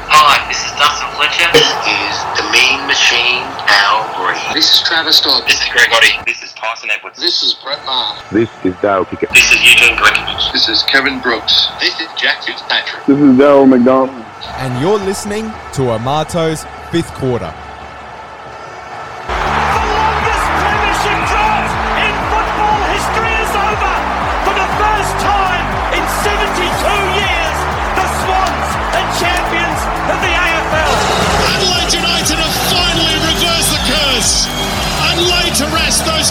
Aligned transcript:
Hi, 0.09 0.48
this 0.48 0.65
is 0.65 0.73
Dustin 0.81 1.11
Fletcher. 1.12 1.45
This 1.53 1.69
is 1.84 2.25
the 2.41 2.48
Mean 2.51 2.87
Machine, 2.87 3.45
Al 3.69 4.09
Green. 4.17 4.41
This 4.55 4.73
is 4.73 4.81
Travis 4.81 5.20
Dodd. 5.20 5.47
This 5.47 5.61
is 5.61 5.69
Greg 5.69 5.91
Oddie. 5.91 6.25
This 6.25 6.42
is 6.42 6.50
Tyson 6.60 6.91
Edwards. 6.91 7.19
This 7.19 7.42
is 7.42 7.55
Brett 7.55 7.82
Maher. 7.87 8.23
This 8.30 8.50
is 8.64 8.77
Dale 8.82 9.06
Kickett. 9.06 9.30
This 9.30 9.50
is 9.50 9.62
Eugene 9.64 9.96
Glenkovich. 9.96 10.52
This 10.52 10.69
is 10.69 10.83
Kevin 10.83 11.19
Brooks. 11.20 11.69
This 11.80 11.98
is 11.98 12.09
Jack 12.19 12.42
Fitzpatrick. 12.45 13.06
This 13.06 13.16
is 13.16 13.38
Daryl 13.38 13.66
McDonald. 13.66 14.10
And 14.59 14.83
you're 14.83 14.98
listening 14.98 15.50
to 15.73 15.91
Amato's 15.92 16.64
fifth 16.92 17.14
quarter. 17.14 17.55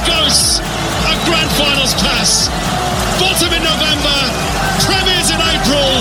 Ghosts 0.06 0.60
of 1.08 1.16
grand 1.26 1.50
finals 1.60 1.94
past. 2.00 2.52
Bottom 3.20 3.52
in 3.52 3.64
November, 3.64 4.20
premiers 4.84 5.28
in 5.32 5.40
April, 5.40 5.92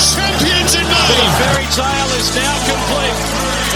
champions 0.00 0.76
in 0.76 0.84
May. 0.84 1.08
The 1.16 1.30
fairy 1.40 1.68
tale 1.72 2.10
is 2.20 2.28
now 2.36 2.54
complete. 2.68 3.18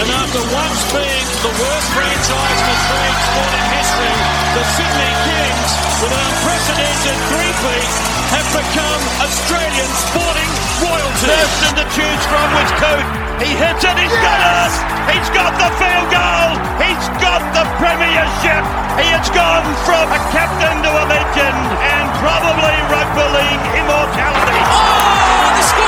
And 0.01 0.09
after 0.09 0.41
once 0.53 0.81
being 0.89 1.27
the 1.45 1.53
worst 1.53 1.89
franchise 1.93 2.59
in 2.59 2.67
Australian 2.69 3.17
sporting 3.23 3.67
history, 3.77 4.15
the 4.57 4.63
Sydney 4.77 5.13
Kings, 5.25 5.71
with 6.01 6.11
an 6.13 6.21
unprecedented 6.21 7.17
three-peat, 7.29 7.93
have 8.33 8.47
become 8.51 9.01
Australian 9.21 9.91
sporting 9.95 10.51
royalty. 10.81 11.29
Thurston 11.29 11.73
to 11.77 11.85
choose 11.93 12.23
from 12.25 12.47
with 12.57 12.71
Coot. 12.81 13.22
He 13.41 13.55
hits 13.57 13.83
it, 13.83 13.97
he's 13.97 14.17
got 14.21 14.39
it! 14.41 14.73
He's 15.09 15.29
got 15.33 15.53
the 15.57 15.69
field 15.79 16.07
goal! 16.13 16.49
He's 16.77 17.05
got 17.17 17.41
the 17.55 17.65
premiership! 17.81 18.63
He 18.99 19.09
has 19.09 19.25
gone 19.33 19.65
from 19.89 20.05
a 20.13 20.21
captain 20.29 20.85
to 20.85 20.89
a 20.89 21.05
legend 21.09 21.65
and 21.81 22.05
probably 22.21 22.77
rugby 22.93 23.25
league 23.33 23.65
immortality. 23.81 24.61
Oh, 24.69 25.22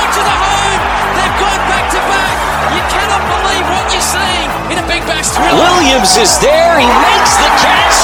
they 0.05 0.13
scored 0.13 0.13
to 0.13 0.21
the 0.21 0.37
home. 0.37 0.81
They've 1.17 1.37
gone 1.41 1.63
back 1.65 1.85
to 1.89 2.01
back. 2.05 2.37
You 2.77 2.83
cannot 2.93 3.23
believe 3.25 3.65
what 3.73 3.85
you're 3.89 4.05
seeing 4.05 4.49
in 4.69 4.77
a 4.77 4.85
big 4.85 5.01
bash 5.09 5.33
thriller. 5.33 5.57
Williams 5.57 6.17
is 6.17 6.37
there. 6.39 6.77
He 6.77 6.85
makes 6.85 7.33
the 7.41 7.49
catch. 7.57 7.97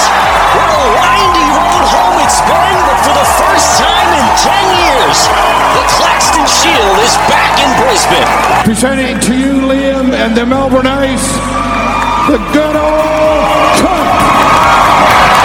What 0.57 0.69
a 0.71 0.81
windy 0.97 1.47
road 1.53 1.85
home 1.93 2.17
it's 2.25 2.41
been, 2.41 2.77
but 2.89 2.97
for 3.05 3.13
the 3.13 3.27
first 3.37 3.67
time 3.77 4.09
in 4.17 4.25
10 4.41 4.81
years, 4.81 5.17
the 5.77 5.83
Claxton 5.97 6.45
Shield 6.49 6.97
is 7.05 7.13
back 7.29 7.53
in 7.61 7.69
Brisbane. 7.77 8.29
Presenting 8.65 9.19
to 9.21 9.33
you, 9.37 9.53
Liam 9.69 10.13
and 10.13 10.35
the 10.35 10.45
Melbourne 10.45 10.87
Ice, 10.87 11.27
the 12.25 12.39
good 12.49 12.75
old 12.75 13.71
cup. 13.77 15.40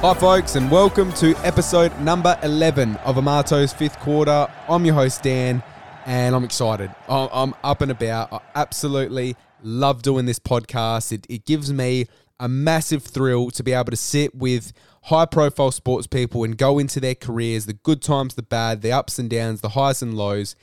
Hi, 0.00 0.14
folks, 0.14 0.54
and 0.54 0.70
welcome 0.70 1.12
to 1.14 1.34
episode 1.38 1.98
number 1.98 2.38
11 2.44 2.94
of 2.98 3.16
Amato's 3.16 3.72
fifth 3.72 3.98
quarter. 3.98 4.46
I'm 4.68 4.84
your 4.84 4.94
host, 4.94 5.24
Dan, 5.24 5.60
and 6.06 6.36
I'm 6.36 6.44
excited. 6.44 6.94
I'm 7.08 7.52
up 7.64 7.80
and 7.80 7.90
about. 7.90 8.32
I 8.32 8.38
absolutely 8.54 9.34
love 9.60 10.02
doing 10.02 10.24
this 10.24 10.38
podcast. 10.38 11.10
It, 11.10 11.26
it 11.28 11.46
gives 11.46 11.72
me 11.72 12.06
a 12.38 12.48
massive 12.48 13.02
thrill 13.02 13.50
to 13.50 13.64
be 13.64 13.72
able 13.72 13.90
to 13.90 13.96
sit 13.96 14.36
with 14.36 14.72
high 15.02 15.26
profile 15.26 15.72
sports 15.72 16.06
people 16.06 16.44
and 16.44 16.56
go 16.56 16.78
into 16.78 17.00
their 17.00 17.16
careers, 17.16 17.66
the 17.66 17.72
good 17.72 18.00
times, 18.00 18.36
the 18.36 18.42
bad, 18.42 18.82
the 18.82 18.92
ups 18.92 19.18
and 19.18 19.28
downs, 19.28 19.62
the 19.62 19.70
highs 19.70 20.00
and 20.00 20.14
lows, 20.14 20.54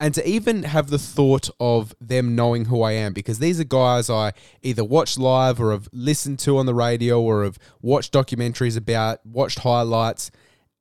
and 0.00 0.12
to 0.14 0.28
even 0.28 0.64
have 0.64 0.90
the 0.90 0.98
thought 0.98 1.48
of 1.60 1.94
them 2.00 2.34
knowing 2.34 2.66
who 2.66 2.82
I 2.82 2.92
am 2.92 3.12
because 3.12 3.38
these 3.38 3.60
are 3.60 3.64
guys 3.64 4.10
I 4.10 4.32
either 4.62 4.84
watch 4.84 5.16
live 5.16 5.60
or 5.60 5.70
have 5.70 5.88
listened 5.92 6.40
to 6.40 6.58
on 6.58 6.66
the 6.66 6.74
radio 6.74 7.20
or 7.20 7.44
have 7.44 7.58
watched 7.80 8.12
documentaries 8.12 8.76
about, 8.76 9.24
watched 9.24 9.60
highlights. 9.60 10.30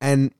And 0.01 0.33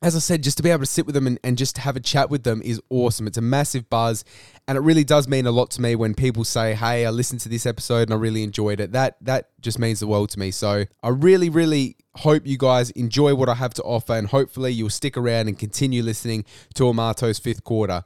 as 0.00 0.14
I 0.14 0.20
said, 0.20 0.44
just 0.44 0.56
to 0.58 0.62
be 0.62 0.70
able 0.70 0.80
to 0.80 0.86
sit 0.86 1.06
with 1.06 1.14
them 1.14 1.26
and, 1.26 1.40
and 1.42 1.58
just 1.58 1.78
have 1.78 1.96
a 1.96 2.00
chat 2.00 2.30
with 2.30 2.44
them 2.44 2.62
is 2.62 2.80
awesome. 2.88 3.26
It's 3.26 3.38
a 3.38 3.42
massive 3.42 3.90
buzz. 3.90 4.24
And 4.68 4.78
it 4.78 4.80
really 4.80 5.02
does 5.02 5.26
mean 5.26 5.46
a 5.46 5.50
lot 5.50 5.70
to 5.72 5.80
me 5.80 5.96
when 5.96 6.14
people 6.14 6.44
say, 6.44 6.74
Hey, 6.74 7.04
I 7.04 7.10
listened 7.10 7.40
to 7.40 7.48
this 7.48 7.66
episode 7.66 8.02
and 8.02 8.12
I 8.12 8.16
really 8.16 8.44
enjoyed 8.44 8.78
it. 8.78 8.92
That 8.92 9.16
that 9.22 9.50
just 9.60 9.78
means 9.78 9.98
the 9.98 10.06
world 10.06 10.30
to 10.30 10.38
me. 10.38 10.52
So 10.52 10.84
I 11.02 11.08
really, 11.08 11.50
really 11.50 11.96
hope 12.16 12.46
you 12.46 12.56
guys 12.56 12.90
enjoy 12.90 13.34
what 13.34 13.48
I 13.48 13.54
have 13.54 13.74
to 13.74 13.82
offer 13.82 14.12
and 14.12 14.28
hopefully 14.28 14.72
you'll 14.72 14.90
stick 14.90 15.16
around 15.16 15.48
and 15.48 15.58
continue 15.58 16.02
listening 16.02 16.44
to 16.74 16.88
Amato's 16.88 17.40
fifth 17.40 17.64
quarter. 17.64 18.04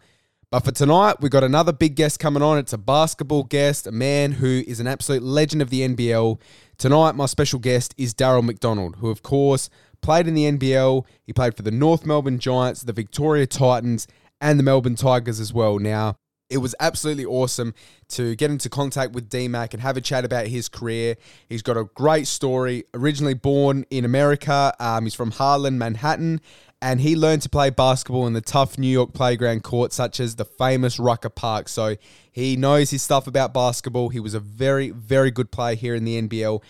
But 0.50 0.64
for 0.64 0.72
tonight, 0.72 1.16
we've 1.20 1.30
got 1.30 1.44
another 1.44 1.72
big 1.72 1.94
guest 1.94 2.18
coming 2.18 2.42
on. 2.42 2.58
It's 2.58 2.74
a 2.74 2.78
basketball 2.78 3.44
guest, 3.44 3.86
a 3.86 3.92
man 3.92 4.32
who 4.32 4.62
is 4.66 4.80
an 4.80 4.86
absolute 4.86 5.22
legend 5.22 5.62
of 5.62 5.70
the 5.70 5.80
NBL. 5.80 6.38
Tonight, 6.76 7.14
my 7.14 7.24
special 7.24 7.58
guest 7.58 7.94
is 7.96 8.12
Daryl 8.12 8.44
McDonald, 8.44 8.96
who, 8.96 9.08
of 9.08 9.22
course, 9.22 9.70
played 10.02 10.26
in 10.26 10.34
the 10.34 10.44
NBL. 10.50 11.06
He 11.24 11.32
played 11.32 11.56
for 11.56 11.62
the 11.62 11.70
North 11.70 12.04
Melbourne 12.04 12.38
Giants, 12.38 12.82
the 12.82 12.92
Victoria 12.92 13.46
Titans, 13.46 14.06
and 14.40 14.58
the 14.58 14.64
Melbourne 14.64 14.96
Tigers 14.96 15.40
as 15.40 15.52
well. 15.52 15.78
Now, 15.78 16.16
it 16.50 16.58
was 16.58 16.74
absolutely 16.78 17.24
awesome 17.24 17.74
to 18.08 18.36
get 18.36 18.50
into 18.50 18.68
contact 18.68 19.12
with 19.12 19.30
DMAC 19.30 19.72
and 19.72 19.80
have 19.82 19.96
a 19.96 20.00
chat 20.02 20.24
about 20.24 20.48
his 20.48 20.68
career. 20.68 21.16
He's 21.48 21.62
got 21.62 21.78
a 21.78 21.84
great 21.84 22.26
story. 22.26 22.84
Originally 22.92 23.34
born 23.34 23.86
in 23.90 24.04
America, 24.04 24.74
um, 24.78 25.04
he's 25.04 25.14
from 25.14 25.30
Harlem, 25.30 25.78
Manhattan, 25.78 26.42
and 26.82 27.00
he 27.00 27.16
learned 27.16 27.42
to 27.42 27.48
play 27.48 27.70
basketball 27.70 28.26
in 28.26 28.34
the 28.34 28.40
tough 28.40 28.76
New 28.76 28.88
York 28.88 29.14
playground 29.14 29.62
courts, 29.62 29.96
such 29.96 30.20
as 30.20 30.36
the 30.36 30.44
famous 30.44 30.98
Rucker 30.98 31.30
Park. 31.30 31.68
So 31.68 31.96
he 32.32 32.56
knows 32.56 32.90
his 32.90 33.02
stuff 33.02 33.26
about 33.26 33.54
basketball. 33.54 34.10
He 34.10 34.20
was 34.20 34.34
a 34.34 34.40
very, 34.40 34.90
very 34.90 35.30
good 35.30 35.50
player 35.50 35.76
here 35.76 35.94
in 35.94 36.04
the 36.04 36.20
NBL. 36.20 36.60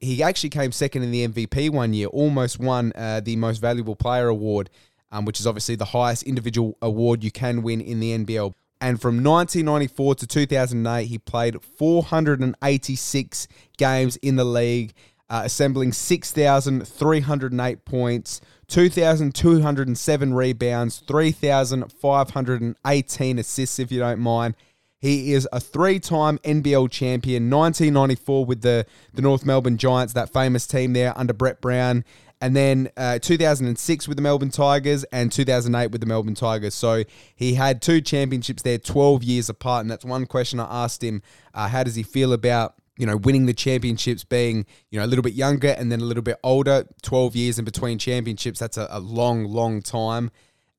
He 0.00 0.22
actually 0.22 0.50
came 0.50 0.70
second 0.72 1.02
in 1.02 1.10
the 1.10 1.26
MVP 1.26 1.70
one 1.70 1.92
year, 1.92 2.06
almost 2.08 2.58
won 2.58 2.92
uh, 2.94 3.20
the 3.20 3.36
Most 3.36 3.58
Valuable 3.58 3.96
Player 3.96 4.28
award, 4.28 4.68
um, 5.10 5.24
which 5.24 5.40
is 5.40 5.46
obviously 5.46 5.76
the 5.76 5.86
highest 5.86 6.24
individual 6.24 6.76
award 6.82 7.24
you 7.24 7.30
can 7.30 7.62
win 7.62 7.80
in 7.80 8.00
the 8.00 8.18
NBL. 8.18 8.52
And 8.80 9.00
from 9.00 9.22
1994 9.22 10.16
to 10.16 10.26
2008, 10.26 11.06
he 11.06 11.18
played 11.18 11.62
486 11.62 13.48
games 13.76 14.16
in 14.16 14.34
the 14.34 14.44
league, 14.44 14.92
uh, 15.30 15.42
assembling 15.44 15.92
6,308 15.92 17.84
points, 17.84 18.40
2,207 18.66 20.34
rebounds, 20.34 20.98
3,518 21.06 23.38
assists, 23.38 23.78
if 23.78 23.92
you 23.92 24.00
don't 24.00 24.18
mind. 24.18 24.56
He 25.02 25.32
is 25.32 25.48
a 25.52 25.58
three-time 25.58 26.38
NBL 26.38 26.88
champion, 26.88 27.50
1994 27.50 28.44
with 28.44 28.62
the, 28.62 28.86
the 29.12 29.20
North 29.20 29.44
Melbourne 29.44 29.76
Giants, 29.76 30.12
that 30.12 30.32
famous 30.32 30.64
team 30.64 30.92
there 30.92 31.12
under 31.18 31.32
Brett 31.32 31.60
Brown, 31.60 32.04
and 32.40 32.54
then 32.54 32.88
uh, 32.96 33.18
2006 33.18 34.06
with 34.06 34.16
the 34.16 34.22
Melbourne 34.22 34.50
Tigers 34.50 35.02
and 35.04 35.32
2008 35.32 35.90
with 35.90 36.00
the 36.00 36.06
Melbourne 36.06 36.36
Tigers. 36.36 36.76
So 36.76 37.02
he 37.34 37.54
had 37.54 37.82
two 37.82 38.00
championships 38.00 38.62
there 38.62 38.78
12 38.78 39.24
years 39.24 39.48
apart, 39.48 39.80
and 39.80 39.90
that's 39.90 40.04
one 40.04 40.24
question 40.24 40.60
I 40.60 40.84
asked 40.84 41.02
him, 41.02 41.20
uh, 41.52 41.66
how 41.66 41.82
does 41.82 41.96
he 41.96 42.04
feel 42.04 42.32
about 42.32 42.76
you 42.96 43.06
know, 43.06 43.16
winning 43.16 43.46
the 43.46 43.54
championships, 43.54 44.22
being, 44.22 44.66
you 44.90 44.98
know, 45.00 45.04
a 45.04 45.08
little 45.08 45.22
bit 45.22 45.32
younger 45.32 45.70
and 45.70 45.90
then 45.90 46.00
a 46.00 46.04
little 46.04 46.22
bit 46.22 46.38
older, 46.44 46.86
12 47.02 47.34
years 47.34 47.58
in 47.58 47.64
between 47.64 47.98
championships. 47.98 48.60
That's 48.60 48.76
a, 48.76 48.86
a 48.90 49.00
long, 49.00 49.46
long 49.46 49.82
time. 49.82 50.30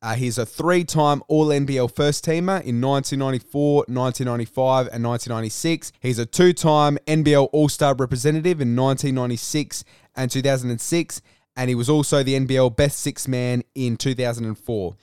Uh, 0.03 0.15
he's 0.15 0.37
a 0.37 0.45
three 0.45 0.83
time 0.83 1.23
All 1.29 1.47
NBL 1.47 1.89
first 1.95 2.25
teamer 2.25 2.61
in 2.61 2.81
1994, 2.81 3.85
1995, 3.87 4.87
and 4.91 5.01
1996. 5.01 5.93
He's 6.01 6.19
a 6.19 6.25
two 6.25 6.51
time 6.51 6.97
NBL 7.07 7.47
All 7.53 7.69
Star 7.69 7.95
representative 7.95 8.59
in 8.59 8.75
1996 8.75 9.85
and 10.17 10.29
2006. 10.29 11.21
And 11.55 11.69
he 11.69 11.75
was 11.75 11.89
also 11.89 12.21
the 12.21 12.37
NBL 12.37 12.75
best 12.75 12.99
six 12.99 13.29
man 13.29 13.63
in 13.75 13.95
2004. 13.95 14.95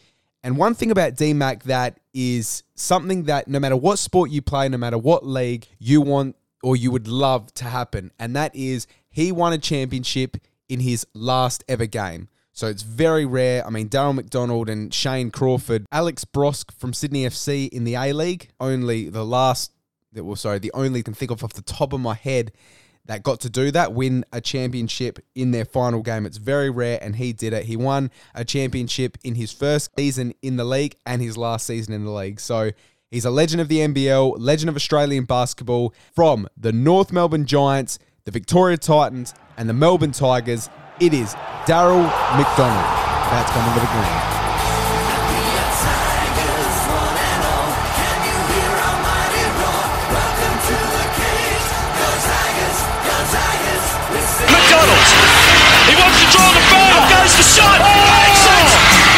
And 0.43 0.57
one 0.59 0.75
thing 0.75 0.91
about 0.91 1.15
DMAC 1.15 1.63
that 1.63 1.99
is 2.13 2.63
something 2.75 3.23
that 3.25 3.49
no 3.49 3.59
matter 3.59 3.77
what 3.77 3.99
sport 3.99 4.31
you 4.31 4.43
play, 4.43 4.69
no 4.69 4.77
matter 4.77 4.99
what 4.99 5.27
league, 5.27 5.67
you 5.79 6.03
want 6.03 6.37
or 6.63 6.77
you 6.77 6.91
would 6.91 7.09
love 7.09 7.55
to 7.55 7.65
happen. 7.65 8.11
And 8.19 8.37
that 8.37 8.55
is 8.55 8.87
he 9.09 9.33
won 9.33 9.55
a 9.55 9.59
championship 9.59 10.37
in 10.69 10.81
his 10.81 11.07
last 11.15 11.65
ever 11.69 11.87
game. 11.87 12.29
So 12.53 12.67
it's 12.67 12.83
very 12.83 13.25
rare. 13.25 13.67
I 13.67 13.71
mean, 13.71 13.89
Daryl 13.89 14.15
McDonald 14.15 14.69
and 14.69 14.93
Shane 14.93 15.31
Crawford, 15.31 15.87
Alex 15.93 16.25
Brosque 16.25 16.73
from 16.73 16.93
Sydney 16.93 17.25
FC 17.25 17.69
in 17.69 17.85
the 17.85 17.95
A 17.95 18.13
League, 18.13 18.51
only 18.61 19.09
the 19.09 19.25
last, 19.25 19.73
that 20.13 20.25
well, 20.25 20.37
sorry, 20.37 20.59
the 20.59 20.73
only 20.75 21.01
I 21.01 21.03
can 21.03 21.15
think 21.15 21.31
of 21.31 21.45
off 21.45 21.53
the 21.53 21.63
top 21.63 21.93
of 21.93 22.01
my 22.01 22.15
head 22.15 22.53
that 23.07 23.23
got 23.23 23.41
to 23.41 23.51
do 23.51 23.71
that, 23.73 23.93
win 23.93 24.25
a 24.33 24.41
championship 24.41 25.19
in 25.35 25.51
their 25.51 25.65
final 25.65 26.03
game. 26.03 26.27
It's 26.27 26.37
very 26.37 26.71
rare, 26.71 26.99
and 27.03 27.17
he 27.17 27.33
did 27.33 27.53
it. 27.53 27.65
He 27.65 27.77
won 27.77 28.11
a 28.35 28.45
championship 28.45 29.19
in 29.25 29.35
his 29.35 29.53
first 29.53 29.91
season 29.99 30.35
in 30.43 30.57
the 30.57 30.65
league 30.65 30.95
and 31.07 31.21
his 31.21 31.37
last 31.37 31.67
season 31.67 31.93
in 31.93 32.05
the 32.05 32.13
league. 32.13 32.41
So 32.41 32.71
he's 33.11 33.25
a 33.25 33.31
legend 33.31 33.61
of 33.61 33.69
the 33.69 33.79
NBL, 33.79 34.37
legend 34.39 34.69
of 34.69 34.77
Australian 34.77 35.25
basketball 35.25 35.95
from 36.15 36.47
the 36.57 36.73
North 36.73 37.13
Melbourne 37.13 37.47
Giants, 37.47 37.99
the 38.25 38.31
Victoria 38.31 38.77
Titans, 38.77 39.35
and 39.57 39.69
the 39.69 39.75
Melbourne 39.75 40.13
Tigers. 40.13 40.69
It 41.01 41.17
is 41.17 41.33
Daryl 41.65 42.05
McDonald. 42.37 42.89
That's 43.33 43.49
coming 43.57 43.73
to 43.73 43.81
the 43.81 43.89
ground. 43.89 44.21
McDonald. 54.45 55.05
He 55.89 55.97
wants 55.97 56.21
to 56.21 56.27
draw 56.37 56.53
the 56.53 56.65
foul. 56.69 57.01
Goes 57.09 57.33
the 57.33 57.49
shot. 57.49 57.81
Oh! 57.81 57.97
Makes 58.21 58.45
it. 58.45 58.69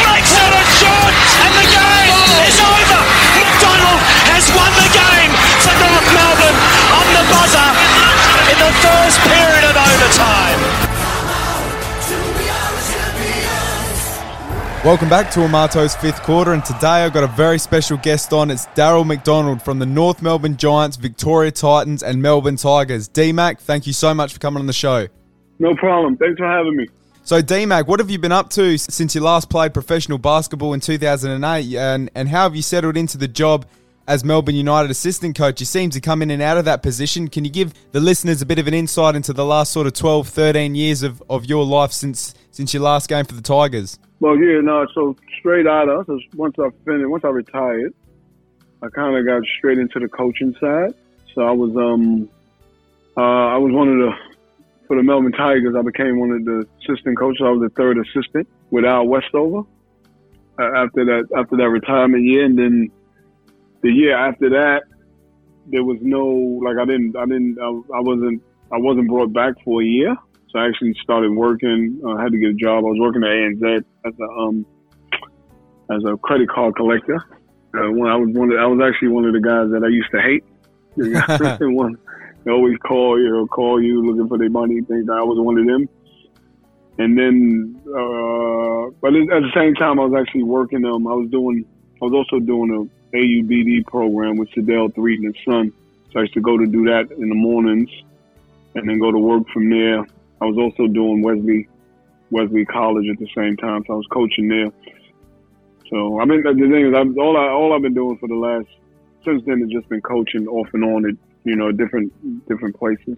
Makes 0.07 0.33
it 0.39 0.53
a 0.55 0.65
shot. 0.79 1.11
And 1.43 1.51
the 1.51 1.67
game 1.67 2.15
oh! 2.15 2.47
is 2.47 2.59
over. 2.63 3.03
McDonald 3.35 4.01
has 4.31 4.47
won 4.55 4.71
the 4.79 4.87
game 4.95 5.35
for 5.67 5.75
North 5.83 6.09
Melbourne 6.15 6.59
on 6.95 7.07
the 7.11 7.27
buzzer 7.27 7.71
in 8.55 8.57
the 8.71 8.71
first 8.87 9.19
period 9.27 9.67
of 9.67 9.75
overtime. 9.75 10.92
Welcome 14.85 15.09
back 15.09 15.31
to 15.35 15.45
Amato's 15.45 15.95
fifth 15.95 16.25
quarter, 16.25 16.55
and 16.55 16.65
today 16.65 17.05
I've 17.05 17.13
got 17.13 17.23
a 17.23 17.29
very 17.29 17.61
special 17.61 17.97
guest 17.97 18.33
on. 18.33 18.51
It's 18.51 18.67
Daryl 18.67 19.07
McDonald 19.07 19.63
from 19.63 19.79
the 19.79 19.87
North 19.87 20.21
Melbourne 20.21 20.57
Giants, 20.57 20.97
Victoria 20.97 21.53
Titans, 21.53 22.03
and 22.03 22.21
Melbourne 22.21 22.57
Tigers. 22.57 23.09
DMAC, 23.09 23.61
thank 23.61 23.87
you 23.87 23.93
so 23.93 24.13
much 24.13 24.33
for 24.33 24.41
coming 24.41 24.59
on 24.59 24.67
the 24.67 24.73
show. 24.73 25.07
No 25.61 25.77
problem. 25.77 26.17
Thanks 26.17 26.37
for 26.37 26.49
having 26.49 26.77
me. 26.77 26.89
So, 27.23 27.41
DMAC, 27.41 27.87
what 27.87 28.01
have 28.01 28.11
you 28.11 28.19
been 28.19 28.33
up 28.33 28.51
to 28.51 28.77
since 28.77 29.15
you 29.15 29.21
last 29.21 29.49
played 29.49 29.73
professional 29.73 30.19
basketball 30.19 30.75
in 30.75 30.81
2008, 30.81 31.77
and, 31.77 32.11
and 32.17 32.29
how 32.29 32.43
have 32.43 32.57
you 32.57 32.63
settled 32.63 32.97
into 32.97 33.17
the 33.17 33.29
job 33.29 33.67
as 34.09 34.25
Melbourne 34.25 34.57
United 34.57 34.91
assistant 34.91 35.37
coach? 35.37 35.61
You 35.61 35.67
seem 35.67 35.91
to 35.91 36.01
come 36.01 36.23
in 36.23 36.31
and 36.33 36.43
out 36.43 36.59
of 36.59 36.65
that 36.65 36.83
position. 36.83 37.29
Can 37.29 37.45
you 37.45 37.53
give 37.53 37.73
the 37.93 38.01
listeners 38.01 38.43
a 38.43 38.47
bit 38.47 38.59
of 38.59 38.67
an 38.67 38.75
insight 38.75 39.15
into 39.15 39.33
the 39.33 39.45
last 39.45 39.71
sort 39.71 39.87
of 39.87 39.93
12, 39.93 40.27
13 40.27 40.75
years 40.75 41.05
of, 41.05 41.23
of 41.31 41.47
your 41.47 41.65
life 41.65 41.93
since 41.93 42.35
since 42.53 42.73
your 42.73 42.83
last 42.83 43.09
game 43.09 43.25
for 43.25 43.35
the 43.35 43.43
Tigers? 43.43 43.99
Well, 44.21 44.39
yeah, 44.39 44.61
no. 44.61 44.87
So 44.95 45.17
straight 45.41 45.67
out 45.67 45.89
of 45.89 46.07
so 46.07 46.21
once 46.37 46.55
I 46.59 46.69
finished, 46.85 47.09
once 47.09 47.25
I 47.25 47.29
retired, 47.29 47.93
I 48.83 48.89
kind 48.89 49.17
of 49.17 49.27
got 49.27 49.43
straight 49.59 49.79
into 49.79 49.99
the 49.99 50.09
coaching 50.09 50.55
side. 50.61 50.95
So 51.35 51.43
I 51.43 51.51
was 51.51 51.77
um 51.77 52.29
uh, 53.17 53.21
I 53.21 53.57
was 53.57 53.73
one 53.73 53.89
of 53.89 53.99
the 53.99 54.13
for 54.87 54.97
the 54.97 55.03
Melbourne 55.03 55.33
Tigers. 55.33 55.75
I 55.77 55.83
became 55.83 56.21
one 56.21 56.31
of 56.31 56.45
the 56.45 56.67
assistant 56.83 57.19
coaches. 57.19 57.43
I 57.45 57.51
was 57.51 57.63
the 57.63 57.75
third 57.75 57.99
assistant 57.99 58.49
with 58.71 58.85
Al 58.85 59.07
Westover 59.07 59.63
uh, 60.59 60.71
after 60.77 61.05
that 61.05 61.29
after 61.37 61.57
that 61.57 61.69
retirement 61.69 62.25
year, 62.25 62.45
and 62.45 62.59
then 62.59 62.91
the 63.83 63.91
year 63.91 64.17
after 64.17 64.51
that, 64.51 64.85
there 65.67 65.85
was 65.85 65.99
no 66.01 66.27
like 66.63 66.77
I 66.77 66.85
didn't 66.85 67.17
I 67.17 67.25
didn't 67.25 67.59
I, 67.61 67.67
I 67.97 68.01
wasn't 68.01 68.43
I 68.71 68.79
wasn't 68.79 69.09
brought 69.09 69.33
back 69.33 69.55
for 69.65 69.83
a 69.83 69.85
year. 69.85 70.17
So 70.53 70.59
I 70.59 70.69
actually 70.69 70.95
started 71.03 71.33
working. 71.33 72.01
I 72.07 72.13
uh, 72.13 72.17
had 72.19 72.33
to 72.33 72.39
get 72.39 72.51
a 72.51 72.55
job. 72.55 72.85
I 72.85 72.89
was 72.89 72.99
working 73.01 73.23
at 73.23 73.31
ANZ 73.31 73.85
as 74.05 74.13
a 74.21 74.29
um, 74.39 74.67
as 75.91 76.05
a 76.05 76.17
credit 76.19 76.49
card 76.51 76.77
collector. 76.77 77.17
Uh, 77.75 77.91
when 77.91 78.11
I 78.11 78.17
was 78.17 78.29
one, 78.35 78.53
of, 78.53 78.59
I 78.59 78.67
was 78.67 78.81
actually 78.87 79.09
one 79.09 79.25
of 79.25 79.33
the 79.33 79.41
guys 79.41 79.71
that 79.73 79.83
I 79.83 79.89
used 79.89 80.11
to 80.13 80.21
hate. 80.21 80.45
one, 81.75 81.97
they 82.45 82.51
always 82.51 82.77
call 82.79 83.19
you, 83.19 83.31
know, 83.31 83.47
call 83.47 83.83
you 83.83 84.05
looking 84.05 84.29
for 84.29 84.37
their 84.37 84.51
money. 84.51 84.83
Things. 84.83 85.09
I 85.09 85.23
was 85.23 85.39
one 85.41 85.59
of 85.59 85.67
them. 85.67 85.89
And 86.99 87.19
then, 87.19 87.81
uh, 87.89 88.93
but 89.01 89.15
at 89.15 89.43
the 89.43 89.53
same 89.55 89.75
time, 89.75 89.99
I 89.99 90.05
was 90.05 90.21
actually 90.21 90.43
working. 90.43 90.85
Um, 90.85 91.07
I 91.07 91.15
was 91.15 91.31
doing. 91.31 91.65
I 92.03 92.05
was 92.05 92.13
also 92.13 92.45
doing 92.45 92.91
a 93.13 93.17
AUBD 93.17 93.87
program 93.87 94.37
with 94.37 94.51
Sedell 94.51 94.95
Three 94.95 95.17
and 95.17 95.35
his 95.35 95.45
son. 95.47 95.73
So 96.13 96.19
I 96.19 96.23
used 96.23 96.35
to 96.35 96.43
go 96.43 96.59
to 96.59 96.67
do 96.67 96.85
that 96.85 97.11
in 97.11 97.31
the 97.31 97.35
mornings, 97.35 97.89
and 98.75 98.87
then 98.87 98.99
go 98.99 99.11
to 99.11 99.19
work 99.19 99.49
from 99.49 99.71
there. 99.71 100.05
I 100.43 100.47
was 100.47 100.59
also 100.59 100.89
doing 100.89 101.23
Wesley 101.23 101.69
Wesley 102.31 102.65
College 102.65 103.07
at 103.09 103.19
the 103.19 103.29
same 103.37 103.57
time, 103.59 103.85
so 103.87 103.93
I 103.93 103.97
was 103.97 104.07
coaching 104.11 104.49
there. 104.49 104.73
So 105.89 106.21
I 106.21 106.25
mean, 106.25 106.43
the 106.43 106.53
thing 106.53 106.87
is, 106.89 106.95
I'm, 106.97 107.17
all 107.17 107.37
I 107.37 107.49
all 107.49 107.73
I've 107.73 107.83
been 107.83 107.95
doing 107.95 108.19
for 108.19 108.29
the 108.29 108.35
last 108.35 108.67
since 109.25 109.43
then 109.47 109.61
has 109.61 109.71
just 109.71 109.89
been 109.89 110.01
coaching 110.01 110.49
off 110.49 110.67
and 110.73 110.83
on 110.83 111.09
at 111.09 111.15
you 111.45 111.55
know 111.55 111.71
different 111.71 112.13
different 112.49 112.77
places. 112.77 113.17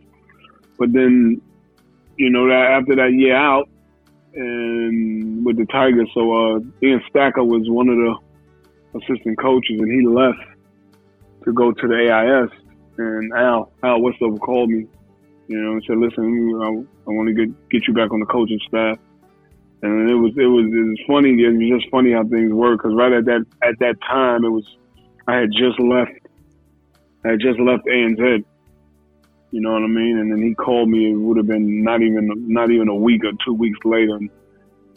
But 0.79 0.93
then, 0.93 1.41
you 2.19 2.29
know, 2.29 2.51
after 2.51 2.95
that 2.97 3.13
year 3.15 3.37
out 3.37 3.71
and 4.35 5.47
with 5.47 5.57
the 5.57 5.67
Tigers, 5.67 6.11
so 6.13 6.57
uh, 6.57 6.61
Ian 6.83 7.01
Stacker 7.09 7.45
was 7.45 7.63
one 7.71 7.89
of 7.89 7.97
the 7.97 9.01
assistant 9.01 9.39
coaches, 9.39 9.81
and 9.81 9.91
he 9.91 10.07
left 10.07 10.41
to 11.45 11.53
go 11.55 11.73
to 11.73 11.89
the 11.89 12.11
AIS. 12.11 12.51
And 12.99 13.33
Al 13.33 13.73
Al 13.83 14.03
Westover 14.03 14.37
called 14.39 14.69
me 14.69 14.89
you 15.49 15.61
know, 15.61 15.73
and 15.73 15.85
said, 15.87 15.99
"Listen, 15.99 16.25
I, 16.63 16.69
I 17.09 17.13
want 17.13 17.29
to 17.29 17.35
get 17.35 17.71
get 17.71 17.87
you 17.87 17.95
back 17.95 18.13
on 18.13 18.21
the 18.21 18.27
coaching 18.27 18.61
staff." 18.69 18.99
And 19.83 20.09
it 20.09 20.15
was 20.15 20.33
it 20.37 20.47
was 20.47 20.65
it 20.65 20.85
was 20.89 21.01
funny. 21.07 21.31
It 21.31 21.53
was 21.53 21.81
just 21.81 21.91
funny 21.91 22.13
how 22.13 22.25
things 22.25 22.53
work 22.53 22.79
because 22.79 22.95
right 22.97 23.13
at 23.13 23.27
that 23.27 23.45
at 23.63 23.79
that 23.81 24.01
time, 24.03 24.45
it 24.45 24.49
was 24.49 24.65
I 25.27 25.37
had 25.37 25.51
just 25.53 25.79
left. 25.79 26.13
I 27.25 27.31
had 27.31 27.41
just 27.41 27.59
left 27.61 27.85
ANZ. 27.87 28.45
You 29.51 29.61
know 29.61 29.73
what 29.73 29.83
I 29.83 29.87
mean? 29.87 30.19
And 30.19 30.33
then 30.33 30.43
he 30.43 30.55
called 30.55 30.89
me. 30.89 31.13
It 31.13 31.15
would 31.15 31.37
have 31.37 31.47
been 31.47 31.85
not 31.85 32.03
even 32.03 32.31
not 32.49 32.71
even 32.71 32.89
a 32.89 32.95
week 32.95 33.25
or 33.25 33.33
two 33.45 33.55
weeks 33.55 33.79
later, 33.85 34.17
and 34.17 34.31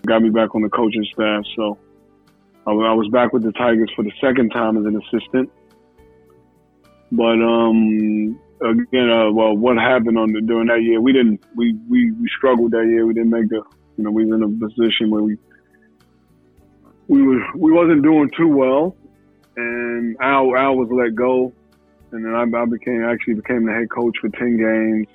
got 0.05 0.21
me 0.21 0.29
back 0.29 0.55
on 0.55 0.61
the 0.61 0.69
coaching 0.69 1.05
staff. 1.13 1.43
So 1.55 1.77
I, 2.65 2.71
I 2.71 2.93
was 2.93 3.07
back 3.09 3.33
with 3.33 3.43
the 3.43 3.51
Tigers 3.51 3.91
for 3.95 4.03
the 4.03 4.11
second 4.21 4.49
time 4.49 4.77
as 4.77 4.85
an 4.85 5.01
assistant. 5.01 5.51
But 7.11 7.41
um, 7.41 8.39
again, 8.61 9.09
uh, 9.09 9.31
well, 9.31 9.55
what 9.55 9.77
happened 9.77 10.17
on 10.17 10.31
the, 10.31 10.41
during 10.41 10.67
that 10.67 10.81
year? 10.81 11.01
We 11.01 11.13
didn't. 11.13 11.43
We, 11.55 11.73
we 11.89 12.11
we 12.11 12.29
struggled 12.37 12.71
that 12.71 12.85
year. 12.85 13.05
We 13.05 13.13
didn't 13.13 13.31
make 13.31 13.49
the. 13.49 13.63
You 13.97 14.03
know, 14.03 14.11
we 14.11 14.25
was 14.25 14.35
in 14.35 14.43
a 14.43 14.67
position 14.67 15.09
where 15.09 15.23
we 15.23 15.37
we 17.07 17.21
was 17.23 17.41
we 17.55 17.71
wasn't 17.71 18.03
doing 18.03 18.29
too 18.37 18.47
well, 18.47 18.95
and 19.55 20.15
Al 20.21 20.55
Al 20.55 20.75
was 20.75 20.89
let 20.91 21.15
go, 21.15 21.53
and 22.11 22.25
then 22.25 22.35
I, 22.35 22.43
I 22.43 22.65
became 22.65 23.03
actually 23.03 23.35
became 23.35 23.65
the 23.65 23.73
head 23.73 23.89
coach 23.89 24.17
for 24.19 24.29
ten 24.29 24.57
games, 24.57 25.07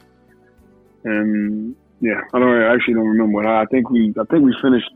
and 1.04 1.76
yeah, 2.00 2.20
I 2.32 2.38
don't 2.38 2.48
I 2.48 2.74
actually 2.74 2.94
don't 2.94 3.06
remember 3.06 3.42
how. 3.42 3.62
I 3.62 3.66
think 3.66 3.90
we 3.90 4.12
I 4.18 4.24
think 4.24 4.44
we 4.44 4.56
finished. 4.60 4.90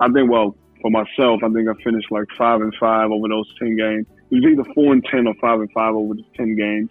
I 0.00 0.08
think 0.10 0.30
well 0.30 0.56
for 0.82 0.90
myself, 0.90 1.40
I 1.42 1.48
think 1.48 1.68
I 1.68 1.82
finished 1.82 2.10
like 2.10 2.26
five 2.36 2.60
and 2.60 2.74
five 2.78 3.10
over 3.10 3.28
those 3.28 3.52
ten 3.58 3.76
games. 3.76 4.06
It 4.30 4.34
was 4.34 4.44
either 4.44 4.74
four 4.74 4.92
and 4.92 5.04
ten 5.04 5.26
or 5.26 5.34
five 5.40 5.60
and 5.60 5.70
five 5.72 5.94
over 5.94 6.14
the 6.14 6.24
ten 6.36 6.56
games. 6.56 6.90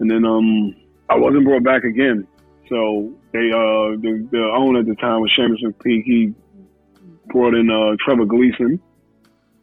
And 0.00 0.10
then 0.10 0.24
um, 0.24 0.74
I 1.08 1.16
wasn't 1.16 1.44
brought 1.44 1.64
back 1.64 1.84
again. 1.84 2.26
So 2.68 3.12
they 3.32 3.50
uh, 3.50 3.96
the, 4.00 4.28
the 4.30 4.52
owner 4.56 4.80
at 4.80 4.86
the 4.86 4.94
time 4.96 5.20
was 5.20 5.32
Seamus 5.38 5.62
McPeake. 5.64 6.04
He 6.04 6.34
brought 7.26 7.54
in 7.54 7.70
uh, 7.70 7.96
Trevor 8.04 8.26
Gleeson 8.26 8.80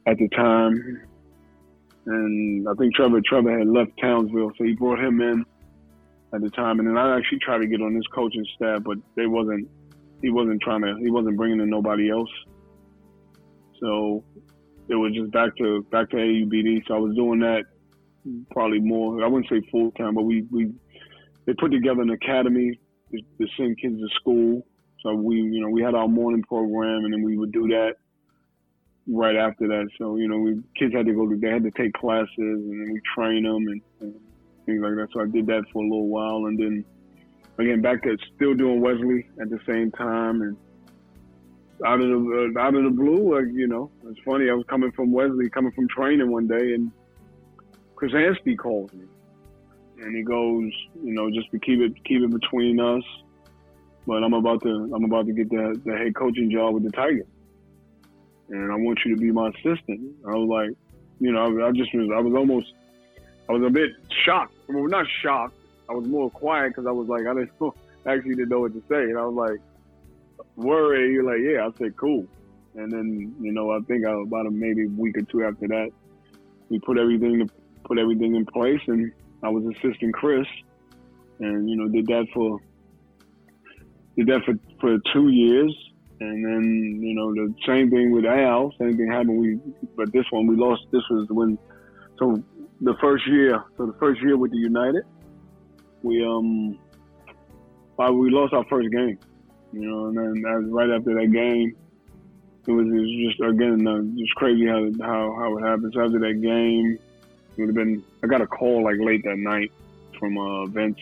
at 0.08 0.18
the 0.18 0.28
time, 0.30 1.02
and 2.08 2.68
I 2.68 2.74
think 2.74 2.96
Trevor 2.96 3.22
Trevor 3.26 3.58
had 3.58 3.68
left 3.68 3.92
Townsville, 4.02 4.52
so 4.58 4.64
he 4.64 4.74
brought 4.74 5.00
him 5.00 5.22
in 5.22 5.46
at 6.34 6.42
the 6.42 6.50
time. 6.50 6.80
And 6.80 6.88
then 6.88 6.98
I 6.98 7.18
actually 7.18 7.40
tried 7.40 7.60
to 7.60 7.68
get 7.68 7.82
on 7.82 7.94
his 7.94 8.06
coaching 8.08 8.46
staff, 8.56 8.82
but 8.84 8.98
they 9.16 9.28
wasn't. 9.28 9.70
He 10.22 10.32
wasn't 10.32 10.62
trying 10.62 10.82
to. 10.82 10.96
He 11.00 11.12
wasn't 11.12 11.38
bringing 11.38 11.60
in 11.60 11.70
nobody 11.70 12.10
else. 12.10 12.30
So 13.80 14.24
it 14.88 14.96
was 14.96 15.14
just 15.14 15.32
back 15.32 15.56
to 15.58 15.84
back 15.92 16.10
to 16.10 16.16
AUBD. 16.16 16.88
So 16.88 16.96
I 16.96 16.98
was 16.98 17.16
doing 17.16 17.40
that 17.42 17.66
probably 18.52 18.80
more. 18.80 19.24
I 19.24 19.28
wouldn't 19.28 19.50
say 19.50 19.68
full 19.72 19.92
time, 19.92 20.16
but 20.16 20.24
we 20.24 20.44
we 20.52 20.72
they 21.46 21.54
put 21.54 21.72
together 21.72 22.02
an 22.02 22.10
academy 22.10 22.80
to, 23.12 23.48
send 23.58 23.80
kids 23.80 24.00
to 24.00 24.08
school. 24.16 24.66
So 25.02 25.14
we, 25.14 25.36
you 25.36 25.62
know, 25.62 25.70
we 25.70 25.82
had 25.82 25.94
our 25.94 26.08
morning 26.08 26.44
program, 26.44 27.06
and 27.06 27.14
then 27.14 27.24
we 27.24 27.38
would 27.38 27.52
do 27.52 27.68
that 27.68 27.94
right 29.08 29.36
after 29.36 29.68
that. 29.68 29.88
So 29.98 30.18
you 30.18 30.28
know, 30.28 30.38
we 30.38 30.62
kids 30.78 30.94
had 30.94 31.06
to 31.06 31.14
go 31.14 31.28
to, 31.30 31.38
they 31.38 31.50
had 31.50 31.64
to 31.64 31.72
take 31.72 31.94
classes, 31.94 32.30
and 32.38 32.82
then 32.82 32.94
we 32.94 33.02
train 33.16 33.44
them 33.44 33.68
and, 33.68 33.82
and 34.02 34.16
things 34.66 34.82
like 34.82 34.96
that. 34.96 35.08
So 35.14 35.22
I 35.22 35.26
did 35.26 35.46
that 35.48 35.64
for 35.72 35.84
a 35.84 35.88
little 35.88 36.08
while, 36.08 36.48
and 36.48 36.60
then 36.60 36.86
again 37.60 37.82
back 37.82 38.04
to 38.04 38.18
still 38.36 38.56
doing 38.56 38.82
Wesley 38.82 39.28
at 39.40 39.50
the 39.50 39.60
same 39.68 39.92
time, 39.92 40.42
and 40.42 40.58
out 41.86 42.02
of 42.02 42.08
the 42.08 42.54
uh, 42.56 42.62
out 42.62 42.76
of 42.76 42.84
the 42.84 42.90
blue, 42.90 43.36
like 43.36 43.54
you 43.54 43.68
know, 43.68 43.92
it's 44.06 44.20
funny. 44.26 44.50
I 44.50 44.54
was 44.54 44.66
coming 44.68 44.92
from 44.94 45.12
Wesley, 45.12 45.50
coming 45.50 45.72
from 45.74 45.88
training 45.88 46.32
one 46.32 46.48
day, 46.48 46.74
and 46.74 46.92
Chris 47.96 48.14
Anstey 48.14 48.56
calls 48.56 48.92
me, 48.94 49.06
and 50.02 50.16
he 50.16 50.24
goes, 50.24 50.72
you 51.04 51.14
know, 51.14 51.30
just 51.30 51.50
to 51.52 51.60
keep 51.60 51.80
it 51.80 51.94
keep 52.04 52.22
it 52.22 52.32
between 52.32 52.80
us. 52.80 53.04
But 54.08 54.24
I'm 54.24 54.34
about 54.34 54.62
to 54.64 54.92
I'm 54.94 55.06
about 55.06 55.26
to 55.28 55.34
get 55.34 55.50
the 55.50 55.80
the 55.86 55.98
head 55.98 56.16
coaching 56.16 56.52
job 56.52 56.74
with 56.74 56.84
the 56.84 56.92
Tigers, 56.92 57.28
and 58.50 58.72
I 58.72 58.76
want 58.76 59.00
you 59.06 59.16
to 59.16 59.22
be 59.22 59.32
my 59.32 59.50
assistant. 59.50 60.16
I 60.28 60.36
was 60.36 60.48
like, 60.50 60.78
you 61.20 61.32
know, 61.32 61.40
I, 61.40 61.68
I 61.68 61.72
just 61.72 61.94
was 61.94 62.10
I 62.14 62.20
was 62.20 62.34
almost 62.34 62.74
I 63.50 63.54
was 63.54 63.64
a 63.64 63.70
bit 63.70 63.92
shocked. 64.26 64.54
Well, 64.68 64.86
not 64.86 65.06
shocked. 65.22 65.56
I 65.90 65.94
was 65.94 66.06
more 66.08 66.30
quiet 66.30 66.70
because 66.70 66.88
I 66.88 66.92
was 66.92 67.08
like 67.08 67.26
I 67.28 67.34
didn't 67.34 67.52
know, 67.62 67.74
actually 68.06 68.36
didn't 68.36 68.50
know 68.50 68.62
what 68.62 68.74
to 68.74 68.84
say, 68.90 69.04
and 69.04 69.18
I 69.18 69.26
was 69.26 69.36
like 69.36 69.62
worried. 70.56 71.14
You're 71.14 71.24
like, 71.24 71.42
yeah. 71.42 71.68
I 71.68 71.78
said, 71.78 71.96
cool. 71.98 72.28
And 72.76 72.92
then, 72.92 73.36
you 73.40 73.52
know, 73.52 73.72
I 73.72 73.80
think 73.82 74.06
about 74.06 74.46
a, 74.46 74.52
maybe 74.52 74.86
a 74.86 74.90
week 74.90 75.18
or 75.18 75.22
two 75.22 75.44
after 75.46 75.68
that, 75.68 75.92
we 76.70 76.80
put 76.80 76.98
everything 76.98 77.50
put 77.86 78.00
everything 78.00 78.36
in 78.36 78.46
place, 78.46 78.82
and 78.88 79.12
I 79.44 79.50
was 79.50 79.64
assisting 79.76 80.12
Chris, 80.12 80.48
and 81.40 81.70
you 81.70 81.76
know, 81.76 81.88
did 81.88 82.08
that 82.08 82.28
for 82.34 82.60
did 84.18 84.28
that 84.28 84.42
for 84.46 84.54
for 84.80 84.98
two 85.14 85.30
years, 85.30 85.76
and 86.20 86.46
then 86.46 87.00
you 87.02 87.16
know 87.16 87.34
the 87.34 87.54
same 87.66 87.90
thing 87.90 88.12
with 88.12 88.26
Al. 88.26 88.74
Same 88.80 88.98
thing 88.98 89.08
happened. 89.08 89.40
We 89.40 89.60
but 89.96 90.12
this 90.12 90.26
one 90.32 90.48
we 90.48 90.56
lost. 90.56 90.84
This 90.92 91.04
was 91.10 91.28
when 91.30 91.58
so 92.18 92.42
the 92.82 92.96
first 93.02 93.28
year. 93.28 93.64
So 93.78 93.86
the 93.86 93.98
first 94.00 94.22
year 94.22 94.38
with 94.38 94.52
the 94.52 94.58
United, 94.58 95.04
we 96.04 96.26
um, 96.26 96.78
we 97.98 98.30
lost 98.30 98.54
our 98.54 98.66
first 98.66 98.92
game. 98.92 99.20
You 99.72 99.82
know, 99.82 100.06
and 100.08 100.18
then 100.18 100.42
that 100.42 100.70
right 100.72 100.90
after 100.90 101.14
that 101.16 101.32
game, 101.34 101.76
it 102.68 102.72
was, 102.72 102.88
it 102.88 102.92
was 102.92 103.28
just 103.28 103.40
again 103.42 103.86
uh, 103.88 104.02
just 104.18 104.34
crazy 104.36 104.66
how 104.66 104.88
how 105.02 105.36
how 105.38 105.58
it 105.58 105.62
happened. 105.62 105.92
So 105.94 106.02
after 106.02 106.20
that 106.20 106.42
game, 106.42 106.98
it 107.58 107.62
would 107.62 107.68
have 107.70 107.76
been. 107.76 108.04
I 108.24 108.28
got 108.28 108.42
a 108.42 108.48
call 108.48 108.84
like 108.84 108.98
late 109.00 109.24
that 109.24 109.38
night 109.38 109.72
from 110.20 110.38
uh, 110.38 110.66
Vince. 110.66 111.00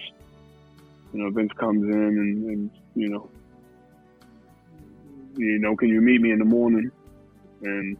You 1.13 1.23
know, 1.23 1.29
Vince 1.31 1.51
comes 1.53 1.83
in 1.83 1.91
and, 1.91 2.45
and 2.45 2.71
you 2.95 3.09
know, 3.09 3.29
you 5.35 5.59
know, 5.59 5.75
can 5.75 5.89
you 5.89 6.01
meet 6.01 6.21
me 6.21 6.31
in 6.31 6.39
the 6.39 6.45
morning? 6.45 6.91
And 7.61 7.97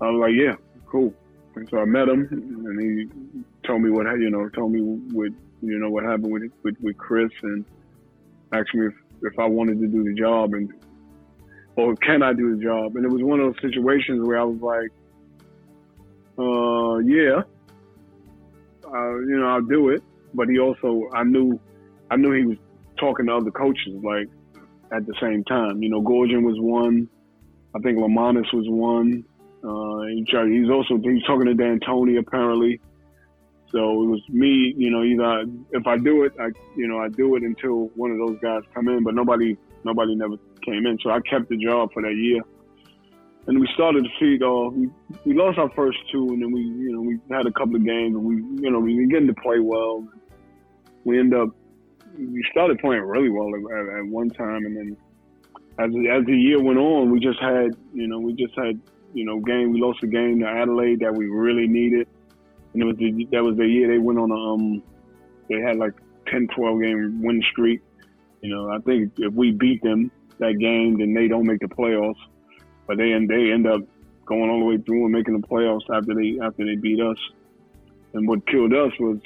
I 0.00 0.10
was 0.10 0.20
like, 0.20 0.32
yeah, 0.34 0.56
cool. 0.86 1.14
And 1.54 1.68
so 1.68 1.78
I 1.78 1.84
met 1.84 2.08
him, 2.08 2.26
and 2.30 2.80
he 2.80 3.08
told 3.66 3.82
me 3.82 3.90
what 3.90 4.06
you 4.18 4.30
know, 4.30 4.48
told 4.50 4.72
me 4.72 4.80
what 4.80 5.32
you 5.60 5.78
know 5.78 5.90
what 5.90 6.04
happened 6.04 6.32
with 6.32 6.50
with, 6.62 6.76
with 6.80 6.96
Chris, 6.96 7.30
and 7.42 7.64
asked 8.52 8.74
me 8.74 8.86
if 8.86 8.94
if 9.22 9.38
I 9.38 9.44
wanted 9.44 9.80
to 9.80 9.86
do 9.86 10.02
the 10.02 10.14
job 10.14 10.54
and 10.54 10.72
or 11.76 11.94
can 11.96 12.22
I 12.22 12.32
do 12.32 12.56
the 12.56 12.62
job? 12.62 12.96
And 12.96 13.04
it 13.04 13.10
was 13.10 13.22
one 13.22 13.40
of 13.40 13.52
those 13.52 13.62
situations 13.62 14.26
where 14.26 14.38
I 14.38 14.44
was 14.44 14.60
like, 14.60 14.90
uh, 16.38 16.98
yeah, 16.98 17.42
uh, 18.86 19.14
you 19.18 19.38
know, 19.38 19.46
I'll 19.46 19.62
do 19.62 19.90
it. 19.90 20.02
But 20.34 20.48
he 20.48 20.58
also, 20.58 21.08
I 21.12 21.24
knew, 21.24 21.60
I 22.10 22.16
knew 22.16 22.32
he 22.32 22.46
was 22.46 22.58
talking 22.98 23.26
to 23.26 23.36
other 23.36 23.50
coaches 23.50 24.02
like 24.02 24.28
at 24.92 25.06
the 25.06 25.14
same 25.20 25.44
time. 25.44 25.82
You 25.82 25.90
know, 25.90 26.00
Goorjian 26.00 26.42
was 26.42 26.58
one. 26.58 27.08
I 27.74 27.78
think 27.80 27.98
Lemonis 27.98 28.52
was 28.52 28.66
one. 28.68 29.24
Uh, 29.64 30.02
he 30.06 30.24
he's 30.26 30.70
also 30.70 30.96
he's 30.96 31.22
talking 31.24 31.46
to 31.46 31.54
D'Antoni 31.54 32.18
apparently. 32.18 32.80
So 33.70 34.02
it 34.02 34.06
was 34.06 34.20
me, 34.28 34.74
you 34.76 34.90
know, 34.90 35.02
either 35.02 35.50
if 35.70 35.86
I 35.86 35.96
do 35.96 36.24
it, 36.24 36.32
I, 36.38 36.48
you 36.76 36.86
know, 36.86 36.98
I 36.98 37.08
do 37.08 37.36
it 37.36 37.42
until 37.42 37.86
one 37.94 38.10
of 38.10 38.18
those 38.18 38.38
guys 38.42 38.62
come 38.74 38.88
in, 38.88 39.02
but 39.02 39.14
nobody, 39.14 39.56
nobody 39.82 40.14
never 40.14 40.36
came 40.62 40.84
in. 40.84 40.98
So 41.02 41.08
I 41.08 41.20
kept 41.20 41.48
the 41.48 41.56
job 41.56 41.90
for 41.94 42.02
that 42.02 42.14
year. 42.14 42.42
And 43.46 43.58
we 43.58 43.68
started 43.74 44.04
to 44.04 44.10
feed 44.20 44.42
off. 44.42 44.72
We, 44.74 44.90
we 45.26 45.34
lost 45.34 45.58
our 45.58 45.70
first 45.70 45.98
two, 46.10 46.28
and 46.28 46.42
then 46.42 46.52
we, 46.52 46.62
you 46.62 46.92
know, 46.92 47.00
we 47.00 47.18
had 47.30 47.46
a 47.46 47.52
couple 47.52 47.76
of 47.76 47.84
games, 47.84 48.14
and 48.14 48.24
we, 48.24 48.36
you 48.62 48.70
know, 48.70 48.78
we 48.78 49.06
getting 49.08 49.26
to 49.26 49.34
play 49.34 49.58
well. 49.58 50.06
We 51.04 51.18
end 51.18 51.34
up, 51.34 51.48
we 52.16 52.44
started 52.52 52.78
playing 52.78 53.02
really 53.02 53.30
well 53.30 53.48
at, 53.48 53.98
at 53.98 54.06
one 54.06 54.30
time, 54.30 54.64
and 54.64 54.76
then 54.76 54.96
as 55.78 55.90
as 55.90 56.26
the 56.26 56.36
year 56.36 56.62
went 56.62 56.78
on, 56.78 57.10
we 57.10 57.18
just 57.18 57.40
had, 57.40 57.76
you 57.92 58.06
know, 58.06 58.20
we 58.20 58.34
just 58.34 58.54
had, 58.56 58.80
you 59.12 59.24
know, 59.24 59.40
game. 59.40 59.72
We 59.72 59.80
lost 59.80 60.02
a 60.04 60.06
game 60.06 60.38
to 60.40 60.46
Adelaide 60.46 61.00
that 61.00 61.12
we 61.12 61.26
really 61.26 61.66
needed 61.66 62.06
and 62.74 62.82
it 62.82 62.86
was 62.86 62.96
the, 62.96 63.28
that 63.32 63.42
was 63.42 63.56
the 63.56 63.66
year 63.66 63.88
they 63.88 63.98
went 63.98 64.18
on 64.18 64.30
a 64.30 64.34
um 64.34 64.82
they 65.48 65.60
had 65.60 65.76
like 65.76 65.92
10 66.28 66.48
12 66.54 66.80
game 66.80 67.22
win 67.22 67.42
streak 67.50 67.80
you 68.40 68.54
know 68.54 68.70
i 68.70 68.78
think 68.78 69.12
if 69.18 69.32
we 69.34 69.50
beat 69.52 69.82
them 69.82 70.10
that 70.38 70.58
game 70.58 70.98
then 70.98 71.14
they 71.14 71.28
don't 71.28 71.46
make 71.46 71.60
the 71.60 71.66
playoffs 71.66 72.14
but 72.96 73.04
and 73.04 73.28
they 73.28 73.52
end 73.52 73.66
up 73.66 73.80
going 74.24 74.50
all 74.50 74.60
the 74.60 74.64
way 74.64 74.78
through 74.78 75.04
and 75.04 75.12
making 75.12 75.38
the 75.40 75.46
playoffs 75.46 75.88
after 75.94 76.14
they 76.14 76.38
after 76.44 76.64
they 76.64 76.76
beat 76.76 77.00
us 77.00 77.18
and 78.14 78.26
what 78.28 78.46
killed 78.46 78.72
us 78.72 78.92
was 79.00 79.18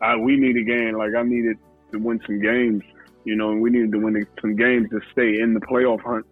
I, 0.00 0.16
we 0.16 0.36
needed 0.36 0.62
a 0.62 0.64
game 0.64 0.96
like 0.96 1.14
i 1.14 1.22
needed 1.22 1.58
to 1.92 1.98
win 1.98 2.20
some 2.26 2.40
games 2.40 2.82
you 3.24 3.36
know 3.36 3.50
and 3.50 3.60
we 3.60 3.70
needed 3.70 3.92
to 3.92 3.98
win 3.98 4.26
some 4.40 4.56
games 4.56 4.88
to 4.90 5.00
stay 5.12 5.40
in 5.40 5.54
the 5.54 5.60
playoff 5.60 6.00
hunt 6.00 6.26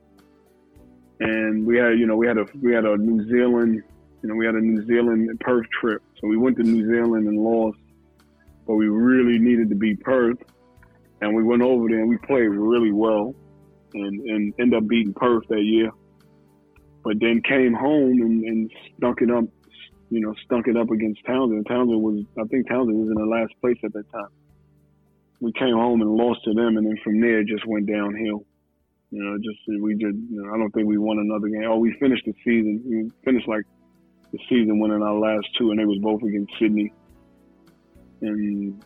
and 1.21 1.67
we 1.67 1.77
had 1.77 1.99
you 1.99 2.07
know 2.07 2.17
we 2.17 2.27
had 2.27 2.39
a 2.39 2.47
we 2.63 2.73
had 2.73 2.85
a 2.85 2.97
new 2.97 3.29
zealand 3.29 3.83
you 4.23 4.29
know, 4.29 4.35
we 4.35 4.47
had 4.47 4.55
a 4.55 4.61
New 4.61 4.85
Zealand 4.87 5.29
Perth 5.41 5.67
trip. 5.81 6.03
So 6.21 6.27
we 6.27 6.37
went 6.37 6.57
to 6.57 6.63
New 6.63 6.87
Zealand 6.87 7.29
and 7.29 7.39
lost, 7.39 7.79
but 8.67 8.75
we 8.75 8.89
really 8.89 9.39
needed 9.39 9.69
to 9.71 9.77
beat 9.77 10.01
Perth. 10.01 10.39
And 11.21 11.35
we 11.35 11.43
went 11.43 11.63
over 11.63 11.89
there 11.89 12.01
and 12.01 12.09
we 12.09 12.17
played 12.19 12.49
really 12.49 12.93
well 12.93 13.35
and, 13.95 14.21
and 14.21 14.55
ended 14.59 14.83
up 14.83 14.89
beating 14.89 15.15
Perth 15.15 15.47
that 15.49 15.63
year. 15.63 15.91
But 17.09 17.21
then 17.21 17.41
came 17.41 17.73
home 17.73 18.21
and, 18.21 18.45
and 18.45 18.71
stunk 18.99 19.23
it 19.23 19.31
up, 19.31 19.45
you 20.11 20.21
know, 20.21 20.35
stunk 20.45 20.69
it 20.69 20.77
up 20.77 20.91
against 20.91 21.25
Townsend. 21.25 21.65
Townsend 21.67 22.03
was, 22.03 22.23
I 22.39 22.45
think 22.49 22.69
Townsend 22.69 22.99
was 22.99 23.09
in 23.09 23.15
the 23.15 23.25
last 23.25 23.55
place 23.63 23.79
at 23.83 23.95
that 23.95 24.13
time. 24.13 24.29
We 25.41 25.51
came 25.53 25.73
home 25.73 26.03
and 26.03 26.11
lost 26.11 26.45
to 26.45 26.53
them, 26.53 26.77
and 26.77 26.87
then 26.87 26.99
from 27.03 27.19
there 27.23 27.41
it 27.41 27.47
just 27.47 27.67
went 27.67 27.87
downhill. 27.87 28.45
You 29.11 29.25
know, 29.25 29.39
just 29.39 29.83
we 29.83 29.95
just, 29.95 30.19
you 30.29 30.43
know, 30.43 30.53
I 30.53 30.59
don't 30.59 30.71
think 30.73 30.87
we 30.87 30.99
won 30.99 31.19
another 31.19 31.49
game. 31.49 31.65
Oh, 31.67 31.79
we 31.79 31.97
finished 31.99 32.27
the 32.27 32.35
season. 32.45 32.83
We 32.85 33.11
finished 33.25 33.49
like 33.49 33.65
the 34.31 34.39
season 34.51 34.79
winning 34.79 35.01
our 35.01 35.15
last 35.15 35.47
two, 35.57 35.71
and 35.71 35.81
they 35.81 35.87
was 35.87 36.01
both 36.03 36.23
against 36.23 36.53
Sydney. 36.61 36.93
And 38.21 38.83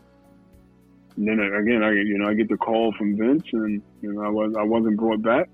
then 1.17 1.41
again, 1.41 1.83
I 1.83 1.91
you 1.91 2.17
know 2.19 2.29
I 2.29 2.35
get 2.35 2.47
the 2.47 2.55
call 2.55 2.93
from 2.97 3.17
Vince, 3.17 3.43
and 3.51 3.81
you 4.01 4.13
know 4.13 4.21
I 4.21 4.29
was 4.29 4.55
I 4.57 4.63
wasn't 4.63 4.95
brought 4.95 5.21
back. 5.21 5.49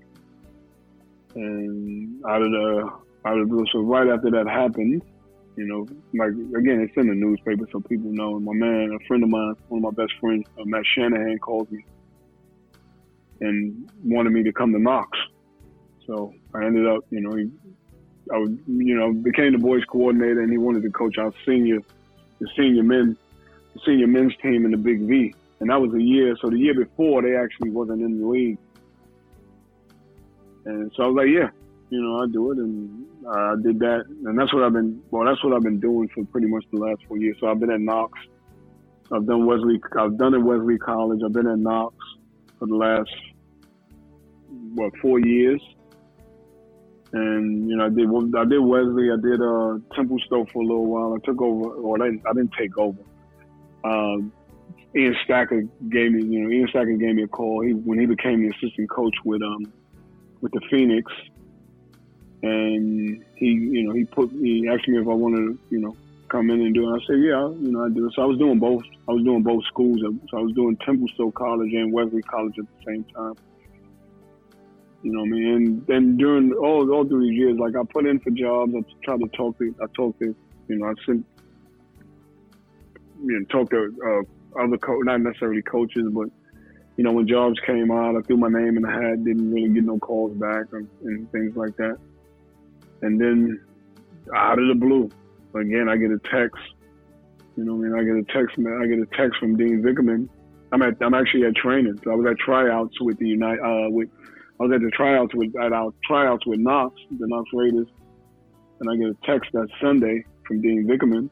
And 1.34 2.24
out 2.26 2.42
of 2.42 2.50
the 2.50 2.90
out 3.24 3.38
of 3.38 3.48
the 3.48 3.66
so 3.72 3.80
right 3.80 4.08
after 4.08 4.30
that 4.30 4.46
happened, 4.48 5.02
you 5.56 5.66
know, 5.66 5.86
like 6.14 6.30
again, 6.58 6.80
it's 6.80 6.96
in 6.96 7.08
the 7.08 7.14
newspaper 7.14 7.66
so 7.70 7.80
people 7.80 8.10
know. 8.10 8.36
And 8.36 8.44
my 8.44 8.54
man, 8.54 8.96
a 9.00 9.06
friend 9.06 9.22
of 9.22 9.30
mine, 9.30 9.54
one 9.68 9.84
of 9.84 9.96
my 9.96 10.02
best 10.02 10.12
friends, 10.20 10.44
uh, 10.58 10.64
Matt 10.64 10.84
Shanahan, 10.94 11.38
called 11.38 11.70
me 11.70 11.84
and 13.40 13.90
wanted 14.04 14.32
me 14.32 14.42
to 14.42 14.52
come 14.52 14.72
to 14.72 14.78
Knox. 14.78 15.18
So 16.06 16.34
I 16.54 16.64
ended 16.64 16.86
up, 16.86 17.04
you 17.10 17.20
know, 17.20 17.36
he 17.36 17.50
I 18.32 18.38
was, 18.38 18.50
you 18.66 18.96
know, 18.96 19.12
became 19.12 19.52
the 19.52 19.58
boys 19.58 19.84
coordinator, 19.84 20.40
and 20.40 20.52
he 20.52 20.58
wanted 20.58 20.82
to 20.82 20.90
coach 20.90 21.18
our 21.18 21.32
senior, 21.44 21.80
the 22.38 22.48
senior 22.56 22.82
men, 22.82 23.16
the 23.74 23.80
senior 23.84 24.06
men's 24.06 24.36
team 24.36 24.64
in 24.64 24.70
the 24.70 24.76
Big 24.76 25.00
V, 25.00 25.34
and 25.58 25.70
that 25.70 25.80
was 25.80 25.92
a 25.94 26.02
year. 26.02 26.36
So 26.40 26.48
the 26.48 26.58
year 26.58 26.74
before, 26.74 27.22
they 27.22 27.36
actually 27.36 27.70
wasn't 27.70 28.02
in 28.02 28.20
the 28.20 28.26
league, 28.26 28.58
and 30.64 30.90
so 30.96 31.04
I 31.04 31.06
was 31.06 31.16
like, 31.16 31.28
yeah, 31.28 31.50
you 31.90 32.02
know, 32.02 32.20
I'll 32.20 32.28
do 32.28 32.52
it, 32.52 32.58
and 32.58 33.06
I 33.28 33.54
did 33.62 33.78
that, 33.80 34.04
and 34.24 34.38
that's 34.38 34.52
what 34.52 34.62
I've 34.62 34.72
been. 34.72 35.02
Well, 35.10 35.24
that's 35.24 35.42
what 35.44 35.54
I've 35.54 35.62
been 35.62 35.80
doing 35.80 36.08
for 36.14 36.24
pretty 36.26 36.46
much 36.46 36.64
the 36.72 36.78
last 36.78 37.00
four 37.08 37.18
years. 37.18 37.36
So 37.40 37.48
I've 37.48 37.60
been 37.60 37.70
at 37.70 37.80
Knox. 37.80 38.18
I've 39.12 39.26
done 39.26 39.46
Wesley. 39.46 39.80
I've 39.98 40.16
done 40.16 40.34
at 40.34 40.42
Wesley 40.42 40.78
College. 40.78 41.20
I've 41.24 41.32
been 41.32 41.48
at 41.48 41.58
Knox 41.58 41.94
for 42.58 42.66
the 42.66 42.76
last 42.76 43.10
what 44.74 44.92
four 45.00 45.18
years 45.18 45.60
and 47.12 47.68
you 47.68 47.76
know 47.76 47.86
I 47.86 47.88
did 47.88 48.08
I 48.36 48.44
did 48.44 48.60
Wesley, 48.60 49.10
I 49.10 49.16
did 49.16 49.40
uh, 49.40 49.78
Templestowe 49.94 50.50
for 50.52 50.62
a 50.62 50.66
little 50.66 50.86
while. 50.86 51.14
I 51.14 51.24
took 51.24 51.40
over, 51.42 51.70
or 51.70 52.00
I 52.00 52.06
didn't, 52.06 52.22
I 52.28 52.32
didn't 52.32 52.52
take 52.58 52.76
over. 52.78 52.98
Um, 53.84 54.32
Ian 54.96 55.16
Stacker 55.24 55.62
gave 55.88 56.12
me, 56.12 56.24
you 56.24 56.40
know, 56.40 56.50
Ian 56.50 56.68
Stacker 56.68 56.92
gave 56.92 57.14
me 57.14 57.22
a 57.24 57.28
call. 57.28 57.62
He 57.62 57.72
when 57.72 57.98
he 57.98 58.06
became 58.06 58.42
the 58.42 58.54
assistant 58.54 58.90
coach 58.90 59.14
with 59.24 59.42
um 59.42 59.72
with 60.40 60.52
the 60.52 60.60
Phoenix, 60.70 61.10
and 62.42 63.24
he 63.36 63.46
you 63.46 63.82
know 63.84 63.94
he 63.94 64.04
put 64.04 64.30
he 64.30 64.68
asked 64.68 64.88
me 64.88 64.98
if 64.98 65.06
I 65.06 65.12
wanted 65.12 65.46
to 65.46 65.58
you 65.70 65.80
know 65.80 65.96
come 66.30 66.50
in 66.50 66.60
and 66.60 66.74
do 66.74 66.88
it? 66.88 66.96
I 66.96 67.06
said, 67.06 67.18
yeah, 67.18 67.48
you 67.60 67.72
know, 67.72 67.84
I 67.84 67.88
do. 67.88 68.08
So 68.14 68.22
I 68.22 68.24
was 68.24 68.38
doing 68.38 68.58
both. 68.58 68.82
I 69.08 69.12
was 69.12 69.24
doing 69.24 69.42
both 69.42 69.64
schools. 69.66 70.00
So 70.30 70.38
I 70.38 70.40
was 70.40 70.52
doing 70.54 70.76
Templestowe 70.86 71.34
College 71.34 71.72
and 71.72 71.92
Wesley 71.92 72.22
College 72.22 72.54
at 72.58 72.64
the 72.64 72.92
same 72.92 73.04
time. 73.14 73.34
You 75.02 75.12
know 75.12 75.20
what 75.20 75.26
I 75.26 75.30
mean? 75.30 75.54
And 75.54 75.86
then 75.86 76.16
during 76.16 76.52
all 76.52 76.90
all 76.92 77.06
through 77.06 77.22
these 77.22 77.38
years, 77.38 77.58
like 77.58 77.74
I 77.74 77.82
put 77.92 78.06
in 78.06 78.20
for 78.20 78.30
jobs. 78.30 78.72
I 78.76 78.82
tried 79.04 79.20
to 79.20 79.28
talk 79.36 79.58
to. 79.58 79.74
I 79.82 79.86
talked 79.96 80.20
to. 80.20 80.34
You 80.68 80.78
know, 80.78 80.86
I 80.86 80.94
sent. 81.06 81.26
You 83.22 83.40
know, 83.40 83.44
talked 83.50 83.70
to 83.70 83.92
uh, 84.06 84.62
other 84.62 84.78
co- 84.78 85.00
not 85.00 85.20
necessarily 85.20 85.62
coaches, 85.62 86.06
but 86.12 86.28
you 87.00 87.04
know, 87.04 87.12
when 87.12 87.26
jobs 87.26 87.58
came 87.66 87.90
out, 87.90 88.14
I 88.14 88.20
threw 88.20 88.36
my 88.36 88.50
name 88.50 88.76
in 88.76 88.82
the 88.82 88.90
hat. 88.90 89.24
Didn't 89.24 89.50
really 89.50 89.70
get 89.70 89.84
no 89.84 89.98
calls 89.98 90.36
back 90.36 90.66
and, 90.72 90.86
and 91.02 91.32
things 91.32 91.56
like 91.56 91.74
that. 91.78 91.96
And 93.00 93.18
then 93.18 93.58
out 94.36 94.58
of 94.58 94.68
the 94.68 94.74
blue, 94.74 95.08
again, 95.58 95.88
I 95.88 95.96
get 95.96 96.10
a 96.10 96.20
text. 96.30 96.60
You 97.56 97.64
know, 97.64 97.76
what 97.76 97.86
I 97.86 97.88
mean, 97.88 97.98
I 97.98 98.04
get 98.04 98.16
a 98.16 98.38
text. 98.38 98.58
I 98.58 98.86
get 98.86 98.98
a 98.98 99.08
text 99.16 99.40
from 99.40 99.56
Dean 99.56 99.82
Vickerman. 99.82 100.28
I'm 100.72 100.82
at. 100.82 100.98
I'm 101.00 101.14
actually 101.14 101.46
at 101.46 101.56
training. 101.56 101.98
So 102.04 102.12
I 102.12 102.14
was 102.16 102.26
at 102.30 102.38
tryouts 102.38 103.00
with 103.00 103.16
the 103.16 103.28
United. 103.28 103.62
Uh, 103.62 103.88
with 103.88 104.10
I 104.60 104.64
was 104.64 104.72
at 104.74 104.82
the 104.82 104.90
tryouts 104.90 105.34
with 105.34 105.56
at 105.56 105.72
our 105.72 105.94
tryouts 106.06 106.44
with 106.44 106.60
Knox, 106.60 106.94
the 107.18 107.26
Knox 107.26 107.48
Raiders, 107.54 107.88
and 108.80 108.90
I 108.90 108.96
get 108.96 109.08
a 109.08 109.16
text 109.24 109.48
that 109.54 109.68
Sunday 109.80 110.22
from 110.46 110.60
Dean 110.60 110.86
Vickerman 110.86 111.30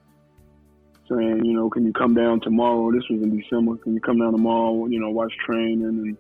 saying, 1.11 1.45
you 1.45 1.53
know, 1.53 1.71
can 1.71 1.85
you 1.85 1.93
come 1.93 2.15
down 2.15 2.41
tomorrow? 2.41 2.91
This 2.93 3.05
was 3.11 3.23
in 3.23 3.39
December. 3.39 3.77
Can 3.77 3.95
you 3.95 4.01
come 4.01 4.19
down 4.19 4.33
tomorrow? 4.33 4.87
You 4.87 5.01
know, 5.01 5.11
watch 5.11 5.33
training 5.45 5.85
and 5.85 6.17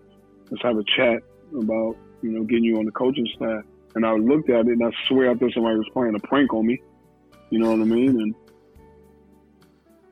let's 0.50 0.62
have 0.62 0.76
a 0.76 0.84
chat 0.96 1.22
about 1.58 1.96
you 2.22 2.30
know 2.30 2.44
getting 2.44 2.64
you 2.64 2.78
on 2.78 2.84
the 2.84 2.92
coaching 2.92 3.28
staff. 3.36 3.64
And 3.94 4.04
I 4.04 4.12
looked 4.14 4.50
at 4.50 4.66
it 4.66 4.72
and 4.72 4.84
I 4.84 4.90
swear 5.08 5.30
I 5.30 5.34
thought 5.34 5.52
somebody 5.54 5.76
was 5.76 5.88
playing 5.92 6.14
a 6.14 6.26
prank 6.26 6.52
on 6.52 6.66
me. 6.66 6.80
You 7.50 7.58
know 7.58 7.70
what 7.70 7.80
I 7.80 7.84
mean? 7.84 8.20
And 8.20 8.34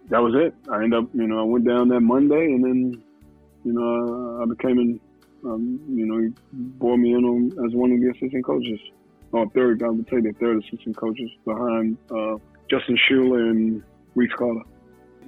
that 0.08 0.22
was 0.22 0.34
it. 0.34 0.54
I 0.70 0.82
ended 0.82 0.94
up, 0.94 1.08
you 1.12 1.26
know, 1.26 1.40
I 1.40 1.42
went 1.42 1.66
down 1.66 1.88
that 1.88 2.00
Monday 2.00 2.46
and 2.46 2.64
then, 2.64 3.02
you 3.64 3.72
know, 3.72 4.40
I 4.42 4.46
became 4.46 4.78
an 4.78 5.00
um, 5.44 5.80
you 5.88 6.06
know, 6.06 6.18
he 6.18 6.28
brought 6.52 6.96
me 6.96 7.14
in 7.14 7.24
on, 7.24 7.66
as 7.66 7.74
one 7.74 7.92
of 7.92 8.00
the 8.00 8.10
assistant 8.10 8.44
coaches, 8.44 8.80
or 9.32 9.48
third, 9.50 9.82
I 9.82 9.88
would 9.88 10.08
say 10.10 10.20
the 10.20 10.32
third 10.40 10.62
assistant 10.64 10.96
coaches 10.96 11.30
behind 11.44 11.96
uh, 12.10 12.36
Justin 12.70 12.98
Schueller 13.08 13.50
and 13.50 13.82
Reese 14.16 14.32
Carter. 14.36 14.62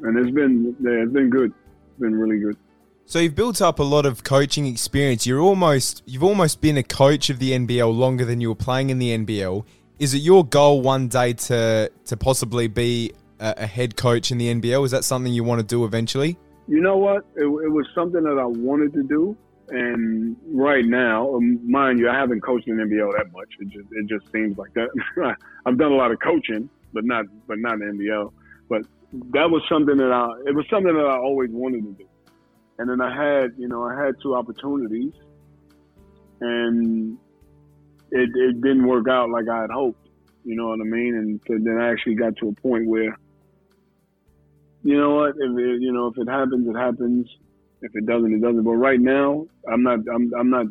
And 0.02 0.18
it's 0.18 0.34
been, 0.34 0.74
yeah, 0.80 1.02
it's 1.04 1.12
been 1.12 1.30
good. 1.30 1.52
It's 1.52 2.00
been 2.00 2.14
really 2.14 2.38
good. 2.38 2.56
So 3.04 3.20
you've 3.20 3.34
built 3.34 3.62
up 3.62 3.78
a 3.78 3.84
lot 3.84 4.04
of 4.04 4.24
coaching 4.24 4.66
experience. 4.66 5.26
You're 5.26 5.40
almost 5.40 6.02
you've 6.04 6.22
almost 6.22 6.60
been 6.60 6.76
a 6.76 6.82
coach 6.82 7.30
of 7.30 7.38
the 7.38 7.52
NBL 7.52 7.96
longer 7.96 8.24
than 8.26 8.40
you 8.40 8.50
were 8.50 8.54
playing 8.54 8.90
in 8.90 8.98
the 8.98 9.16
NBL. 9.16 9.64
Is 9.98 10.12
it 10.12 10.18
your 10.18 10.44
goal 10.44 10.82
one 10.82 11.08
day 11.08 11.32
to 11.32 11.90
to 12.04 12.16
possibly 12.18 12.68
be 12.68 13.12
a, 13.40 13.54
a 13.58 13.66
head 13.66 13.96
coach 13.96 14.30
in 14.30 14.36
the 14.36 14.52
NBL? 14.52 14.84
Is 14.84 14.90
that 14.90 15.04
something 15.04 15.32
you 15.32 15.42
want 15.42 15.60
to 15.60 15.66
do 15.66 15.86
eventually? 15.86 16.36
You 16.66 16.82
know 16.82 16.98
what? 16.98 17.24
It, 17.34 17.44
it 17.44 17.72
was 17.72 17.86
something 17.94 18.22
that 18.24 18.38
I 18.38 18.44
wanted 18.44 18.92
to 18.92 19.02
do, 19.02 19.34
and 19.70 20.36
right 20.52 20.84
now, 20.84 21.34
um, 21.34 21.58
mind 21.68 22.00
you, 22.00 22.10
I 22.10 22.14
haven't 22.14 22.42
coached 22.42 22.68
in 22.68 22.76
the 22.76 22.82
NBL 22.82 23.16
that 23.16 23.32
much. 23.32 23.48
It 23.58 23.68
just 23.68 23.88
it 23.90 24.06
just 24.06 24.30
seems 24.32 24.58
like 24.58 24.74
that. 24.74 24.90
I've 25.64 25.78
done 25.78 25.92
a 25.92 25.96
lot 25.96 26.12
of 26.12 26.20
coaching, 26.20 26.68
but 26.92 27.06
not 27.06 27.24
but 27.46 27.58
not 27.58 27.80
in 27.80 27.96
the 27.96 28.04
NBL. 28.04 28.32
But 28.68 28.82
that 29.32 29.50
was 29.50 29.62
something 29.68 29.96
that 29.96 30.12
I 30.12 30.28
it 30.46 30.54
was 30.54 30.66
something 30.70 30.94
that 30.94 31.06
I 31.06 31.16
always 31.18 31.50
wanted 31.50 31.82
to 31.82 31.92
do. 31.92 32.08
And 32.78 32.88
then 32.88 33.00
I 33.00 33.10
had 33.14 33.52
you 33.56 33.68
know 33.68 33.84
I 33.84 34.04
had 34.04 34.14
two 34.22 34.34
opportunities, 34.34 35.12
and 36.40 37.18
it 38.10 38.30
it 38.34 38.60
didn't 38.60 38.86
work 38.86 39.08
out 39.08 39.30
like 39.30 39.48
I 39.48 39.62
had 39.62 39.70
hoped. 39.70 40.08
You 40.44 40.56
know 40.56 40.68
what 40.68 40.80
I 40.80 40.84
mean? 40.84 41.14
And 41.14 41.40
so 41.46 41.54
then 41.60 41.78
I 41.78 41.90
actually 41.90 42.14
got 42.14 42.36
to 42.36 42.48
a 42.48 42.52
point 42.52 42.86
where, 42.86 43.16
you 44.82 44.96
know 44.96 45.16
what, 45.16 45.30
if 45.36 45.58
it, 45.58 45.82
you 45.82 45.92
know 45.92 46.06
if 46.06 46.18
it 46.18 46.28
happens, 46.28 46.68
it 46.68 46.78
happens. 46.78 47.28
If 47.80 47.92
it 47.94 48.06
doesn't, 48.06 48.32
it 48.32 48.40
doesn't. 48.40 48.64
But 48.64 48.72
right 48.72 49.00
now, 49.00 49.46
I'm 49.70 49.82
not. 49.82 50.00
I'm. 50.12 50.32
I'm 50.38 50.50
not. 50.50 50.66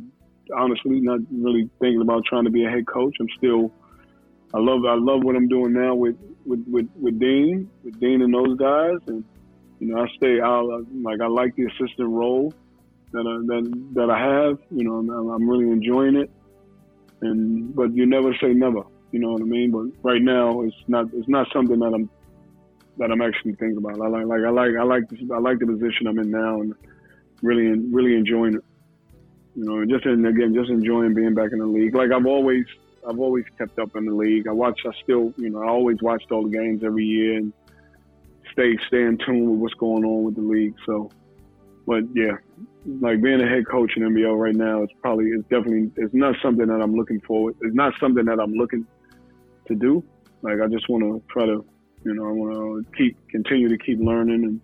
Honestly, 0.56 1.02
not 1.02 1.20
really 1.32 1.70
thinking 1.80 2.02
about 2.02 2.24
trying 2.26 2.46
to 2.46 2.50
be 2.50 2.66
a 2.66 2.70
head 2.70 2.88
coach. 2.88 3.16
I'm 3.20 3.28
still. 3.38 3.72
I 4.54 4.60
love. 4.60 4.86
I 4.86 4.96
love 4.96 5.24
what 5.24 5.36
I'm 5.36 5.48
doing 5.48 5.74
now 5.74 5.96
with 5.96 6.16
with 6.46 6.64
with, 6.68 6.90
with 7.00 7.20
Dean, 7.20 7.70
with 7.84 8.00
Dean 8.00 8.22
and 8.22 8.34
those 8.34 8.58
guys, 8.58 8.98
and 9.08 9.24
you 9.80 9.88
know, 9.88 10.02
I 10.02 10.08
stay. 10.16 10.40
I 10.40 10.60
like. 10.60 11.22
I 11.22 11.28
like 11.28 11.56
the 11.56 11.66
assistant 11.66 12.10
role 12.10 12.54
that 13.12 13.20
I 13.20 13.46
that 13.48 13.90
that 13.94 14.10
I 14.10 14.20
have. 14.20 14.60
You 14.72 14.84
know, 14.84 14.96
I'm, 14.96 15.30
I'm 15.30 15.50
really 15.50 15.70
enjoying 15.72 16.16
it. 16.16 16.32
And 17.22 17.76
but 17.76 17.94
you 17.94 18.06
never 18.06 18.34
say 18.42 18.54
never. 18.54 18.84
You 19.12 19.20
know 19.20 19.32
what 19.32 19.42
I 19.42 19.46
mean? 19.46 19.72
But 19.72 20.08
right 20.08 20.22
now, 20.22 20.62
it's 20.62 20.76
not. 20.88 21.08
It's 21.14 21.28
not 21.28 21.48
something 21.52 21.80
that 21.80 21.94
I'm 21.94 22.10
that 22.98 23.12
I'm 23.12 23.22
actually 23.22 23.54
thinking 23.54 23.78
about. 23.78 24.02
I 24.02 24.08
like. 24.08 24.26
Like 24.26 24.42
I 24.46 24.50
like. 24.50 24.72
I 24.80 24.84
like. 24.84 25.10
This, 25.10 25.20
I 25.34 25.40
like 25.40 25.60
the 25.60 25.68
position 25.68 26.08
I'm 26.08 26.20
in 26.20 26.32
now, 26.32 26.62
and 26.62 26.74
really, 27.42 27.68
really 27.92 28.16
enjoying 28.16 28.56
it. 28.56 28.64
You 29.56 29.66
know, 29.66 29.86
just 29.86 30.06
and 30.06 30.26
again, 30.26 30.54
just 30.54 30.70
enjoying 30.70 31.14
being 31.14 31.34
back 31.34 31.52
in 31.52 31.60
the 31.60 31.66
league. 31.66 31.96
Like 31.96 32.12
I've 32.12 32.26
always, 32.26 32.66
I've 33.08 33.20
always 33.20 33.46
kept 33.58 33.80
up 33.80 33.96
in 33.96 34.06
the 34.06 34.14
league. 34.14 34.48
I 34.48 34.52
watch. 34.52 34.82
I 34.86 34.92
still, 35.04 35.34
you 35.38 35.50
know, 35.50 35.62
I 35.62 35.68
always 35.68 36.02
watched 36.02 36.32
all 36.32 36.44
the 36.44 36.58
games 36.58 36.84
every 36.84 37.06
year 37.06 37.38
and 37.38 37.54
stay 38.52 38.78
stay 38.88 39.04
in 39.04 39.18
tune 39.26 39.52
with 39.52 39.60
what's 39.60 39.74
going 39.76 40.06
on 40.06 40.24
with 40.24 40.36
the 40.36 40.42
league. 40.42 40.76
So, 40.86 41.10
but 41.86 42.04
yeah, 42.14 42.38
like 43.02 43.22
being 43.22 43.42
a 43.42 43.48
head 43.48 43.68
coach 43.68 43.92
in 43.98 44.04
NBL 44.04 44.38
right 44.38 44.56
now, 44.56 44.84
it's 44.84 44.94
probably 45.02 45.28
it's 45.28 45.44
definitely 45.44 45.92
it's 45.98 46.14
not 46.14 46.36
something 46.42 46.68
that 46.68 46.82
I'm 46.82 46.96
looking 46.96 47.22
forward. 47.22 47.56
It's 47.62 47.76
not 47.76 47.94
something 48.00 48.26
that 48.26 48.40
I'm 48.40 48.54
looking 48.54 48.86
to 49.68 49.76
do. 49.76 50.04
Like 50.42 50.60
I 50.64 50.68
just 50.68 50.88
want 50.90 51.04
to 51.04 51.22
try 51.32 51.46
to, 51.46 51.66
you 52.04 52.14
know, 52.14 52.28
I 52.28 52.32
want 52.32 52.86
to 52.86 52.98
keep 52.98 53.18
continue 53.30 53.68
to 53.70 53.78
keep 53.78 54.00
learning 54.00 54.44
and 54.44 54.62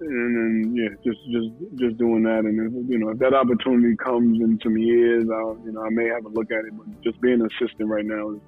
and 0.00 0.36
then 0.36 0.76
yeah, 0.76 0.88
just 1.04 1.18
just 1.30 1.78
just 1.78 1.98
doing 1.98 2.22
that, 2.24 2.40
and 2.40 2.58
if, 2.58 2.90
you 2.90 2.98
know, 2.98 3.10
if 3.10 3.18
that 3.18 3.34
opportunity 3.34 3.96
comes 3.96 4.40
in 4.40 4.58
some 4.62 4.76
years, 4.76 5.26
I'll 5.32 5.58
you 5.64 5.72
know 5.72 5.82
I 5.82 5.90
may 5.90 6.06
have 6.06 6.24
a 6.24 6.28
look 6.28 6.50
at 6.50 6.64
it. 6.64 6.76
But 6.76 7.02
just 7.02 7.20
being 7.20 7.40
an 7.40 7.48
assistant 7.52 7.88
right 7.88 8.04
now 8.04 8.30
is, 8.30 8.40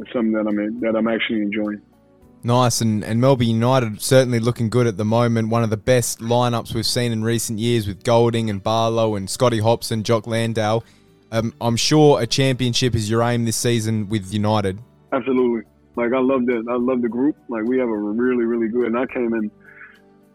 is 0.00 0.06
something 0.12 0.32
that 0.32 0.46
I'm 0.46 0.58
in, 0.58 0.80
that 0.80 0.96
I'm 0.96 1.08
actually 1.08 1.42
enjoying. 1.42 1.82
Nice, 2.42 2.80
and, 2.80 3.04
and 3.04 3.20
Melbourne 3.20 3.48
United 3.48 4.00
certainly 4.00 4.40
looking 4.40 4.70
good 4.70 4.86
at 4.86 4.96
the 4.96 5.04
moment. 5.04 5.50
One 5.50 5.62
of 5.62 5.68
the 5.68 5.76
best 5.76 6.20
lineups 6.20 6.74
we've 6.74 6.86
seen 6.86 7.12
in 7.12 7.22
recent 7.22 7.58
years 7.58 7.86
with 7.86 8.02
Golding 8.02 8.48
and 8.48 8.62
Barlow 8.62 9.14
and 9.14 9.28
Scotty 9.28 9.58
Hopson, 9.58 10.02
Jock 10.04 10.26
Landale. 10.26 10.82
Um, 11.32 11.52
I'm 11.60 11.76
sure 11.76 12.20
a 12.20 12.26
championship 12.26 12.94
is 12.94 13.10
your 13.10 13.22
aim 13.22 13.44
this 13.44 13.56
season 13.56 14.08
with 14.08 14.32
United. 14.32 14.78
Absolutely. 15.12 15.62
Like 15.96 16.12
I 16.14 16.20
love 16.20 16.46
that. 16.46 16.64
I 16.70 16.76
love 16.76 17.02
the 17.02 17.08
group. 17.08 17.36
Like 17.48 17.64
we 17.64 17.78
have 17.78 17.88
a 17.88 17.96
really, 17.96 18.44
really 18.44 18.68
good. 18.68 18.86
And 18.86 18.98
I 18.98 19.06
came 19.06 19.34
in, 19.34 19.50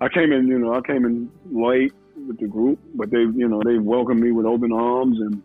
I 0.02 0.10
came 0.10 0.32
in. 0.32 0.48
You 0.48 0.60
know, 0.60 0.74
I 0.74 0.82
came 0.82 1.06
in 1.06 1.32
late 1.52 1.94
with 2.28 2.40
the 2.40 2.48
group, 2.48 2.80
but 2.94 3.12
they, 3.12 3.20
you 3.20 3.48
know, 3.48 3.62
they 3.64 3.78
welcomed 3.78 4.22
me 4.22 4.32
with 4.32 4.46
open 4.46 4.72
arms, 4.72 5.20
and 5.20 5.42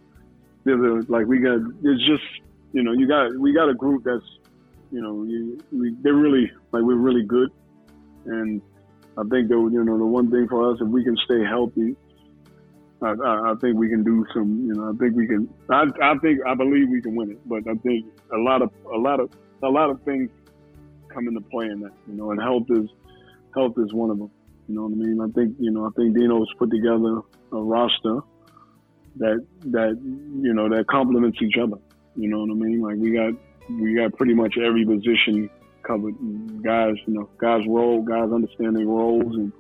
there's 0.65 0.81
a, 0.81 1.13
like 1.13 1.27
we 1.27 1.39
got. 1.39 1.61
It's 1.83 2.07
just, 2.07 2.25
you 2.73 2.83
know, 2.83 2.93
you 2.93 3.07
got 3.07 3.37
we 3.39 3.53
got 3.53 3.69
a 3.69 3.75
group 3.75 4.05
that's, 4.05 4.25
you 4.91 5.01
know, 5.01 5.25
you, 5.25 5.59
we, 5.73 5.95
they're 6.03 6.15
really 6.15 6.51
like 6.73 6.83
we're 6.83 6.97
really 6.97 7.25
good, 7.25 7.51
and 8.27 8.61
I 9.17 9.23
think 9.23 9.49
that 9.49 9.55
you 9.55 9.85
know 9.85 9.99
the 9.99 10.05
one 10.05 10.31
thing 10.31 10.47
for 10.49 10.73
us 10.73 10.79
if 10.81 10.89
we 10.89 11.05
can 11.05 11.17
stay 11.25 11.45
healthy. 11.45 11.97
I, 13.03 13.13
I, 13.13 13.53
I 13.53 13.55
think 13.61 13.79
we 13.79 13.89
can 13.89 14.05
do 14.05 14.27
some, 14.35 14.67
you 14.67 14.75
know. 14.75 14.93
I 14.93 14.97
think 14.99 15.17
we 15.17 15.27
can. 15.27 15.49
I, 15.71 15.85
I 16.03 16.19
think 16.19 16.41
I 16.47 16.55
believe 16.55 16.89
we 16.91 17.01
can 17.01 17.15
win 17.15 17.31
it, 17.31 17.49
but 17.49 17.67
I 17.67 17.75
think 17.77 18.07
a 18.33 18.37
lot 18.37 18.63
of 18.63 18.71
a 18.93 18.99
lot 18.99 19.21
of 19.21 19.31
a 19.63 19.69
lot 19.69 19.91
of 19.91 20.03
things 20.03 20.31
come 21.09 21.27
into 21.27 21.41
play 21.41 21.67
in 21.67 21.81
that, 21.81 21.93
you 22.07 22.15
know. 22.15 22.31
And 22.31 22.41
health 22.41 22.67
is 22.69 22.91
health 23.55 23.75
is 23.79 23.93
one 23.93 24.11
of 24.11 24.19
them. 24.19 24.31
You 24.71 24.77
know 24.77 24.83
what 24.83 24.93
I 24.93 25.03
mean? 25.03 25.21
I 25.21 25.27
think 25.33 25.57
you 25.59 25.73
know. 25.73 25.87
I 25.87 25.91
think 25.97 26.17
Dino's 26.17 26.47
put 26.57 26.71
together 26.71 27.23
a 27.51 27.61
roster 27.61 28.21
that 29.17 29.45
that 29.65 29.99
you 30.01 30.55
know 30.55 30.69
that 30.69 30.87
complements 30.87 31.39
each 31.43 31.57
other. 31.61 31.77
You 32.15 32.29
know 32.29 32.39
what 32.39 32.53
I 32.53 32.55
mean? 32.55 32.81
Like 32.81 32.95
we 32.95 33.11
got 33.11 33.33
we 33.69 33.97
got 33.97 34.17
pretty 34.17 34.33
much 34.33 34.55
every 34.65 34.87
position 34.87 35.51
covered. 35.83 36.15
Guys, 36.63 36.95
you 37.05 37.15
know, 37.15 37.29
guys 37.39 37.67
role, 37.67 38.03
guys 38.03 38.31
understanding 38.33 38.89
roles 38.89 39.35
and 39.35 39.53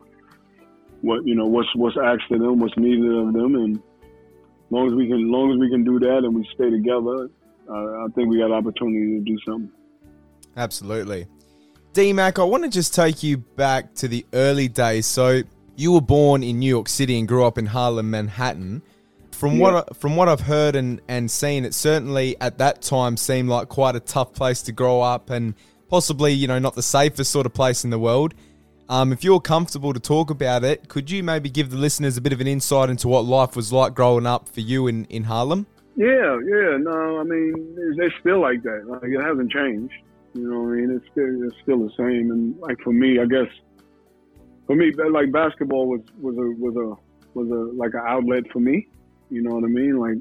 what 1.00 1.26
you 1.26 1.34
know 1.34 1.46
what's 1.46 1.74
what's 1.74 1.96
asked 1.96 2.30
of 2.30 2.38
them, 2.38 2.60
what's 2.60 2.76
needed 2.76 3.10
of 3.10 3.32
them, 3.32 3.56
and 3.56 3.78
as 3.78 4.70
long 4.70 4.86
as 4.86 4.94
we 4.94 5.08
can, 5.08 5.24
as 5.24 5.28
long 5.28 5.50
as 5.50 5.58
we 5.58 5.68
can 5.70 5.82
do 5.82 5.98
that 5.98 6.18
and 6.18 6.36
we 6.36 6.48
stay 6.54 6.70
together, 6.70 7.28
uh, 7.68 8.04
I 8.04 8.06
think 8.14 8.28
we 8.28 8.38
got 8.38 8.52
opportunity 8.52 9.18
to 9.18 9.24
do 9.24 9.36
something. 9.44 9.72
Absolutely. 10.56 11.26
D 11.92 12.12
Mac, 12.12 12.38
I 12.38 12.44
want 12.44 12.62
to 12.64 12.70
just 12.70 12.94
take 12.94 13.22
you 13.22 13.38
back 13.38 13.94
to 13.96 14.08
the 14.08 14.24
early 14.32 14.68
days. 14.68 15.06
So 15.06 15.42
you 15.76 15.92
were 15.92 16.00
born 16.00 16.42
in 16.42 16.58
New 16.60 16.68
York 16.68 16.88
City 16.88 17.18
and 17.18 17.26
grew 17.26 17.44
up 17.44 17.58
in 17.58 17.66
Harlem, 17.66 18.10
Manhattan. 18.10 18.82
From 19.32 19.56
Yeah. 19.56 19.60
what 19.62 19.74
I, 19.74 19.94
from 19.94 20.16
what 20.16 20.28
I've 20.28 20.40
heard 20.42 20.76
and, 20.76 21.00
and 21.08 21.30
seen, 21.30 21.64
it 21.64 21.74
certainly 21.74 22.36
at 22.40 22.58
that 22.58 22.82
time 22.82 23.16
seemed 23.16 23.48
like 23.48 23.68
quite 23.68 23.96
a 23.96 24.00
tough 24.00 24.32
place 24.32 24.62
to 24.62 24.72
grow 24.72 25.00
up 25.00 25.30
and 25.30 25.54
possibly, 25.88 26.32
you 26.32 26.46
know, 26.46 26.58
not 26.58 26.74
the 26.74 26.82
safest 26.82 27.32
sort 27.32 27.46
of 27.46 27.54
place 27.54 27.82
in 27.82 27.90
the 27.90 27.98
world. 27.98 28.34
Um, 28.88 29.12
if 29.12 29.24
you're 29.24 29.40
comfortable 29.40 29.92
to 29.92 30.00
talk 30.00 30.30
about 30.30 30.62
it, 30.62 30.88
could 30.88 31.10
you 31.10 31.22
maybe 31.22 31.48
give 31.48 31.70
the 31.70 31.76
listeners 31.76 32.16
a 32.16 32.20
bit 32.20 32.32
of 32.32 32.40
an 32.40 32.46
insight 32.46 32.90
into 32.90 33.08
what 33.08 33.24
life 33.24 33.56
was 33.56 33.72
like 33.72 33.94
growing 33.94 34.26
up 34.26 34.48
for 34.48 34.60
you 34.60 34.86
in, 34.88 35.06
in 35.06 35.24
Harlem? 35.24 35.66
Yeah, 35.96 36.38
yeah. 36.44 36.76
No, 36.78 37.18
I 37.20 37.24
mean 37.24 37.54
it's, 37.78 37.98
it's 38.00 38.14
still 38.20 38.40
like 38.40 38.62
that. 38.62 38.84
Like 38.86 39.02
it 39.04 39.20
hasn't 39.22 39.50
changed. 39.50 39.94
You 40.34 40.48
know 40.48 40.60
what 40.62 40.72
I 40.72 40.76
mean? 40.76 40.90
It's 40.90 41.06
still 41.10 41.42
it's 41.44 41.56
still 41.62 41.78
the 41.78 41.92
same. 41.96 42.30
And 42.30 42.58
like 42.60 42.78
for 42.82 42.92
me, 42.92 43.18
I 43.18 43.26
guess 43.26 43.48
for 44.66 44.76
me, 44.76 44.92
like 44.92 45.32
basketball 45.32 45.88
was 45.88 46.00
was 46.20 46.36
a 46.36 46.50
was 46.60 46.76
a 46.76 47.38
was 47.38 47.48
a 47.50 47.76
like 47.76 47.94
an 47.94 48.02
outlet 48.06 48.44
for 48.52 48.60
me. 48.60 48.88
You 49.30 49.42
know 49.42 49.54
what 49.56 49.64
I 49.64 49.68
mean? 49.68 49.98
Like 49.98 50.18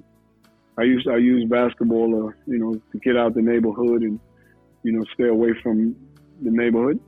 I 0.77 0.83
used 0.83 1.07
I 1.07 1.17
used 1.17 1.49
basketball 1.49 2.09
to 2.09 2.51
you 2.51 2.57
know 2.57 2.73
to 2.73 2.99
get 2.99 3.17
out 3.17 3.35
the 3.35 3.41
neighborhood 3.41 4.01
and 4.01 4.19
you 4.83 4.93
know 4.93 5.05
stay 5.13 5.27
away 5.27 5.51
from 5.61 5.95
the 6.41 6.49
neighborhood. 6.49 6.99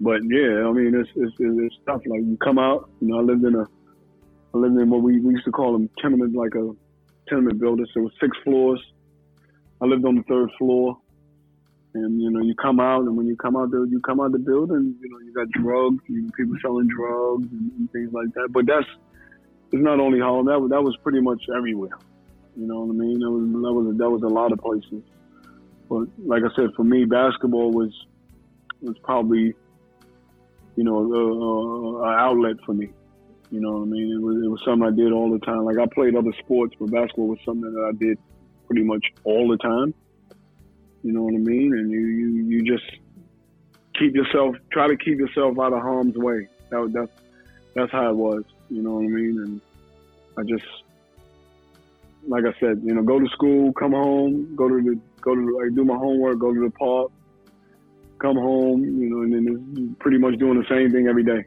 But 0.00 0.22
yeah, 0.24 0.66
I 0.66 0.72
mean 0.72 0.94
it's 0.94 1.10
it's, 1.14 1.34
it's 1.38 1.76
tough. 1.86 2.02
Like 2.06 2.22
you 2.22 2.36
come 2.42 2.58
out. 2.58 2.90
You 3.00 3.08
know, 3.08 3.18
I 3.18 3.22
lived 3.22 3.44
in 3.44 3.54
a 3.54 3.66
I 4.54 4.58
lived 4.58 4.78
in 4.78 4.90
what 4.90 5.02
we, 5.02 5.20
we 5.20 5.34
used 5.34 5.44
to 5.44 5.52
call 5.52 5.72
them 5.72 5.90
tenement 6.00 6.34
like 6.34 6.54
a 6.54 6.70
tenement 7.28 7.60
building. 7.60 7.86
So 7.92 8.00
it 8.00 8.04
was 8.04 8.12
six 8.20 8.36
floors. 8.42 8.82
I 9.82 9.84
lived 9.84 10.04
on 10.04 10.16
the 10.16 10.22
third 10.22 10.50
floor. 10.58 10.98
And 11.96 12.20
you 12.20 12.30
know, 12.30 12.42
you 12.42 12.54
come 12.54 12.78
out, 12.78 13.02
and 13.02 13.16
when 13.16 13.26
you 13.26 13.36
come 13.36 13.56
out, 13.56 13.70
there, 13.70 13.84
you 13.86 14.00
come 14.00 14.20
out 14.20 14.32
the 14.32 14.38
building. 14.38 14.94
You 15.00 15.08
know, 15.08 15.18
you 15.18 15.32
got 15.32 15.48
drugs, 15.50 16.02
you 16.08 16.30
people 16.36 16.54
selling 16.60 16.88
drugs 16.88 17.48
and, 17.50 17.72
and 17.72 17.90
things 17.92 18.12
like 18.12 18.32
that. 18.34 18.48
But 18.52 18.66
that's 18.66 18.86
it's 19.72 19.82
not 19.82 19.98
only 19.98 20.20
Harlem. 20.20 20.46
That 20.46 20.60
was, 20.60 20.70
that 20.70 20.82
was 20.82 20.96
pretty 21.02 21.20
much 21.20 21.42
everywhere. 21.56 21.98
You 22.54 22.66
know 22.66 22.80
what 22.80 22.94
I 22.94 22.98
mean? 22.98 23.18
That 23.20 23.30
was 23.30 23.42
that 23.50 23.72
was 23.72 23.96
that 23.96 24.10
was 24.10 24.22
a 24.22 24.28
lot 24.28 24.52
of 24.52 24.58
places. 24.58 25.02
But 25.88 26.08
like 26.18 26.42
I 26.42 26.54
said, 26.54 26.74
for 26.76 26.84
me, 26.84 27.04
basketball 27.06 27.70
was 27.70 27.92
was 28.82 28.96
probably 29.02 29.54
you 30.76 30.84
know 30.84 32.02
an 32.04 32.14
outlet 32.14 32.56
for 32.66 32.74
me. 32.74 32.90
You 33.50 33.60
know 33.60 33.72
what 33.72 33.82
I 33.82 33.86
mean? 33.86 34.12
It 34.12 34.20
was 34.20 34.36
it 34.44 34.48
was 34.48 34.60
something 34.66 34.86
I 34.86 34.94
did 34.94 35.12
all 35.12 35.30
the 35.30 35.38
time. 35.46 35.64
Like 35.64 35.78
I 35.78 35.86
played 35.86 36.14
other 36.14 36.32
sports, 36.40 36.74
but 36.78 36.90
basketball 36.90 37.28
was 37.28 37.38
something 37.44 37.72
that 37.72 37.84
I 37.88 37.92
did 37.96 38.18
pretty 38.66 38.82
much 38.82 39.04
all 39.24 39.48
the 39.48 39.56
time. 39.56 39.94
You 41.06 41.12
know 41.12 41.22
what 41.22 41.34
I 41.34 41.38
mean? 41.38 41.72
And 41.72 41.88
you 41.88 42.00
you, 42.00 42.28
you 42.48 42.62
just 42.64 42.84
keep 43.96 44.12
yourself 44.12 44.56
try 44.72 44.88
to 44.88 44.96
keep 44.96 45.18
yourself 45.18 45.56
out 45.56 45.72
of 45.72 45.80
harm's 45.80 46.16
way. 46.16 46.48
That 46.70 46.90
that's 46.92 47.12
that's 47.74 47.92
how 47.92 48.10
it 48.10 48.16
was. 48.16 48.42
You 48.70 48.82
know 48.82 48.94
what 48.94 49.04
I 49.04 49.08
mean? 49.08 49.38
And 49.38 49.60
I 50.36 50.42
just 50.42 50.66
like 52.26 52.42
I 52.44 52.58
said, 52.58 52.82
you 52.82 52.92
know, 52.92 53.02
go 53.02 53.20
to 53.20 53.28
school, 53.28 53.72
come 53.74 53.92
home, 53.92 54.56
go 54.56 54.68
to 54.68 54.82
the 54.82 54.98
go 55.20 55.36
to 55.36 55.58
like, 55.58 55.76
do 55.76 55.84
my 55.84 55.94
homework, 55.94 56.40
go 56.40 56.52
to 56.52 56.58
the 56.60 56.70
park, 56.70 57.12
come 58.18 58.36
home, 58.36 58.82
you 58.82 59.08
know, 59.08 59.22
and 59.22 59.32
then 59.32 59.76
it's 59.76 59.98
pretty 60.00 60.18
much 60.18 60.36
doing 60.40 60.58
the 60.60 60.66
same 60.68 60.90
thing 60.90 61.06
every 61.06 61.22
day. 61.22 61.44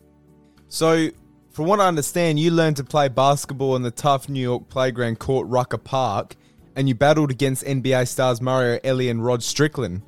So, 0.69 1.09
from 1.51 1.65
what 1.65 1.81
I 1.81 1.87
understand, 1.89 2.39
you 2.39 2.51
learned 2.51 2.77
to 2.77 2.85
play 2.85 3.09
basketball 3.09 3.75
in 3.75 3.81
the 3.81 3.91
tough 3.91 4.29
New 4.29 4.39
York 4.39 4.69
playground 4.69 5.19
court 5.19 5.47
Rucker 5.49 5.77
Park, 5.77 6.37
and 6.75 6.87
you 6.87 6.95
battled 6.95 7.31
against 7.31 7.63
NBA 7.65 8.07
stars 8.07 8.41
Mario 8.41 8.79
Elie 8.83 9.09
and 9.09 9.23
Rod 9.23 9.43
Strickland. 9.43 10.01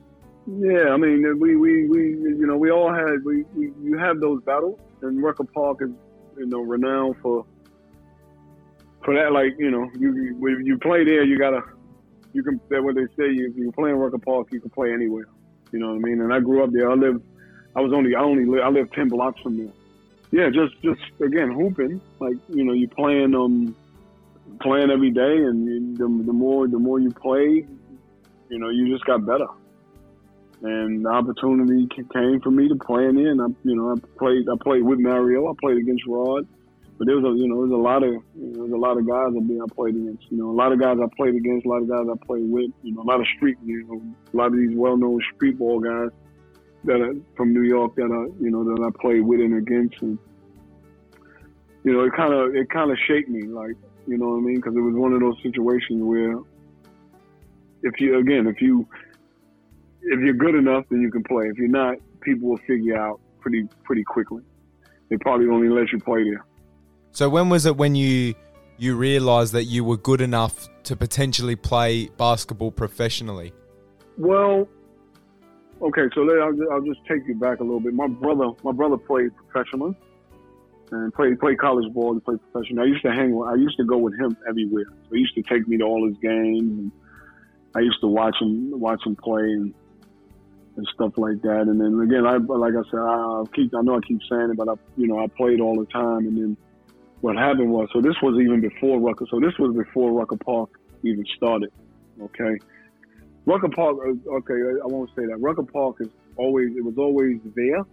Yeah, 0.47 0.89
I 0.89 0.97
mean, 0.97 1.39
we, 1.39 1.55
we, 1.55 1.87
we 1.87 1.99
you 2.09 2.47
know, 2.47 2.57
we 2.57 2.71
all 2.71 2.91
had, 2.91 3.23
we, 3.23 3.43
we 3.55 3.71
you 3.81 3.97
have 3.97 4.19
those 4.19 4.41
battles, 4.43 4.79
and 5.01 5.21
Rucker 5.21 5.43
Park 5.43 5.79
is, 5.81 5.91
you 6.37 6.47
know, 6.47 6.61
renowned 6.61 7.15
for, 7.21 7.45
for 9.03 9.13
that. 9.13 9.31
Like, 9.31 9.53
you 9.59 9.69
know, 9.69 9.89
you 9.97 10.59
you 10.63 10.77
play 10.79 11.03
there, 11.03 11.23
you 11.23 11.37
gotta, 11.37 11.61
you 12.33 12.43
can, 12.43 12.59
that 12.69 12.83
what 12.83 12.95
they 12.95 13.05
say, 13.17 13.29
if 13.29 13.55
you 13.55 13.71
play 13.71 13.91
in 13.91 13.97
Rucker 13.97 14.17
Park, 14.17 14.47
you 14.51 14.59
can 14.59 14.71
play 14.71 14.91
anywhere. 14.93 15.27
You 15.71 15.79
know 15.79 15.89
what 15.89 15.97
I 15.97 15.99
mean? 15.99 16.21
And 16.21 16.33
I 16.33 16.39
grew 16.39 16.63
up 16.63 16.71
there. 16.71 16.89
I 16.89 16.95
lived, 16.95 17.23
I 17.75 17.81
was 17.81 17.93
only, 17.93 18.15
I 18.15 18.21
only, 18.21 18.45
lived, 18.45 18.63
I 18.63 18.69
lived 18.69 18.93
ten 18.93 19.09
blocks 19.09 19.39
from 19.41 19.57
there. 19.57 19.73
Yeah, 20.31 20.49
just, 20.49 20.81
just 20.81 21.01
again 21.21 21.51
hooping. 21.51 22.01
Like, 22.19 22.37
you 22.49 22.63
know, 22.63 22.73
you 22.73 22.87
playing, 22.87 23.35
um, 23.35 23.75
playing 24.59 24.91
every 24.91 25.11
day, 25.11 25.37
and 25.37 25.97
the, 25.97 26.03
the 26.25 26.33
more, 26.33 26.67
the 26.67 26.79
more 26.79 26.99
you 26.99 27.11
played, 27.11 27.67
you 28.49 28.59
know, 28.59 28.69
you 28.69 28.91
just 28.91 29.05
got 29.05 29.25
better 29.25 29.47
and 30.63 31.05
the 31.05 31.09
opportunity 31.09 31.87
came 32.13 32.39
for 32.41 32.51
me 32.51 32.67
to 32.67 32.75
play 32.75 33.05
in 33.05 33.17
I, 33.17 33.47
you 33.63 33.75
know, 33.75 33.91
I 33.91 33.95
played. 34.17 34.45
I 34.47 34.55
played 34.61 34.83
with 34.83 34.99
Mario. 34.99 35.49
I 35.49 35.53
played 35.59 35.77
against 35.77 36.05
Rod. 36.05 36.47
But 36.97 37.07
there 37.07 37.17
was 37.17 37.25
a, 37.25 37.35
you 37.35 37.47
know, 37.47 37.61
there's 37.61 37.73
a 37.73 37.81
lot 37.81 38.03
of, 38.03 38.13
you 38.37 38.67
know, 38.67 38.75
a 38.75 38.77
lot 38.77 38.97
of 38.97 39.07
guys 39.07 39.33
that 39.33 39.41
I 39.41 39.73
played 39.73 39.95
against. 39.95 40.29
You 40.29 40.37
know, 40.37 40.51
a 40.51 40.57
lot 40.57 40.71
of 40.71 40.79
guys 40.79 40.97
I 41.01 41.07
played 41.17 41.33
against, 41.33 41.65
a 41.65 41.69
lot 41.69 41.81
of 41.81 41.89
guys 41.89 42.05
I 42.05 42.25
played 42.25 42.47
with. 42.47 42.69
You 42.83 42.93
know, 42.93 43.01
a 43.01 43.09
lot 43.09 43.19
of 43.19 43.25
street, 43.35 43.57
you 43.65 43.83
know, 43.87 44.01
a 44.33 44.37
lot 44.37 44.53
of 44.53 44.57
these 44.57 44.75
well-known 44.77 45.19
street 45.33 45.57
ball 45.57 45.79
guys 45.79 46.09
that 46.83 47.01
are 47.01 47.15
from 47.35 47.53
New 47.53 47.63
York 47.63 47.95
that 47.95 48.05
I, 48.05 48.43
you 48.43 48.51
know, 48.51 48.63
that 48.63 48.83
I 48.83 48.89
played 49.01 49.21
with 49.21 49.39
and 49.39 49.57
against. 49.57 49.99
And 50.03 50.19
you 51.83 51.93
know, 51.93 52.03
it 52.03 52.13
kind 52.13 52.33
of, 52.33 52.55
it 52.55 52.69
kind 52.69 52.91
of 52.91 52.97
shaped 53.07 53.29
me, 53.29 53.47
like, 53.47 53.75
you 54.11 54.17
know 54.17 54.27
what 54.27 54.37
I 54.37 54.41
mean? 54.41 54.55
Because 54.57 54.75
it 54.75 54.81
was 54.81 54.93
one 54.93 55.13
of 55.13 55.21
those 55.21 55.37
situations 55.41 56.03
where, 56.03 56.37
if 57.83 57.99
you, 57.99 58.19
again, 58.19 58.45
if 58.45 58.61
you 58.61 58.85
if 60.01 60.19
you're 60.19 60.33
good 60.33 60.55
enough, 60.55 60.85
then 60.89 61.01
you 61.01 61.09
can 61.09 61.23
play. 61.23 61.45
If 61.45 61.57
you're 61.57 61.69
not, 61.69 61.95
people 62.21 62.49
will 62.49 62.59
figure 62.67 62.97
out 62.97 63.21
pretty 63.39 63.67
pretty 63.83 64.03
quickly. 64.03 64.43
They 65.09 65.17
probably 65.17 65.47
only 65.47 65.69
let 65.69 65.91
you 65.91 65.99
play 65.99 66.23
there. 66.23 66.45
So 67.11 67.29
when 67.29 67.49
was 67.49 67.65
it 67.65 67.77
when 67.77 67.95
you 67.95 68.35
you 68.77 68.95
realized 68.95 69.53
that 69.53 69.65
you 69.65 69.83
were 69.83 69.97
good 69.97 70.19
enough 70.19 70.67
to 70.83 70.95
potentially 70.95 71.55
play 71.55 72.09
basketball 72.17 72.71
professionally? 72.71 73.53
Well, 74.17 74.67
okay, 75.81 76.09
so 76.13 76.21
I'll, 76.21 76.73
I'll 76.73 76.81
just 76.81 76.99
take 77.07 77.21
you 77.27 77.35
back 77.35 77.59
a 77.59 77.63
little 77.63 77.79
bit. 77.79 77.93
My 77.93 78.07
brother, 78.07 78.49
my 78.63 78.71
brother 78.71 78.97
played 78.97 79.31
professionally 79.37 79.95
and 80.91 81.13
played 81.13 81.39
played 81.39 81.57
college 81.57 81.91
ball 81.93 82.11
and 82.11 82.23
played 82.23 82.39
professional. 82.51 82.83
I 82.83 82.87
used 82.87 83.01
to 83.03 83.11
hang. 83.11 83.33
I 83.47 83.55
used 83.55 83.77
to 83.77 83.85
go 83.85 83.97
with 83.97 84.13
him 84.19 84.35
everywhere. 84.47 84.85
He 85.11 85.19
used 85.19 85.35
to 85.35 85.43
take 85.43 85.67
me 85.67 85.77
to 85.77 85.83
all 85.83 86.05
his 86.07 86.17
games. 86.21 86.61
And 86.79 86.91
I 87.75 87.79
used 87.79 87.99
to 88.01 88.07
watch 88.07 88.35
him 88.41 88.79
watch 88.79 89.01
him 89.05 89.15
play 89.15 89.41
and 89.43 89.73
and 90.77 90.87
stuff 90.93 91.13
like 91.17 91.41
that. 91.41 91.61
And 91.67 91.79
then 91.79 91.99
again, 92.01 92.25
I 92.25 92.37
like 92.37 92.73
I 92.73 92.83
said, 92.89 92.99
I 92.99 93.43
keep 93.55 93.73
I 93.75 93.81
know 93.81 93.97
I 93.97 94.01
keep 94.07 94.19
saying 94.29 94.51
it, 94.51 94.57
but 94.57 94.69
I 94.69 94.73
you 94.97 95.07
know 95.07 95.19
I 95.19 95.27
played 95.27 95.61
all 95.61 95.79
the 95.79 95.85
time. 95.87 96.27
And 96.27 96.37
then 96.37 96.57
what 97.21 97.35
happened 97.35 97.71
was, 97.71 97.87
so 97.93 98.01
this 98.01 98.15
was 98.21 98.39
even 98.41 98.61
before 98.61 98.99
Rucker. 98.99 99.25
So 99.29 99.39
this 99.39 99.53
was 99.59 99.75
before 99.75 100.11
Rucker 100.11 100.37
Park 100.37 100.69
even 101.03 101.23
started. 101.37 101.69
Okay, 102.21 102.57
Rucker 103.45 103.69
Park. 103.69 103.97
uh, 104.05 104.31
Okay, 104.37 104.53
I 104.83 104.87
won't 104.87 105.09
say 105.15 105.25
that. 105.25 105.37
Rucker 105.39 105.63
Park 105.63 105.97
is 106.01 106.09
always 106.35 106.75
it 106.75 106.83
was 106.83 106.97
always 106.97 107.39
there, 107.55 107.83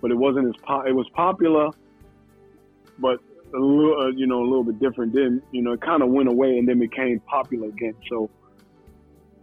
but 0.00 0.10
it 0.10 0.16
wasn't 0.16 0.48
as 0.48 0.60
po- 0.66 0.82
it 0.82 0.94
was 0.94 1.08
popular, 1.14 1.70
but 2.98 3.18
a 3.54 3.58
little 3.58 4.00
uh, 4.00 4.08
you 4.08 4.26
know 4.26 4.40
a 4.40 4.48
little 4.48 4.64
bit 4.64 4.80
different. 4.80 5.12
Then 5.14 5.42
you 5.52 5.62
know 5.62 5.72
it 5.72 5.80
kind 5.80 6.02
of 6.02 6.10
went 6.10 6.28
away 6.28 6.58
and 6.58 6.68
then 6.68 6.78
became 6.78 7.20
popular 7.20 7.68
again. 7.68 7.94
So 8.08 8.30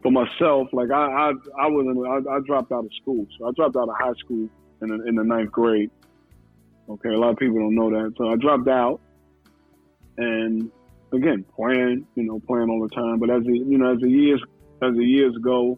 for 0.01 0.11
myself, 0.11 0.69
like 0.71 0.91
I, 0.91 0.95
I, 0.95 1.31
I 1.59 1.67
wasn't, 1.67 2.07
I, 2.07 2.35
I 2.35 2.39
dropped 2.45 2.71
out 2.71 2.85
of 2.85 2.91
school. 3.01 3.25
So 3.37 3.47
I 3.47 3.51
dropped 3.51 3.75
out 3.75 3.89
of 3.89 3.95
high 3.97 4.13
school 4.19 4.49
in 4.81 4.87
the, 4.89 5.07
in 5.07 5.15
the 5.15 5.23
ninth 5.23 5.51
grade. 5.51 5.91
Okay, 6.89 7.09
a 7.09 7.17
lot 7.17 7.31
of 7.31 7.37
people 7.37 7.59
don't 7.59 7.75
know 7.75 7.89
that. 7.91 8.13
So 8.17 8.29
I 8.29 8.35
dropped 8.35 8.67
out, 8.67 8.99
and 10.17 10.71
again, 11.13 11.45
playing, 11.55 12.07
you 12.15 12.23
know, 12.23 12.39
playing 12.47 12.69
all 12.69 12.81
the 12.81 12.95
time. 12.95 13.19
But 13.19 13.29
as 13.29 13.43
the, 13.43 13.53
you 13.53 13.77
know, 13.77 13.93
as 13.93 13.99
the 13.99 14.09
years, 14.09 14.41
as 14.81 14.95
the 14.95 15.03
years 15.03 15.35
go, 15.43 15.77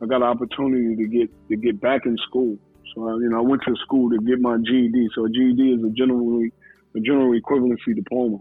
I 0.00 0.06
got 0.06 0.16
an 0.16 0.24
opportunity 0.24 0.94
to 0.96 1.08
get 1.08 1.48
to 1.48 1.56
get 1.56 1.80
back 1.80 2.06
in 2.06 2.16
school. 2.28 2.58
So 2.94 3.08
I, 3.08 3.14
you 3.14 3.28
know, 3.28 3.38
I 3.38 3.40
went 3.40 3.62
to 3.62 3.74
school 3.82 4.10
to 4.10 4.18
get 4.18 4.40
my 4.40 4.56
GED. 4.58 5.08
So 5.14 5.26
GED 5.26 5.72
is 5.72 5.84
a 5.84 5.90
general, 5.90 6.46
a 6.96 7.00
general 7.00 7.38
equivalency 7.38 7.94
diploma. 7.94 8.38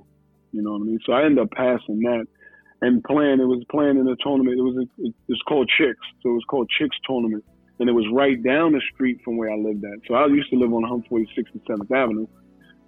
You 0.51 0.61
know 0.63 0.71
what 0.71 0.81
I 0.81 0.85
mean? 0.85 0.99
So 1.05 1.13
I 1.13 1.25
ended 1.25 1.39
up 1.39 1.51
passing 1.51 1.99
that 2.01 2.25
and 2.81 3.03
playing. 3.03 3.39
It 3.39 3.45
was 3.45 3.63
playing 3.69 3.97
in 3.97 4.07
a 4.07 4.15
tournament. 4.21 4.57
It 4.57 4.61
was 4.61 4.77
a, 4.77 5.11
it's 5.27 5.41
called 5.43 5.69
Chicks, 5.77 5.99
so 6.23 6.29
it 6.29 6.33
was 6.33 6.45
called 6.47 6.69
Chicks 6.69 6.95
tournament, 7.05 7.43
and 7.79 7.89
it 7.89 7.93
was 7.93 8.05
right 8.13 8.41
down 8.41 8.71
the 8.71 8.81
street 8.93 9.19
from 9.23 9.37
where 9.37 9.51
I 9.51 9.57
lived 9.57 9.83
at. 9.83 9.99
So 10.07 10.15
I 10.15 10.27
used 10.27 10.49
to 10.51 10.57
live 10.57 10.73
on 10.73 10.83
146th 10.83 11.53
and 11.53 11.61
Seventh 11.67 11.91
Avenue. 11.91 12.27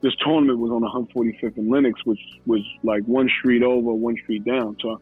This 0.02 0.14
tournament 0.24 0.60
was 0.60 0.72
on 0.72 0.82
145th 0.84 1.58
and 1.58 1.70
Lenox, 1.70 2.00
which 2.06 2.20
was 2.46 2.62
like 2.84 3.04
one 3.04 3.30
street 3.40 3.64
over, 3.64 3.94
one 3.94 4.16
street 4.24 4.46
down. 4.46 4.78
So 4.82 5.02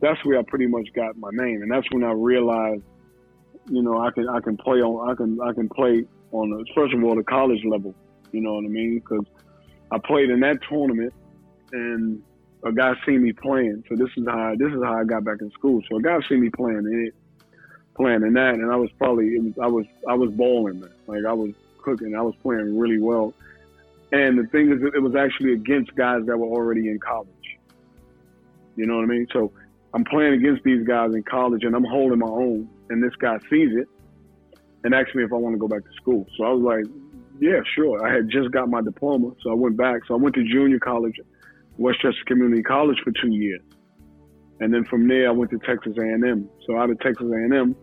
that's 0.00 0.24
where 0.24 0.38
I 0.38 0.42
pretty 0.42 0.66
much 0.66 0.88
got 0.94 1.16
my 1.16 1.30
name, 1.32 1.62
and 1.62 1.70
that's 1.70 1.86
when 1.90 2.04
I 2.04 2.12
realized, 2.12 2.82
you 3.68 3.82
know, 3.82 4.00
I 4.00 4.10
can 4.10 4.28
I 4.28 4.40
can 4.40 4.56
play 4.56 4.78
on 4.78 5.10
I 5.10 5.14
can 5.14 5.38
I 5.40 5.52
can 5.52 5.68
play 5.68 6.04
on 6.32 6.64
first 6.74 6.94
of 6.94 7.02
all 7.02 7.16
the 7.16 7.24
college 7.24 7.64
level. 7.64 7.94
You 8.32 8.40
know 8.40 8.54
what 8.54 8.64
I 8.64 8.68
mean? 8.68 9.00
Because 9.00 9.24
I 9.90 9.98
played 9.98 10.30
in 10.30 10.40
that 10.40 10.58
tournament, 10.68 11.12
and 11.72 12.22
a 12.64 12.72
guy 12.72 12.94
seen 13.04 13.22
me 13.22 13.32
playing. 13.32 13.84
So 13.88 13.96
this 13.96 14.10
is 14.16 14.26
how 14.26 14.54
this 14.58 14.72
is 14.72 14.82
how 14.82 14.98
I 14.98 15.04
got 15.04 15.24
back 15.24 15.40
in 15.40 15.50
school. 15.52 15.82
So 15.88 15.96
a 15.96 16.02
guy 16.02 16.18
seen 16.28 16.40
me 16.40 16.50
playing 16.50 16.78
in 16.78 17.06
it, 17.06 17.14
playing 17.94 18.22
in 18.22 18.34
that, 18.34 18.54
and 18.54 18.70
I 18.70 18.76
was 18.76 18.90
probably 18.98 19.38
was, 19.38 19.52
I 19.60 19.66
was 19.66 19.86
I 20.08 20.14
was 20.14 20.30
balling, 20.30 20.80
man. 20.80 20.90
Like 21.06 21.24
I 21.24 21.32
was 21.32 21.52
cooking. 21.82 22.14
I 22.16 22.22
was 22.22 22.34
playing 22.42 22.78
really 22.78 22.98
well. 22.98 23.32
And 24.12 24.38
the 24.38 24.46
thing 24.46 24.70
is, 24.70 24.82
it 24.82 25.02
was 25.02 25.16
actually 25.16 25.52
against 25.52 25.94
guys 25.94 26.24
that 26.26 26.36
were 26.36 26.46
already 26.46 26.88
in 26.88 26.98
college. 26.98 27.28
You 28.76 28.86
know 28.86 28.96
what 28.96 29.04
I 29.04 29.06
mean? 29.06 29.26
So 29.32 29.52
I'm 29.94 30.04
playing 30.04 30.34
against 30.34 30.62
these 30.64 30.86
guys 30.86 31.14
in 31.14 31.22
college, 31.22 31.64
and 31.64 31.74
I'm 31.74 31.84
holding 31.84 32.18
my 32.18 32.28
own. 32.28 32.68
And 32.88 33.02
this 33.02 33.14
guy 33.16 33.38
sees 33.50 33.76
it 33.76 33.88
and 34.84 34.94
asks 34.94 35.14
me 35.14 35.24
if 35.24 35.32
I 35.32 35.36
want 35.36 35.54
to 35.54 35.58
go 35.58 35.66
back 35.66 35.82
to 35.84 35.92
school. 35.94 36.26
So 36.36 36.44
I 36.44 36.50
was 36.50 36.62
like, 36.62 36.84
yeah, 37.40 37.60
sure. 37.74 38.06
I 38.06 38.14
had 38.14 38.28
just 38.30 38.50
got 38.52 38.68
my 38.68 38.80
diploma, 38.82 39.32
so 39.42 39.50
I 39.50 39.54
went 39.54 39.76
back. 39.76 40.02
So 40.06 40.14
I 40.14 40.16
went 40.16 40.34
to 40.36 40.44
junior 40.44 40.78
college 40.78 41.14
Westchester 41.78 42.24
Community 42.26 42.62
College 42.62 42.98
for 43.04 43.12
two 43.12 43.32
years, 43.34 43.60
and 44.60 44.72
then 44.72 44.84
from 44.84 45.08
there 45.08 45.28
I 45.28 45.32
went 45.32 45.50
to 45.50 45.58
Texas 45.58 45.94
A&M. 45.98 46.48
So 46.66 46.78
out 46.78 46.90
of 46.90 46.98
Texas 47.00 47.26
A&M, 47.30 47.76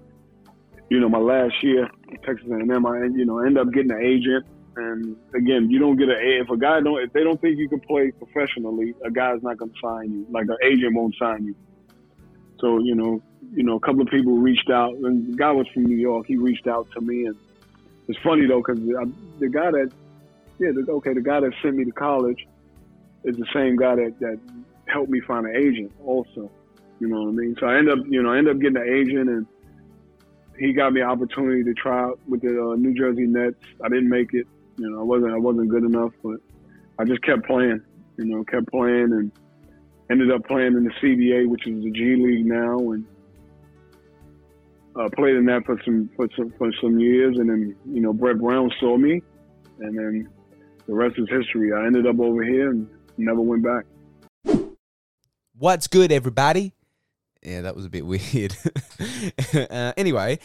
you 0.90 1.00
know, 1.00 1.10
my 1.10 1.20
last 1.20 1.56
year 1.62 1.90
Texas 2.26 2.48
A&M, 2.50 2.86
I 2.86 3.06
you 3.16 3.26
know 3.26 3.40
end 3.40 3.58
up 3.58 3.72
getting 3.72 3.92
an 3.92 4.02
agent. 4.02 4.46
And 4.76 5.16
again, 5.36 5.70
you 5.70 5.78
don't 5.78 5.98
get 5.98 6.10
an 6.10 6.18
if 6.20 6.50
a 6.50 6.58
guy 6.58 6.82
don't 6.82 7.02
if 7.02 7.14
they 7.14 7.24
don't 7.24 7.40
think 7.40 7.60
you 7.60 7.70
can 7.70 7.80
play 7.82 8.12
professionally, 8.12 8.94
a 9.06 9.12
guy's 9.12 9.44
not 9.44 9.58
going 9.58 9.72
to 9.72 9.78
sign 9.84 10.12
you. 10.12 10.28
Like 10.32 10.46
an 10.46 10.58
agent 10.64 10.96
won't 10.96 11.16
sign 11.20 11.46
you. 11.46 11.56
So 12.60 12.80
you 12.80 12.96
know, 12.96 13.22
you 13.54 13.64
know, 13.64 13.76
a 13.76 13.80
couple 13.80 14.02
of 14.02 14.08
people 14.08 14.38
reached 14.38 14.72
out, 14.72 14.94
and 14.96 15.34
the 15.34 15.38
guy 15.38 15.52
was 15.52 15.68
from 15.74 15.84
New 15.84 15.98
York. 15.98 16.26
He 16.28 16.38
reached 16.38 16.66
out 16.66 16.88
to 16.96 17.02
me, 17.02 17.26
and 17.26 17.36
it's 18.08 18.20
funny 18.20 18.46
though 18.46 18.62
because 18.62 18.80
the 18.80 19.50
guy 19.50 19.72
that, 19.72 19.92
yeah, 20.60 20.72
the, 20.72 20.92
okay, 20.92 21.14
the 21.14 21.22
guy 21.22 21.40
that 21.40 21.52
sent 21.62 21.76
me 21.76 21.86
to 21.86 21.92
college 21.92 22.48
is 23.24 23.38
the 23.38 23.46
same 23.54 23.76
guy 23.76 23.96
that 23.96 24.20
that 24.20 24.40
helped 24.88 25.10
me 25.10 25.20
find 25.22 25.46
an 25.46 25.56
agent 25.56 25.92
also. 26.06 26.52
You 27.00 27.08
know 27.08 27.24
what 27.24 27.30
I 27.30 27.32
mean? 27.32 27.56
So 27.60 27.68
I 27.68 27.78
end 27.78 27.90
up, 27.90 28.00
you 28.08 28.22
know, 28.22 28.32
I 28.32 28.38
end 28.38 28.48
up 28.48 28.60
getting 28.60 28.78
an 28.78 28.88
agent, 28.88 29.30
and 29.30 29.48
he 30.58 30.74
got 30.74 30.94
me 30.94 31.02
an 31.02 31.08
opportunity 31.08 31.64
to 31.64 31.74
try 31.74 32.04
out 32.04 32.20
with 32.28 32.42
the 32.42 32.50
uh, 32.50 32.76
New 32.76 32.94
Jersey 32.94 33.26
Nets. 33.26 33.58
I 33.84 33.90
didn't 33.90 34.10
make 34.10 34.34
it. 34.34 34.48
You 34.78 34.90
know, 34.90 35.00
I 35.00 35.04
wasn't 35.04 35.34
I 35.34 35.38
wasn't 35.38 35.70
good 35.70 35.84
enough, 35.84 36.14
but 36.24 36.40
I 37.00 37.06
just 37.06 37.22
kept 37.22 37.46
playing. 37.46 37.82
You 38.18 38.26
know, 38.26 38.44
kept 38.44 38.68
playing 38.68 39.12
and 39.14 39.32
ended 40.10 40.32
up 40.32 40.46
playing 40.48 40.74
in 40.74 40.84
the 40.84 40.92
CBA, 41.02 41.48
which 41.48 41.68
is 41.68 41.84
the 41.84 41.92
G 41.92 42.16
League 42.16 42.46
now, 42.46 42.78
and 42.92 43.06
uh, 44.96 45.10
played 45.16 45.36
in 45.36 45.46
that 45.46 45.66
for 45.66 45.80
some 45.84 46.10
for 46.16 46.28
some 46.36 46.54
for 46.58 46.72
some 46.82 47.00
years. 47.00 47.38
And 47.38 47.50
then 47.50 47.76
you 47.86 48.02
know, 48.02 48.14
Brett 48.14 48.40
Brown 48.40 48.72
saw 48.80 48.98
me, 48.98 49.22
and 49.80 49.98
then 49.98 50.30
the 50.88 50.94
rest 50.94 51.16
is 51.18 51.28
history. 51.30 51.72
I 51.74 51.86
ended 51.86 52.08
up 52.08 52.20
over 52.20 52.44
here 52.44 52.72
and 52.72 52.88
never 53.18 53.42
went 53.42 53.64
back. 53.64 53.86
What's 55.58 55.88
good, 55.88 56.12
everybody? 56.12 56.74
Yeah, 57.42 57.62
that 57.62 57.76
was 57.76 57.86
a 57.86 57.90
bit 57.90 58.06
weird. 58.06 58.56
uh, 59.54 59.94
anyway, 59.98 60.40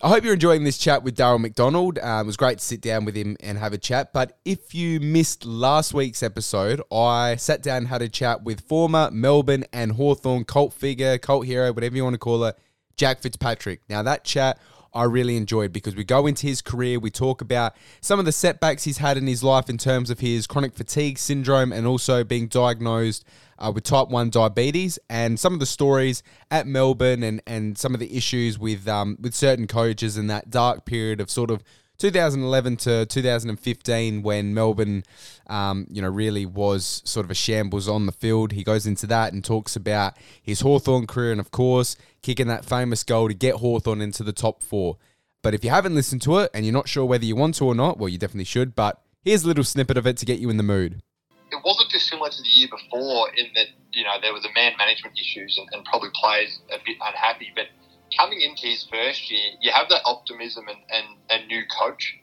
I 0.00 0.08
hope 0.08 0.24
you're 0.24 0.34
enjoying 0.34 0.64
this 0.64 0.78
chat 0.78 1.02
with 1.02 1.16
Daryl 1.16 1.40
McDonald. 1.40 1.98
Um, 1.98 2.20
it 2.20 2.26
was 2.26 2.36
great 2.36 2.58
to 2.58 2.64
sit 2.64 2.80
down 2.80 3.04
with 3.04 3.16
him 3.16 3.36
and 3.40 3.58
have 3.58 3.72
a 3.72 3.78
chat. 3.78 4.12
But 4.12 4.38
if 4.44 4.74
you 4.74 5.00
missed 5.00 5.44
last 5.44 5.92
week's 5.92 6.22
episode, 6.22 6.82
I 6.92 7.36
sat 7.36 7.62
down 7.62 7.78
and 7.78 7.88
had 7.88 8.02
a 8.02 8.08
chat 8.08 8.42
with 8.42 8.60
former 8.60 9.10
Melbourne 9.10 9.64
and 9.72 9.92
Hawthorn 9.92 10.44
cult 10.44 10.72
figure, 10.72 11.18
cult 11.18 11.46
hero, 11.46 11.72
whatever 11.72 11.96
you 11.96 12.04
want 12.04 12.14
to 12.14 12.18
call 12.18 12.44
it, 12.44 12.56
Jack 12.98 13.20
Fitzpatrick. 13.20 13.80
Now, 13.88 14.02
that 14.02 14.24
chat 14.24 14.58
I 14.94 15.04
really 15.04 15.36
enjoyed 15.36 15.72
because 15.72 15.94
we 15.94 16.04
go 16.04 16.26
into 16.26 16.46
his 16.46 16.62
career, 16.62 16.98
we 16.98 17.10
talk 17.10 17.40
about 17.40 17.76
some 18.00 18.18
of 18.18 18.24
the 18.24 18.32
setbacks 18.32 18.84
he's 18.84 18.98
had 18.98 19.16
in 19.16 19.26
his 19.26 19.42
life 19.44 19.68
in 19.68 19.78
terms 19.78 20.10
of 20.10 20.20
his 20.20 20.46
chronic 20.46 20.74
fatigue 20.74 21.18
syndrome 21.18 21.72
and 21.72 21.86
also 21.86 22.24
being 22.24 22.48
diagnosed 22.48 23.24
uh, 23.58 23.70
with 23.74 23.84
type 23.84 24.08
1 24.08 24.30
diabetes 24.30 24.98
and 25.10 25.38
some 25.38 25.52
of 25.52 25.60
the 25.60 25.66
stories 25.66 26.22
at 26.50 26.66
Melbourne 26.66 27.22
and, 27.22 27.42
and 27.46 27.76
some 27.76 27.94
of 27.94 28.00
the 28.00 28.16
issues 28.16 28.58
with 28.58 28.88
um, 28.88 29.16
with 29.20 29.34
certain 29.34 29.66
coaches 29.66 30.16
in 30.16 30.26
that 30.28 30.50
dark 30.50 30.84
period 30.84 31.20
of 31.20 31.30
sort 31.30 31.50
of 31.50 31.62
2011 31.98 32.76
to 32.76 33.06
2015 33.06 34.22
when 34.22 34.54
Melbourne, 34.54 35.02
um, 35.48 35.86
you 35.90 36.00
know, 36.00 36.08
really 36.08 36.46
was 36.46 37.02
sort 37.04 37.26
of 37.26 37.30
a 37.30 37.34
shambles 37.34 37.88
on 37.88 38.06
the 38.06 38.12
field. 38.12 38.52
He 38.52 38.62
goes 38.62 38.86
into 38.86 39.06
that 39.08 39.32
and 39.32 39.44
talks 39.44 39.74
about 39.74 40.16
his 40.40 40.60
Hawthorn 40.60 41.08
career 41.08 41.32
and, 41.32 41.40
of 41.40 41.50
course, 41.50 41.96
kicking 42.22 42.46
that 42.46 42.64
famous 42.64 43.02
goal 43.02 43.26
to 43.26 43.34
get 43.34 43.56
Hawthorn 43.56 44.00
into 44.00 44.22
the 44.22 44.32
top 44.32 44.62
four. 44.62 44.96
But 45.42 45.54
if 45.54 45.64
you 45.64 45.70
haven't 45.70 45.96
listened 45.96 46.22
to 46.22 46.38
it 46.38 46.50
and 46.54 46.64
you're 46.64 46.72
not 46.72 46.88
sure 46.88 47.04
whether 47.04 47.24
you 47.24 47.34
want 47.34 47.56
to 47.56 47.64
or 47.64 47.74
not, 47.74 47.98
well, 47.98 48.08
you 48.08 48.18
definitely 48.18 48.44
should. 48.44 48.76
But 48.76 49.02
here's 49.24 49.42
a 49.42 49.48
little 49.48 49.64
snippet 49.64 49.96
of 49.96 50.06
it 50.06 50.16
to 50.18 50.26
get 50.26 50.38
you 50.38 50.50
in 50.50 50.56
the 50.56 50.62
mood. 50.62 51.02
It 51.50 51.64
wasn't 51.64 51.90
dissimilar 51.90 52.30
to 52.30 52.42
the 52.42 52.48
year 52.48 52.68
before 52.68 53.30
in 53.36 53.46
that, 53.54 53.68
you 53.92 54.04
know, 54.04 54.20
there 54.20 54.32
were 54.32 54.40
the 54.40 54.52
man 54.54 54.72
management 54.78 55.18
issues 55.18 55.58
and, 55.58 55.66
and 55.72 55.84
probably 55.84 56.10
players 56.14 56.60
a 56.70 56.78
bit 56.84 56.96
unhappy. 57.00 57.50
But 57.54 57.66
coming 58.16 58.40
into 58.40 58.66
his 58.66 58.86
first 58.90 59.30
year, 59.30 59.52
you 59.60 59.70
have 59.72 59.88
that 59.88 60.02
optimism 60.04 60.66
and, 60.68 60.78
and 60.90 61.06
a 61.30 61.46
new 61.46 61.62
coach. 61.66 62.16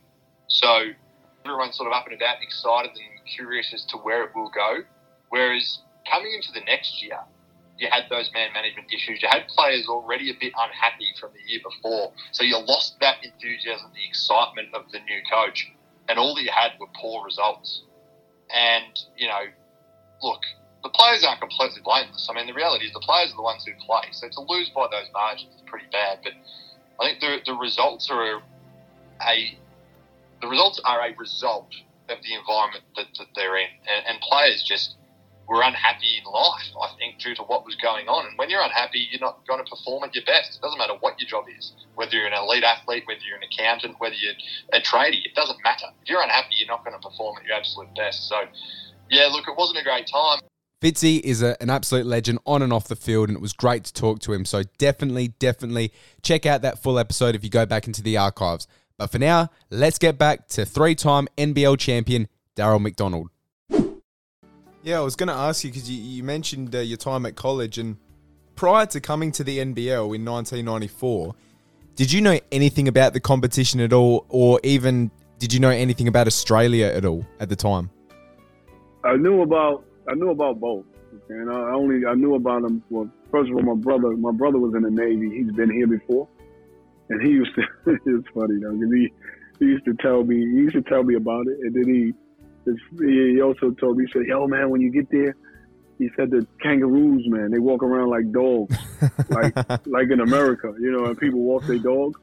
So 0.47 0.91
everyone's 1.45 1.77
sort 1.77 1.87
of 1.87 1.93
up 1.93 2.05
and 2.05 2.15
about 2.15 2.35
and 2.35 2.43
excited 2.43 2.91
and 2.91 3.25
curious 3.35 3.73
as 3.73 3.85
to 3.85 3.97
where 3.97 4.23
it 4.23 4.31
will 4.35 4.49
go. 4.49 4.83
Whereas 5.29 5.79
coming 6.09 6.33
into 6.33 6.51
the 6.53 6.65
next 6.65 7.01
year, 7.03 7.19
you 7.77 7.87
had 7.91 8.03
those 8.09 8.31
man 8.33 8.53
management 8.53 8.87
issues. 8.93 9.21
You 9.21 9.27
had 9.29 9.47
players 9.47 9.87
already 9.87 10.29
a 10.31 10.33
bit 10.39 10.53
unhappy 10.57 11.07
from 11.19 11.31
the 11.33 11.51
year 11.51 11.59
before. 11.61 12.13
So 12.31 12.43
you 12.43 12.57
lost 12.57 12.95
that 13.01 13.17
enthusiasm, 13.23 13.91
the 13.93 14.07
excitement 14.07 14.69
of 14.73 14.89
the 14.91 14.99
new 14.99 15.21
coach. 15.29 15.67
And 16.07 16.17
all 16.17 16.39
you 16.39 16.49
had 16.53 16.79
were 16.79 16.87
poor 17.01 17.25
results. 17.25 17.83
And, 18.53 18.97
you 19.17 19.27
know, 19.27 19.43
look, 20.21 20.41
the 20.85 20.93
players 20.93 21.25
aren't 21.25 21.41
completely 21.41 21.81
blameless. 21.83 22.29
I 22.29 22.37
mean, 22.37 22.45
the 22.45 22.53
reality 22.53 22.85
is 22.85 22.93
the 22.93 23.01
players 23.01 23.33
are 23.33 23.35
the 23.35 23.41
ones 23.41 23.65
who 23.65 23.73
play. 23.89 24.05
So 24.11 24.29
to 24.29 24.41
lose 24.45 24.69
by 24.69 24.85
those 24.91 25.09
margins 25.11 25.49
is 25.55 25.63
pretty 25.65 25.89
bad. 25.91 26.19
But 26.21 26.33
I 27.01 27.09
think 27.09 27.21
the, 27.25 27.41
the 27.43 27.57
results 27.57 28.11
are 28.11 28.21
a, 28.21 28.41
a 29.25 29.57
the 30.41 30.47
results 30.47 30.79
are 30.85 31.01
a 31.01 31.15
result 31.17 31.73
of 32.07 32.21
the 32.21 32.37
environment 32.37 32.85
that, 32.95 33.09
that 33.17 33.33
they're 33.33 33.57
in, 33.57 33.73
and, 33.89 34.05
and 34.05 34.21
players 34.21 34.61
just 34.61 34.93
were 35.49 35.63
unhappy 35.63 36.21
in 36.21 36.25
life. 36.29 36.69
I 36.77 36.93
think 37.01 37.17
due 37.17 37.33
to 37.33 37.41
what 37.41 37.65
was 37.65 37.73
going 37.81 38.05
on. 38.05 38.29
And 38.29 38.37
when 38.37 38.51
you're 38.51 38.61
unhappy, 38.61 39.09
you're 39.09 39.25
not 39.25 39.41
going 39.47 39.63
to 39.63 39.69
perform 39.69 40.03
at 40.03 40.13
your 40.13 40.25
best. 40.25 40.57
It 40.57 40.61
doesn't 40.61 40.77
matter 40.77 40.93
what 41.01 41.17
your 41.17 41.25
job 41.25 41.45
is, 41.49 41.73
whether 41.95 42.13
you're 42.13 42.29
an 42.29 42.37
elite 42.37 42.63
athlete, 42.63 43.09
whether 43.09 43.21
you're 43.25 43.41
an 43.41 43.47
accountant, 43.49 43.95
whether 43.97 44.13
you're 44.13 44.37
a 44.69 44.81
tradie. 44.81 45.25
It 45.25 45.33
doesn't 45.33 45.57
matter. 45.63 45.89
If 46.03 46.09
you're 46.09 46.21
unhappy, 46.21 46.61
you're 46.61 46.69
not 46.69 46.85
going 46.85 46.93
to 46.93 47.01
perform 47.01 47.41
at 47.41 47.45
your 47.45 47.57
absolute 47.57 47.89
best. 47.95 48.29
So, 48.29 48.45
yeah, 49.09 49.33
look, 49.33 49.47
it 49.47 49.57
wasn't 49.57 49.79
a 49.79 49.83
great 49.83 50.05
time. 50.05 50.45
Fitzy 50.85 51.19
is 51.21 51.41
a, 51.41 51.59
an 51.63 51.71
absolute 51.71 52.05
legend 52.05 52.37
on 52.45 52.61
and 52.61 52.71
off 52.71 52.87
the 52.87 52.95
field, 52.95 53.29
and 53.29 53.35
it 53.35 53.41
was 53.41 53.53
great 53.53 53.85
to 53.85 53.91
talk 53.91 54.19
to 54.19 54.33
him. 54.33 54.45
So 54.45 54.61
definitely, 54.77 55.29
definitely 55.39 55.91
check 56.21 56.45
out 56.45 56.61
that 56.61 56.77
full 56.77 56.99
episode 56.99 57.33
if 57.33 57.43
you 57.43 57.49
go 57.49 57.65
back 57.65 57.87
into 57.87 58.03
the 58.03 58.17
archives. 58.17 58.67
But 58.95 59.07
for 59.07 59.17
now, 59.17 59.49
let's 59.71 59.97
get 59.97 60.19
back 60.19 60.47
to 60.49 60.63
three 60.63 60.93
time 60.93 61.27
NBL 61.39 61.79
champion 61.79 62.27
Daryl 62.55 62.79
McDonald. 62.79 63.31
Yeah, 64.83 64.99
I 64.99 65.01
was 65.01 65.15
going 65.15 65.29
to 65.29 65.33
ask 65.33 65.63
you 65.63 65.71
because 65.71 65.89
you, 65.89 65.99
you, 65.99 66.23
mentioned 66.23 66.75
uh, 66.75 66.81
your 66.81 66.97
time 66.97 67.25
at 67.25 67.35
college, 67.35 67.79
and 67.79 67.97
prior 68.53 68.85
to 68.85 69.01
coming 69.01 69.31
to 69.31 69.43
the 69.43 69.57
NBL 69.57 70.13
in 70.15 70.23
1994, 70.23 71.33
did 71.95 72.11
you 72.11 72.21
know 72.21 72.39
anything 72.51 72.87
about 72.87 73.13
the 73.13 73.19
competition 73.19 73.79
at 73.79 73.91
all, 73.91 74.27
or 74.29 74.59
even 74.63 75.09
did 75.39 75.51
you 75.51 75.59
know 75.59 75.71
anything 75.71 76.07
about 76.07 76.27
Australia 76.27 76.85
at 76.85 77.05
all 77.05 77.25
at 77.39 77.49
the 77.49 77.55
time? 77.55 77.89
I 79.03 79.15
knew 79.15 79.41
about 79.41 79.83
I 80.09 80.13
knew 80.13 80.29
about 80.29 80.59
both. 80.59 80.85
And 81.29 81.49
I 81.49 81.71
only 81.73 82.05
I 82.05 82.13
knew 82.13 82.35
about 82.35 82.63
them. 82.63 82.83
Well, 82.89 83.09
first 83.31 83.49
of 83.49 83.55
all, 83.55 83.63
my 83.63 83.81
brother 83.81 84.15
my 84.17 84.31
brother 84.31 84.59
was 84.59 84.73
in 84.75 84.83
the 84.83 84.91
Navy. 84.91 85.29
He's 85.37 85.51
been 85.53 85.71
here 85.71 85.87
before, 85.87 86.27
and 87.09 87.21
he 87.21 87.29
used 87.29 87.55
to. 87.55 87.61
it's 88.05 88.27
funny 88.33 88.59
though 88.61 88.73
because 88.73 88.93
he 88.93 89.13
he 89.59 89.65
used 89.65 89.85
to 89.85 89.93
tell 89.95 90.23
me 90.23 90.35
he 90.35 90.57
used 90.57 90.75
to 90.75 90.81
tell 90.81 91.03
me 91.03 91.15
about 91.15 91.47
it, 91.47 91.57
and 91.61 91.73
then 91.73 91.87
he 91.87 92.13
he 92.99 93.41
also 93.41 93.71
told 93.71 93.97
me 93.97 94.05
he 94.05 94.11
said, 94.11 94.27
"Yo, 94.27 94.45
man, 94.47 94.69
when 94.69 94.81
you 94.81 94.91
get 94.91 95.09
there." 95.09 95.35
He 95.97 96.09
said 96.17 96.29
the 96.29 96.45
kangaroos, 96.61 97.23
man, 97.27 97.51
they 97.51 97.59
walk 97.59 97.81
around 97.81 98.09
like 98.09 98.29
dogs, 98.33 98.75
like 99.29 99.55
like 99.87 100.11
in 100.11 100.19
America, 100.19 100.73
you 100.77 100.91
know, 100.91 101.05
and 101.05 101.17
people 101.17 101.39
walk 101.39 101.65
their 101.67 101.77
dogs 101.77 102.19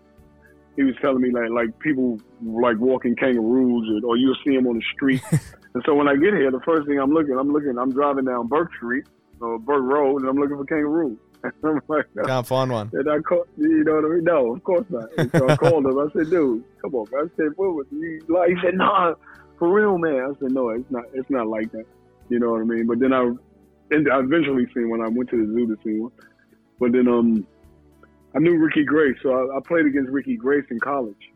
he 0.76 0.82
was 0.82 0.94
telling 1.00 1.20
me 1.20 1.30
like 1.30 1.50
like 1.50 1.78
people 1.78 2.18
like 2.42 2.78
walking 2.78 3.14
kangaroos 3.14 4.02
or, 4.02 4.08
or 4.08 4.16
you'll 4.16 4.36
see 4.44 4.54
them 4.54 4.66
on 4.66 4.76
the 4.76 4.84
street. 4.94 5.22
and 5.30 5.82
so 5.84 5.94
when 5.94 6.08
I 6.08 6.14
get 6.16 6.34
here, 6.34 6.50
the 6.50 6.60
first 6.60 6.86
thing 6.86 6.98
I'm 6.98 7.12
looking, 7.12 7.38
I'm 7.38 7.52
looking, 7.52 7.78
I'm 7.78 7.92
driving 7.92 8.24
down 8.24 8.48
Bourke 8.48 8.72
Street 8.76 9.04
or 9.40 9.58
Burke 9.58 9.82
Road, 9.82 10.22
and 10.22 10.28
I'm 10.28 10.36
looking 10.36 10.56
for 10.56 10.64
kangaroos. 10.64 11.18
I'm 11.64 11.80
like, 11.88 12.06
can't 12.24 12.46
find 12.46 12.70
one. 12.70 12.90
And 12.92 13.10
I 13.10 13.18
call, 13.18 13.44
you 13.56 13.82
know 13.84 13.96
what 13.96 14.04
I 14.04 14.08
mean? 14.08 14.24
No, 14.24 14.54
of 14.54 14.62
course 14.64 14.86
not. 14.88 15.08
And 15.18 15.30
so 15.32 15.48
I 15.48 15.56
called 15.56 15.84
him. 15.84 15.98
I 15.98 16.06
said, 16.12 16.30
dude, 16.30 16.64
come 16.80 16.94
on. 16.94 17.06
Man. 17.10 17.24
I 17.24 17.36
said, 17.36 17.48
what 17.56 17.74
was 17.74 17.86
you 17.90 18.20
like? 18.28 18.50
He 18.50 18.56
said, 18.62 18.74
nah, 18.74 19.14
for 19.58 19.72
real, 19.72 19.98
man. 19.98 20.20
I 20.20 20.38
said, 20.38 20.52
no, 20.52 20.70
it's 20.70 20.88
not. 20.90 21.04
It's 21.12 21.28
not 21.30 21.48
like 21.48 21.72
that. 21.72 21.84
You 22.28 22.38
know 22.38 22.52
what 22.52 22.60
I 22.60 22.64
mean? 22.64 22.86
But 22.86 23.00
then 23.00 23.12
I, 23.12 23.22
and 23.90 24.12
I 24.12 24.20
eventually 24.20 24.66
seen 24.72 24.88
when 24.88 25.00
I 25.00 25.08
went 25.08 25.30
to 25.30 25.44
the 25.44 25.52
zoo 25.52 25.66
to 25.66 25.82
see 25.82 25.98
one. 25.98 26.12
But 26.78 26.92
then 26.92 27.08
um, 27.08 27.46
I 28.34 28.38
knew 28.38 28.56
Ricky 28.56 28.84
Grace, 28.84 29.16
so 29.22 29.30
I, 29.30 29.58
I 29.58 29.60
played 29.60 29.86
against 29.86 30.10
Ricky 30.10 30.36
Grace 30.36 30.64
in 30.70 30.80
college. 30.80 31.30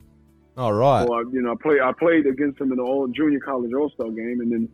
All 0.57 0.73
right. 0.73 1.07
So 1.07 1.15
I, 1.15 1.21
you 1.33 1.43
know, 1.43 1.53
I 1.53 1.55
played 1.63 1.81
I 1.81 1.93
played 1.93 2.27
against 2.27 2.61
him 2.61 2.73
in 2.73 2.79
the 2.79 2.83
all 2.83 3.07
junior 3.09 3.41
college 3.41 3.73
All 3.75 3.91
Star 3.91 4.11
game, 4.11 4.41
and 4.41 4.51
then 4.51 4.69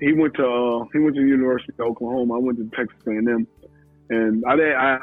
he 0.00 0.12
went 0.12 0.34
to 0.34 0.46
uh, 0.46 0.84
he 0.92 0.98
went 0.98 1.14
to 1.16 1.22
the 1.22 1.28
University 1.28 1.72
of 1.78 1.86
Oklahoma. 1.86 2.34
I 2.34 2.38
went 2.38 2.58
to 2.58 2.76
Texas 2.76 2.98
A&M, 3.06 3.46
and 4.10 4.44
I 4.46 4.56
didn't 4.56 4.76
I, 4.76 4.98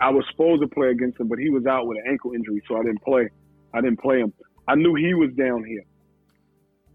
I 0.00 0.10
was 0.10 0.24
supposed 0.30 0.62
to 0.62 0.68
play 0.68 0.88
against 0.88 1.20
him, 1.20 1.28
but 1.28 1.38
he 1.38 1.50
was 1.50 1.66
out 1.66 1.86
with 1.86 1.98
an 1.98 2.04
ankle 2.10 2.32
injury, 2.32 2.62
so 2.66 2.76
I 2.76 2.82
didn't 2.82 3.02
play. 3.02 3.28
I 3.74 3.80
didn't 3.80 4.00
play 4.00 4.20
him. 4.20 4.32
I 4.66 4.74
knew 4.76 4.94
he 4.94 5.12
was 5.12 5.30
down 5.34 5.64
here, 5.64 5.84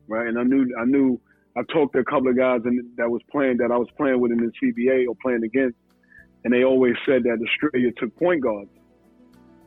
right? 0.08 0.28
And 0.28 0.40
I 0.40 0.44
knew 0.44 0.68
I 0.80 0.86
knew 0.86 1.20
I 1.58 1.64
talked 1.74 1.94
to 1.94 2.00
a 2.00 2.04
couple 2.04 2.30
of 2.30 2.38
guys 2.38 2.62
and 2.66 2.86
that 2.98 3.10
was 3.10 3.22
playing 3.32 3.58
that 3.58 3.72
I 3.72 3.78
was 3.78 3.88
playing 3.98 4.20
with 4.22 4.32
in 4.32 4.38
the 4.38 4.52
CBA 4.62 5.08
or 5.08 5.16
playing 5.22 5.44
against, 5.44 5.76
and 6.44 6.54
they 6.54 6.64
always 6.64 6.96
said 7.06 7.24
that 7.24 7.40
Australia 7.42 7.92
took 7.98 8.16
point 8.18 8.42
guards. 8.42 8.70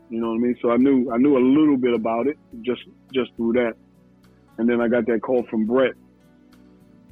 You 0.08 0.20
know 0.20 0.28
what 0.28 0.36
I 0.36 0.38
mean? 0.38 0.56
So 0.60 0.70
I 0.70 0.76
knew 0.76 1.10
I 1.12 1.18
knew 1.18 1.36
a 1.36 1.44
little 1.44 1.76
bit 1.76 1.94
about 1.94 2.26
it 2.26 2.36
just 2.62 2.82
just 3.12 3.30
through 3.36 3.52
that, 3.54 3.74
and 4.58 4.68
then 4.68 4.80
I 4.80 4.88
got 4.88 5.06
that 5.06 5.22
call 5.22 5.44
from 5.48 5.66
Brett, 5.66 5.94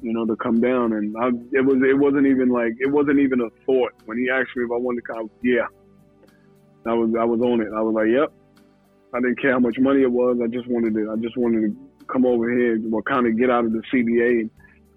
you 0.01 0.11
know, 0.11 0.25
to 0.25 0.35
come 0.35 0.59
down, 0.59 0.93
and 0.93 1.15
I, 1.17 1.27
it 1.57 1.65
was 1.65 1.77
it 1.87 1.97
wasn't 1.97 2.27
even 2.27 2.49
like 2.49 2.73
it 2.79 2.91
wasn't 2.91 3.19
even 3.19 3.41
a 3.41 3.49
thought 3.65 3.93
when 4.05 4.17
he 4.17 4.29
asked 4.29 4.49
me 4.55 4.65
if 4.65 4.71
I 4.71 4.77
wanted 4.77 5.01
to 5.05 5.13
come. 5.13 5.29
Yeah, 5.41 5.67
I 6.85 6.93
was 6.93 7.11
I 7.17 7.23
was 7.23 7.39
on 7.41 7.61
it. 7.61 7.69
I 7.75 7.81
was 7.81 7.93
like, 7.93 8.07
yep. 8.09 8.33
I 9.11 9.19
didn't 9.21 9.41
care 9.41 9.53
how 9.53 9.59
much 9.59 9.79
money 9.79 10.03
it 10.03 10.11
was. 10.11 10.37
I 10.43 10.47
just 10.47 10.67
wanted 10.67 10.93
to. 10.93 11.11
I 11.11 11.15
just 11.15 11.35
wanted 11.35 11.61
to 11.61 11.89
come 12.11 12.25
over 12.25 12.51
here, 12.51 12.79
well, 12.83 13.01
kind 13.03 13.27
of 13.27 13.37
get 13.37 13.49
out 13.49 13.65
of 13.65 13.71
the 13.71 13.81
CBA 13.93 14.41
and, 14.41 14.51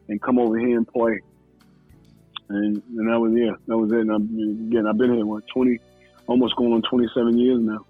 and 0.09 0.23
come 0.23 0.39
over 0.39 0.59
here 0.59 0.77
and 0.77 0.89
play. 0.89 1.21
And 2.55 2.83
and 2.97 3.11
that 3.11 3.19
was 3.19 3.33
yeah, 3.35 3.53
that 3.67 3.77
was 3.77 3.93
it. 3.93 4.01
And 4.01 4.11
I'm, 4.11 4.69
again, 4.69 4.87
I've 4.87 4.99
been 4.99 5.15
here 5.15 5.27
what 5.27 5.47
twenty, 5.49 5.81
almost 6.27 6.57
going 6.57 6.73
on 6.73 6.83
twenty 6.83 7.09
seven 7.15 7.39
years 7.39 7.61
now. 7.61 7.85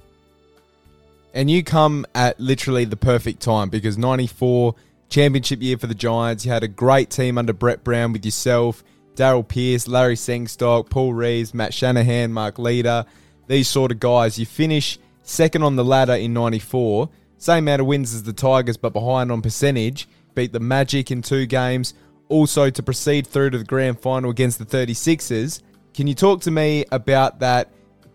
And 1.34 1.50
you 1.50 1.64
come 1.64 2.04
at 2.14 2.38
literally 2.38 2.84
the 2.84 2.96
perfect 2.96 3.40
time 3.40 3.70
because 3.70 3.96
94 3.96 4.74
championship 5.08 5.62
year 5.62 5.78
for 5.78 5.86
the 5.86 5.94
Giants. 5.94 6.44
You 6.44 6.52
had 6.52 6.62
a 6.62 6.68
great 6.68 7.10
team 7.10 7.38
under 7.38 7.52
Brett 7.52 7.82
Brown 7.82 8.12
with 8.12 8.24
yourself, 8.24 8.84
Daryl 9.16 9.46
Pierce, 9.46 9.88
Larry 9.88 10.16
Sengstock, 10.16 10.90
Paul 10.90 11.14
Reeves, 11.14 11.54
Matt 11.54 11.72
Shanahan, 11.72 12.32
Mark 12.32 12.58
Leader, 12.58 13.06
these 13.46 13.68
sort 13.68 13.92
of 13.92 14.00
guys. 14.00 14.38
You 14.38 14.46
finish 14.46 14.98
second 15.22 15.62
on 15.62 15.76
the 15.76 15.84
ladder 15.84 16.14
in 16.14 16.34
94. 16.34 17.08
Same 17.38 17.64
amount 17.64 17.80
of 17.80 17.86
wins 17.86 18.14
as 18.14 18.22
the 18.24 18.32
Tigers, 18.32 18.76
but 18.76 18.92
behind 18.92 19.32
on 19.32 19.42
percentage. 19.42 20.08
Beat 20.34 20.52
the 20.52 20.60
Magic 20.60 21.10
in 21.10 21.22
two 21.22 21.46
games. 21.46 21.94
Also 22.32 22.72
to 22.72 22.82
proceed 22.82 23.26
through 23.28 23.50
to 23.50 23.58
the 23.60 23.68
grand 23.68 24.00
final 24.00 24.30
against 24.32 24.56
the 24.56 24.64
36ers. 24.64 25.60
Can 25.92 26.08
you 26.08 26.16
talk 26.16 26.40
to 26.48 26.50
me 26.50 26.88
about 26.88 27.44
that 27.44 27.68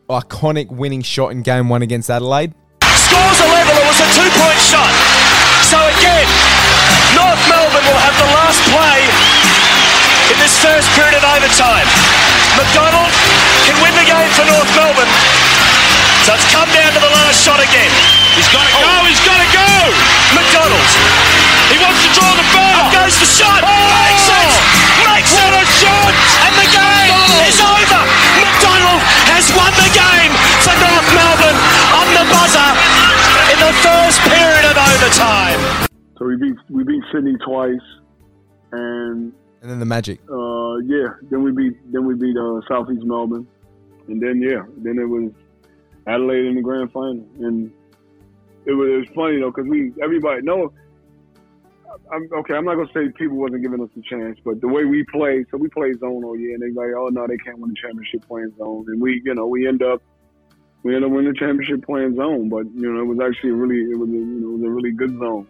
iconic 0.10 0.74
winning 0.74 1.06
shot 1.06 1.38
in 1.38 1.46
game 1.46 1.70
one 1.70 1.86
against 1.86 2.10
Adelaide? 2.10 2.50
Scores 2.82 3.38
a 3.38 3.46
level, 3.46 3.78
it 3.78 3.86
was 3.86 4.02
a 4.02 4.10
two 4.18 4.26
point 4.42 4.58
shot. 4.58 4.90
So 5.70 5.78
again, 5.78 6.26
North 7.14 7.38
Melbourne 7.46 7.86
will 7.86 8.02
have 8.02 8.18
the 8.18 8.30
last 8.34 8.58
play 8.74 9.06
in 10.34 10.38
this 10.42 10.58
first 10.66 10.90
period 10.98 11.14
of 11.14 11.22
overtime. 11.22 11.86
McDonald 12.58 13.14
can 13.70 13.78
win 13.86 13.94
the 14.02 14.08
game 14.10 14.32
for 14.34 14.50
North 14.50 14.72
Melbourne. 14.74 15.37
So 16.28 16.36
it's 16.36 16.44
come 16.52 16.68
down 16.76 16.92
to 16.92 17.00
the 17.00 17.08
last 17.08 17.40
shot 17.40 17.64
again. 17.64 17.88
He's 18.36 18.52
got 18.52 18.68
to 18.68 18.74
go, 18.84 18.92
he's 19.08 19.24
got 19.24 19.40
to 19.40 19.50
go! 19.56 19.70
McDonald's. 20.36 20.94
He 21.72 21.80
wants 21.80 22.04
to 22.04 22.10
draw 22.12 22.28
the 22.36 22.44
foul. 22.52 22.92
Goes 22.92 23.16
the 23.16 23.30
shot. 23.32 23.64
Makes 23.64 24.28
it! 24.28 24.52
Makes 25.08 25.34
it! 25.40 25.52
a 25.56 25.64
shot! 25.80 26.12
And 26.44 26.54
the 26.60 26.68
game 26.68 27.32
is 27.48 27.58
over! 27.64 28.02
McDonald 28.44 29.02
has 29.32 29.48
won 29.56 29.72
the 29.80 29.88
game 29.96 30.34
for 30.68 30.76
North 30.76 31.10
Melbourne 31.16 31.60
on 31.96 32.08
the 32.12 32.26
buzzer 32.28 32.72
in 33.56 33.58
the 33.64 33.74
first 33.80 34.20
period 34.28 34.68
of 34.68 34.76
overtime. 34.76 35.88
So 36.20 36.28
we 36.28 36.36
beat 36.36 36.60
we 36.68 36.84
beat 36.84 37.04
Sydney 37.08 37.40
twice, 37.40 37.88
and 38.76 39.32
And 39.64 39.68
then 39.72 39.80
the 39.80 39.88
Magic. 39.88 40.20
uh, 40.28 40.76
yeah, 40.84 41.16
then 41.32 41.40
we 41.40 41.56
beat 41.56 41.80
then 41.92 42.04
we 42.04 42.16
beat 42.20 42.36
uh, 42.36 42.60
Southeast 42.68 43.08
Melbourne, 43.08 43.48
and 44.12 44.20
then 44.22 44.42
yeah, 44.44 44.68
then 44.84 45.00
it 45.00 45.08
was 45.08 45.32
Adelaide 46.08 46.46
in 46.46 46.56
the 46.56 46.62
grand 46.62 46.92
final, 46.92 47.26
and 47.40 47.72
it 48.66 48.74
was, 48.74 48.90
it 48.90 48.98
was 48.98 49.08
funny 49.16 49.40
though 49.40 49.52
because 49.52 49.68
we 49.70 49.94
everybody 50.02 50.42
no. 50.42 50.72
I'm, 52.12 52.30
okay, 52.40 52.54
I'm 52.54 52.66
not 52.66 52.76
gonna 52.76 52.90
say 52.94 53.10
people 53.18 53.38
wasn't 53.38 53.64
giving 53.64 53.82
us 53.82 53.90
a 53.98 54.02
chance, 54.02 54.38
but 54.44 54.62
the 54.62 54.68
way 54.68 54.86
we 54.86 55.04
play, 55.12 55.44
so 55.50 55.58
we 55.58 55.68
play 55.70 55.94
zone 55.94 56.24
all 56.24 56.38
year, 56.38 56.54
and 56.54 56.62
they 56.62 56.72
like, 56.72 56.94
oh 56.96 57.08
no, 57.08 57.26
they 57.28 57.38
can't 57.38 57.60
win 57.60 57.72
the 57.72 57.76
championship 57.76 58.28
playing 58.28 58.54
zone, 58.58 58.86
and 58.88 59.02
we, 59.02 59.22
you 59.26 59.34
know, 59.34 59.48
we 59.48 59.68
end 59.68 59.82
up, 59.82 60.02
we 60.84 60.96
end 60.96 61.04
up 61.04 61.12
winning 61.12 61.32
the 61.32 61.40
championship 61.40 61.86
playing 61.86 62.16
zone, 62.16 62.50
but 62.50 62.66
you 62.76 62.92
know, 62.92 63.02
it 63.02 63.06
was 63.06 63.20
actually 63.20 63.52
really, 63.52 63.92
it 63.92 63.98
was 63.98 64.10
a, 64.10 64.14
you 64.14 64.20
know, 64.20 64.50
it 64.50 64.58
was 64.60 64.64
a 64.64 64.70
really 64.70 64.92
good 64.92 65.18
zone, 65.18 65.48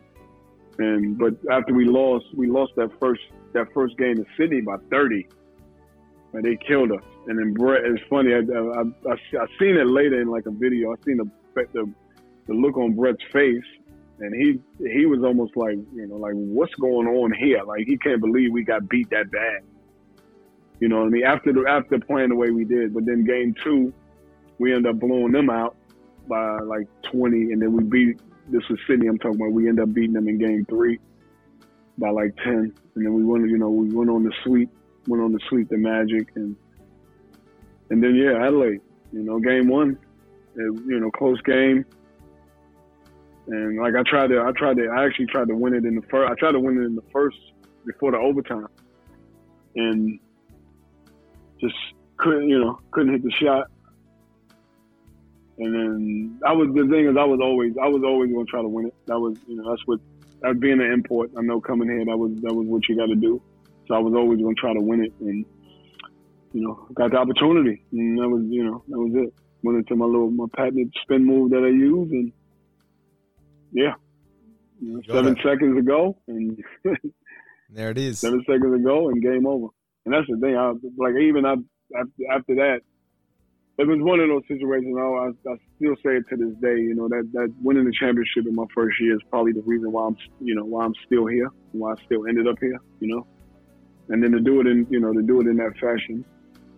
and 0.80 1.18
but 1.18 1.34
after 1.52 1.74
we 1.74 1.86
lost, 1.86 2.26
we 2.34 2.48
lost 2.48 2.74
that 2.78 2.90
first 3.00 3.22
that 3.54 3.72
first 3.74 3.98
game 3.98 4.18
in 4.18 4.26
Sydney 4.38 4.62
by 4.62 4.78
30, 4.90 5.28
and 6.38 6.46
they 6.46 6.56
killed 6.56 6.92
us, 6.92 7.02
and 7.26 7.40
then 7.40 7.54
Brett, 7.54 7.84
it's 7.84 8.04
funny, 8.10 8.32
I, 8.32 8.38
I, 8.38 8.82
I, 9.12 9.14
I 9.14 9.48
seen 9.58 9.76
it 9.76 9.88
later 9.88 10.22
in 10.22 10.28
like 10.28 10.46
a 10.46 10.52
video, 10.52 10.94
I 10.94 10.96
seen 11.04 11.18
the 11.18 11.30
the, 11.74 11.92
the 12.46 12.54
look 12.54 12.78
on 12.78 12.94
Brett's 12.94 13.24
face. 13.34 13.64
And 14.20 14.34
he 14.34 14.60
he 14.84 15.06
was 15.06 15.24
almost 15.24 15.56
like 15.56 15.78
you 15.94 16.08
know 16.08 16.16
like 16.16 16.34
what's 16.34 16.74
going 16.76 17.08
on 17.08 17.32
here? 17.34 17.62
Like 17.64 17.86
he 17.86 17.98
can't 17.98 18.20
believe 18.20 18.52
we 18.52 18.64
got 18.64 18.90
beat 18.90 19.12
that 19.12 19.30
bad. 19.30 19.62
You 20.80 20.88
know 20.88 21.00
what 21.00 21.06
i 21.06 21.10
mean? 21.10 21.24
After 21.24 21.54
the 21.54 21.66
after 21.70 22.00
playing 22.00 22.30
the 22.30 22.36
way 22.36 22.50
we 22.50 22.66
did. 22.66 22.96
But 22.96 23.06
then 23.06 23.26
game 23.26 23.54
two 23.64 23.94
we 24.58 24.74
end 24.74 24.88
up 24.88 25.00
blowing 25.00 25.34
them 25.34 25.52
out 25.52 25.76
by 26.28 26.58
like 26.62 26.88
20 27.12 27.54
and 27.54 27.62
then 27.62 27.74
we 27.74 27.84
beat 27.84 28.20
this 28.50 28.68
was 28.70 28.80
sydney 28.88 29.08
i'm 29.08 29.20
talking 29.20 29.40
about. 29.40 29.52
We 29.52 29.70
end 29.70 29.80
up 29.80 29.94
beating 29.94 30.14
them 30.14 30.28
in 30.28 30.40
game 30.40 30.66
three 30.66 31.00
by 32.00 32.10
like 32.10 32.36
10 32.38 32.74
and 32.96 33.06
then 33.06 33.14
we 33.14 33.24
went 33.24 33.48
you 33.48 33.58
know 33.58 33.70
we 33.70 33.94
went 33.94 34.10
on 34.10 34.24
the 34.24 34.34
sweep 34.44 34.70
went 35.08 35.24
on 35.24 35.32
the 35.32 35.40
sweep 35.50 35.70
the 35.70 35.78
magic 35.78 36.30
and 36.36 36.56
and 37.90 38.04
then 38.04 38.16
yeah 38.16 38.46
adelaide 38.46 38.82
you 39.12 39.24
know 39.24 39.40
game 39.40 39.68
one 39.68 39.98
it, 40.56 40.82
you 40.86 41.00
know 41.00 41.10
close 41.12 41.42
game 41.42 41.86
and 43.48 43.80
like 43.80 43.96
I 43.96 44.04
tried 44.04 44.28
to, 44.28 44.42
I 44.42 44.52
tried 44.52 44.78
to, 44.78 44.88
I 44.88 45.06
actually 45.06 45.28
tried 45.28 45.48
to 45.48 45.56
win 45.56 45.74
it 45.74 45.86
in 45.86 45.96
the 45.96 46.02
first. 46.04 46.32
I 46.32 46.36
tried 46.36 46.52
to 46.52 46.60
win 46.60 46.78
it 46.78 46.86
in 46.86 46.96
the 46.96 47.04
first 47.14 47.38
before 47.86 48.12
the 48.12 48.18
overtime, 48.18 48.68
and 49.76 50.20
just 51.62 51.76
couldn't, 52.18 52.50
you 52.50 52.60
know, 52.60 52.80
couldn't 52.92 53.14
hit 53.14 53.24
the 53.24 53.32
shot. 53.32 53.68
And 55.60 55.74
then 55.74 56.40
I 56.46 56.52
was 56.52 56.68
the 56.76 56.88
thing 56.88 57.08
is 57.08 57.16
I 57.18 57.24
was 57.24 57.40
always 57.42 57.74
I 57.82 57.88
was 57.88 58.04
always 58.04 58.32
going 58.32 58.46
to 58.46 58.52
try 58.52 58.62
to 58.62 58.68
win 58.68 58.88
it. 58.88 58.94
That 59.06 59.20
was 59.20 59.38
you 59.48 59.56
know 59.56 59.70
that's 59.70 59.82
what 59.86 60.00
that 60.42 60.60
being 60.60 60.82
an 60.82 60.92
import. 60.92 61.32
I 61.38 61.42
know 61.42 61.62
coming 61.62 61.88
here 61.88 62.04
that 62.04 62.18
was 62.18 62.34
that 62.42 62.54
was 62.54 62.68
what 62.68 62.88
you 62.90 62.98
got 62.98 63.08
to 63.08 63.16
do. 63.16 63.42
So 63.88 63.96
I 63.96 64.00
was 64.00 64.14
always 64.16 64.40
going 64.40 64.56
to 64.56 64.60
try 64.60 64.74
to 64.74 64.82
win 64.82 65.04
it, 65.04 65.14
and 65.22 65.46
you 66.54 66.62
know 66.62 66.88
got 66.94 67.12
the 67.12 67.18
opportunity, 67.18 67.84
and 67.92 68.18
that 68.20 68.28
was 68.28 68.44
you 68.50 68.64
know 68.64 68.84
that 68.88 68.98
was 68.98 69.12
it. 69.16 69.34
Went 69.64 69.78
into 69.80 69.96
my 69.96 70.06
little 70.06 70.30
my 70.30 70.46
patented 70.56 70.94
spin 71.02 71.26
move 71.26 71.52
that 71.52 71.64
I 71.64 71.70
use, 71.70 72.12
and 72.12 72.32
yeah, 73.72 73.94
you 74.82 74.94
know, 74.94 75.02
seven 75.14 75.34
it. 75.34 75.44
seconds 75.44 75.78
ago, 75.78 76.18
and 76.28 76.64
There 77.70 77.92
it 77.92 77.98
is. 77.98 78.20
seven 78.20 78.44
seconds 78.46 78.74
ago, 78.74 79.10
and 79.10 79.22
game 79.22 79.46
over. 79.46 79.68
And 80.06 80.14
that's 80.14 80.28
the 80.30 80.38
thing. 80.38 80.56
I 80.56 80.72
like 80.98 81.16
even 81.22 81.46
I, 81.46 81.56
after 81.98 82.24
after 82.32 82.56
that, 82.56 82.80
it 83.78 83.88
was 83.88 84.00
one 84.00 84.20
of 84.20 84.30
those 84.30 84.44
situations. 84.48 84.96
I, 84.98 85.02
I, 85.02 85.54
I 85.54 85.58
still 85.76 85.96
say 85.98 86.16
it 86.18 86.26
to 86.30 86.38
this 86.38 86.56
day. 86.62 86.80
You 86.80 86.96
know 86.96 87.10
that 87.10 87.30
that 87.34 87.54
winning 87.62 87.86
the 87.86 87.92
championship 87.92 88.48
in 88.48 88.56
my 88.56 88.66
first 88.74 89.00
year 89.02 89.16
is 89.16 89.22
probably 89.30 89.52
the 89.52 89.64
reason 89.66 89.92
why 89.92 90.08
I'm 90.08 90.16
you 90.40 90.56
know 90.56 90.64
why 90.64 90.86
I'm 90.86 90.94
still 91.06 91.26
here, 91.26 91.50
why 91.74 91.92
I 91.92 91.96
still 92.06 92.26
ended 92.28 92.48
up 92.48 92.56
here. 92.62 92.80
You 93.02 93.16
know, 93.16 93.28
and 94.10 94.24
then 94.24 94.32
to 94.32 94.40
do 94.40 94.62
it 94.62 94.68
in 94.68 94.88
you 94.90 95.00
know 95.00 95.14
to 95.14 95.22
do 95.22 95.42
it 95.42 95.48
in 95.48 95.58
that 95.58 95.74
fashion. 95.80 96.26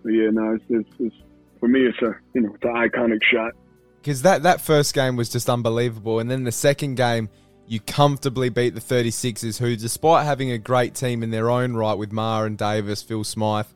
But 0.03 0.09
yeah, 0.11 0.29
no, 0.31 0.53
it's, 0.53 0.63
it's, 0.69 0.89
it's 0.99 1.15
for 1.59 1.67
me. 1.67 1.81
It's 1.81 2.01
a 2.01 2.15
you 2.33 2.41
know 2.41 2.53
it's 2.53 2.63
an 2.63 2.73
iconic 2.73 3.23
shot. 3.23 3.53
Because 4.01 4.21
that, 4.21 4.43
that 4.43 4.61
first 4.61 4.93
game 4.93 5.15
was 5.17 5.29
just 5.29 5.49
unbelievable. 5.49 6.19
And 6.19 6.31
then 6.31 6.45
the 6.45 6.51
second 6.53 6.95
game, 6.95 7.29
you 7.67 7.79
comfortably 7.81 8.49
beat 8.49 8.73
the 8.73 8.81
36ers, 8.81 9.59
who, 9.59 9.75
despite 9.75 10.25
having 10.25 10.51
a 10.51 10.57
great 10.57 10.95
team 10.95 11.21
in 11.21 11.31
their 11.31 11.49
own 11.49 11.73
right 11.73 11.95
with 11.95 12.11
Mark 12.11 12.55
Davis, 12.55 13.03
Phil 13.03 13.23
Smyth, 13.23 13.73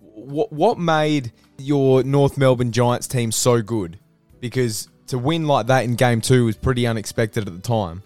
what, 0.00 0.52
what 0.52 0.78
made 0.78 1.32
your 1.58 2.02
North 2.02 2.36
Melbourne 2.36 2.72
Giants 2.72 3.08
team 3.08 3.32
so 3.32 3.62
good? 3.62 3.98
Because 4.38 4.88
to 5.06 5.18
win 5.18 5.46
like 5.46 5.66
that 5.68 5.84
in 5.84 5.96
game 5.96 6.20
two 6.20 6.44
was 6.44 6.56
pretty 6.56 6.86
unexpected 6.86 7.48
at 7.48 7.54
the 7.54 7.60
time. 7.60 8.02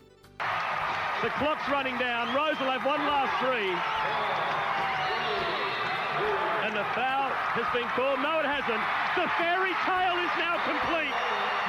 The 1.23 1.31
clock's 1.31 1.69
running 1.69 1.99
down. 1.99 2.35
Rose 2.35 2.59
will 2.61 2.71
have 2.71 2.87
one 2.87 3.01
last 3.01 3.35
three. 3.43 3.75
And 6.65 6.77
the 6.77 6.85
foul 6.95 7.33
has 7.69 7.81
been 7.81 7.89
called. 7.91 8.21
No, 8.21 8.41
it 8.41 8.47
hasn't. 8.47 8.81
The 9.17 9.29
fairy 9.37 9.75
tale 9.85 10.17
is 10.25 10.33
now 10.41 10.57
complete. 10.65 11.13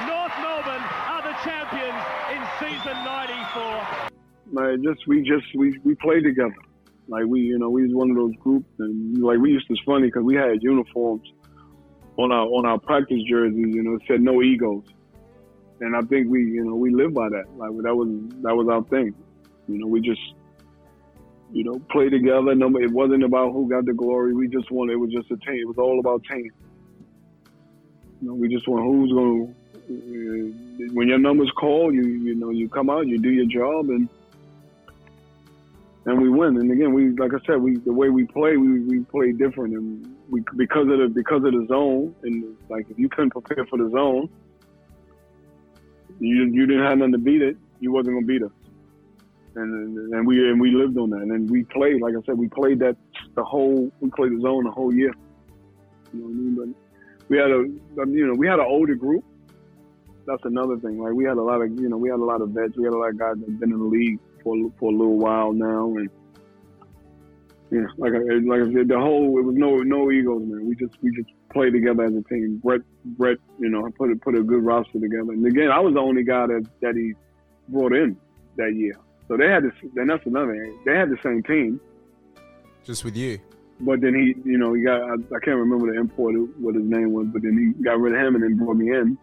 North 0.08 0.32
Melbourne 0.40 0.86
are 1.12 1.22
the 1.22 1.36
champions 1.44 2.00
in 2.32 2.40
season 2.56 2.96
94. 3.04 4.08
like 4.52 4.80
just 4.82 5.06
we 5.06 5.22
just 5.22 5.46
we 5.54 5.78
we 5.84 5.94
played 5.96 6.24
together. 6.24 6.56
Like 7.08 7.26
we, 7.26 7.40
you 7.40 7.58
know, 7.58 7.68
we 7.70 7.82
was 7.82 7.92
one 7.92 8.10
of 8.10 8.16
those 8.16 8.34
groups, 8.40 8.68
and 8.78 9.22
like 9.22 9.38
we 9.38 9.50
used 9.50 9.66
to. 9.66 9.74
It's 9.74 9.82
funny 9.84 10.06
because 10.06 10.22
we 10.22 10.36
had 10.36 10.62
uniforms 10.62 11.26
on 12.16 12.32
our 12.32 12.46
on 12.46 12.66
our 12.66 12.78
practice 12.78 13.22
jerseys. 13.28 13.74
You 13.74 13.82
know, 13.82 13.94
it 13.94 14.02
said 14.06 14.20
no 14.22 14.42
egos, 14.42 14.84
and 15.80 15.96
I 15.96 16.00
think 16.02 16.30
we, 16.30 16.40
you 16.40 16.64
know, 16.64 16.76
we 16.76 16.94
live 16.94 17.12
by 17.12 17.28
that. 17.28 17.44
Like 17.56 17.70
that 17.82 17.94
was 17.94 18.08
that 18.42 18.54
was 18.54 18.68
our 18.70 18.84
thing. 18.84 19.14
You 19.68 19.78
know, 19.78 19.86
we 19.86 20.00
just, 20.00 20.20
you 21.52 21.64
know, 21.64 21.80
play 21.90 22.08
together. 22.08 22.54
No, 22.54 22.68
it 22.78 22.90
wasn't 22.90 23.24
about 23.24 23.52
who 23.52 23.68
got 23.68 23.84
the 23.84 23.92
glory. 23.92 24.34
We 24.34 24.48
just 24.48 24.70
wanted. 24.70 24.94
It 24.94 24.96
was 24.96 25.10
just 25.10 25.30
a 25.30 25.36
team. 25.36 25.60
It 25.60 25.68
was 25.68 25.78
all 25.78 25.98
about 25.98 26.22
team. 26.24 26.50
You 28.20 28.28
know, 28.28 28.34
we 28.34 28.48
just 28.48 28.68
want 28.68 28.84
who's 28.84 29.12
going 29.12 29.46
to. 29.46 29.54
Uh, 29.90 30.92
when 30.92 31.08
your 31.08 31.18
number's 31.18 31.50
called, 31.52 31.94
you 31.94 32.06
you 32.06 32.34
know 32.34 32.50
you 32.50 32.68
come 32.68 32.88
out, 32.90 33.06
you 33.06 33.18
do 33.18 33.30
your 33.30 33.46
job, 33.46 33.90
and 33.90 34.08
and 36.06 36.20
we 36.20 36.28
win. 36.28 36.56
And 36.56 36.70
again, 36.70 36.92
we 36.92 37.10
like 37.10 37.32
I 37.34 37.44
said, 37.46 37.60
we 37.60 37.78
the 37.78 37.92
way 37.92 38.08
we 38.08 38.24
play, 38.24 38.56
we, 38.56 38.80
we 38.80 39.00
play 39.00 39.32
different, 39.32 39.74
and 39.74 40.16
we 40.30 40.42
because 40.56 40.88
of 40.88 40.98
the 40.98 41.10
because 41.12 41.44
of 41.44 41.52
the 41.52 41.66
zone, 41.68 42.14
and 42.22 42.56
like 42.68 42.88
if 42.90 42.98
you 42.98 43.08
couldn't 43.08 43.30
prepare 43.30 43.66
for 43.66 43.78
the 43.78 43.90
zone, 43.90 44.28
you 46.20 46.44
you 46.44 46.66
didn't 46.66 46.84
have 46.84 46.98
nothing 46.98 47.12
to 47.12 47.18
beat 47.18 47.42
it. 47.42 47.56
You 47.80 47.92
wasn't 47.92 48.16
gonna 48.16 48.26
beat 48.26 48.42
us. 48.42 48.52
And 49.56 50.12
and 50.14 50.26
we 50.26 50.48
and 50.48 50.60
we 50.60 50.70
lived 50.72 50.96
on 50.98 51.10
that. 51.10 51.22
And 51.22 51.50
we 51.50 51.64
played, 51.64 52.00
like 52.00 52.14
I 52.14 52.24
said, 52.26 52.38
we 52.38 52.48
played 52.48 52.78
that 52.80 52.96
the 53.34 53.44
whole 53.44 53.90
we 54.00 54.10
played 54.10 54.32
the 54.32 54.40
zone 54.40 54.64
the 54.64 54.70
whole 54.70 54.94
year. 54.94 55.12
You 56.12 56.20
know 56.20 56.26
what 56.26 56.30
I 56.30 56.34
mean? 56.34 56.54
But 56.54 57.28
we 57.28 57.38
had 57.38 57.50
a 57.50 58.10
you 58.10 58.26
know 58.26 58.34
we 58.34 58.46
had 58.46 58.58
an 58.58 58.66
older 58.68 58.94
group. 58.94 59.24
that's 60.26 60.44
another 60.44 60.78
thing. 60.78 60.98
Like 61.00 61.14
we 61.14 61.24
had 61.24 61.36
a 61.36 61.42
lot 61.42 61.62
of 61.62 61.70
you 61.80 61.88
know 61.88 61.96
we 61.96 62.10
had 62.10 62.20
a 62.20 62.24
lot 62.24 62.40
of 62.40 62.50
vets. 62.50 62.76
We 62.76 62.84
had 62.84 62.92
a 62.92 62.98
lot 62.98 63.10
of 63.10 63.18
guys 63.18 63.34
that've 63.38 63.58
been 63.58 63.72
in 63.72 63.78
the 63.78 63.84
league 63.84 64.18
for 64.42 64.56
for 64.78 64.92
a 64.92 64.96
little 64.96 65.18
while 65.18 65.52
now, 65.52 65.94
and 65.96 66.08
yeah, 67.70 67.86
like 67.98 68.12
I, 68.12 68.18
like 68.18 68.62
I 68.62 68.72
said, 68.72 68.88
the 68.88 68.98
whole 68.98 69.38
it 69.38 69.42
was 69.42 69.54
no 69.56 69.76
no 69.78 70.10
egos, 70.10 70.42
man. 70.44 70.66
We 70.68 70.74
just 70.74 70.94
we 71.02 71.10
just 71.14 71.30
played 71.52 71.72
together 71.72 72.04
as 72.04 72.14
a 72.14 72.22
team. 72.22 72.60
Brett 72.62 72.80
Brett, 73.04 73.38
you 73.58 73.68
know, 73.68 73.88
put 73.96 74.10
a, 74.10 74.16
put 74.16 74.36
a 74.36 74.42
good 74.42 74.64
roster 74.64 74.98
together. 74.98 75.32
And 75.32 75.46
again, 75.46 75.70
I 75.70 75.78
was 75.78 75.94
the 75.94 76.00
only 76.00 76.24
guy 76.24 76.46
that 76.48 76.66
that 76.82 76.96
he 76.96 77.14
brought 77.68 77.92
in 77.92 78.16
that 78.56 78.74
year. 78.74 78.94
So 79.30 79.36
they 79.36 79.46
had 79.46 79.62
this. 79.62 79.72
Then 79.94 80.08
that's 80.08 80.26
another. 80.26 80.68
They 80.84 80.92
had 80.92 81.08
the 81.08 81.16
same 81.22 81.44
team, 81.44 81.80
Just 82.82 83.04
with 83.04 83.16
you. 83.16 83.38
but 83.78 84.00
then 84.00 84.12
he, 84.12 84.34
you 84.50 84.58
know, 84.58 84.74
he 84.74 84.82
got. 84.82 85.02
I, 85.02 85.12
I 85.14 85.38
can't 85.38 85.56
remember 85.56 85.92
the 85.92 86.00
import 86.00 86.34
what 86.58 86.74
his 86.74 86.82
name 86.82 87.12
was, 87.12 87.28
but 87.32 87.42
then 87.42 87.74
he 87.76 87.84
got 87.84 88.00
rid 88.00 88.12
of 88.12 88.20
him 88.20 88.34
and 88.34 88.42
then 88.42 88.58
brought 88.58 88.74
me 88.74 88.88
in, 88.88 89.16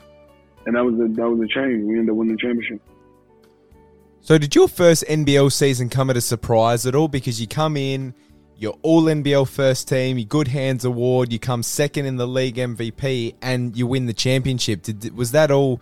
and 0.66 0.76
that 0.78 0.86
was 0.86 0.96
a 0.96 1.14
that 1.14 1.30
was 1.30 1.42
a 1.42 1.48
change. 1.54 1.84
We 1.84 2.00
ended 2.00 2.12
up 2.12 2.16
winning 2.16 2.38
the 2.38 2.42
championship. 2.42 2.82
So 4.22 4.38
did 4.38 4.56
your 4.56 4.70
first 4.70 5.04
NBL 5.10 5.52
season 5.52 5.90
come 5.90 6.10
at 6.10 6.16
a 6.16 6.22
surprise 6.22 6.86
at 6.86 6.96
all? 6.96 7.10
Because 7.10 7.42
you 7.42 7.48
come 7.48 7.76
in, 7.76 8.14
you're 8.56 8.78
all 8.84 9.04
NBL 9.04 9.46
first 9.50 9.90
team, 9.90 10.18
you 10.18 10.24
good 10.24 10.48
hands 10.48 10.86
award, 10.86 11.34
you 11.34 11.40
come 11.40 11.64
second 11.64 12.06
in 12.06 12.16
the 12.16 12.28
league 12.28 12.56
MVP, 12.56 13.36
and 13.42 13.76
you 13.76 13.86
win 13.88 14.06
the 14.06 14.14
championship. 14.14 14.84
Did, 14.84 15.18
was 15.18 15.32
that 15.34 15.52
all 15.52 15.82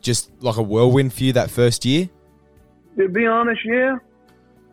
just 0.00 0.30
like 0.42 0.56
a 0.56 0.62
whirlwind 0.62 1.12
for 1.12 1.24
you 1.24 1.34
that 1.34 1.50
first 1.50 1.84
year? 1.84 2.08
To 2.96 3.08
be 3.08 3.26
honest, 3.26 3.60
yeah, 3.64 3.96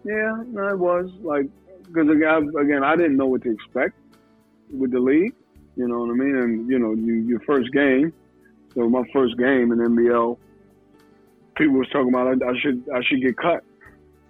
yeah, 0.05 0.43
no, 0.47 0.67
it 0.69 0.79
was 0.79 1.11
like 1.21 1.47
because 1.87 2.09
again, 2.09 2.83
I 2.83 2.95
didn't 2.95 3.17
know 3.17 3.27
what 3.27 3.43
to 3.43 3.51
expect 3.51 3.97
with 4.71 4.91
the 4.91 4.99
league. 4.99 5.33
You 5.75 5.87
know 5.87 5.99
what 5.99 6.09
I 6.09 6.13
mean? 6.13 6.35
And 6.35 6.69
you 6.69 6.79
know, 6.79 6.93
you, 6.93 7.15
your 7.15 7.39
first 7.41 7.71
game. 7.71 8.13
So 8.73 8.89
my 8.89 9.03
first 9.13 9.37
game 9.37 9.71
in 9.71 9.79
NBL, 9.79 10.37
people 11.55 11.75
was 11.75 11.87
talking 11.89 12.09
about 12.09 12.27
I, 12.27 12.49
I 12.49 12.59
should 12.59 12.83
I 12.93 13.01
should 13.03 13.21
get 13.21 13.37
cut 13.37 13.63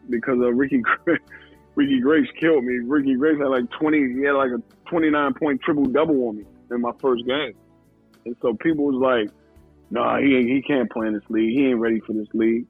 because 0.09 0.39
of 0.41 0.55
Ricky 0.55 0.81
Ricky 1.75 1.99
Grace 1.99 2.27
killed 2.39 2.63
me. 2.63 2.79
Ricky 2.79 3.15
Grace 3.15 3.37
had 3.39 3.47
like 3.47 3.69
twenty, 3.71 4.13
he 4.13 4.23
had 4.23 4.33
like 4.33 4.51
a 4.51 4.61
twenty 4.89 5.09
nine 5.09 5.33
point 5.33 5.61
triple 5.61 5.85
double 5.85 6.27
on 6.27 6.37
me 6.37 6.45
in 6.71 6.81
my 6.81 6.91
first 6.99 7.25
game, 7.25 7.53
and 8.25 8.35
so 8.41 8.53
people 8.55 8.85
was 8.85 8.95
like, 8.95 9.29
"Nah, 9.91 10.17
he 10.19 10.43
he 10.43 10.61
can't 10.61 10.91
play 10.91 11.07
in 11.07 11.13
this 11.13 11.23
league. 11.29 11.51
He 11.51 11.67
ain't 11.67 11.79
ready 11.79 11.99
for 12.01 12.13
this 12.13 12.27
league." 12.33 12.67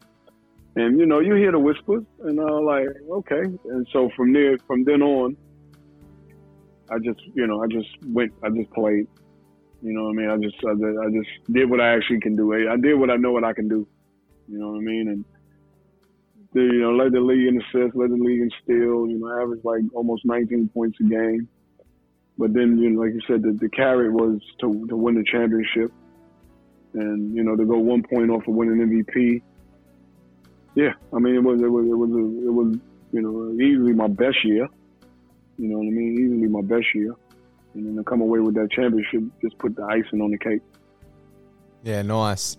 And 0.75 0.99
you 0.99 1.05
know, 1.05 1.19
you 1.19 1.35
hear 1.35 1.51
the 1.51 1.59
whispers, 1.59 2.03
and 2.23 2.39
I 2.39 2.43
was 2.43 2.63
like, 2.65 3.11
okay. 3.17 3.43
And 3.69 3.87
so 3.93 4.09
from 4.15 4.33
there, 4.33 4.57
from 4.65 4.83
then 4.83 5.01
on, 5.01 5.37
I 6.89 6.97
just, 6.97 7.21
you 7.35 7.45
know, 7.45 7.63
I 7.63 7.67
just 7.67 7.89
went, 8.07 8.33
I 8.43 8.49
just 8.49 8.71
played. 8.71 9.07
You 9.81 9.93
know 9.93 10.05
what 10.05 10.11
I 10.11 10.13
mean? 10.13 10.29
I 10.29 10.37
just, 10.37 10.55
I, 10.65 11.09
just 11.11 11.29
did 11.51 11.69
what 11.69 11.81
I 11.81 11.95
actually 11.95 12.21
can 12.21 12.35
do. 12.35 12.53
I 12.53 12.77
did 12.77 12.95
what 12.95 13.09
I 13.09 13.17
know 13.17 13.31
what 13.31 13.43
I 13.43 13.53
can 13.53 13.67
do. 13.67 13.85
You 14.47 14.59
know 14.59 14.71
what 14.71 14.77
I 14.77 14.81
mean? 14.81 15.09
And 15.09 15.25
you 16.55 16.81
know, 16.81 16.91
led 16.91 17.11
the 17.11 17.19
league 17.19 17.47
in 17.47 17.61
assists, 17.61 17.95
led 17.95 18.11
the 18.11 18.15
league 18.15 18.41
in. 18.41 18.49
You 18.67 19.19
know, 19.19 19.27
I 19.27 19.41
averaged 19.41 19.65
like 19.65 19.81
almost 19.93 20.23
19 20.25 20.69
points 20.69 20.97
a 21.01 21.03
game. 21.03 21.47
But 22.37 22.53
then, 22.53 22.77
you 22.77 22.89
know, 22.89 23.01
like 23.01 23.13
you 23.13 23.21
said, 23.27 23.43
the, 23.43 23.51
the 23.51 23.69
carrot 23.69 24.11
was 24.11 24.39
to 24.61 24.87
to 24.87 24.95
win 24.95 25.15
the 25.15 25.23
championship, 25.23 25.91
and 26.93 27.35
you 27.35 27.43
know, 27.43 27.55
to 27.55 27.65
go 27.65 27.77
one 27.77 28.03
point 28.03 28.31
off 28.31 28.47
of 28.47 28.55
winning 28.55 28.77
MVP. 28.77 29.41
Yeah, 30.75 30.93
I 31.13 31.19
mean, 31.19 31.35
it 31.35 31.43
was 31.43 31.61
it 31.61 31.67
was 31.67 31.85
it 31.85 31.97
was 31.97 32.09
a, 32.11 32.47
it 32.47 32.53
was 32.53 32.77
you 33.11 33.21
know 33.21 33.53
easily 33.61 33.93
my 33.93 34.07
best 34.07 34.43
year. 34.43 34.67
You 35.57 35.67
know 35.69 35.77
what 35.77 35.87
I 35.87 35.91
mean? 35.91 36.13
Easily 36.13 36.47
my 36.47 36.61
best 36.61 36.87
year, 36.95 37.15
and 37.75 37.85
then 37.85 37.95
to 37.95 38.03
come 38.03 38.21
away 38.21 38.39
with 38.39 38.55
that 38.55 38.71
championship 38.71 39.23
just 39.41 39.57
put 39.59 39.75
the 39.75 39.83
icing 39.83 40.21
on 40.21 40.31
the 40.31 40.37
cake. 40.37 40.61
Yeah, 41.83 42.01
nice. 42.01 42.57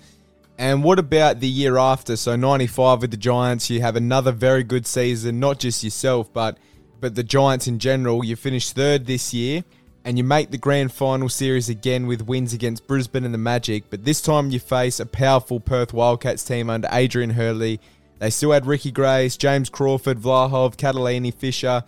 And 0.57 0.85
what 0.85 1.01
about 1.01 1.41
the 1.41 1.49
year 1.49 1.79
after? 1.79 2.15
So 2.15 2.37
95 2.37 3.01
with 3.01 3.11
the 3.11 3.17
Giants, 3.17 3.69
you 3.71 3.81
have 3.81 3.97
another 3.97 4.31
very 4.31 4.63
good 4.63 4.87
season, 4.87 5.41
not 5.41 5.59
just 5.59 5.83
yourself, 5.83 6.33
but 6.33 6.59
but 7.01 7.17
the 7.17 7.25
Giants 7.25 7.67
in 7.67 7.81
general. 7.81 8.25
You 8.25 8.37
finish 8.37 8.71
third 8.71 9.07
this 9.07 9.35
year 9.35 9.65
and 10.05 10.19
you 10.19 10.25
make 10.25 10.51
the 10.51 10.59
grand 10.59 10.93
final 10.93 11.29
series 11.29 11.69
again 11.69 12.07
with 12.07 12.23
wins 12.23 12.53
against 12.53 12.87
Brisbane 12.87 13.25
and 13.25 13.33
the 13.33 13.39
Magic, 13.39 13.85
but 13.89 14.05
this 14.05 14.21
time 14.21 14.51
you 14.51 14.61
face 14.61 15.01
a 15.01 15.07
powerful 15.07 15.61
Perth 15.61 15.95
Wildcats 15.95 16.45
team 16.45 16.69
under 16.69 16.89
Adrian 16.93 17.31
Hurley. 17.31 17.81
They 18.25 18.31
still 18.31 18.53
had 18.53 18.65
Ricky 18.65 18.91
Grace, 18.91 19.37
James 19.37 19.69
Crawford, 19.69 20.19
Vlahov, 20.19 20.77
Cattalini, 20.77 21.31
Fisher. 21.31 21.85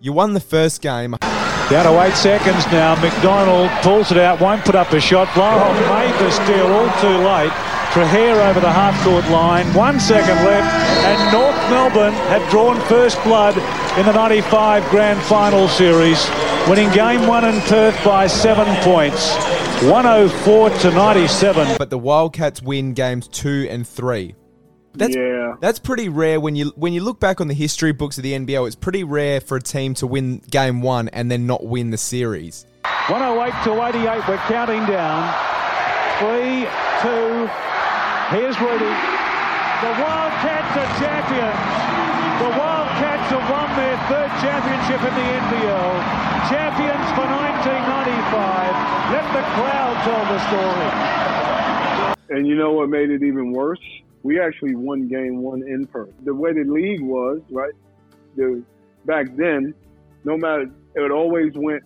You 0.00 0.14
won 0.14 0.32
the 0.32 0.40
first 0.40 0.80
game. 0.80 1.14
Down 1.20 1.84
to 1.84 2.00
eight 2.00 2.14
seconds 2.14 2.64
now. 2.68 2.98
McDonald 3.02 3.68
pulls 3.82 4.10
it 4.10 4.16
out, 4.16 4.40
won't 4.40 4.64
put 4.64 4.76
up 4.76 4.90
a 4.94 4.98
shot. 4.98 5.28
Vlahov 5.36 5.74
made 5.90 6.18
the 6.18 6.30
steal 6.30 6.68
all 6.72 6.88
too 7.02 7.18
late. 7.28 7.52
Trahere 7.92 8.48
over 8.48 8.60
the 8.60 8.72
half-court 8.72 9.28
line. 9.28 9.66
One 9.74 10.00
second 10.00 10.36
left, 10.46 10.72
and 11.04 11.30
North 11.30 11.54
Melbourne 11.68 12.14
have 12.30 12.50
drawn 12.50 12.80
first 12.88 13.22
blood 13.22 13.54
in 13.98 14.06
the 14.06 14.12
95 14.12 14.88
Grand 14.88 15.20
Final 15.24 15.68
Series, 15.68 16.26
winning 16.66 16.88
Game 16.92 17.26
1 17.26 17.44
in 17.44 17.60
Perth 17.60 18.02
by 18.02 18.26
seven 18.26 18.74
points. 18.76 19.34
104 19.82 20.70
to 20.70 20.90
97. 20.92 21.76
But 21.76 21.90
the 21.90 21.98
Wildcats 21.98 22.62
win 22.62 22.94
games 22.94 23.28
two 23.28 23.66
and 23.68 23.86
three. 23.86 24.34
That's, 24.94 25.16
yeah. 25.16 25.56
That's 25.60 25.78
pretty 25.78 26.08
rare 26.08 26.38
when 26.38 26.54
you 26.54 26.72
when 26.76 26.92
you 26.92 27.02
look 27.02 27.18
back 27.18 27.40
on 27.40 27.48
the 27.48 27.54
history 27.54 27.92
books 27.92 28.16
of 28.16 28.22
the 28.22 28.32
NBL. 28.32 28.66
It's 28.66 28.76
pretty 28.76 29.02
rare 29.02 29.40
for 29.40 29.56
a 29.56 29.62
team 29.62 29.94
to 29.94 30.06
win 30.06 30.38
game 30.50 30.82
one 30.82 31.08
and 31.08 31.30
then 31.30 31.46
not 31.46 31.64
win 31.64 31.90
the 31.90 31.98
series. 31.98 32.64
108 33.08 33.52
to 33.64 33.98
88. 33.98 34.28
We're 34.28 34.36
counting 34.46 34.86
down. 34.86 35.28
Three, 36.22 36.64
two. 37.02 37.50
Here's 38.30 38.58
Rudy. 38.60 38.94
The 39.82 39.92
Wildcats 40.00 40.72
are 40.78 40.90
champions. 41.02 41.60
The 42.40 42.50
Wildcats 42.54 43.28
have 43.34 43.46
won 43.50 43.68
their 43.76 43.98
third 44.08 44.30
championship 44.40 45.02
in 45.02 45.12
the 45.12 45.26
NBL. 45.42 45.92
Champions 46.48 47.06
for 47.18 47.26
1995. 47.26 48.72
Let 49.10 49.26
the 49.34 49.44
crowd 49.58 49.94
tell 50.06 50.24
the 50.30 50.38
story. 50.48 50.90
And 52.30 52.46
you 52.46 52.54
know 52.54 52.72
what 52.72 52.88
made 52.88 53.10
it 53.10 53.22
even 53.22 53.52
worse? 53.52 53.82
We 54.24 54.40
actually 54.40 54.74
won 54.74 55.06
game 55.06 55.42
one 55.42 55.62
in 55.62 55.86
Perth. 55.86 56.10
The 56.24 56.34
way 56.34 56.52
the 56.54 56.64
league 56.64 57.02
was, 57.02 57.40
right? 57.50 57.74
The 58.36 58.64
back 59.04 59.26
then, 59.36 59.74
no 60.24 60.36
matter 60.38 60.66
it 60.94 61.10
always 61.12 61.52
went 61.54 61.82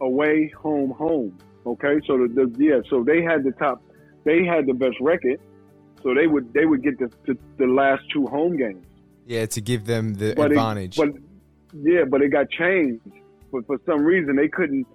away, 0.00 0.48
home, 0.50 0.90
home. 0.90 1.36
Okay, 1.66 1.98
so 2.06 2.18
the, 2.18 2.28
the 2.28 2.54
yeah, 2.64 2.80
so 2.90 3.02
they 3.02 3.22
had 3.22 3.44
the 3.44 3.52
top, 3.52 3.82
they 4.24 4.44
had 4.44 4.66
the 4.66 4.74
best 4.74 4.96
record, 5.00 5.40
so 6.02 6.14
they 6.14 6.26
would 6.26 6.52
they 6.52 6.66
would 6.66 6.82
get 6.82 6.98
the 6.98 7.10
the, 7.26 7.36
the 7.56 7.66
last 7.66 8.02
two 8.12 8.26
home 8.26 8.56
games. 8.58 8.84
Yeah, 9.26 9.46
to 9.46 9.60
give 9.62 9.86
them 9.86 10.14
the 10.14 10.34
But 10.36 10.52
it- 10.52 10.56
advantage. 10.56 10.96
but 10.96 11.10
yeah, 11.72 12.04
but 12.04 12.20
it 12.20 12.28
got 12.28 12.50
changed. 12.50 13.00
But 13.52 13.66
for 13.66 13.78
some 13.86 14.04
reason, 14.04 14.36
they 14.36 14.48
couldn't 14.48 14.86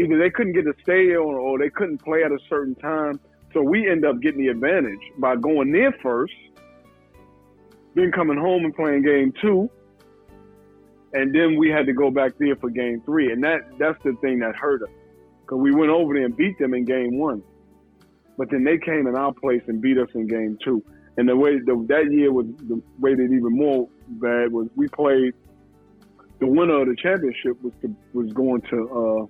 either 0.00 0.18
they 0.18 0.30
couldn't 0.30 0.52
get 0.52 0.64
to 0.66 0.74
stay 0.82 1.14
or, 1.16 1.36
or 1.40 1.58
they 1.58 1.70
couldn't 1.70 1.98
play 1.98 2.22
at 2.22 2.30
a 2.30 2.38
certain 2.48 2.76
time. 2.76 3.18
So 3.58 3.64
we 3.64 3.90
end 3.90 4.04
up 4.04 4.20
getting 4.20 4.42
the 4.42 4.48
advantage 4.50 5.00
by 5.18 5.34
going 5.34 5.72
there 5.72 5.90
first, 6.00 6.32
then 7.96 8.12
coming 8.12 8.38
home 8.38 8.64
and 8.64 8.72
playing 8.72 9.02
game 9.02 9.32
two, 9.42 9.68
and 11.12 11.34
then 11.34 11.56
we 11.56 11.68
had 11.68 11.84
to 11.86 11.92
go 11.92 12.08
back 12.08 12.34
there 12.38 12.54
for 12.54 12.70
game 12.70 13.02
three. 13.04 13.32
And 13.32 13.42
that 13.42 13.62
that's 13.76 14.00
the 14.04 14.14
thing 14.20 14.38
that 14.38 14.54
hurt 14.54 14.84
us 14.84 14.90
because 15.40 15.58
we 15.58 15.74
went 15.74 15.90
over 15.90 16.14
there 16.14 16.24
and 16.24 16.36
beat 16.36 16.56
them 16.60 16.72
in 16.72 16.84
game 16.84 17.18
one, 17.18 17.42
but 18.36 18.48
then 18.48 18.62
they 18.62 18.78
came 18.78 19.08
in 19.08 19.16
our 19.16 19.32
place 19.32 19.62
and 19.66 19.82
beat 19.82 19.98
us 19.98 20.08
in 20.14 20.28
game 20.28 20.56
two. 20.64 20.80
And 21.16 21.28
the 21.28 21.34
way 21.34 21.58
the, 21.58 21.84
that 21.88 22.12
year 22.12 22.32
was 22.32 22.46
the 22.68 22.80
way 23.00 23.16
that 23.16 23.24
even 23.24 23.58
more 23.58 23.88
bad 24.06 24.52
was 24.52 24.68
we 24.76 24.86
played 24.86 25.34
the 26.38 26.46
winner 26.46 26.82
of 26.82 26.86
the 26.86 26.94
championship 26.94 27.60
was 27.60 27.72
to, 27.82 27.92
was 28.12 28.32
going 28.34 28.60
to 28.70 28.76
uh, 28.88 29.26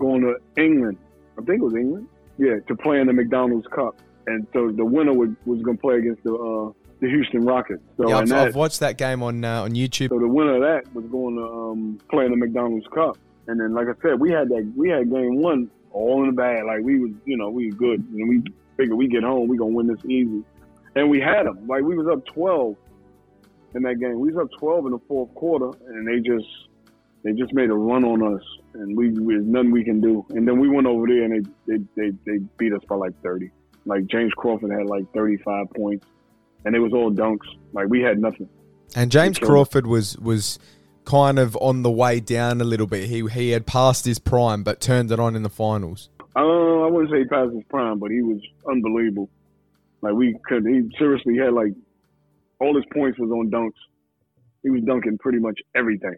going 0.00 0.22
to 0.22 0.34
England. 0.60 0.98
I 1.38 1.42
think 1.42 1.60
it 1.60 1.64
was 1.64 1.76
England. 1.76 2.08
Yeah, 2.38 2.58
to 2.66 2.76
play 2.76 3.00
in 3.00 3.06
the 3.06 3.12
McDonald's 3.12 3.66
Cup, 3.68 3.96
and 4.26 4.46
so 4.52 4.70
the 4.70 4.84
winner 4.84 5.12
would, 5.12 5.36
was 5.46 5.62
going 5.62 5.76
to 5.76 5.80
play 5.80 5.98
against 5.98 6.24
the 6.24 6.34
uh, 6.34 6.72
the 7.00 7.08
Houston 7.08 7.44
Rockets. 7.44 7.82
So 7.96 8.08
yeah, 8.08 8.18
I've, 8.18 8.28
that, 8.28 8.48
I've 8.48 8.56
watched 8.56 8.80
that 8.80 8.98
game 8.98 9.22
on 9.22 9.44
uh, 9.44 9.62
on 9.62 9.72
YouTube. 9.72 10.08
so 10.08 10.18
the 10.18 10.28
winner 10.28 10.56
of 10.56 10.62
that 10.62 10.92
was 10.94 11.04
going 11.06 11.36
to 11.36 11.44
um, 11.44 12.00
play 12.10 12.24
in 12.24 12.30
the 12.30 12.36
McDonald's 12.36 12.86
Cup. 12.88 13.18
And 13.46 13.60
then, 13.60 13.74
like 13.74 13.88
I 13.88 14.00
said, 14.02 14.18
we 14.18 14.30
had 14.30 14.48
that 14.48 14.72
we 14.76 14.88
had 14.88 15.10
game 15.10 15.42
one 15.42 15.70
all 15.92 16.22
in 16.22 16.26
the 16.28 16.32
bag. 16.32 16.64
Like 16.64 16.80
we 16.82 16.98
was, 16.98 17.12
you 17.24 17.36
know, 17.36 17.50
we 17.50 17.66
was 17.66 17.74
good. 17.76 18.00
And 18.00 18.28
we 18.28 18.42
figured 18.76 18.96
we 18.96 19.08
get 19.08 19.22
home, 19.22 19.48
we 19.48 19.56
gonna 19.56 19.70
win 19.70 19.86
this 19.86 20.04
easy. 20.06 20.42
And 20.96 21.10
we 21.10 21.20
had 21.20 21.44
them. 21.44 21.66
Like 21.66 21.82
we 21.82 21.96
was 21.96 22.06
up 22.08 22.24
twelve 22.26 22.76
in 23.74 23.82
that 23.82 24.00
game. 24.00 24.18
We 24.18 24.32
was 24.32 24.44
up 24.44 24.58
twelve 24.58 24.86
in 24.86 24.92
the 24.92 25.00
fourth 25.06 25.34
quarter, 25.34 25.70
and 25.88 26.06
they 26.08 26.20
just 26.20 26.46
they 27.24 27.32
just 27.32 27.52
made 27.54 27.70
a 27.70 27.74
run 27.74 28.04
on 28.04 28.34
us, 28.36 28.42
and 28.74 28.96
we 28.96 29.08
there's 29.10 29.44
nothing 29.46 29.72
we 29.72 29.82
can 29.82 30.00
do. 30.00 30.24
And 30.30 30.46
then 30.46 30.60
we 30.60 30.68
went 30.68 30.86
over 30.86 31.06
there, 31.06 31.24
and 31.24 31.44
they 31.66 31.76
they 31.78 31.84
they, 31.96 32.10
they 32.26 32.38
beat 32.58 32.72
us 32.72 32.82
by 32.88 32.96
like 32.96 33.20
thirty. 33.22 33.50
Like 33.86 34.06
James 34.06 34.32
Crawford 34.36 34.70
had 34.70 34.86
like 34.86 35.10
thirty 35.12 35.38
five 35.38 35.66
points, 35.74 36.06
and 36.64 36.76
it 36.76 36.80
was 36.80 36.92
all 36.92 37.10
dunks. 37.10 37.46
Like 37.72 37.88
we 37.88 38.00
had 38.02 38.18
nothing. 38.18 38.48
And 38.94 39.10
James 39.10 39.38
So- 39.40 39.46
Crawford 39.46 39.86
was 39.86 40.16
was 40.18 40.58
kind 41.04 41.38
of 41.38 41.56
on 41.60 41.82
the 41.82 41.90
way 41.90 42.20
down 42.20 42.60
a 42.60 42.64
little 42.64 42.86
bit. 42.86 43.08
He 43.08 43.26
he 43.28 43.50
had 43.50 43.66
passed 43.66 44.04
his 44.04 44.18
prime, 44.18 44.62
but 44.62 44.80
turned 44.80 45.10
it 45.10 45.18
on 45.18 45.34
in 45.34 45.42
the 45.42 45.50
finals. 45.50 46.10
Uh, 46.36 46.40
I 46.40 46.86
wouldn't 46.90 47.10
say 47.10 47.18
he 47.20 47.24
passed 47.24 47.52
his 47.54 47.64
prime, 47.70 47.98
but 47.98 48.10
he 48.10 48.20
was 48.22 48.40
unbelievable. 48.70 49.28
Like 50.02 50.14
we 50.14 50.36
could. 50.46 50.66
He 50.66 50.82
seriously 50.98 51.36
had 51.38 51.52
like 51.54 51.72
all 52.60 52.74
his 52.74 52.84
points 52.92 53.18
was 53.18 53.30
on 53.30 53.50
dunks. 53.50 53.72
He 54.62 54.70
was 54.70 54.82
dunking 54.82 55.18
pretty 55.18 55.38
much 55.38 55.58
everything. 55.74 56.16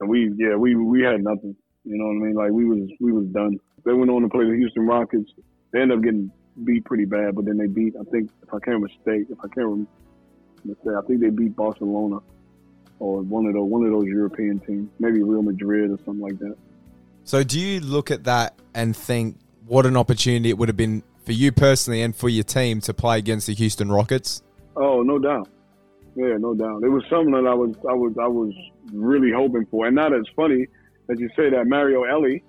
And 0.00 0.08
we, 0.08 0.32
yeah, 0.36 0.56
we 0.56 0.74
we 0.74 1.02
had 1.02 1.22
nothing. 1.22 1.56
You 1.84 1.98
know 1.98 2.06
what 2.06 2.24
I 2.24 2.26
mean? 2.26 2.34
Like 2.34 2.50
we 2.50 2.64
was 2.64 2.88
we 3.00 3.12
was 3.12 3.26
done. 3.26 3.58
They 3.84 3.92
went 3.92 4.10
on 4.10 4.22
to 4.22 4.28
play 4.28 4.44
the 4.44 4.56
Houston 4.56 4.86
Rockets. 4.86 5.30
They 5.72 5.80
ended 5.80 5.98
up 5.98 6.04
getting 6.04 6.30
beat 6.64 6.84
pretty 6.84 7.04
bad, 7.04 7.34
but 7.34 7.44
then 7.44 7.58
they 7.58 7.66
beat. 7.66 7.94
I 7.98 8.04
think 8.10 8.30
if 8.42 8.52
I 8.52 8.58
can't 8.60 8.80
mistake, 8.80 9.26
if 9.30 9.38
I 9.42 9.48
can't 9.48 9.88
mistake, 10.64 10.94
I 10.96 11.06
think 11.06 11.20
they 11.20 11.30
beat 11.30 11.54
Barcelona 11.56 12.20
or 12.98 13.20
one 13.22 13.46
of 13.46 13.54
those 13.54 13.68
one 13.68 13.84
of 13.84 13.92
those 13.92 14.06
European 14.06 14.60
teams, 14.60 14.88
maybe 14.98 15.22
Real 15.22 15.42
Madrid 15.42 15.90
or 15.90 15.98
something 16.04 16.20
like 16.20 16.38
that. 16.38 16.56
So, 17.24 17.42
do 17.42 17.58
you 17.58 17.80
look 17.80 18.10
at 18.10 18.24
that 18.24 18.54
and 18.74 18.96
think 18.96 19.38
what 19.66 19.86
an 19.86 19.96
opportunity 19.96 20.50
it 20.50 20.58
would 20.58 20.68
have 20.68 20.76
been 20.76 21.02
for 21.24 21.32
you 21.32 21.52
personally 21.52 22.02
and 22.02 22.14
for 22.14 22.28
your 22.28 22.44
team 22.44 22.80
to 22.82 22.94
play 22.94 23.18
against 23.18 23.46
the 23.46 23.54
Houston 23.54 23.90
Rockets? 23.90 24.42
Oh, 24.76 25.02
no 25.02 25.18
doubt. 25.18 25.48
Yeah, 26.16 26.36
no 26.38 26.54
doubt. 26.54 26.82
It 26.84 26.88
was 26.88 27.04
something 27.10 27.32
that 27.32 27.46
I 27.46 27.54
was 27.54 27.74
I 27.88 27.92
was 27.92 28.14
I 28.18 28.26
was 28.28 28.52
really 28.92 29.32
hoping 29.32 29.66
for. 29.66 29.86
And 29.86 29.96
not 29.96 30.12
as 30.14 30.24
funny 30.36 30.66
as 31.10 31.18
you 31.20 31.28
say 31.36 31.50
that 31.50 31.66
Mario 31.66 32.04
Elie, 32.04 32.42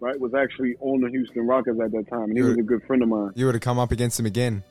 right, 0.00 0.18
was 0.18 0.34
actually 0.34 0.74
on 0.80 1.00
the 1.00 1.08
Houston 1.10 1.46
Rockets 1.46 1.78
at 1.80 1.92
that 1.92 2.08
time, 2.08 2.24
and 2.24 2.36
he 2.36 2.42
was 2.42 2.58
a 2.58 2.62
good 2.62 2.82
friend 2.84 3.02
of 3.02 3.08
mine. 3.08 3.30
You 3.34 3.46
would 3.46 3.54
have 3.54 3.62
come 3.62 3.78
up 3.78 3.92
against 3.92 4.18
him 4.18 4.26
again. 4.26 4.62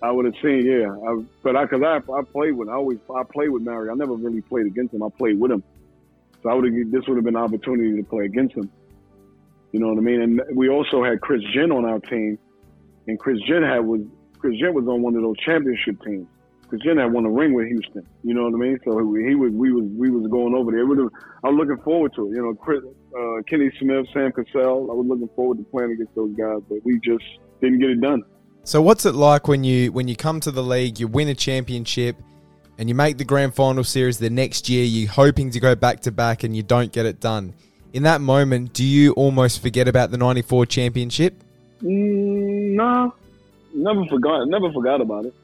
I 0.00 0.12
would 0.12 0.26
have 0.26 0.34
seen, 0.40 0.64
yeah. 0.64 0.90
I, 0.90 1.24
but 1.42 1.56
I, 1.56 1.66
cause 1.66 1.82
I, 1.82 1.96
I 1.96 2.22
played 2.22 2.52
with, 2.52 2.68
I 2.68 2.74
always, 2.74 2.98
I 3.12 3.24
played 3.24 3.48
with 3.48 3.62
Mario. 3.62 3.90
I 3.90 3.96
never 3.96 4.14
really 4.14 4.40
played 4.40 4.66
against 4.66 4.94
him. 4.94 5.02
I 5.02 5.08
played 5.08 5.40
with 5.40 5.50
him. 5.50 5.64
So 6.40 6.50
I 6.50 6.54
would 6.54 6.72
have, 6.72 6.90
this 6.92 7.04
would 7.08 7.16
have 7.16 7.24
been 7.24 7.34
an 7.34 7.42
opportunity 7.42 7.96
to 8.00 8.08
play 8.08 8.26
against 8.26 8.54
him. 8.54 8.70
You 9.72 9.80
know 9.80 9.88
what 9.88 9.98
I 9.98 10.02
mean? 10.02 10.22
And 10.22 10.42
we 10.54 10.68
also 10.68 11.02
had 11.02 11.20
Chris 11.20 11.42
Jent 11.52 11.72
on 11.72 11.84
our 11.84 11.98
team, 11.98 12.38
and 13.08 13.18
Chris 13.18 13.40
Jent 13.40 13.64
had 13.64 13.80
was 13.80 14.02
Chris 14.38 14.56
Jent 14.60 14.72
was 14.72 14.86
on 14.86 15.02
one 15.02 15.16
of 15.16 15.22
those 15.22 15.36
championship 15.38 16.00
teams. 16.04 16.28
Chris 16.68 16.82
Jent 16.82 16.98
had 16.98 17.12
won 17.12 17.24
a 17.24 17.30
ring 17.30 17.54
with 17.54 17.66
Houston. 17.68 18.06
You 18.22 18.34
know 18.34 18.44
what 18.44 18.54
I 18.54 18.58
mean? 18.58 18.78
So 18.84 18.98
he 19.14 19.34
was, 19.34 19.52
we 19.52 19.72
was, 19.72 19.84
we 19.84 20.10
was 20.10 20.30
going 20.30 20.54
over 20.54 20.70
there. 20.70 20.84
Would 20.84 20.98
have, 20.98 21.08
I 21.42 21.48
was 21.48 21.56
looking 21.56 21.82
forward 21.82 22.14
to 22.14 22.26
it. 22.26 22.30
You 22.36 22.42
know, 22.42 22.54
Chris, 22.54 22.82
uh, 23.18 23.42
Kenny 23.48 23.70
Smith, 23.78 24.06
Sam 24.12 24.32
Cassell. 24.32 24.90
I 24.90 24.94
was 24.94 25.06
looking 25.06 25.30
forward 25.34 25.58
to 25.58 25.64
playing 25.64 25.92
against 25.92 26.14
those 26.14 26.34
guys, 26.36 26.60
but 26.68 26.78
we 26.84 27.00
just 27.00 27.24
didn't 27.60 27.80
get 27.80 27.90
it 27.90 28.00
done. 28.00 28.22
So 28.64 28.82
what's 28.82 29.06
it 29.06 29.14
like 29.14 29.48
when 29.48 29.64
you 29.64 29.92
when 29.92 30.08
you 30.08 30.16
come 30.16 30.40
to 30.40 30.50
the 30.50 30.62
league, 30.62 31.00
you 31.00 31.08
win 31.08 31.28
a 31.28 31.34
championship, 31.34 32.16
and 32.76 32.86
you 32.88 32.94
make 32.94 33.16
the 33.16 33.24
grand 33.24 33.54
final 33.54 33.82
series 33.82 34.18
the 34.18 34.28
next 34.28 34.68
year? 34.68 34.84
You're 34.84 35.10
hoping 35.10 35.50
to 35.52 35.60
go 35.60 35.74
back 35.74 36.00
to 36.00 36.12
back, 36.12 36.44
and 36.44 36.54
you 36.54 36.62
don't 36.62 36.92
get 36.92 37.06
it 37.06 37.18
done. 37.18 37.54
In 37.94 38.02
that 38.02 38.20
moment, 38.20 38.74
do 38.74 38.84
you 38.84 39.12
almost 39.12 39.62
forget 39.62 39.88
about 39.88 40.10
the 40.10 40.18
'94 40.18 40.66
championship? 40.66 41.42
Mm, 41.82 42.74
nah, 42.74 43.10
never 43.74 44.04
forgot. 44.04 44.46
Never 44.48 44.70
forgot 44.70 45.00
about 45.00 45.24
it. 45.24 45.34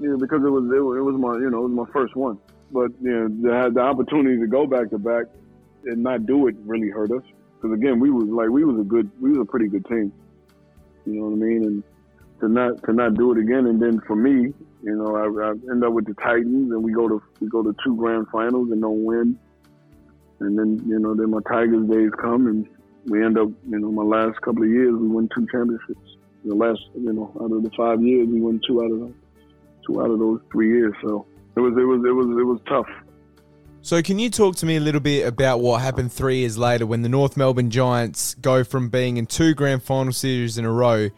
Yeah, 0.00 0.16
because 0.18 0.42
it 0.42 0.50
was 0.50 0.64
it, 0.64 0.98
it 0.98 1.02
was 1.02 1.16
my 1.18 1.34
you 1.34 1.50
know 1.50 1.64
it 1.66 1.68
was 1.68 1.86
my 1.86 1.92
first 1.92 2.16
one. 2.16 2.38
But 2.72 2.90
you 3.02 3.12
know, 3.12 3.68
to 3.68 3.70
the 3.74 3.80
opportunity 3.80 4.40
to 4.40 4.46
go 4.46 4.66
back 4.66 4.90
to 4.90 4.98
back 4.98 5.26
and 5.84 6.02
not 6.02 6.26
do 6.26 6.46
it 6.48 6.56
really 6.64 6.88
hurt 6.88 7.10
us. 7.10 7.22
Because 7.56 7.76
again, 7.76 8.00
we 8.00 8.10
was 8.10 8.28
like 8.28 8.48
we 8.48 8.64
was 8.64 8.80
a 8.80 8.84
good 8.84 9.10
we 9.20 9.30
was 9.30 9.40
a 9.40 9.44
pretty 9.44 9.68
good 9.68 9.84
team. 9.86 10.12
You 11.04 11.14
know 11.14 11.28
what 11.28 11.32
I 11.32 11.36
mean? 11.36 11.64
And 11.64 11.84
to 12.40 12.48
not 12.48 12.82
to 12.84 12.92
not 12.92 13.14
do 13.14 13.32
it 13.32 13.38
again, 13.38 13.66
and 13.66 13.80
then 13.80 14.00
for 14.06 14.16
me, 14.16 14.54
you 14.82 14.96
know, 14.96 15.14
I, 15.16 15.48
I 15.48 15.50
end 15.70 15.84
up 15.84 15.92
with 15.92 16.06
the 16.06 16.14
Titans, 16.14 16.72
and 16.72 16.82
we 16.82 16.92
go 16.92 17.08
to 17.08 17.22
we 17.40 17.48
go 17.48 17.62
to 17.62 17.74
two 17.84 17.96
grand 17.96 18.26
finals 18.32 18.70
and 18.70 18.80
don't 18.80 19.04
win. 19.04 19.38
And 20.40 20.58
then 20.58 20.82
you 20.88 20.98
know, 20.98 21.14
then 21.14 21.30
my 21.30 21.40
Tigers 21.46 21.86
days 21.88 22.10
come, 22.18 22.46
and 22.46 22.66
we 23.06 23.22
end 23.22 23.38
up, 23.38 23.48
you 23.68 23.78
know, 23.78 23.90
my 23.90 24.02
last 24.02 24.40
couple 24.40 24.62
of 24.62 24.70
years, 24.70 24.94
we 24.94 25.08
won 25.08 25.28
two 25.34 25.46
championships. 25.52 26.16
The 26.44 26.54
last, 26.54 26.80
you 26.94 27.12
know, 27.12 27.30
out 27.40 27.52
of 27.52 27.62
the 27.62 27.70
five 27.76 28.02
years, 28.02 28.26
we 28.28 28.40
won 28.40 28.60
two 28.66 28.82
out 28.82 28.90
of 28.90 29.00
those, 29.00 29.12
two 29.90 30.00
out 30.00 30.10
of 30.10 30.18
those 30.18 30.40
three 30.52 30.68
years. 30.68 30.94
So 31.02 31.26
it 31.56 31.60
was, 31.60 31.72
it 31.76 31.84
was, 31.84 32.00
it 32.06 32.12
was, 32.12 32.26
it 32.38 32.44
was 32.44 32.60
tough. 32.68 32.88
So, 33.82 34.02
can 34.02 34.18
you 34.18 34.28
talk 34.28 34.56
to 34.56 34.66
me 34.66 34.76
a 34.76 34.80
little 34.80 35.00
bit 35.00 35.26
about 35.26 35.60
what 35.60 35.80
happened 35.80 36.12
three 36.12 36.40
years 36.40 36.58
later 36.58 36.84
when 36.84 37.00
the 37.00 37.08
North 37.08 37.38
Melbourne 37.38 37.70
Giants 37.70 38.34
go 38.34 38.62
from 38.62 38.90
being 38.90 39.16
in 39.16 39.24
two 39.24 39.54
grand 39.54 39.82
final 39.82 40.12
series 40.12 40.58
in 40.58 40.66
a 40.66 40.70
row 40.70 41.08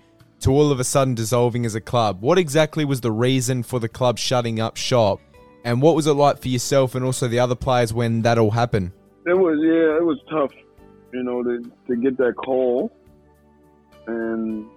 to 0.40 0.50
all 0.52 0.70
of 0.70 0.78
a 0.78 0.84
sudden 0.84 1.14
dissolving 1.16 1.66
as 1.66 1.74
a 1.74 1.80
club? 1.80 2.20
What 2.20 2.38
exactly 2.38 2.84
was 2.84 3.00
the 3.00 3.10
reason 3.10 3.64
for 3.64 3.80
the 3.80 3.88
club 3.88 4.16
shutting 4.16 4.60
up 4.60 4.76
shop? 4.76 5.20
And 5.64 5.82
what 5.82 5.96
was 5.96 6.06
it 6.06 6.12
like 6.12 6.40
for 6.40 6.48
yourself 6.48 6.94
and 6.94 7.04
also 7.04 7.26
the 7.26 7.40
other 7.40 7.56
players 7.56 7.92
when 7.92 8.22
that 8.22 8.38
all 8.38 8.52
happened? 8.52 8.92
It 9.26 9.34
was, 9.34 9.58
yeah, 9.60 9.96
it 9.96 10.04
was 10.04 10.20
tough, 10.30 10.52
you 11.12 11.24
know, 11.24 11.42
to 11.42 11.68
to 11.88 11.96
get 11.96 12.16
that 12.18 12.34
call, 12.36 12.92
and 14.06 14.68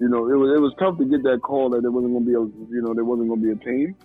you 0.00 0.08
know, 0.08 0.28
it 0.30 0.36
was 0.36 0.56
it 0.56 0.60
was 0.60 0.72
tough 0.78 0.98
to 0.98 1.04
get 1.04 1.22
that 1.24 1.40
call 1.42 1.70
that 1.70 1.82
there 1.82 1.90
wasn't 1.90 2.12
going 2.12 2.24
to 2.24 2.30
be 2.30 2.36
a, 2.36 2.74
you 2.74 2.82
know, 2.82 2.94
there 2.94 3.04
wasn't 3.04 3.30
to 3.30 3.36
be 3.36 3.50
a 3.50 3.56
team. 3.64 3.96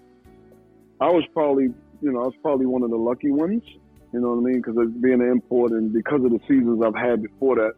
I 0.99 1.09
was 1.09 1.23
probably, 1.33 1.65
you 2.01 2.11
know, 2.11 2.21
I 2.21 2.25
was 2.25 2.35
probably 2.41 2.65
one 2.65 2.83
of 2.83 2.89
the 2.89 2.97
lucky 2.97 3.31
ones, 3.31 3.63
you 4.11 4.19
know 4.19 4.31
what 4.31 4.37
I 4.37 4.53
mean, 4.53 4.61
because 4.61 4.75
being 5.01 5.21
an 5.21 5.29
import 5.29 5.71
and 5.71 5.93
because 5.93 6.23
of 6.23 6.31
the 6.31 6.39
seasons 6.47 6.81
I've 6.83 6.95
had 6.95 7.21
before 7.21 7.55
that, 7.57 7.73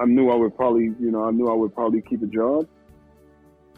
I 0.00 0.06
knew 0.06 0.30
I 0.30 0.34
would 0.34 0.56
probably, 0.56 0.90
you 0.98 1.10
know, 1.10 1.24
I 1.24 1.30
knew 1.30 1.48
I 1.48 1.54
would 1.54 1.74
probably 1.74 2.02
keep 2.02 2.22
a 2.22 2.26
job, 2.26 2.66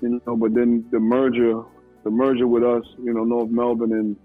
you 0.01 0.21
know. 0.27 0.37
But 0.37 0.55
then 0.55 0.87
the 0.91 1.01
merger, 1.01 1.63
the 2.05 2.11
merger 2.11 2.47
with 2.47 2.65
us, 2.65 2.85
you 3.03 3.13
know, 3.13 3.25
North 3.25 3.51
Melbourne 3.51 3.93
and 3.93 4.17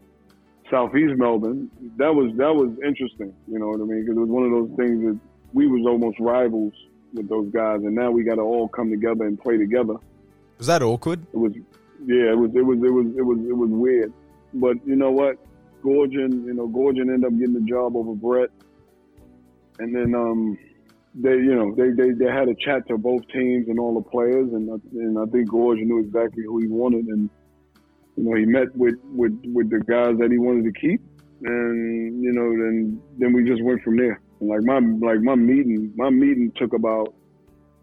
Southeast 0.70 1.18
Melbourne, 1.18 1.70
that 1.97 2.14
was 2.16 2.32
that 2.38 2.55
was 2.55 2.72
interesting, 2.86 3.34
you 3.47 3.59
know 3.59 3.68
what 3.68 3.82
I 3.82 3.84
mean? 3.84 4.05
Because 4.05 4.16
it 4.16 4.22
was 4.22 4.30
one 4.30 4.43
of 4.43 4.51
those 4.51 4.78
things 4.78 5.03
that 5.03 5.20
we 5.53 5.68
was 5.68 5.86
almost 5.86 6.18
rivals 6.20 6.74
with 7.14 7.28
those 7.30 7.49
guys, 7.51 7.82
and 7.84 7.93
now 7.95 8.12
we 8.12 8.24
got 8.24 8.36
to 8.36 8.41
all 8.41 8.68
come 8.68 8.89
together 8.89 9.26
and 9.26 9.39
play 9.39 9.57
together. 9.57 9.95
Was 10.57 10.68
that 10.68 10.82
awkward? 10.84 11.26
It 11.34 11.38
was, 11.38 11.53
yeah, 12.05 12.32
it 12.32 12.38
was, 12.38 12.51
it 12.55 12.62
was, 12.66 12.78
it 12.78 12.91
was, 12.93 13.05
it 13.18 13.22
was, 13.22 13.38
it 13.49 13.57
was 13.57 13.70
weird. 13.70 14.14
But 14.53 14.78
you 14.86 14.95
know 14.95 15.12
what? 15.12 15.38
Goorjian, 15.84 16.45
you 16.45 16.53
know, 16.53 16.68
Goorjian 16.68 17.12
ended 17.14 17.26
up 17.26 17.38
getting 17.39 17.53
the 17.55 17.62
job 17.62 17.95
over 17.95 18.14
Brett, 18.14 18.49
and 19.80 19.95
then 19.95 20.14
um, 20.14 20.57
they, 21.16 21.32
you 21.32 21.55
know, 21.55 21.74
they, 21.76 21.89
they, 21.89 22.12
they 22.12 22.32
had 22.32 22.47
a 22.49 22.55
chat 22.55 22.88
to 22.89 22.97
both 22.97 23.28
teams 23.30 23.68
and 23.68 23.80
all 23.80 23.95
the 23.95 24.07
players, 24.09 24.51
and 24.53 24.70
I- 24.70 24.97
and 24.99 25.18
I 25.18 25.26
think 25.32 25.49
Goorjian 25.49 25.86
knew 25.88 25.99
exactly 25.99 26.43
who 26.43 26.59
he 26.59 26.68
wanted, 26.68 27.05
and 27.07 27.30
you 28.18 28.24
know, 28.26 28.36
he 28.36 28.45
met 28.45 28.76
with 28.76 28.95
with 29.16 29.34
with 29.45 29.70
the 29.70 29.80
guys 29.80 30.18
that 30.20 30.30
he 30.32 30.38
wanted 30.38 30.66
to 30.66 30.80
keep, 30.80 31.01
and 31.43 32.22
you 32.24 32.32
know, 32.34 32.49
then 32.51 33.01
then 33.18 33.34
we 33.34 33.43
just 33.43 33.64
went 33.64 33.82
from 33.84 33.97
there. 33.97 34.22
Like 34.42 34.64
my 34.64 34.80
like 34.80 35.22
my 35.22 35.36
meeting, 35.36 35.94
my 35.96 36.10
meeting 36.10 36.52
took 36.58 36.74
about 36.74 37.14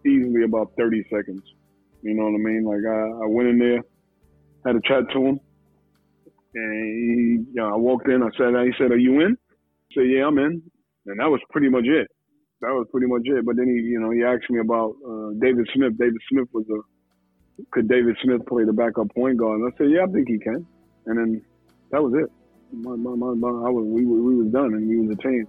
easily 0.05 0.43
about 0.43 0.73
thirty 0.77 1.03
seconds. 1.09 1.41
You 2.01 2.13
know 2.13 2.25
what 2.25 2.35
I 2.35 2.43
mean? 2.43 2.63
Like 2.63 2.83
I, 2.85 3.23
I 3.23 3.27
went 3.27 3.47
in 3.49 3.59
there, 3.59 3.81
had 4.65 4.75
a 4.75 4.81
chat 4.85 5.09
to 5.13 5.25
him, 5.25 5.39
and 6.55 6.73
he, 6.73 7.51
you 7.51 7.55
know, 7.55 7.73
I 7.73 7.77
walked 7.77 8.09
in. 8.09 8.21
I 8.21 8.29
said, 8.37 8.53
he 8.65 8.73
said, 8.77 8.91
"Are 8.91 8.97
you 8.97 9.21
in?" 9.21 9.37
I 9.39 9.93
said, 9.93 10.09
"Yeah, 10.09 10.27
I'm 10.27 10.37
in." 10.37 10.61
And 11.05 11.19
that 11.19 11.29
was 11.29 11.39
pretty 11.49 11.69
much 11.69 11.85
it. 11.85 12.07
That 12.61 12.71
was 12.71 12.87
pretty 12.91 13.07
much 13.07 13.23
it. 13.25 13.45
But 13.45 13.55
then 13.55 13.67
he, 13.67 13.81
you 13.81 13.99
know, 13.99 14.11
he 14.11 14.23
asked 14.23 14.49
me 14.49 14.59
about 14.59 14.95
uh, 15.07 15.31
David 15.39 15.67
Smith. 15.73 15.97
David 15.97 16.21
Smith 16.29 16.49
was 16.51 16.65
a 16.69 16.81
could 17.71 17.87
David 17.87 18.17
Smith 18.23 18.45
play 18.47 18.63
the 18.63 18.73
backup 18.73 19.13
point 19.13 19.37
guard? 19.37 19.61
And 19.61 19.71
I 19.73 19.77
said, 19.77 19.87
yeah, 19.89 20.03
I 20.03 20.07
think 20.07 20.27
he 20.27 20.39
can. 20.39 20.65
And 21.05 21.17
then 21.17 21.41
that 21.91 22.01
was 22.01 22.13
it. 22.15 22.31
My, 22.71 22.95
my, 22.95 23.15
my, 23.15 23.47
I 23.47 23.69
was, 23.71 23.85
we, 23.85 24.05
we 24.05 24.35
was 24.35 24.51
done, 24.51 24.73
and 24.75 24.87
we 24.87 24.99
was 24.99 25.17
a 25.17 25.21
team. 25.21 25.47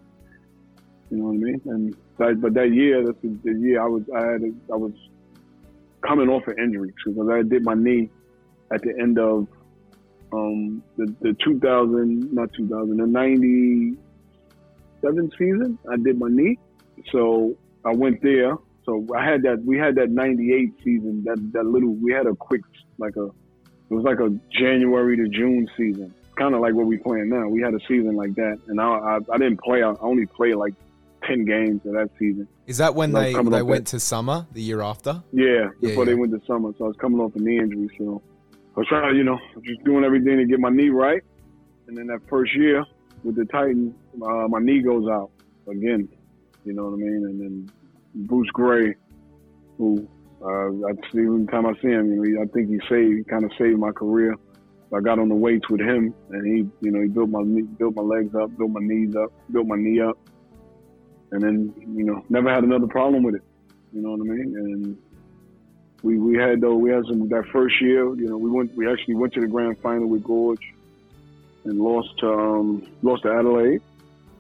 You 1.11 1.19
know 1.19 1.25
what 1.25 1.33
I 1.33 1.37
mean? 1.37 1.61
And 1.67 1.95
but 2.43 2.55
that 2.55 2.73
year, 2.73 3.05
that's 3.05 3.21
the, 3.23 3.37
the 3.45 3.53
year 3.59 3.83
I 3.83 3.87
was, 3.87 4.03
I 4.15 4.33
had, 4.33 4.43
I 4.73 4.77
was 4.77 4.93
coming 6.07 6.29
off 6.29 6.47
an 6.47 6.57
injury 6.59 6.95
because 7.05 7.29
I 7.29 7.43
did 7.43 7.65
my 7.65 7.75
knee 7.75 8.09
at 8.73 8.83
the 8.83 8.97
end 9.01 9.19
of 9.19 9.49
um, 10.33 10.83
the, 10.97 11.13
the 11.21 11.37
2000, 11.45 12.33
not 12.33 12.53
2000, 12.53 12.97
the 12.97 13.07
97 13.07 15.33
season. 15.37 15.79
I 15.91 15.97
did 15.97 16.17
my 16.19 16.29
knee, 16.29 16.57
so 17.11 17.57
I 17.85 17.93
went 17.93 18.23
there. 18.23 18.57
So 18.87 19.05
I 19.17 19.25
had 19.25 19.43
that. 19.43 19.65
We 19.65 19.79
had 19.79 19.97
that 19.97 20.11
'98 20.11 20.73
season. 20.83 21.23
That 21.25 21.37
that 21.53 21.67
little. 21.67 21.95
We 21.95 22.13
had 22.13 22.27
a 22.27 22.35
quick 22.35 22.63
like 22.99 23.17
a. 23.17 23.27
It 23.27 23.95
was 23.95 24.05
like 24.05 24.21
a 24.21 24.31
January 24.51 25.17
to 25.17 25.29
June 25.29 25.69
season. 25.77 26.15
Kind 26.37 26.55
of 26.55 26.61
like 26.61 26.75
what 26.75 26.87
we 26.87 26.97
playing 26.97 27.29
now. 27.29 27.49
We 27.49 27.61
had 27.61 27.75
a 27.75 27.81
season 27.81 28.15
like 28.17 28.35
that, 28.37 28.59
and 28.69 28.81
I 28.81 28.87
I, 28.87 29.19
I 29.33 29.39
didn't 29.39 29.61
play. 29.61 29.83
I 29.83 29.95
only 30.01 30.27
played 30.27 30.55
like 30.55 30.75
ten 31.31 31.45
games 31.45 31.81
of 31.87 31.93
that 31.93 32.11
season. 32.19 32.49
Is 32.67 32.79
that 32.79 32.95
when 32.95 33.11
And 33.11 33.19
I 33.19 33.41
was 33.41 33.51
they, 33.51 33.59
they 33.59 33.63
went 33.63 33.87
to 33.89 34.01
summer 34.01 34.47
the 34.53 34.63
year 34.63 34.83
after? 34.83 35.23
Yeah, 35.33 35.69
before 35.81 36.05
yeah. 36.05 36.11
they 36.11 36.15
went 36.15 36.33
to 36.33 36.41
summer. 36.47 36.73
So 36.79 36.85
I 36.85 36.89
was 36.89 36.97
coming 37.01 37.21
off 37.21 37.35
a 37.37 37.39
knee 37.39 37.59
injury. 37.59 37.89
So 37.99 38.23
I 38.77 38.81
was 38.81 38.89
trying, 38.89 39.13
to, 39.13 39.17
you 39.17 39.25
know, 39.25 39.39
just 39.65 39.83
doing 39.85 40.05
everything 40.05 40.39
to 40.39 40.45
get 40.45 40.61
my 40.61 40.71
knee 40.71 40.91
right. 40.91 41.23
And 41.87 41.97
then 41.97 42.07
that 42.09 42.21
first 42.29 42.55
year 42.55 42.85
with 43.25 43.37
the 43.37 43.45
Titans, 43.47 43.95
uh, 44.23 44.49
my 44.49 44.61
knee 44.61 44.81
goes 44.83 45.09
out 45.09 45.31
again. 45.69 46.09
You 46.65 46.75
know 46.75 46.85
what 46.85 46.95
I 46.95 46.97
mean? 46.97 47.25
And 47.25 47.41
then 47.41 47.71
Bruce 48.27 48.51
Gray, 48.53 48.95
who 49.79 50.09
uh, 50.43 50.89
I 50.89 50.93
see 51.13 51.21
every 51.21 51.47
time 51.47 51.67
I 51.67 51.75
see 51.81 51.89
him, 51.89 52.13
you 52.13 52.17
know, 52.17 52.23
he, 52.23 52.39
I 52.39 52.47
think 52.53 52.69
he 52.69 52.79
saved, 52.89 53.19
he 53.19 53.25
kind 53.25 53.45
of 53.45 53.51
saved 53.59 53.79
my 53.79 53.93
career. 53.93 54.35
I 54.93 55.01
got 55.01 55.21
on 55.21 55.29
the 55.29 55.37
weights 55.37 55.69
with 55.71 55.81
him, 55.81 56.13
and 56.31 56.45
he, 56.45 56.69
you 56.85 56.91
know, 56.91 57.01
he 57.01 57.07
built 57.07 57.31
my 57.31 57.45
built 57.79 57.95
my 57.95 58.03
legs 58.03 58.35
up, 58.35 58.57
built 58.59 58.73
my 58.73 58.81
knees 58.83 59.15
up, 59.15 59.33
built 59.53 59.67
my 59.67 59.77
knee 59.77 60.01
up, 60.01 60.19
and 61.33 61.43
then, 61.43 61.73
you 61.95 62.05
know, 62.05 62.25
never 62.29 62.53
had 62.53 62.65
another 62.65 62.87
problem 62.87 63.23
with 63.23 63.37
it. 63.37 63.43
You 63.93 64.03
know 64.03 64.13
what 64.13 64.21
I 64.21 64.25
mean? 64.25 64.57
And 64.57 64.99
we 66.03 66.19
we 66.19 66.37
had 66.39 66.61
though 66.61 66.77
we 66.77 66.91
had 66.91 67.05
some 67.07 67.29
that 67.29 67.47
first 67.53 67.81
year. 67.81 68.15
You 68.15 68.29
know, 68.29 68.39
we 68.39 68.51
went 68.51 68.75
we 68.77 68.89
actually 68.89 69.15
went 69.15 69.35
to 69.35 69.41
the 69.41 69.49
grand 69.49 69.79
final 69.79 70.09
with 70.09 70.25
Gorge 70.25 70.63
and 71.65 71.79
lost 71.79 72.19
to 72.19 72.31
um, 72.31 72.87
lost 73.03 73.23
to 73.25 73.33
Adelaide. 73.33 73.83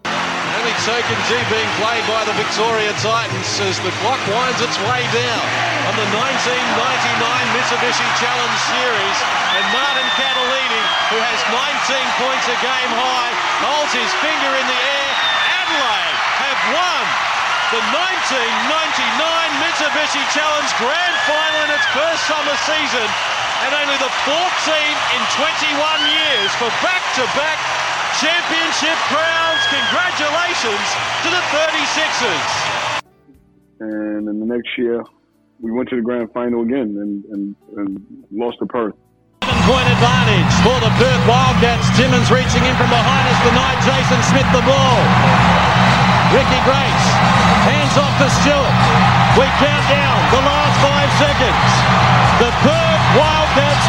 Having 0.05 0.79
taken 0.83 1.19
G 1.31 1.31
being 1.47 1.73
played 1.79 2.05
by 2.11 2.23
the 2.27 2.35
Victoria 2.35 2.93
Titans 2.99 3.51
as 3.65 3.79
the 3.81 3.93
clock 4.03 4.21
winds 4.29 4.61
its 4.61 4.79
way 4.83 5.03
down 5.15 5.47
on 5.89 5.95
the 5.95 6.09
1999 6.11 7.55
Mitsubishi 7.55 8.09
Challenge 8.19 8.59
Series. 8.69 9.19
And 9.57 9.65
Martin 9.73 10.09
Cattalini, 10.19 10.85
who 11.15 11.19
has 11.23 11.39
19 11.55 12.19
points 12.19 12.47
a 12.51 12.59
game 12.61 12.93
high, 12.93 13.33
holds 13.63 13.95
his 13.95 14.11
finger 14.21 14.53
in 14.59 14.67
the 14.67 14.81
air. 14.81 15.13
Adelaide 15.61 16.00
have 16.41 16.61
won 16.73 17.05
the 17.71 17.83
1999 17.93 19.63
Mitsubishi 19.63 20.25
Challenge 20.33 20.71
Grand 20.81 21.17
Final 21.29 21.61
in 21.69 21.71
its 21.77 21.87
first 21.93 22.27
summer 22.27 22.57
season 22.65 23.09
and 23.63 23.71
only 23.77 23.99
the 24.01 24.13
fourth 24.25 24.57
team 24.65 24.97
in 25.15 25.23
21 25.37 25.77
years 26.09 26.51
for 26.57 26.73
back-to-back 26.81 27.59
championship 28.19 28.97
crowns. 29.13 29.63
Congratulations 29.69 30.87
to 31.23 31.29
the 31.29 31.43
36ers. 31.53 32.51
And 33.81 34.29
in 34.29 34.41
the 34.41 34.49
next 34.49 34.77
year, 34.81 35.05
we 35.61 35.71
went 35.71 35.89
to 35.91 35.97
the 35.97 36.03
grand 36.03 36.33
final 36.33 36.63
again 36.63 36.97
and, 36.97 37.25
and, 37.31 37.57
and 37.77 38.25
lost 38.33 38.59
to 38.61 38.67
Perth. 38.67 38.97
Point 39.45 39.89
advantage 39.93 40.53
for 40.65 40.77
the 40.81 40.91
Perth 40.97 41.25
Wildcats. 41.29 41.87
Timmins 41.97 42.33
reaching 42.33 42.65
in 42.65 42.75
from 42.81 42.89
behind 42.89 43.25
us, 43.29 43.39
denied 43.45 43.79
Jason 43.85 44.21
Smith 44.33 44.49
the 44.57 44.65
ball. 44.65 45.50
Ricky 46.31 46.63
Grace, 46.63 47.07
hands 47.67 47.99
off 47.99 48.15
to 48.23 48.31
Stewart. 48.31 48.77
We 49.35 49.51
count 49.59 49.83
down 49.91 50.15
the 50.31 50.43
last 50.47 50.77
five 50.79 51.11
seconds. 51.19 51.71
The 52.39 52.51
Perth 52.63 53.05
Wildcats, 53.19 53.85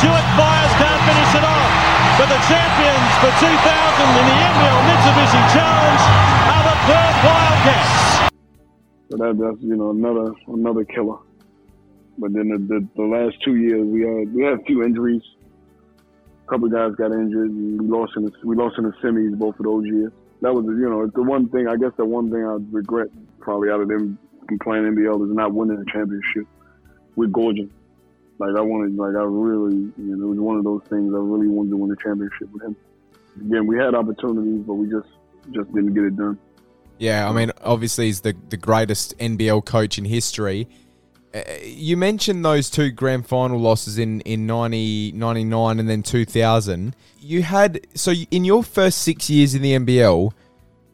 Stewart 0.00 0.24
Fires 0.40 0.72
can't 0.80 1.02
finish 1.04 1.32
it 1.36 1.44
off. 1.44 1.70
But 2.16 2.32
the 2.32 2.40
champions 2.48 3.12
for 3.20 3.28
2000 3.28 3.52
in 3.52 4.24
the 4.24 4.36
NBL 4.40 4.80
Mitsubishi 4.88 5.42
Challenge 5.52 6.02
are 6.48 6.64
the 6.64 6.76
Perth 6.88 7.18
Wildcats. 7.28 7.92
So 9.12 9.14
that, 9.20 9.36
that's 9.36 9.60
you 9.60 9.76
know 9.76 9.90
another 9.90 10.32
another 10.48 10.84
killer. 10.88 11.20
But 12.16 12.32
then 12.32 12.48
the, 12.48 12.58
the, 12.72 12.88
the 12.96 13.04
last 13.04 13.36
two 13.44 13.56
years 13.56 13.84
we 13.84 14.00
had 14.00 14.32
we 14.32 14.44
had 14.44 14.54
a 14.54 14.62
few 14.64 14.82
injuries. 14.82 15.22
A 16.40 16.48
couple 16.48 16.68
of 16.68 16.72
guys 16.72 16.96
got 16.96 17.12
injured. 17.12 17.52
We 17.52 17.84
lost 17.84 18.16
in 18.16 18.24
the 18.24 18.32
we 18.44 18.56
lost 18.56 18.78
in 18.78 18.84
the 18.84 18.96
semis 19.04 19.36
both 19.36 19.60
of 19.60 19.66
those 19.66 19.84
years. 19.84 20.12
That 20.42 20.54
was 20.54 20.64
you 20.66 20.88
know 20.88 21.06
the 21.06 21.22
one 21.22 21.48
thing 21.48 21.66
I 21.68 21.76
guess 21.76 21.92
the 21.96 22.04
one 22.04 22.30
thing 22.30 22.44
I 22.44 22.58
regret 22.70 23.08
probably 23.40 23.70
out 23.70 23.80
of 23.80 23.88
them 23.88 24.18
playing 24.62 24.84
NBL 24.84 25.28
is 25.28 25.34
not 25.34 25.52
winning 25.52 25.78
the 25.78 25.90
championship 25.90 26.46
with 27.16 27.32
Goorjian. 27.32 27.70
Like 28.38 28.54
I 28.56 28.60
wanted, 28.60 28.96
like 28.96 29.16
I 29.16 29.24
really, 29.24 29.74
you 29.74 30.16
know, 30.16 30.26
it 30.26 30.28
was 30.28 30.38
one 30.38 30.56
of 30.58 30.64
those 30.64 30.82
things 30.90 31.12
I 31.14 31.18
really 31.18 31.48
wanted 31.48 31.70
to 31.70 31.76
win 31.78 31.90
the 31.90 31.96
championship 31.96 32.52
with 32.52 32.62
him. 32.62 32.76
Again, 33.40 33.66
we 33.66 33.76
had 33.76 33.94
opportunities, 33.94 34.62
but 34.66 34.74
we 34.74 34.90
just 34.90 35.08
just 35.52 35.72
didn't 35.72 35.94
get 35.94 36.04
it 36.04 36.16
done. 36.16 36.38
Yeah, 36.98 37.28
I 37.28 37.32
mean, 37.32 37.52
obviously 37.62 38.06
he's 38.06 38.22
the, 38.22 38.34
the 38.48 38.56
greatest 38.56 39.16
NBL 39.18 39.64
coach 39.64 39.98
in 39.98 40.04
history. 40.04 40.68
You 41.64 41.96
mentioned 41.96 42.44
those 42.44 42.70
two 42.70 42.90
grand 42.90 43.26
final 43.26 43.58
losses 43.58 43.98
in, 43.98 44.20
in 44.22 44.46
90, 44.46 45.12
99 45.12 45.80
and 45.80 45.88
then 45.88 46.02
2000. 46.02 46.94
You 47.18 47.42
had, 47.42 47.86
so 47.94 48.12
in 48.30 48.44
your 48.44 48.62
first 48.62 48.98
six 48.98 49.28
years 49.28 49.54
in 49.54 49.62
the 49.62 49.72
NBL, 49.72 50.32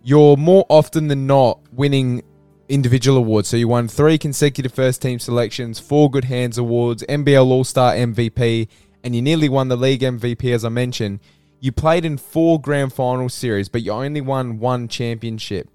you're 0.03 0.37
more 0.37 0.67
often 0.69 1.09
than 1.09 1.27
not 1.27 1.61
winning 1.73 2.23
individual 2.69 3.19
awards. 3.19 3.49
So 3.49 3.57
you 3.57 3.69
won 3.69 3.89
three 3.89 4.19
consecutive 4.19 4.73
first 4.73 5.03
team 5.03 5.19
selections, 5.19 5.79
four 5.79 6.11
good 6.11 6.25
hands 6.25 6.59
awards, 6.59 7.05
NBL 7.09 7.47
All 7.47 7.65
Star 7.65 7.95
MVP, 7.95 8.69
and 9.05 9.15
you 9.15 9.23
nearly 9.23 9.49
won 9.49 9.69
the 9.69 9.77
league 9.77 10.01
MVP, 10.01 10.53
as 10.55 10.65
I 10.65 10.71
mentioned. 10.71 11.21
You 11.61 11.71
played 11.71 12.05
in 12.05 12.19
four 12.19 12.61
grand 12.61 12.93
final 12.93 13.29
series, 13.29 13.69
but 13.69 13.83
you 13.83 13.93
only 13.93 14.21
won 14.21 14.59
one 14.59 14.89
championship. 14.89 15.69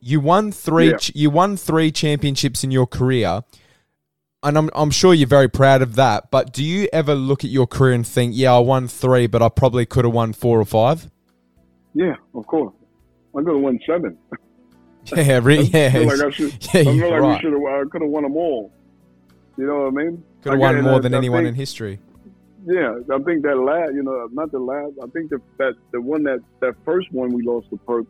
You 0.00 0.18
won 0.18 0.50
three. 0.50 0.90
Yeah. 0.90 0.98
You 1.14 1.30
won 1.30 1.56
three 1.56 1.92
championships 1.92 2.64
in 2.64 2.72
your 2.72 2.88
career, 2.88 3.42
and 4.42 4.58
I'm 4.58 4.70
I'm 4.74 4.90
sure 4.90 5.14
you're 5.14 5.28
very 5.28 5.48
proud 5.48 5.82
of 5.82 5.94
that. 5.96 6.30
But 6.30 6.52
do 6.52 6.64
you 6.64 6.88
ever 6.92 7.14
look 7.14 7.44
at 7.44 7.50
your 7.50 7.66
career 7.66 7.92
and 7.92 8.06
think, 8.06 8.32
"Yeah, 8.34 8.54
I 8.54 8.58
won 8.58 8.88
three, 8.88 9.26
but 9.26 9.42
I 9.42 9.48
probably 9.48 9.86
could 9.86 10.04
have 10.04 10.14
won 10.14 10.32
four 10.32 10.60
or 10.60 10.64
five? 10.64 11.10
Yeah, 11.94 12.14
of 12.34 12.46
course. 12.46 12.74
I 13.36 13.38
could 13.42 13.54
have 13.54 13.62
won 13.62 13.78
seven. 13.86 14.18
Yeah, 15.16 15.40
re- 15.42 15.58
I 15.58 15.62
yeah, 15.62 15.90
feel 15.90 16.06
like 16.06 16.20
I 16.20 16.30
should. 16.30 16.52
yeah, 16.74 16.80
I 16.80 16.84
feel 16.84 17.10
like 17.10 17.20
right. 17.20 17.36
we 17.36 17.40
should 17.40 17.52
have. 17.52 17.62
I 17.62 17.82
could 17.90 18.02
have 18.02 18.10
won 18.10 18.22
them 18.22 18.36
all. 18.36 18.70
You 19.56 19.66
know 19.66 19.80
what 19.80 19.88
I 19.88 20.04
mean? 20.04 20.22
Could 20.42 20.52
have 20.52 20.60
won 20.60 20.80
more 20.80 21.00
than 21.00 21.12
I 21.12 21.18
anyone 21.18 21.40
think- 21.42 21.48
in 21.48 21.54
history. 21.56 21.98
Yeah, 22.64 22.98
I 23.12 23.18
think 23.18 23.42
that 23.42 23.56
last, 23.58 23.92
you 23.94 24.04
know, 24.04 24.28
not 24.30 24.52
the 24.52 24.60
last. 24.60 24.92
I 25.02 25.08
think 25.08 25.30
the, 25.30 25.40
that 25.58 25.74
the 25.90 26.00
one 26.00 26.22
that 26.22 26.38
that 26.60 26.76
first 26.84 27.10
one 27.10 27.32
we 27.32 27.42
lost 27.42 27.68
to 27.70 27.76
Perth 27.78 28.06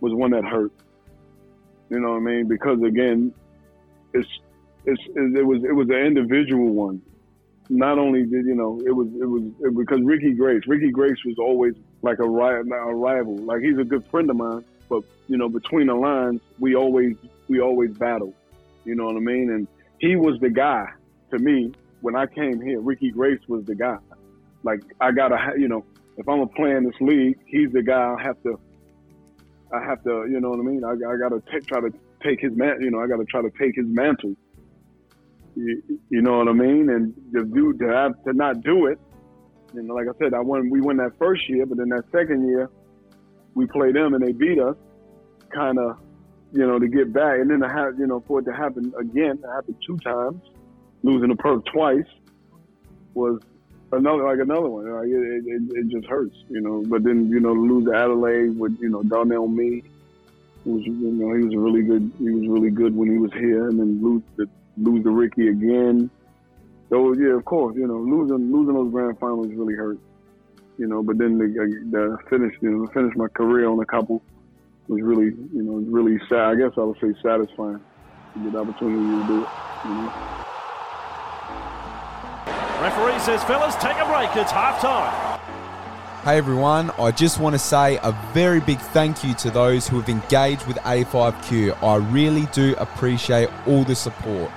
was 0.00 0.12
one 0.14 0.30
that 0.30 0.44
hurt. 0.44 0.70
You 1.90 1.98
know 1.98 2.10
what 2.10 2.18
I 2.18 2.20
mean? 2.20 2.46
Because 2.46 2.80
again, 2.82 3.34
it's 4.14 4.28
it's 4.84 5.02
it 5.14 5.46
was 5.46 5.62
it 5.64 5.74
was 5.74 5.88
an 5.88 5.96
individual 5.96 6.68
one. 6.68 7.02
Not 7.68 7.98
only 7.98 8.24
did 8.24 8.46
you 8.46 8.54
know 8.54 8.80
it 8.84 8.92
was 8.92 9.08
it 9.20 9.26
was 9.26 9.42
it, 9.60 9.76
because 9.76 10.00
Ricky 10.02 10.32
Grace. 10.32 10.62
Ricky 10.66 10.90
Grace 10.90 11.18
was 11.24 11.36
always 11.38 11.74
like 12.02 12.18
a, 12.18 12.24
a 12.24 12.94
rival. 12.94 13.36
Like 13.36 13.62
he's 13.62 13.78
a 13.78 13.84
good 13.84 14.04
friend 14.10 14.28
of 14.30 14.36
mine, 14.36 14.64
but 14.88 15.04
you 15.28 15.36
know 15.36 15.48
between 15.48 15.86
the 15.86 15.94
lines 15.94 16.40
we 16.58 16.74
always 16.74 17.16
we 17.48 17.60
always 17.60 17.92
battled. 17.92 18.34
You 18.84 18.94
know 18.94 19.04
what 19.04 19.16
I 19.16 19.20
mean? 19.20 19.50
And 19.50 19.68
he 19.98 20.16
was 20.16 20.40
the 20.40 20.50
guy 20.50 20.86
to 21.30 21.38
me 21.38 21.72
when 22.00 22.16
I 22.16 22.26
came 22.26 22.60
here. 22.60 22.80
Ricky 22.80 23.10
Grace 23.10 23.40
was 23.48 23.64
the 23.64 23.74
guy. 23.74 23.98
Like 24.64 24.80
I 25.00 25.12
gotta, 25.12 25.54
you 25.58 25.68
know, 25.68 25.84
if 26.16 26.28
I'm 26.28 26.38
gonna 26.38 26.46
play 26.48 26.72
in 26.72 26.84
this 26.84 27.00
league, 27.00 27.38
he's 27.46 27.72
the 27.72 27.82
guy. 27.82 28.16
I 28.18 28.22
have 28.22 28.42
to, 28.42 28.58
I 29.72 29.82
have 29.82 30.02
to, 30.04 30.26
you 30.30 30.40
know 30.40 30.50
what 30.50 30.58
I 30.58 30.62
mean? 30.62 30.84
I, 30.84 30.92
I 30.92 31.16
gotta 31.16 31.40
ta- 31.40 31.64
try 31.66 31.80
to 31.80 31.92
take 32.22 32.40
his 32.40 32.56
man. 32.56 32.80
You 32.80 32.90
know, 32.90 33.00
I 33.00 33.06
gotta 33.06 33.24
try 33.24 33.42
to 33.42 33.50
take 33.50 33.76
his 33.76 33.86
mantle. 33.86 34.34
You, 35.54 36.00
you 36.08 36.22
know 36.22 36.38
what 36.38 36.48
I 36.48 36.52
mean? 36.52 36.90
And 36.90 37.14
the 37.32 37.44
dude 37.44 37.78
to 37.80 37.88
have 37.88 38.12
to 38.24 38.32
not 38.32 38.62
do 38.62 38.86
it. 38.86 38.98
And 39.74 39.88
like 39.88 40.06
I 40.06 40.18
said, 40.18 40.34
I 40.34 40.40
won. 40.40 40.70
We 40.70 40.80
won 40.80 40.96
that 40.98 41.12
first 41.18 41.48
year, 41.48 41.66
but 41.66 41.78
then 41.78 41.88
that 41.90 42.04
second 42.12 42.48
year, 42.48 42.70
we 43.54 43.66
played 43.66 43.96
them 43.96 44.14
and 44.14 44.22
they 44.22 44.32
beat 44.32 44.58
us. 44.58 44.76
Kind 45.54 45.78
of, 45.78 45.98
you 46.52 46.66
know, 46.66 46.78
to 46.78 46.88
get 46.88 47.12
back, 47.12 47.38
and 47.40 47.50
then 47.50 47.60
to 47.60 47.68
have, 47.68 47.98
you 47.98 48.06
know, 48.06 48.22
for 48.26 48.40
it 48.40 48.44
to 48.44 48.52
happen 48.52 48.92
again, 48.98 49.38
it 49.42 49.48
happened 49.54 49.76
two 49.86 49.98
times, 49.98 50.40
losing 51.02 51.28
to 51.28 51.36
Perth 51.36 51.62
twice 51.72 52.06
was 53.14 53.40
another 53.92 54.24
like 54.24 54.38
another 54.40 54.68
one. 54.68 54.90
Like 54.90 55.06
it, 55.06 55.44
it, 55.46 55.78
it, 55.78 55.88
just 55.88 56.06
hurts, 56.06 56.36
you 56.48 56.60
know. 56.60 56.82
But 56.86 57.04
then 57.04 57.28
you 57.28 57.40
know, 57.40 57.52
lose 57.52 57.86
to 57.86 57.94
Adelaide 57.94 58.58
with 58.58 58.76
you 58.80 58.88
know 58.88 59.02
Darnell 59.02 59.48
Mee, 59.48 59.82
was 60.64 60.82
you 60.84 60.92
know 60.92 61.34
he 61.34 61.44
was 61.44 61.56
really 61.56 61.82
good. 61.82 62.10
He 62.18 62.30
was 62.30 62.48
really 62.48 62.70
good 62.70 62.96
when 62.96 63.10
he 63.10 63.18
was 63.18 63.32
here, 63.32 63.68
and 63.68 63.78
then 63.78 64.02
lose 64.02 64.22
to 64.38 64.48
lose 64.82 65.02
to 65.04 65.10
Ricky 65.10 65.48
again. 65.48 66.10
So 66.90 67.14
yeah, 67.14 67.36
of 67.36 67.44
course, 67.44 67.76
you 67.76 67.86
know, 67.86 67.98
losing 67.98 68.52
losing 68.52 68.74
those 68.74 68.92
grand 68.92 69.18
finals 69.18 69.48
really 69.54 69.74
hurt. 69.74 69.98
You 70.78 70.86
know, 70.88 71.02
but 71.02 71.18
then 71.18 71.38
the, 71.38 71.44
uh, 71.44 71.90
the 71.90 72.18
finish, 72.28 72.54
you 72.60 72.70
know, 72.70 72.86
finish 72.88 73.14
my 73.14 73.28
career 73.28 73.68
on 73.68 73.78
a 73.80 73.86
couple 73.86 74.22
was 74.88 75.00
really, 75.02 75.26
you 75.26 75.62
know, 75.62 75.74
really 75.90 76.18
sad. 76.28 76.40
I 76.40 76.54
guess 76.56 76.72
I 76.76 76.80
would 76.80 76.98
say 77.00 77.14
satisfying 77.22 77.80
to 78.34 78.42
get 78.42 78.52
the 78.52 78.58
opportunity 78.58 79.22
to 79.22 79.26
do 79.26 79.42
it. 79.42 79.48
You 79.84 79.90
know. 79.90 80.12
Referee 82.82 83.18
says, 83.20 83.44
fellas, 83.44 83.76
take 83.76 83.96
a 83.96 84.06
break. 84.06 84.34
It's 84.36 84.50
half 84.50 84.80
time. 84.80 85.40
Hey 86.24 86.38
everyone, 86.38 86.92
I 87.00 87.10
just 87.10 87.40
want 87.40 87.54
to 87.56 87.58
say 87.58 87.96
a 87.96 88.12
very 88.32 88.60
big 88.60 88.78
thank 88.78 89.24
you 89.24 89.34
to 89.34 89.50
those 89.50 89.88
who 89.88 89.98
have 89.98 90.08
engaged 90.08 90.66
with 90.66 90.76
A5Q. 90.78 91.82
I 91.82 91.96
really 91.96 92.46
do 92.52 92.76
appreciate 92.78 93.50
all 93.66 93.82
the 93.82 93.96
support. 93.96 94.50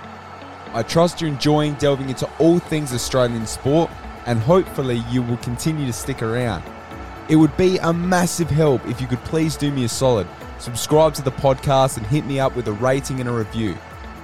I 0.75 0.83
trust 0.83 1.21
you're 1.21 1.29
enjoying 1.29 1.75
delving 1.75 2.09
into 2.09 2.29
all 2.37 2.59
things 2.59 2.93
Australian 2.93 3.47
sport, 3.47 3.89
and 4.25 4.37
hopefully 4.37 5.05
you 5.09 5.21
will 5.21 5.37
continue 5.37 5.85
to 5.85 5.93
stick 5.93 6.21
around. 6.21 6.63
It 7.29 7.37
would 7.37 7.55
be 7.55 7.77
a 7.77 7.93
massive 7.93 8.49
help 8.49 8.85
if 8.85 8.99
you 8.99 9.07
could 9.07 9.23
please 9.23 9.55
do 9.55 9.71
me 9.71 9.85
a 9.85 9.87
solid. 9.89 10.27
Subscribe 10.59 11.13
to 11.13 11.21
the 11.21 11.31
podcast 11.31 11.95
and 11.95 12.05
hit 12.07 12.25
me 12.25 12.41
up 12.41 12.57
with 12.57 12.67
a 12.67 12.73
rating 12.73 13.21
and 13.21 13.29
a 13.29 13.31
review. 13.31 13.77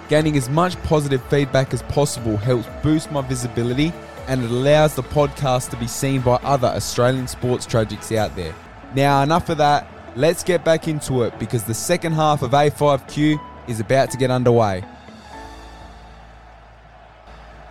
Gaining 0.09 0.35
as 0.35 0.49
much 0.49 0.75
positive 0.83 1.23
feedback 1.29 1.73
as 1.73 1.83
possible 1.83 2.35
helps 2.35 2.67
boost 2.83 3.13
my 3.13 3.21
visibility 3.21 3.93
and 4.27 4.43
it 4.43 4.51
allows 4.51 4.93
the 4.93 5.03
podcast 5.03 5.69
to 5.69 5.77
be 5.77 5.87
seen 5.87 6.19
by 6.19 6.35
other 6.43 6.67
Australian 6.67 7.29
sports 7.29 7.65
tragics 7.65 8.13
out 8.13 8.35
there. 8.35 8.53
Now, 8.93 9.23
enough 9.23 9.47
of 9.47 9.57
that. 9.59 9.87
Let's 10.17 10.43
get 10.43 10.65
back 10.65 10.89
into 10.89 11.23
it 11.23 11.39
because 11.39 11.63
the 11.63 11.73
second 11.73 12.11
half 12.11 12.41
of 12.41 12.51
A5Q 12.51 13.39
is 13.69 13.79
about 13.79 14.11
to 14.11 14.17
get 14.17 14.29
underway. 14.29 14.83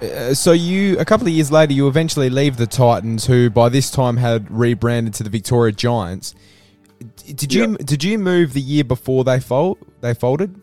Uh, 0.03 0.33
so 0.35 0.53
you 0.53 0.99
a 0.99 1.05
couple 1.05 1.27
of 1.27 1.33
years 1.33 1.53
later 1.53 1.73
you 1.73 1.87
eventually 1.87 2.31
leave 2.31 2.57
the 2.57 2.67
Titans 2.67 3.27
who 3.27 3.51
by 3.51 3.69
this 3.69 3.91
time 3.91 4.17
had 4.17 4.51
rebranded 4.51 5.13
to 5.15 5.23
the 5.23 5.31
Victoria 5.31 5.73
Giants. 5.73 6.35
Did 7.27 7.53
you 7.53 7.77
did 7.79 8.03
you 8.03 8.19
move 8.19 8.53
the 8.55 8.61
year 8.61 8.85
before 8.85 9.25
they 9.25 9.41
fold 9.41 9.79
they 10.01 10.15
folded? 10.15 10.55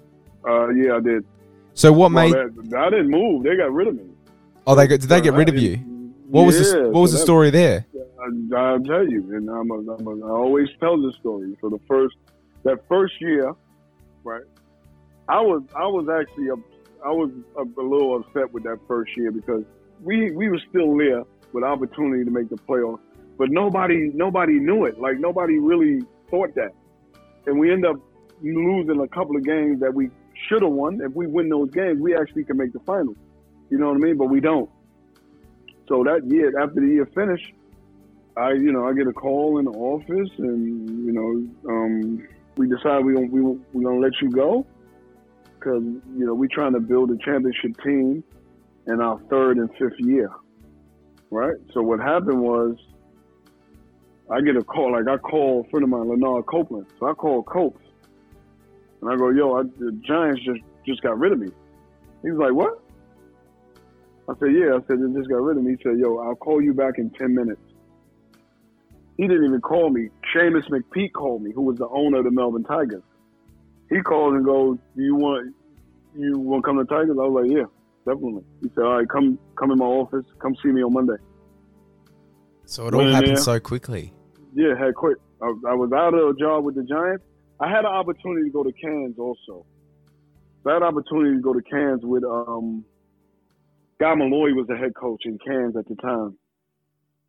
Uh, 0.47 0.69
yeah, 0.69 0.95
I 0.95 0.99
did. 1.01 1.25
So 1.73 1.91
what 1.91 2.11
Well, 2.11 2.29
made? 2.29 2.33
that- 2.33 2.77
I 2.77 2.89
didn't 2.89 3.09
move. 3.09 3.43
They 3.43 3.55
got 3.55 3.71
rid 3.71 3.87
of 3.89 3.95
me. 3.95 4.05
Oh, 4.65 4.73
they 4.75 4.87
got, 4.87 4.99
did 4.99 5.09
they 5.09 5.21
get 5.21 5.33
rid 5.33 5.49
of 5.49 5.57
you? 5.57 5.77
What 6.29 6.45
was 6.45 6.57
the 6.71 6.89
What 6.89 7.01
was 7.01 7.11
so 7.11 7.17
the 7.17 7.19
that- 7.19 7.25
story 7.25 7.49
there? 7.51 7.85
I, 8.19 8.57
I'll 8.57 8.79
tell 8.79 9.07
you, 9.07 9.35
and 9.35 9.47
I'm 9.49 9.69
a, 9.71 9.93
I'm 9.93 10.07
a, 10.07 10.25
I 10.27 10.29
always 10.31 10.67
tell 10.79 10.99
this 11.01 11.15
story. 11.15 11.55
So 11.61 11.69
the 11.69 11.79
first, 11.87 12.15
that 12.63 12.79
first 12.89 13.13
year, 13.21 13.53
right? 14.23 14.43
I 15.29 15.39
was 15.41 15.61
I 15.75 15.85
was 15.87 16.07
actually 16.09 16.49
up, 16.49 16.59
I 17.07 17.11
was 17.11 17.31
a, 17.55 17.61
a 17.61 17.85
little 17.87 18.17
upset 18.17 18.51
with 18.51 18.63
that 18.63 18.79
first 18.85 19.15
year 19.15 19.31
because 19.31 19.63
we 20.03 20.29
we 20.31 20.49
were 20.49 20.59
still 20.69 20.97
there 20.97 21.23
with 21.53 21.63
opportunity 21.63 22.25
to 22.25 22.31
make 22.31 22.49
the 22.49 22.57
playoffs, 22.57 22.99
but 23.37 23.49
nobody 23.49 24.11
nobody 24.13 24.59
knew 24.59 24.83
it. 24.83 24.99
Like 24.99 25.17
nobody 25.17 25.57
really 25.57 26.01
thought 26.29 26.53
that, 26.55 26.71
and 27.45 27.57
we 27.57 27.71
end 27.71 27.85
up 27.85 27.95
losing 28.41 28.99
a 28.99 29.07
couple 29.07 29.37
of 29.37 29.45
games 29.45 29.79
that 29.79 29.93
we 29.93 30.09
should 30.49 30.63
have 30.63 30.71
won. 30.73 30.99
If 31.01 31.13
we 31.13 31.27
win 31.27 31.47
those 31.47 31.71
games, 31.71 32.01
we 32.01 32.13
actually 32.13 32.43
can 32.43 32.57
make 32.57 32.73
the 32.73 32.81
finals. 32.81 33.15
You 33.69 33.77
know 33.77 33.87
what 33.87 33.95
I 33.95 33.99
mean? 33.99 34.17
But 34.17 34.25
we 34.25 34.41
don't. 34.41 34.69
So 35.87 36.03
that 36.03 36.29
year, 36.29 36.59
after 36.59 36.81
the 36.81 36.87
year 36.87 37.05
finished, 37.15 37.53
I, 38.35 38.51
you 38.51 38.73
know, 38.73 38.85
I 38.85 38.93
get 38.93 39.07
a 39.07 39.13
call 39.13 39.59
in 39.59 39.65
the 39.65 39.71
office, 39.71 40.29
and 40.39 41.05
you 41.05 41.13
know, 41.13 41.71
um, 41.71 42.27
we 42.57 42.67
decide 42.67 43.05
we 43.05 43.15
we 43.15 43.41
we 43.71 43.85
gonna 43.85 43.99
let 43.99 44.21
you 44.21 44.29
go 44.29 44.67
because 45.59 45.83
you 45.83 46.25
know 46.25 46.33
we're 46.33 46.49
trying 46.51 46.73
to 46.73 46.79
build 46.79 47.11
a 47.11 47.17
championship 47.17 47.81
team 47.83 48.23
in 48.87 49.01
our 49.01 49.19
third 49.29 49.57
and 49.57 49.69
fifth 49.77 49.99
year, 49.99 50.29
right? 51.29 51.55
So 51.73 51.81
what 51.81 51.99
happened 51.99 52.41
was, 52.41 52.75
I 54.31 54.41
get 54.41 54.55
a 54.55 54.63
call. 54.63 54.93
Like 54.93 55.07
I 55.07 55.17
call 55.17 55.65
a 55.65 55.69
friend 55.69 55.83
of 55.83 55.89
mine, 55.89 56.09
Leonard 56.09 56.45
Copeland. 56.45 56.87
So 56.99 57.07
I 57.07 57.13
call 57.13 57.43
Copes, 57.43 57.83
and 59.01 59.11
I 59.11 59.15
go, 59.15 59.29
"Yo, 59.29 59.55
I, 59.55 59.63
the 59.63 59.91
Giants 60.05 60.41
just 60.43 60.61
just 60.85 61.01
got 61.01 61.19
rid 61.19 61.31
of 61.31 61.39
me." 61.39 61.49
He 62.21 62.31
was 62.31 62.39
like, 62.39 62.53
"What?" 62.53 62.81
I 64.29 64.39
said, 64.39 64.53
"Yeah." 64.53 64.75
I 64.75 64.79
said, 64.87 64.99
"They 64.99 65.19
just 65.19 65.29
got 65.29 65.41
rid 65.41 65.57
of 65.57 65.63
me." 65.63 65.71
He 65.71 65.83
said, 65.83 65.97
"Yo, 65.97 66.17
I'll 66.19 66.35
call 66.35 66.61
you 66.61 66.73
back 66.73 66.97
in 66.97 67.09
ten 67.11 67.33
minutes." 67.33 67.61
He 69.17 69.27
didn't 69.27 69.45
even 69.45 69.61
call 69.61 69.89
me. 69.89 70.09
Seamus 70.33 70.69
McPeake 70.69 71.13
called 71.13 71.41
me, 71.41 71.51
who 71.51 71.63
was 71.63 71.77
the 71.77 71.87
owner 71.87 72.19
of 72.19 72.25
the 72.25 72.31
Melbourne 72.31 72.63
Tigers. 72.63 73.01
He 73.89 74.01
called 74.01 74.33
and 74.35 74.45
goes, 74.45 74.77
"Do 74.95 75.03
you 75.03 75.15
want 75.15 75.53
you 76.15 76.37
want 76.39 76.63
to 76.63 76.67
come 76.67 76.77
to 76.77 76.85
Tigers?" 76.85 77.17
I 77.19 77.25
was 77.27 77.43
like, 77.43 77.51
"Yeah, 77.51 77.65
definitely." 78.05 78.43
He 78.61 78.69
said, 78.75 78.83
"All 78.83 78.97
right, 78.97 79.09
come 79.09 79.39
come 79.55 79.71
in 79.71 79.77
my 79.77 79.85
office. 79.85 80.25
Come 80.39 80.55
see 80.61 80.69
me 80.69 80.83
on 80.83 80.93
Monday." 80.93 81.17
So 82.65 82.87
it 82.87 82.93
all 82.93 82.99
Went 82.99 83.15
happened 83.15 83.39
so 83.39 83.59
quickly. 83.59 84.13
Yeah, 84.53 84.75
had 84.77 84.95
quit. 84.95 85.17
I, 85.41 85.45
I 85.45 85.73
was 85.73 85.91
out 85.93 86.13
of 86.13 86.35
a 86.35 86.39
job 86.39 86.65
with 86.65 86.75
the 86.75 86.83
Giants. 86.83 87.23
I 87.59 87.69
had 87.69 87.79
an 87.79 87.93
opportunity 87.93 88.49
to 88.49 88.51
go 88.51 88.63
to 88.63 88.71
Cairns 88.73 89.17
also. 89.17 89.65
So 90.63 90.69
I 90.69 90.73
had 90.73 90.81
an 90.81 90.89
opportunity 90.89 91.37
to 91.37 91.41
go 91.41 91.53
to 91.53 91.61
Cairns 91.61 92.01
with 92.03 92.23
um, 92.23 92.83
Guy 93.99 94.13
Molloy 94.15 94.53
was 94.53 94.67
the 94.67 94.75
head 94.75 94.93
coach 94.95 95.21
in 95.25 95.39
Cairns 95.39 95.75
at 95.75 95.87
the 95.87 95.95
time, 95.95 96.37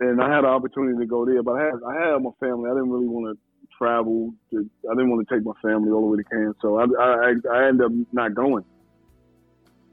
and 0.01 0.21
I 0.21 0.29
had 0.29 0.41
an 0.41 0.51
opportunity 0.51 0.99
to 0.99 1.07
go 1.07 1.25
there. 1.25 1.43
But 1.43 1.53
I 1.53 1.65
had 1.65 1.75
I 1.87 1.95
had 1.95 2.23
my 2.23 2.31
family. 2.41 2.69
I 2.69 2.75
didn't 2.75 2.91
really 2.91 3.09
want 3.09 3.37
to 3.37 3.48
travel. 3.77 4.33
To, 4.51 4.69
I 4.91 4.95
didn't 4.95 5.11
want 5.11 5.27
to 5.29 5.35
take 5.35 5.45
my 5.45 5.53
family 5.63 5.91
all 5.91 6.01
the 6.03 6.07
way 6.07 6.17
to 6.19 6.25
Cairns, 6.25 6.57
so 6.63 6.79
I 6.79 6.85
I, 6.99 7.35
I 7.53 7.69
ended 7.69 7.87
up 7.87 7.93
not 8.13 8.35
going. 8.35 8.65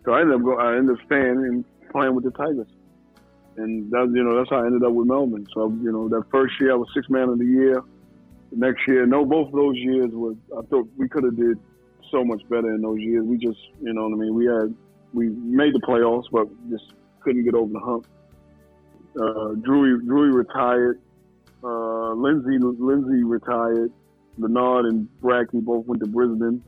So 0.05 0.13
I 0.13 0.21
ended 0.21 0.35
up 0.35 0.43
go, 0.43 0.57
I 0.57 0.77
ended 0.77 0.97
up 0.97 1.05
staying 1.05 1.37
and 1.45 1.65
playing 1.91 2.15
with 2.15 2.25
the 2.25 2.31
Tigers 2.31 2.67
and 3.57 3.89
that 3.91 4.11
you 4.13 4.23
know 4.23 4.37
that's 4.37 4.49
how 4.49 4.57
I 4.57 4.65
ended 4.65 4.83
up 4.83 4.93
with 4.93 5.07
Melbourne. 5.07 5.47
So 5.53 5.69
you 5.81 5.91
know 5.91 6.09
that 6.09 6.23
first 6.31 6.59
year 6.59 6.73
I 6.73 6.75
was 6.75 6.89
six 6.93 7.09
man 7.09 7.29
of 7.29 7.39
the 7.39 7.45
year. 7.45 7.81
The 8.51 8.57
next 8.57 8.87
year, 8.87 9.05
no, 9.05 9.25
both 9.25 9.47
of 9.47 9.53
those 9.53 9.75
years 9.77 10.11
was 10.11 10.35
I 10.57 10.61
thought 10.67 10.89
we 10.97 11.07
could 11.07 11.23
have 11.23 11.35
did 11.35 11.57
so 12.11 12.23
much 12.23 12.41
better 12.49 12.73
in 12.73 12.81
those 12.81 12.99
years. 12.99 13.23
We 13.25 13.37
just 13.37 13.59
you 13.81 13.93
know 13.93 14.07
what 14.07 14.13
I 14.13 14.19
mean. 14.19 14.35
We 14.35 14.45
had 14.45 14.75
we 15.13 15.29
made 15.29 15.73
the 15.73 15.81
playoffs, 15.81 16.25
but 16.31 16.47
just 16.69 16.93
couldn't 17.21 17.43
get 17.43 17.55
over 17.55 17.71
the 17.71 17.79
hump. 17.79 18.07
Uh, 19.15 19.55
Drewy 19.63 20.01
Drewy 20.01 20.33
retired. 20.33 20.99
Uh, 21.65 22.13
Lindsay 22.13 22.57
Lindsay 22.59 23.23
retired. 23.23 23.91
Bernard 24.37 24.85
and 24.85 25.07
Brackey 25.23 25.63
both 25.63 25.85
went 25.87 26.01
to 26.03 26.07
Brisbane. 26.07 26.61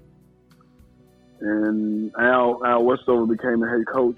And 1.41 2.11
Al 2.17 2.65
Al 2.65 2.83
Westover 2.83 3.27
became 3.27 3.59
the 3.59 3.67
head 3.67 3.85
coach 3.93 4.17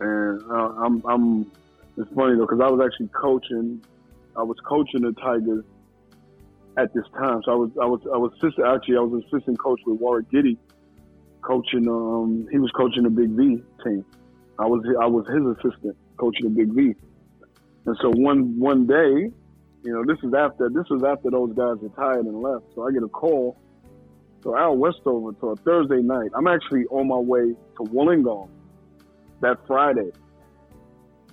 and 0.00 0.42
uh, 0.50 0.72
I'm 0.84 1.02
I'm 1.06 1.52
it's 1.96 2.10
funny 2.14 2.36
though 2.36 2.46
because 2.46 2.60
I 2.60 2.70
was 2.70 2.80
actually 2.84 3.08
coaching 3.08 3.82
I 4.36 4.42
was 4.42 4.56
coaching 4.66 5.02
the 5.02 5.12
Tigers 5.12 5.64
at 6.76 6.92
this 6.94 7.04
time 7.16 7.40
so 7.44 7.52
I 7.52 7.54
was 7.54 7.70
I 7.80 7.86
was 7.86 8.00
I 8.12 8.16
was 8.16 8.32
assistant 8.32 8.66
actually 8.66 8.96
I 8.96 9.00
was 9.00 9.22
assistant 9.24 9.58
coach 9.58 9.80
with 9.86 10.00
Warwick 10.00 10.30
Giddy 10.30 10.58
coaching 11.42 11.88
um 11.88 12.48
he 12.50 12.58
was 12.58 12.70
coaching 12.72 13.04
the 13.04 13.10
Big 13.10 13.30
V 13.30 13.62
team 13.84 14.04
I 14.58 14.66
was 14.66 14.84
I 15.00 15.06
was 15.06 15.26
his 15.28 15.44
assistant 15.56 15.96
coaching 16.16 16.44
the 16.44 16.50
Big 16.50 16.72
V 16.72 16.94
and 17.86 17.96
so 18.00 18.10
one 18.10 18.58
one 18.58 18.86
day 18.86 19.30
you 19.82 19.92
know 19.92 20.04
this 20.04 20.18
is 20.22 20.32
after 20.34 20.68
this 20.68 20.88
was 20.90 21.02
after 21.04 21.30
those 21.30 21.52
guys 21.54 21.76
retired 21.80 22.26
and 22.26 22.40
left 22.42 22.64
so 22.74 22.86
I 22.86 22.92
get 22.92 23.02
a 23.02 23.08
call 23.08 23.56
so 24.42 24.56
Al 24.56 24.76
Westover 24.76 25.32
to 25.32 25.48
a 25.50 25.56
Thursday 25.56 26.02
night 26.02 26.30
I'm 26.34 26.46
actually 26.46 26.86
on 26.86 27.08
my 27.08 27.16
way 27.16 27.54
to 27.76 27.82
Wollongong 27.82 28.48
that 29.44 29.58
Friday. 29.66 30.10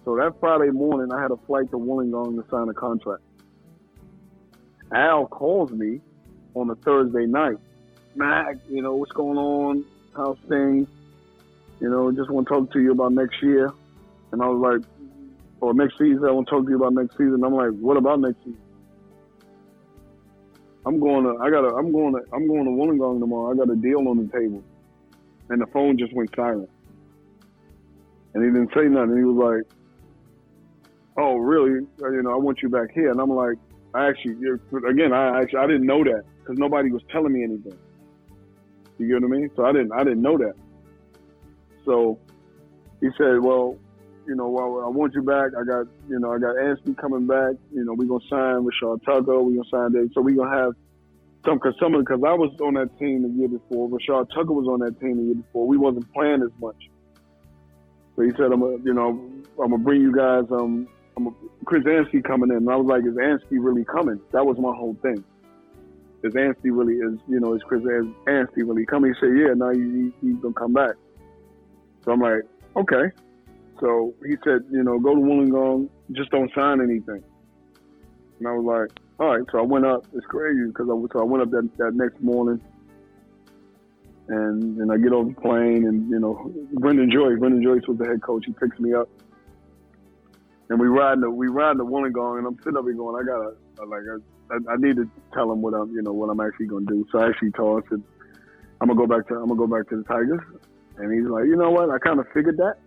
So 0.03 0.15
that 0.17 0.33
Friday 0.39 0.71
morning, 0.71 1.13
I 1.13 1.21
had 1.21 1.31
a 1.31 1.37
flight 1.47 1.69
to 1.71 1.77
Wollongong 1.77 2.43
to 2.43 2.49
sign 2.49 2.67
a 2.69 2.73
contract. 2.73 3.23
Al 4.91 5.27
calls 5.27 5.71
me 5.71 6.01
on 6.53 6.69
a 6.69 6.75
Thursday 6.75 7.25
night. 7.25 7.57
Mac, 8.15 8.57
you 8.69 8.81
know, 8.81 8.95
what's 8.95 9.13
going 9.13 9.37
on? 9.37 9.85
How's 10.15 10.37
things? 10.49 10.87
You 11.79 11.89
know, 11.89 12.11
just 12.11 12.29
want 12.29 12.47
to 12.47 12.53
talk 12.53 12.73
to 12.73 12.81
you 12.81 12.91
about 12.91 13.13
next 13.13 13.41
year. 13.41 13.71
And 14.31 14.41
I 14.41 14.47
was 14.47 14.59
like, 14.59 14.81
or 15.61 15.73
next 15.73 15.97
season, 15.97 16.25
I 16.25 16.31
want 16.31 16.47
to 16.47 16.55
talk 16.55 16.65
to 16.65 16.69
you 16.69 16.75
about 16.75 16.93
next 16.93 17.13
season. 17.13 17.43
I'm 17.45 17.53
like, 17.53 17.71
what 17.79 17.97
about 17.97 18.19
next 18.19 18.39
season? 18.39 18.59
I'm 20.85 20.99
going 20.99 21.23
to, 21.23 21.37
I 21.41 21.49
got 21.51 21.61
to, 21.61 21.75
I'm 21.75 21.91
going 21.91 22.13
to, 22.13 22.21
I'm 22.33 22.47
going 22.47 22.65
to 22.65 22.71
Wollongong 22.71 23.19
tomorrow. 23.19 23.51
I 23.53 23.55
got 23.55 23.71
a 23.71 23.75
deal 23.75 24.07
on 24.07 24.17
the 24.17 24.31
table. 24.31 24.63
And 25.49 25.61
the 25.61 25.67
phone 25.67 25.97
just 25.97 26.13
went 26.13 26.33
silent. 26.35 26.69
And 28.33 28.43
he 28.43 28.49
didn't 28.49 28.71
say 28.73 28.87
nothing. 28.87 29.17
He 29.17 29.23
was 29.23 29.35
like, 29.35 29.77
"Oh, 31.17 31.35
really? 31.35 31.85
Uh, 32.01 32.09
You 32.11 32.23
know, 32.23 32.31
I 32.31 32.37
want 32.37 32.61
you 32.61 32.69
back 32.69 32.91
here." 32.93 33.11
And 33.11 33.19
I'm 33.19 33.29
like, 33.29 33.57
"I 33.93 34.07
actually, 34.07 34.37
again, 34.89 35.11
I 35.11 35.41
actually, 35.41 35.59
I 35.59 35.67
didn't 35.67 35.85
know 35.85 36.03
that 36.05 36.23
because 36.39 36.57
nobody 36.57 36.89
was 36.91 37.01
telling 37.11 37.33
me 37.33 37.43
anything. 37.43 37.77
You 38.97 39.07
get 39.07 39.21
what 39.21 39.35
I 39.35 39.39
mean? 39.39 39.51
So 39.57 39.65
I 39.65 39.73
didn't, 39.73 39.91
I 39.91 40.05
didn't 40.05 40.21
know 40.21 40.37
that. 40.37 40.53
So 41.83 42.17
he 43.01 43.09
said, 43.17 43.41
"Well, 43.41 43.77
you 44.27 44.35
know, 44.35 44.49
well, 44.49 44.83
I 44.85 44.89
want 44.89 45.13
you 45.13 45.23
back. 45.23 45.51
I 45.59 45.63
got, 45.63 45.87
you 46.07 46.19
know, 46.19 46.31
I 46.31 46.39
got 46.39 46.57
Anstey 46.57 46.93
coming 46.93 47.27
back. 47.27 47.55
You 47.73 47.83
know, 47.83 47.93
we're 47.93 48.07
gonna 48.07 48.23
sign 48.29 48.65
Rashad 48.65 49.03
Tucker. 49.03 49.41
We're 49.41 49.63
gonna 49.63 49.69
sign 49.69 49.91
Dave. 49.93 50.11
So 50.13 50.21
we're 50.21 50.35
gonna 50.35 50.55
have 50.55 50.73
some 51.45 51.57
because 51.57 51.73
some 51.79 51.95
of 51.95 52.05
because 52.05 52.21
I 52.25 52.33
was 52.33 52.51
on 52.61 52.75
that 52.75 52.97
team 52.99 53.23
the 53.23 53.29
year 53.29 53.47
before. 53.47 53.89
Rashad 53.89 54.29
Tucker 54.29 54.53
was 54.53 54.67
on 54.67 54.79
that 54.79 54.99
team 54.99 55.17
the 55.17 55.23
year 55.23 55.35
before. 55.35 55.67
We 55.67 55.77
wasn't 55.77 56.11
playing 56.13 56.43
as 56.43 56.51
much." 56.59 56.89
So 58.15 58.23
he 58.23 58.31
said, 58.31 58.51
"I'm 58.51 58.59
gonna, 58.59 58.77
you 58.83 58.93
know, 58.93 59.09
I'm 59.61 59.71
gonna 59.71 59.77
bring 59.79 60.01
you 60.01 60.15
guys. 60.15 60.45
Um, 60.51 60.87
I'm 61.17 61.27
a, 61.27 61.31
Chris 61.65 61.83
Anstey 61.87 62.21
coming 62.21 62.51
in." 62.51 62.57
And 62.57 62.69
I 62.69 62.75
was 62.75 62.87
like, 62.87 63.05
"Is 63.05 63.17
Anstey 63.17 63.57
really 63.57 63.85
coming?" 63.85 64.19
That 64.31 64.45
was 64.45 64.57
my 64.57 64.75
whole 64.75 64.95
thing. 65.01 65.23
Is 66.23 66.35
Anstey 66.35 66.69
really 66.69 66.95
is 66.95 67.19
you 67.27 67.39
know 67.39 67.55
is 67.55 67.63
Chris 67.63 67.81
Ans- 67.81 68.15
Anstey 68.27 68.61
really 68.63 68.85
coming? 68.85 69.13
He 69.13 69.19
said, 69.19 69.35
"Yeah, 69.35 69.53
now 69.55 69.71
he, 69.71 69.79
he, 69.79 70.13
he's 70.21 70.35
gonna 70.35 70.53
come 70.53 70.73
back." 70.73 70.95
So 72.05 72.11
I'm 72.11 72.19
like, 72.19 72.43
"Okay." 72.75 73.11
So 73.81 74.13
he 74.25 74.37
said, 74.43 74.63
"You 74.71 74.83
know, 74.83 74.99
go 74.99 75.15
to 75.15 75.21
Wollongong, 75.21 75.89
just 76.13 76.29
don't 76.29 76.51
sign 76.53 76.79
anything." 76.81 77.23
And 78.39 78.47
I 78.47 78.53
was 78.53 78.65
like, 78.65 78.99
"All 79.19 79.35
right." 79.35 79.45
So 79.51 79.59
I 79.59 79.63
went 79.63 79.85
up. 79.85 80.05
It's 80.13 80.25
crazy 80.27 80.67
because 80.67 80.87
I 80.87 80.95
so 81.11 81.19
I 81.19 81.23
went 81.23 81.43
up 81.43 81.51
that, 81.51 81.69
that 81.77 81.95
next 81.95 82.21
morning 82.21 82.61
and 84.31 84.77
and 84.77 84.91
I 84.91 84.97
get 84.97 85.11
on 85.13 85.33
the 85.33 85.41
plane, 85.41 85.85
and 85.85 86.09
you 86.09 86.19
know, 86.19 86.51
Brendan 86.73 87.11
Joyce, 87.11 87.37
Brendan 87.39 87.63
Joyce 87.63 87.87
was 87.87 87.97
the 87.97 88.05
head 88.05 88.21
coach. 88.21 88.45
He 88.45 88.53
picks 88.53 88.79
me 88.79 88.93
up, 88.93 89.09
and 90.69 90.79
we 90.79 90.87
ride 90.87 91.19
the 91.21 91.29
we 91.29 91.47
ride 91.47 91.77
the 91.77 91.85
Wollongong, 91.85 92.37
and 92.37 92.47
I'm 92.47 92.57
sitting 92.59 92.77
up 92.77 92.85
here 92.85 92.93
going, 92.93 93.21
I 93.21 93.25
gotta 93.25 93.55
I, 93.81 93.85
like 93.85 94.03
I, 94.51 94.73
I 94.73 94.77
need 94.77 94.95
to 94.95 95.09
tell 95.33 95.51
him 95.51 95.61
what 95.61 95.73
I'm 95.73 95.91
you 95.91 96.01
know 96.01 96.13
what 96.13 96.29
I'm 96.29 96.39
actually 96.39 96.67
gonna 96.67 96.85
do. 96.85 97.05
So 97.11 97.19
I 97.19 97.27
actually 97.29 97.51
told 97.51 97.79
him, 97.79 97.83
I 97.85 97.89
said, 97.89 98.03
I'm 98.79 98.87
gonna 98.87 98.99
go 98.99 99.07
back 99.07 99.27
to 99.27 99.35
I'm 99.35 99.47
gonna 99.47 99.55
go 99.55 99.67
back 99.67 99.89
to 99.89 99.97
the 99.97 100.03
Tigers, 100.03 100.41
and 100.97 101.13
he's 101.13 101.29
like, 101.29 101.45
you 101.45 101.57
know 101.57 101.71
what? 101.71 101.89
I 101.89 101.99
kind 101.99 102.19
of 102.19 102.27
figured 102.33 102.57
that. 102.57 102.77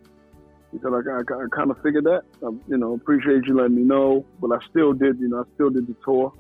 He 0.75 0.81
said, 0.83 0.93
I, 0.93 0.99
I, 0.99 1.20
I 1.20 1.47
kind 1.55 1.70
of 1.70 1.77
figured 1.85 2.03
that. 2.05 2.22
I, 2.43 2.51
you 2.66 2.77
know, 2.77 2.95
appreciate 2.95 3.47
you 3.47 3.57
letting 3.57 3.77
me 3.77 3.83
know, 3.83 4.27
but 4.41 4.51
I 4.51 4.59
still 4.68 4.93
did, 4.93 5.20
you 5.20 5.29
know, 5.29 5.39
I 5.39 5.55
still 5.55 5.70
did 5.70 5.87
the 5.87 5.95
tour. 6.05 6.33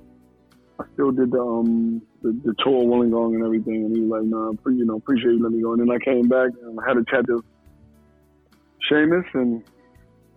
I 0.80 0.84
still 0.94 1.12
did 1.12 1.30
the 1.30 1.40
um 1.40 2.02
the, 2.20 2.32
the 2.44 2.52
tour 2.58 2.82
of 2.82 2.88
Wollongong 2.88 3.36
and 3.36 3.44
everything, 3.44 3.84
and 3.84 3.94
he 3.94 4.02
was 4.02 4.10
like, 4.10 4.24
"No, 4.24 4.50
nah, 4.50 4.70
you 4.72 4.84
know, 4.84 4.96
appreciate 4.96 5.34
you 5.34 5.40
letting 5.40 5.58
me 5.58 5.62
go." 5.62 5.74
And 5.74 5.82
then 5.82 5.90
I 5.90 6.04
came 6.04 6.26
back 6.26 6.50
and 6.64 6.80
I 6.80 6.88
had 6.88 6.96
a 6.96 7.04
chat 7.04 7.28
with 7.28 7.44
Seamus, 8.90 9.24
and 9.34 9.62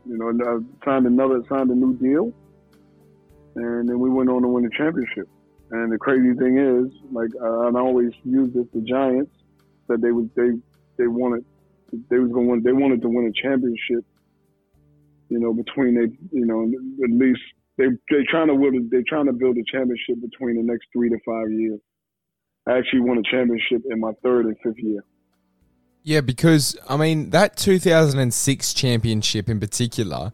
you 0.05 0.15
know, 0.15 0.29
I 0.29 0.85
signed 0.85 1.07
another 1.07 1.41
signed 1.49 1.71
a 1.71 1.73
new 1.73 1.97
deal, 1.97 2.31
and 3.55 3.89
then 3.89 3.99
we 3.99 4.11
went 4.11 4.29
on 4.29 4.43
to 4.43 4.47
win 4.47 4.63
the 4.63 4.69
championship. 4.77 5.27
And 5.71 5.91
the 5.91 5.97
crazy 5.97 6.37
thing 6.37 6.59
is, 6.59 6.93
like 7.11 7.31
I, 7.41 7.47
I 7.47 7.79
always 7.79 8.11
use 8.23 8.53
this, 8.53 8.67
the 8.75 8.81
Giants 8.81 9.31
said 9.87 10.03
they 10.03 10.11
would, 10.11 10.29
they 10.35 10.51
they 10.99 11.07
wanted 11.07 11.43
they 12.09 12.19
was 12.19 12.31
going. 12.31 12.61
They 12.63 12.73
wanted 12.73 13.01
to 13.01 13.09
win 13.09 13.27
a 13.27 13.41
championship. 13.41 14.05
You 15.29 15.39
know, 15.39 15.53
between 15.53 15.95
they, 15.95 16.38
you 16.38 16.45
know, 16.45 16.63
at 17.03 17.11
least 17.11 17.41
they 17.77 17.85
they 18.09 18.23
trying 18.29 18.47
to 18.47 18.55
win. 18.55 18.89
They 18.91 19.03
trying 19.07 19.25
to 19.25 19.33
build 19.33 19.57
a 19.57 19.63
championship 19.71 20.21
between 20.21 20.57
the 20.57 20.63
next 20.63 20.88
three 20.93 21.09
to 21.09 21.17
five 21.25 21.51
years. 21.51 21.79
I 22.67 22.77
actually 22.77 23.01
won 23.01 23.17
a 23.17 23.23
championship 23.23 23.83
in 23.89 23.99
my 23.99 24.11
third 24.23 24.45
and 24.45 24.55
fifth 24.63 24.77
year. 24.77 25.03
Yeah, 26.03 26.21
because 26.21 26.77
I 26.88 26.97
mean 26.97 27.31
that 27.31 27.57
2006 27.57 28.73
championship 28.73 29.49
in 29.49 29.59
particular, 29.59 30.31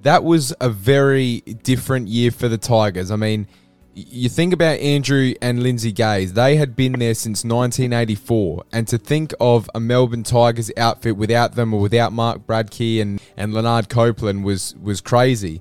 that 0.00 0.24
was 0.24 0.54
a 0.60 0.70
very 0.70 1.40
different 1.40 2.08
year 2.08 2.30
for 2.30 2.48
the 2.48 2.58
Tigers. 2.58 3.10
I 3.10 3.16
mean, 3.16 3.46
you 3.94 4.28
think 4.28 4.52
about 4.52 4.78
Andrew 4.78 5.34
and 5.42 5.62
Lindsay 5.62 5.92
Gaze; 5.92 6.32
they 6.32 6.56
had 6.56 6.74
been 6.74 6.92
there 6.92 7.14
since 7.14 7.44
1984, 7.44 8.64
and 8.72 8.88
to 8.88 8.98
think 8.98 9.34
of 9.40 9.68
a 9.74 9.80
Melbourne 9.80 10.22
Tigers 10.22 10.70
outfit 10.76 11.16
without 11.16 11.54
them 11.54 11.74
or 11.74 11.80
without 11.80 12.12
Mark 12.12 12.46
Bradtke 12.46 13.00
and 13.02 13.20
and 13.36 13.52
Leonard 13.52 13.88
Copeland 13.88 14.44
was 14.44 14.74
was 14.76 15.00
crazy. 15.00 15.60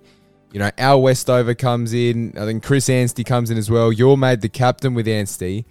You 0.51 0.59
know, 0.59 0.71
Al 0.77 1.01
Westover 1.01 1.53
comes 1.53 1.93
in. 1.93 2.33
I 2.37 2.45
think 2.45 2.63
Chris 2.63 2.89
Anstey 2.89 3.23
comes 3.23 3.49
in 3.49 3.57
as 3.57 3.69
well. 3.69 3.91
You're 3.91 4.17
made 4.17 4.41
the 4.41 4.49
captain 4.49 4.93
with 4.93 5.07
Anstey. 5.07 5.65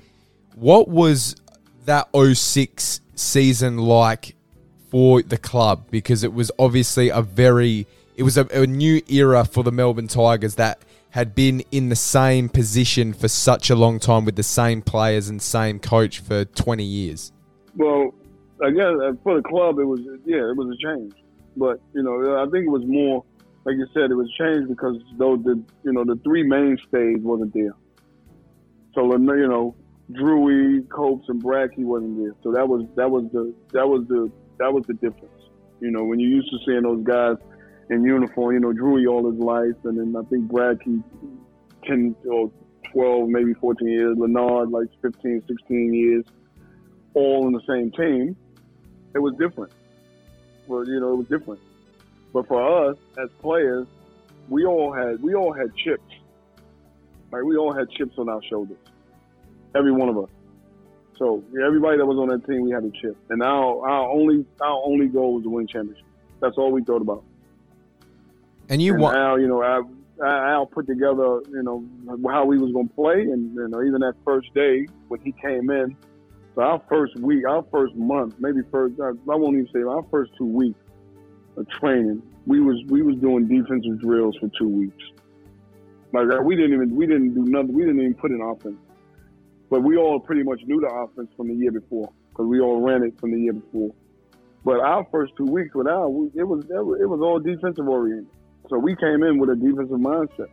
What 0.55 0.89
was 0.89 1.37
that 1.85 2.09
06 2.15 3.01
season 3.15 3.79
like 3.79 4.37
for 4.91 5.23
the 5.23 5.37
club? 5.37 5.87
Because 5.91 6.25
it 6.25 6.33
was 6.33 6.51
obviously 6.59 7.11
a 7.11 7.21
very, 7.21 7.87
it 8.17 8.23
was 8.23 8.39
a, 8.39 8.47
a 8.47 8.67
new 8.67 9.03
era 9.09 9.45
for 9.45 9.63
the 9.63 9.73
Melbourne 9.73 10.09
Tigers 10.09 10.55
that 10.55 10.83
had 11.11 11.35
been 11.35 11.63
in 11.71 11.89
the 11.89 11.97
same 11.97 12.49
position 12.49 13.13
for 13.13 13.29
such 13.29 13.71
a 13.71 13.75
long 13.75 13.99
time 13.99 14.25
with 14.25 14.37
the 14.37 14.43
same 14.43 14.81
players 14.81 15.29
and 15.29 15.43
same 15.43 15.79
coach 15.79 16.21
for 16.21 16.45
20 16.45 16.85
years. 16.85 17.33
Well, 17.77 18.15
I 18.63 18.71
guess 18.71 18.85
uh, 18.85 19.13
for 19.23 19.37
the 19.37 19.43
club, 19.43 19.79
it 19.79 19.85
was 19.85 20.01
yeah, 20.25 20.49
it 20.51 20.57
was 20.57 20.69
a 20.69 20.79
change. 20.83 21.15
But 21.57 21.81
you 21.95 22.03
know, 22.03 22.39
I 22.39 22.45
think 22.51 22.67
it 22.67 22.71
was 22.71 22.85
more 22.85 23.25
like 23.65 23.77
you 23.77 23.87
said, 23.93 24.11
it 24.11 24.15
was 24.15 24.31
changed 24.39 24.69
because 24.69 24.97
though 25.19 25.37
the 25.37 25.63
you 25.85 25.93
know 25.93 26.05
the 26.05 26.19
three 26.25 26.43
mainstays 26.43 27.19
wasn't 27.21 27.53
there. 27.55 27.75
So 28.95 29.13
you 29.13 29.49
know, 29.49 29.75
Drewy, 30.13 30.89
Copes, 30.89 31.29
and 31.29 31.43
Brackey 31.43 31.85
wasn't 31.85 32.19
there. 32.19 32.35
So 32.43 32.53
that 32.53 32.69
was 32.69 32.87
that 32.97 33.11
was 33.11 33.25
the 33.33 33.55
that 33.73 33.87
was 33.87 34.07
the 34.09 34.31
that 34.59 34.73
was 34.73 34.85
the 34.87 34.95
difference. 34.95 35.33
You 35.81 35.91
know, 35.91 36.05
when 36.05 36.21
you're 36.21 36.31
used 36.31 36.51
to 36.51 36.59
seeing 36.67 36.83
those 36.83 37.05
guys 37.05 37.37
in 37.91 38.05
uniform, 38.05 38.55
you 38.55 38.61
know, 38.61 38.73
Drewy 38.73 39.11
all 39.11 39.31
his 39.31 39.39
life, 39.39 39.85
and 39.85 39.99
then 39.99 40.15
I 40.17 40.25
think 40.29 40.51
Brad 40.51 40.79
Brackey 40.79 41.03
ten 41.85 42.15
or 42.29 42.51
twelve, 42.93 43.29
maybe 43.29 43.53
fourteen 43.55 43.89
years, 43.89 44.17
Leonard 44.17 44.71
like 44.71 44.89
15, 45.03 45.43
16 45.47 45.95
years, 45.95 46.25
all 47.15 47.47
in 47.47 47.53
the 47.53 47.61
same 47.69 47.91
team. 47.91 48.37
It 49.15 49.19
was 49.19 49.35
different. 49.39 49.73
Well, 50.69 50.87
you 50.87 51.01
know, 51.01 51.15
it 51.15 51.17
was 51.17 51.27
different. 51.27 51.61
But 52.33 52.47
for 52.47 52.91
us 52.91 52.97
as 53.19 53.29
players, 53.43 53.89
we 54.49 54.65
all 54.65 54.93
had 54.93 55.21
we 55.21 55.35
all 55.35 55.53
had 55.53 55.75
chips. 55.75 56.15
Like 57.33 57.43
we 57.43 57.57
all 57.57 57.73
had 57.73 57.91
chips 57.91 58.17
on 58.19 58.29
our 58.29 58.43
shoulders. 58.45 58.79
Every 59.75 59.93
one 59.93 60.09
of 60.09 60.19
us. 60.19 60.31
So 61.19 61.43
everybody 61.65 61.99
that 61.99 62.07
was 62.07 62.19
on 62.19 62.29
that 62.29 62.47
team, 62.47 62.63
we 62.63 62.71
had 62.71 62.85
a 62.85 62.91
chip. 62.91 63.17
And 63.31 63.43
our 63.43 63.89
our 63.89 64.09
only 64.09 64.47
our 64.61 64.81
only 64.85 65.09
goal 65.09 65.35
was 65.35 65.43
to 65.43 65.51
win 65.51 65.67
championship. 65.67 66.05
That's 66.41 66.57
all 66.57 66.71
we 66.71 66.85
thought 66.85 67.03
about. 67.03 67.25
And 68.71 68.81
you 68.81 68.95
and 68.95 69.03
Al, 69.17 69.39
you 69.41 69.49
know, 69.49 69.63
Al, 69.63 69.91
Al 70.25 70.67
put 70.67 70.87
together, 70.87 71.43
you 71.51 71.63
know, 71.63 71.85
how 72.31 72.45
we 72.45 72.57
was 72.57 72.73
going 72.73 72.89
to 72.89 72.95
play, 72.95 73.23
and 73.23 73.53
you 73.55 73.69
know, 73.69 73.83
even 73.83 74.01
that 74.01 74.15
first 74.25 74.55
day 74.55 74.87
when 75.09 75.21
he 75.21 75.33
came 75.33 75.71
in. 75.71 75.97
So 76.55 76.63
our 76.63 76.83
first 76.89 77.17
week, 77.19 77.47
our 77.49 77.65
first 77.71 77.95
month, 77.97 78.37
maybe 78.39 78.61
first, 78.71 78.95
I 79.01 79.13
won't 79.25 79.55
even 79.55 79.69
say 79.73 79.83
our 79.83 80.05
first 80.11 80.31
two 80.39 80.47
weeks 80.47 80.79
of 81.57 81.69
training, 81.69 82.23
we 82.47 82.61
was 82.61 82.83
we 82.87 83.03
was 83.03 83.17
doing 83.17 83.49
defensive 83.49 84.01
drills 84.01 84.37
for 84.37 84.49
two 84.57 84.69
weeks. 84.69 85.05
Like 86.13 86.27
uh, 86.33 86.43
we 86.43 86.55
didn't 86.55 86.75
even 86.75 86.95
we 86.95 87.07
didn't 87.07 87.35
do 87.35 87.45
nothing. 87.45 87.73
We 87.73 87.83
didn't 87.83 88.01
even 88.01 88.15
put 88.15 88.31
in 88.31 88.41
offense, 88.41 88.79
but 89.69 89.83
we 89.83 89.97
all 89.97 90.21
pretty 90.21 90.43
much 90.45 90.61
knew 90.65 90.81
the 90.81 90.89
offense 90.89 91.29
from 91.37 91.49
the 91.49 91.55
year 91.55 91.73
before 91.73 92.13
because 92.31 92.47
we 92.47 92.61
all 92.61 92.81
ran 92.81 93.03
it 93.03 93.19
from 93.19 93.33
the 93.33 93.41
year 93.41 93.53
before. 93.53 93.91
But 94.65 94.81
our 94.81 95.07
first 95.11 95.33
two 95.37 95.47
weeks 95.47 95.75
with 95.75 95.89
Al, 95.89 96.31
it 96.35 96.45
was 96.45 96.65
it 96.71 97.09
was 97.09 97.21
all 97.21 97.41
defensive 97.41 97.89
oriented. 97.89 98.29
So 98.71 98.79
we 98.79 98.95
came 98.95 99.25
in 99.25 99.39
with 99.39 99.51
a 99.51 99.57
defensive 99.57 99.99
mindset, 99.99 100.49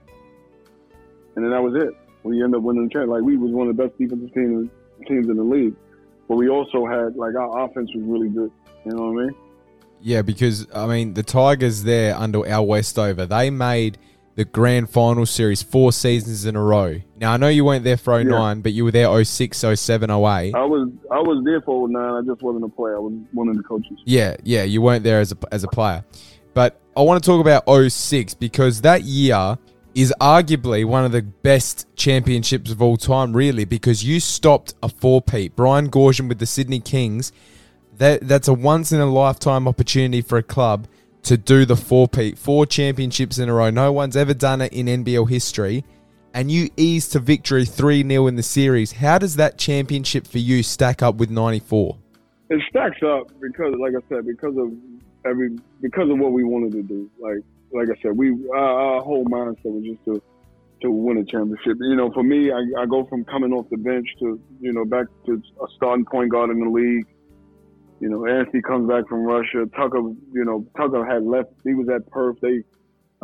and 1.36 1.46
then 1.46 1.52
that 1.52 1.62
was 1.62 1.76
it. 1.76 1.94
We 2.24 2.44
ended 2.44 2.58
up 2.58 2.64
winning 2.64 2.86
the 2.86 2.90
championship. 2.90 3.12
Like 3.12 3.22
we 3.22 3.38
was 3.38 3.52
one 3.52 3.70
of 3.70 3.78
the 3.78 3.84
best 3.84 3.98
defensive 3.98 4.34
teams 4.34 4.70
teams 5.08 5.30
in 5.30 5.38
the 5.38 5.44
league, 5.44 5.76
but 6.28 6.36
we 6.36 6.50
also 6.50 6.88
had 6.88 7.16
like 7.16 7.36
our 7.36 7.66
offense 7.66 7.92
was 7.94 8.04
really 8.04 8.30
good. 8.30 8.52
You 8.86 8.92
know 8.94 9.12
what 9.12 9.22
I 9.22 9.26
mean? 9.28 9.36
Yeah, 10.02 10.24
because 10.24 10.68
I 10.74 10.88
mean 10.88 11.14
the 11.14 11.24
Tigers 11.24 11.84
there 11.84 12.16
under 12.16 12.46
Al 12.48 12.66
Westover, 12.66 13.28
they 13.28 13.52
made 13.52 14.00
the 14.36 14.46
grand 14.46 14.90
final 14.90 15.26
series 15.26 15.64
four 15.64 15.92
seasons 15.92 16.46
in 16.46 16.56
a 16.56 16.62
row. 16.62 17.02
Now 17.20 17.34
I 17.34 17.38
know 17.38 17.50
you 17.50 17.66
weren't 17.66 17.84
there 17.84 17.98
for 17.98 18.24
09, 18.24 18.62
but 18.62 18.72
you 18.72 18.84
were 18.84 18.92
there 18.92 19.24
06, 19.24 19.58
07, 19.58 20.12
08. 20.12 20.16
I 20.16 20.64
was 20.64 20.90
I 21.12 21.20
was 21.20 21.44
there 21.46 21.62
for 21.62 21.88
09. 21.88 22.02
I 22.02 22.22
just 22.26 22.42
wasn't 22.42 22.66
a 22.66 22.70
player. 22.70 22.98
I 22.98 23.00
was 23.00 23.14
one 23.32 23.48
of 23.48 23.58
the 23.58 23.64
coaches. 23.64 23.98
Yeah, 24.06 24.36
yeah, 24.44 24.64
you 24.64 24.82
weren't 24.82 25.04
there 25.04 25.20
as 25.20 25.32
a 25.32 25.38
as 25.52 25.64
a 25.64 25.68
player. 25.68 26.04
But 26.54 26.80
I 26.96 27.02
want 27.02 27.24
to 27.24 27.28
talk 27.30 27.42
about 27.42 27.64
06 27.92 28.34
because 28.36 28.82
that 28.82 29.04
year 29.04 29.58
is 29.98 30.14
arguably 30.22 30.86
one 30.86 31.06
of 31.06 31.12
the 31.12 31.24
best 31.24 31.88
championships 31.96 32.72
of 32.72 32.82
all 32.82 32.98
time, 32.98 33.36
really, 33.36 33.66
because 33.66 34.04
you 34.04 34.20
stopped 34.20 34.76
a 34.84 34.90
four-peat. 34.90 35.56
Brian 35.56 35.90
Goorjian 35.90 36.28
with 36.28 36.38
the 36.38 36.46
Sydney 36.46 36.80
Kings. 36.80 37.32
That 37.98 38.28
that's 38.28 38.48
a 38.48 38.54
once 38.54 38.92
in 38.92 39.00
a 39.00 39.08
lifetime 39.08 39.68
opportunity 39.68 40.22
for 40.22 40.38
a 40.38 40.44
club 40.44 40.88
to 41.24 41.36
do 41.36 41.66
the 41.66 41.76
four-peat, 41.76 42.38
four 42.38 42.68
championships 42.68 43.40
in 43.40 43.50
a 43.50 43.54
row. 43.54 43.72
No 43.72 43.92
one's 43.92 44.16
ever 44.16 44.36
done 44.36 44.62
it 44.62 44.72
in 44.72 44.86
NBL 44.86 45.28
history. 45.28 45.84
And 46.34 46.52
you 46.52 46.70
ease 46.78 47.10
to 47.10 47.20
victory 47.20 47.66
3 47.66 48.08
0 48.08 48.28
in 48.28 48.36
the 48.36 48.44
series. 48.44 48.92
How 48.92 49.18
does 49.18 49.36
that 49.38 49.58
championship 49.58 50.28
for 50.28 50.38
you 50.38 50.62
stack 50.62 51.02
up 51.02 51.16
with 51.16 51.32
94? 51.32 51.98
It 52.52 52.62
stacks 52.70 53.02
up 53.04 53.32
because, 53.42 53.74
like 53.80 53.94
I 53.94 54.08
said, 54.08 54.28
because 54.28 54.56
of 54.58 54.72
every 55.28 55.58
because 55.82 56.10
of 56.10 56.18
what 56.20 56.32
we 56.32 56.44
wanted 56.44 56.74
to 56.74 56.84
do. 56.84 57.10
Like 57.20 57.40
like 57.72 57.90
I 57.90 58.02
said, 58.02 58.18
we 58.18 58.32
our, 58.54 58.58
our 58.58 59.02
whole 59.02 59.26
mindset 59.26 59.66
was 59.66 59.84
just 59.84 60.04
to 60.06 60.22
to 60.82 60.92
win 60.92 61.18
a 61.18 61.26
championship. 61.26 61.78
You 61.80 61.96
know, 61.96 62.12
for 62.12 62.24
me, 62.24 62.52
I, 62.52 62.62
I 62.82 62.86
go 62.86 63.06
from 63.06 63.26
coming 63.26 63.52
off 63.52 63.68
the 63.70 63.78
bench 63.78 64.08
to 64.20 64.40
you 64.60 64.74
know 64.74 64.86
back 64.86 65.08
to 65.26 65.34
a 65.34 65.68
starting 65.76 66.06
point 66.06 66.32
guard 66.32 66.50
in 66.50 66.60
the 66.60 66.70
league. 66.70 67.06
You 68.00 68.10
know, 68.10 68.28
Anthony 68.28 68.62
comes 68.62 68.88
back 68.88 69.08
from 69.08 69.24
Russia. 69.24 69.66
Tucker, 69.76 69.98
you 70.32 70.46
know, 70.46 70.66
Tucker 70.78 71.04
had 71.04 71.24
left. 71.24 71.50
He 71.64 71.74
was 71.74 71.90
at 71.90 72.08
Perth. 72.12 72.38
They, 72.42 72.62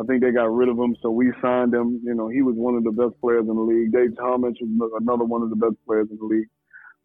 I 0.00 0.02
think 0.02 0.20
they 0.20 0.32
got 0.32 0.52
rid 0.52 0.68
of 0.68 0.76
him, 0.76 0.96
so 1.00 1.10
we 1.10 1.32
signed 1.40 1.72
him. 1.72 2.00
You 2.02 2.14
know, 2.14 2.26
he 2.26 2.42
was 2.42 2.56
one 2.56 2.74
of 2.74 2.82
the 2.82 2.90
best 2.90 3.20
players 3.20 3.46
in 3.48 3.54
the 3.54 3.62
league. 3.62 3.92
Dave 3.92 4.16
Thomas 4.16 4.54
was 4.60 4.90
another 5.00 5.22
one 5.22 5.42
of 5.42 5.50
the 5.50 5.56
best 5.56 5.76
players 5.86 6.08
in 6.10 6.18
the 6.18 6.24
league. 6.24 6.48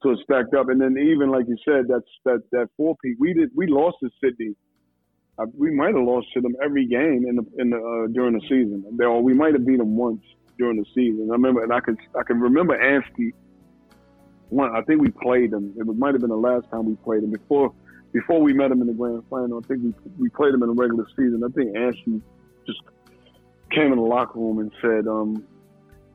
So 0.02 0.12
it 0.12 0.20
stacked 0.24 0.56
up. 0.56 0.70
And 0.70 0.82
then 0.82 0.98
even 0.98 1.30
like 1.30 1.46
you 1.48 1.58
said, 1.64 1.86
that's 1.88 2.10
that 2.26 2.42
that 2.52 2.70
four 2.78 2.96
peat. 3.04 3.18
We 3.20 3.34
did 3.34 3.50
we 3.56 3.68
lost 3.68 3.98
to 4.02 4.10
Sydney. 4.24 4.56
Uh, 5.40 5.46
we 5.58 5.72
might 5.72 5.96
have 5.96 6.04
lost 6.04 6.28
to 6.34 6.42
them 6.42 6.56
every 6.62 6.86
game 6.86 7.26
in 7.28 7.38
the 7.38 7.46
in 7.58 7.70
the 7.70 7.78
uh, 7.78 8.08
during 8.12 8.34
the 8.34 8.42
season. 8.42 8.84
Or 9.02 9.24
we 9.24 9.34
might 9.34 9.54
have 9.54 9.66
beat 9.66 9.78
them 9.78 9.96
once 9.96 10.22
during 10.58 10.78
the 10.78 10.86
season. 10.94 11.30
I 11.32 11.34
remember, 11.34 11.64
and 11.64 11.72
I 11.72 11.80
could 11.80 11.98
I 12.18 12.24
can 12.24 12.40
remember 12.40 12.80
Anstey. 12.80 13.34
One, 14.50 14.76
I 14.76 14.82
think 14.82 15.02
we 15.02 15.10
played 15.10 15.52
them. 15.52 15.74
It 15.78 15.86
might 15.86 16.14
have 16.14 16.22
been 16.22 16.32
the 16.32 16.36
last 16.36 16.70
time 16.72 16.86
we 16.86 16.96
played 16.96 17.24
them 17.24 17.32
before 17.32 17.74
before 18.12 18.42
we 18.42 18.54
met 18.54 18.72
him 18.72 18.82
in 18.82 18.88
the 18.88 18.94
grand 18.94 19.24
final. 19.30 19.60
I 19.64 19.68
think 19.68 19.84
we 19.84 19.94
we 20.18 20.30
played 20.30 20.54
them 20.54 20.64
in 20.64 20.70
the 20.70 20.76
regular 20.76 21.06
season. 21.16 21.42
I 21.46 21.52
think 21.56 21.78
Anstey 21.78 22.22
just 22.68 22.82
came 23.72 23.94
in 23.94 23.98
the 23.98 24.04
locker 24.04 24.40
room 24.40 24.60
and 24.60 24.72
said, 24.82 25.08
um, 25.08 25.44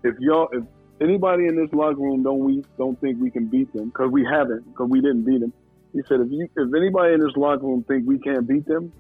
"If 0.03 0.17
y'all, 0.19 0.49
if 0.53 0.65
anybody 1.01 1.47
in 1.47 1.57
this 1.57 1.73
locker 1.73 2.01
room 2.01 2.23
don't 2.23 2.41
we 2.41 2.63
don't 2.77 3.01
think 3.01 3.21
we 3.21 3.31
can 3.31 3.47
beat 3.47 3.73
them 3.73 3.87
because 3.87 4.11
we 4.11 4.25
haven't 4.25 4.69
because 4.69 4.91
we 4.91 5.01
didn't 5.01 5.25
beat 5.25 5.41
them." 5.41 5.53
He 5.95 6.03
said, 6.09 6.21
"If 6.21 6.31
you 6.31 6.47
if 6.57 6.75
anybody 6.75 7.15
in 7.15 7.21
this 7.21 7.37
locker 7.37 7.65
room 7.65 7.85
think 7.89 8.07
we 8.07 8.19
can't 8.19 8.47
beat 8.47 8.67
them, 8.67 8.93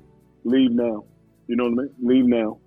leave 0.44 0.70
now. 0.72 1.04
You 1.46 1.56
know 1.56 1.64
what 1.64 1.72
I 1.72 1.82
mean? 1.82 1.90
Leave 2.02 2.26
now." 2.26 2.58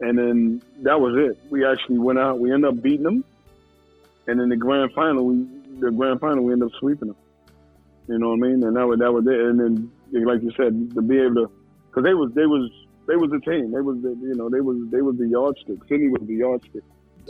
And 0.00 0.18
then 0.18 0.62
that 0.82 1.00
was 1.00 1.14
it. 1.16 1.38
We 1.50 1.64
actually 1.64 1.98
went 1.98 2.18
out. 2.18 2.40
We 2.40 2.52
ended 2.52 2.70
up 2.70 2.82
beating 2.82 3.04
them, 3.04 3.24
and 4.26 4.40
in 4.40 4.48
the 4.48 4.56
grand 4.56 4.92
final, 4.92 5.26
we 5.26 5.46
the 5.80 5.90
grand 5.90 6.20
final 6.20 6.44
we 6.44 6.52
ended 6.52 6.66
up 6.66 6.74
sweeping 6.78 7.08
them. 7.08 7.16
You 8.08 8.18
know 8.18 8.30
what 8.30 8.44
I 8.44 8.48
mean? 8.48 8.64
And 8.64 8.76
that 8.76 8.86
was 8.86 8.98
that 8.98 9.12
was 9.12 9.26
it. 9.26 9.40
And 9.40 9.60
then, 9.60 10.26
like 10.26 10.42
you 10.42 10.50
said, 10.56 10.94
to 10.94 11.02
be 11.02 11.18
able 11.18 11.46
to, 11.46 11.50
because 11.88 12.04
they 12.04 12.14
was 12.14 12.32
they 12.34 12.46
was 12.46 12.70
they 13.06 13.16
was 13.16 13.30
the 13.30 13.40
team. 13.40 13.70
They 13.72 13.80
was 13.80 14.02
the, 14.02 14.10
you 14.20 14.34
know 14.34 14.48
they 14.48 14.60
was 14.60 14.76
they 14.90 15.02
was 15.02 15.16
the 15.18 15.28
yardstick. 15.28 15.78
Sydney 15.88 16.08
was 16.08 16.22
the 16.26 16.34
yardstick. 16.34 16.82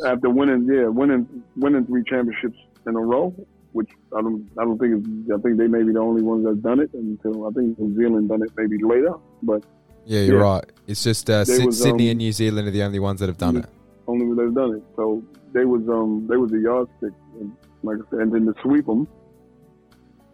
After 0.07 0.31
winning, 0.31 0.67
yeah, 0.73 0.87
winning 0.87 1.45
winning 1.57 1.85
three 1.87 2.05
championships 2.05 2.59
in 2.87 2.97
a 2.97 3.01
row, 3.01 3.35
which 3.73 3.91
I 4.17 4.21
don't 4.21 4.49
I 4.59 4.65
don't 4.65 4.79
think 4.79 5.05
I 5.33 5.39
think 5.41 5.57
they 5.57 5.67
may 5.67 5.83
be 5.83 5.93
the 5.93 6.01
only 6.01 6.23
ones 6.23 6.45
that's 6.45 6.59
done 6.59 6.81
it 6.81 6.93
until 6.95 7.47
I 7.47 7.51
think 7.51 7.79
New 7.79 7.97
Zealand 7.97 8.29
done 8.29 8.43
it 8.43 8.51
maybe 8.57 8.83
later. 8.83 9.15
But 9.43 9.65
Yeah, 10.05 10.21
you're 10.21 10.41
right. 10.41 10.65
It's 10.87 11.03
just 11.03 11.29
uh, 11.31 11.45
was, 11.47 11.81
Sydney 11.81 12.07
um, 12.07 12.11
and 12.13 12.19
New 12.19 12.33
Zealand 12.33 12.69
are 12.69 12.71
the 12.71 12.83
only 12.83 12.99
ones 12.99 13.21
that 13.21 13.29
have 13.29 13.39
done 13.39 13.57
it. 13.59 13.67
only 14.07 14.27
when 14.27 14.37
they've 14.37 14.55
done 14.55 14.77
it. 14.77 14.83
So 14.97 15.23
they 15.53 15.65
was 15.65 15.89
um 15.89 16.27
they 16.29 16.37
was 16.37 16.51
the 16.51 16.61
yardstick, 16.61 17.13
and 17.41 17.57
like 17.83 17.99
I 17.99 18.11
said, 18.11 18.21
and 18.21 18.33
then 18.33 18.47
to 18.47 18.61
sweep 18.63 18.87
them, 18.87 19.09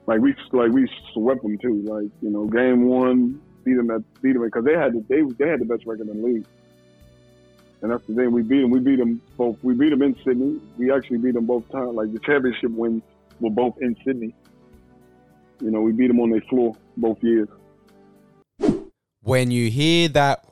like 0.06 0.20
we 0.20 0.34
like 0.52 0.72
we 0.72 0.90
swept 1.12 1.42
them 1.42 1.58
too. 1.58 1.82
Like 1.86 2.10
you 2.22 2.30
know, 2.30 2.46
game 2.46 2.86
one 2.86 3.40
beat 3.64 3.76
them 3.76 3.90
at 3.90 4.02
beat 4.22 4.32
them 4.32 4.44
because 4.44 4.64
they 4.64 4.74
had 4.74 4.94
the, 4.94 5.04
they 5.08 5.22
they 5.38 5.50
had 5.50 5.60
the 5.60 5.64
best 5.64 5.86
record 5.86 6.08
in 6.08 6.20
the 6.20 6.26
league. 6.26 6.46
And 7.80 7.92
that's 7.92 8.04
the 8.08 8.14
thing. 8.14 8.32
We 8.32 8.42
beat 8.42 8.62
them. 8.62 8.70
We 8.70 8.80
beat 8.80 8.96
them 8.96 9.22
both. 9.36 9.62
We 9.62 9.72
beat 9.74 9.90
them 9.90 10.02
in 10.02 10.16
Sydney. 10.24 10.60
We 10.76 10.90
actually 10.90 11.18
beat 11.18 11.34
them 11.34 11.46
both 11.46 11.70
times. 11.70 11.94
Like 11.94 12.12
the 12.12 12.18
championship 12.18 12.72
wins 12.72 13.04
were 13.40 13.50
both 13.50 13.74
in 13.80 13.96
Sydney. 14.04 14.34
You 15.60 15.70
know, 15.70 15.80
we 15.80 15.92
beat 15.92 16.08
them 16.08 16.20
on 16.20 16.30
their 16.30 16.40
floor 16.42 16.76
both 16.96 17.18
years. 17.22 17.48
When 19.22 19.50
you 19.50 19.70
hear 19.70 20.08
that 20.10 20.44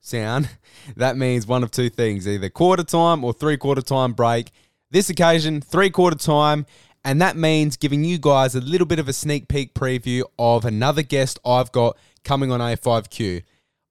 sound, 0.00 0.48
that 0.96 1.16
means 1.16 1.46
one 1.46 1.62
of 1.62 1.70
two 1.70 1.88
things 1.88 2.26
either 2.26 2.48
quarter 2.48 2.84
time 2.84 3.24
or 3.24 3.32
three 3.32 3.56
quarter 3.56 3.82
time 3.82 4.12
break. 4.12 4.50
This 4.90 5.08
occasion, 5.08 5.60
three 5.60 5.90
quarter 5.90 6.18
time, 6.18 6.66
and 7.04 7.20
that 7.22 7.36
means 7.36 7.76
giving 7.76 8.04
you 8.04 8.18
guys 8.18 8.54
a 8.54 8.60
little 8.60 8.86
bit 8.86 8.98
of 8.98 9.08
a 9.08 9.12
sneak 9.12 9.48
peek 9.48 9.72
preview 9.72 10.24
of 10.38 10.64
another 10.64 11.02
guest 11.02 11.38
I've 11.44 11.72
got 11.72 11.96
coming 12.24 12.50
on 12.50 12.60
A5Q. 12.60 13.42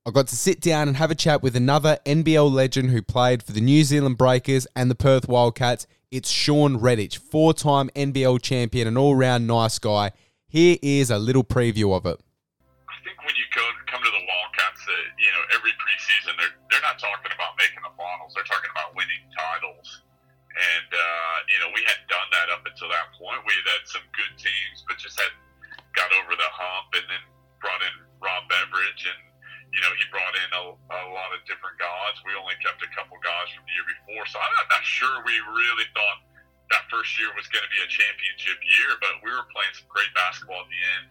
I 0.08 0.12
got 0.12 0.28
to 0.28 0.36
sit 0.36 0.62
down 0.62 0.88
and 0.88 0.96
have 0.96 1.12
a 1.12 1.16
chat 1.16 1.44
with 1.44 1.60
another 1.60 2.00
NBL 2.06 2.50
legend 2.50 2.90
who 2.90 3.02
played 3.02 3.44
for 3.44 3.52
the 3.52 3.60
New 3.60 3.84
Zealand 3.84 4.18
Breakers 4.18 4.66
and 4.74 4.90
the 4.90 4.96
Perth 4.96 5.28
Wildcats. 5.28 5.88
It's 6.10 6.32
Sean 6.32 6.80
Redhage, 6.80 7.20
four 7.20 7.54
time 7.54 7.92
NBL 8.00 8.42
champion 8.42 8.88
and 8.88 8.98
all 8.98 9.14
round 9.14 9.46
nice 9.46 9.78
guy. 9.78 10.16
Here 10.48 10.80
is 10.82 11.12
a 11.12 11.20
little 11.20 11.44
preview 11.44 11.92
of 11.92 12.08
it. 12.08 12.16
I 12.16 12.98
think 13.04 13.20
when 13.28 13.36
you 13.36 13.44
go, 13.52 13.62
come 13.92 14.00
to 14.00 14.10
the 14.10 14.24
Wildcats, 14.24 14.82
uh, 14.88 14.96
you 15.20 15.32
know, 15.36 15.44
every 15.60 15.76
preseason, 15.76 16.32
they're, 16.40 16.56
they're 16.72 16.88
not 16.88 16.96
talking 16.96 17.36
about 17.36 17.60
making 17.60 17.84
the 17.84 17.92
finals. 18.00 18.32
They're 18.40 18.48
talking 18.48 18.72
about 18.72 18.96
winning 18.96 19.28
titles. 19.36 20.08
And, 20.56 20.90
uh, 20.96 21.36
you 21.52 21.60
know, 21.60 21.70
we 21.76 21.84
hadn't 21.84 22.08
done 22.08 22.30
that 22.40 22.48
up 22.56 22.64
until 22.64 22.88
that 22.88 23.12
point. 23.20 23.44
We 23.44 23.52
had 23.52 23.68
had 23.78 23.84
some 23.86 24.08
good 24.16 24.34
teams, 24.40 24.88
but 24.88 24.96
just 24.96 25.20
hadn't 25.20 25.44
got 25.92 26.08
over 26.24 26.40
the 26.40 26.50
hump 26.56 26.88
and 26.96 27.06
then 27.12 27.24
brought 27.60 27.84
in 27.84 27.96
Rob 28.24 28.48
Beveridge 28.48 29.04
and, 29.06 29.29
you 29.70 29.80
know, 29.86 29.92
he 29.98 30.06
brought 30.10 30.34
in 30.34 30.50
a, 30.50 30.64
a 30.74 31.02
lot 31.14 31.30
of 31.34 31.46
different 31.46 31.78
guys. 31.78 32.18
We 32.26 32.34
only 32.34 32.58
kept 32.58 32.82
a 32.82 32.90
couple 32.94 33.22
guys 33.22 33.54
from 33.54 33.66
the 33.70 33.74
year 33.78 33.86
before. 33.86 34.26
So 34.26 34.42
I'm 34.42 34.54
not 34.70 34.82
sure 34.82 35.22
we 35.22 35.38
really 35.54 35.86
thought 35.94 36.26
that 36.74 36.86
first 36.90 37.18
year 37.18 37.30
was 37.34 37.46
going 37.50 37.66
to 37.66 37.74
be 37.74 37.82
a 37.82 37.90
championship 37.90 38.58
year, 38.62 38.98
but 39.02 39.22
we 39.26 39.30
were 39.30 39.46
playing 39.54 39.74
some 39.78 39.90
great 39.90 40.10
basketball 40.18 40.66
at 40.66 40.70
the 40.70 40.82
end. 40.98 41.06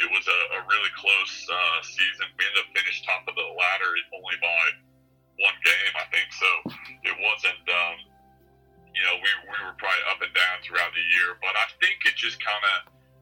It 0.00 0.08
was 0.10 0.24
a, 0.26 0.40
a 0.58 0.60
really 0.66 0.92
close 0.96 1.34
uh, 1.50 1.78
season. 1.82 2.30
We 2.38 2.46
ended 2.46 2.66
up 2.66 2.68
finished 2.72 3.04
top 3.04 3.26
of 3.26 3.34
the 3.34 3.46
ladder 3.46 3.90
only 4.16 4.38
by 4.42 4.62
one 5.38 5.58
game, 5.62 5.92
I 5.98 6.06
think. 6.10 6.30
So 6.34 6.50
it 7.04 7.14
wasn't, 7.20 7.62
um, 7.68 7.96
you 8.90 9.02
know, 9.06 9.16
we, 9.18 9.30
we 9.50 9.58
were 9.66 9.76
probably 9.76 10.04
up 10.08 10.18
and 10.24 10.32
down 10.32 10.62
throughout 10.64 10.94
the 10.94 11.04
year, 11.14 11.36
but 11.38 11.52
I 11.52 11.66
think 11.78 12.00
it 12.06 12.16
just 12.16 12.38
kind 12.42 12.64
of, 12.64 12.76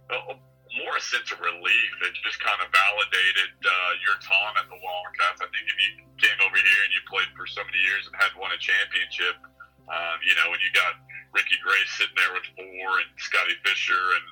uh, 0.08 0.47
more 0.76 0.96
a 0.96 1.02
sense 1.02 1.32
of 1.32 1.40
relief. 1.40 1.92
It 2.04 2.12
just 2.20 2.40
kind 2.44 2.60
of 2.60 2.68
validated 2.68 3.50
uh, 3.64 3.92
your 4.04 4.16
time 4.20 4.54
at 4.60 4.68
the 4.68 4.76
Wildcats. 4.76 5.40
I 5.40 5.48
think 5.48 5.64
if 5.64 5.78
you 5.78 5.90
came 6.20 6.38
over 6.44 6.58
here 6.58 6.80
and 6.84 6.92
you 6.92 7.00
played 7.08 7.30
for 7.32 7.48
so 7.48 7.64
many 7.64 7.80
years 7.80 8.04
and 8.04 8.14
had 8.18 8.32
won 8.36 8.52
a 8.52 8.60
championship, 8.60 9.40
um, 9.88 10.16
you 10.20 10.36
know, 10.36 10.52
when 10.52 10.60
you 10.60 10.68
got 10.76 11.00
Ricky 11.32 11.56
Grace 11.64 11.88
sitting 11.96 12.16
there 12.16 12.32
with 12.36 12.44
four 12.52 12.88
and 13.00 13.08
Scotty 13.16 13.56
Fisher 13.64 13.96
and 14.20 14.26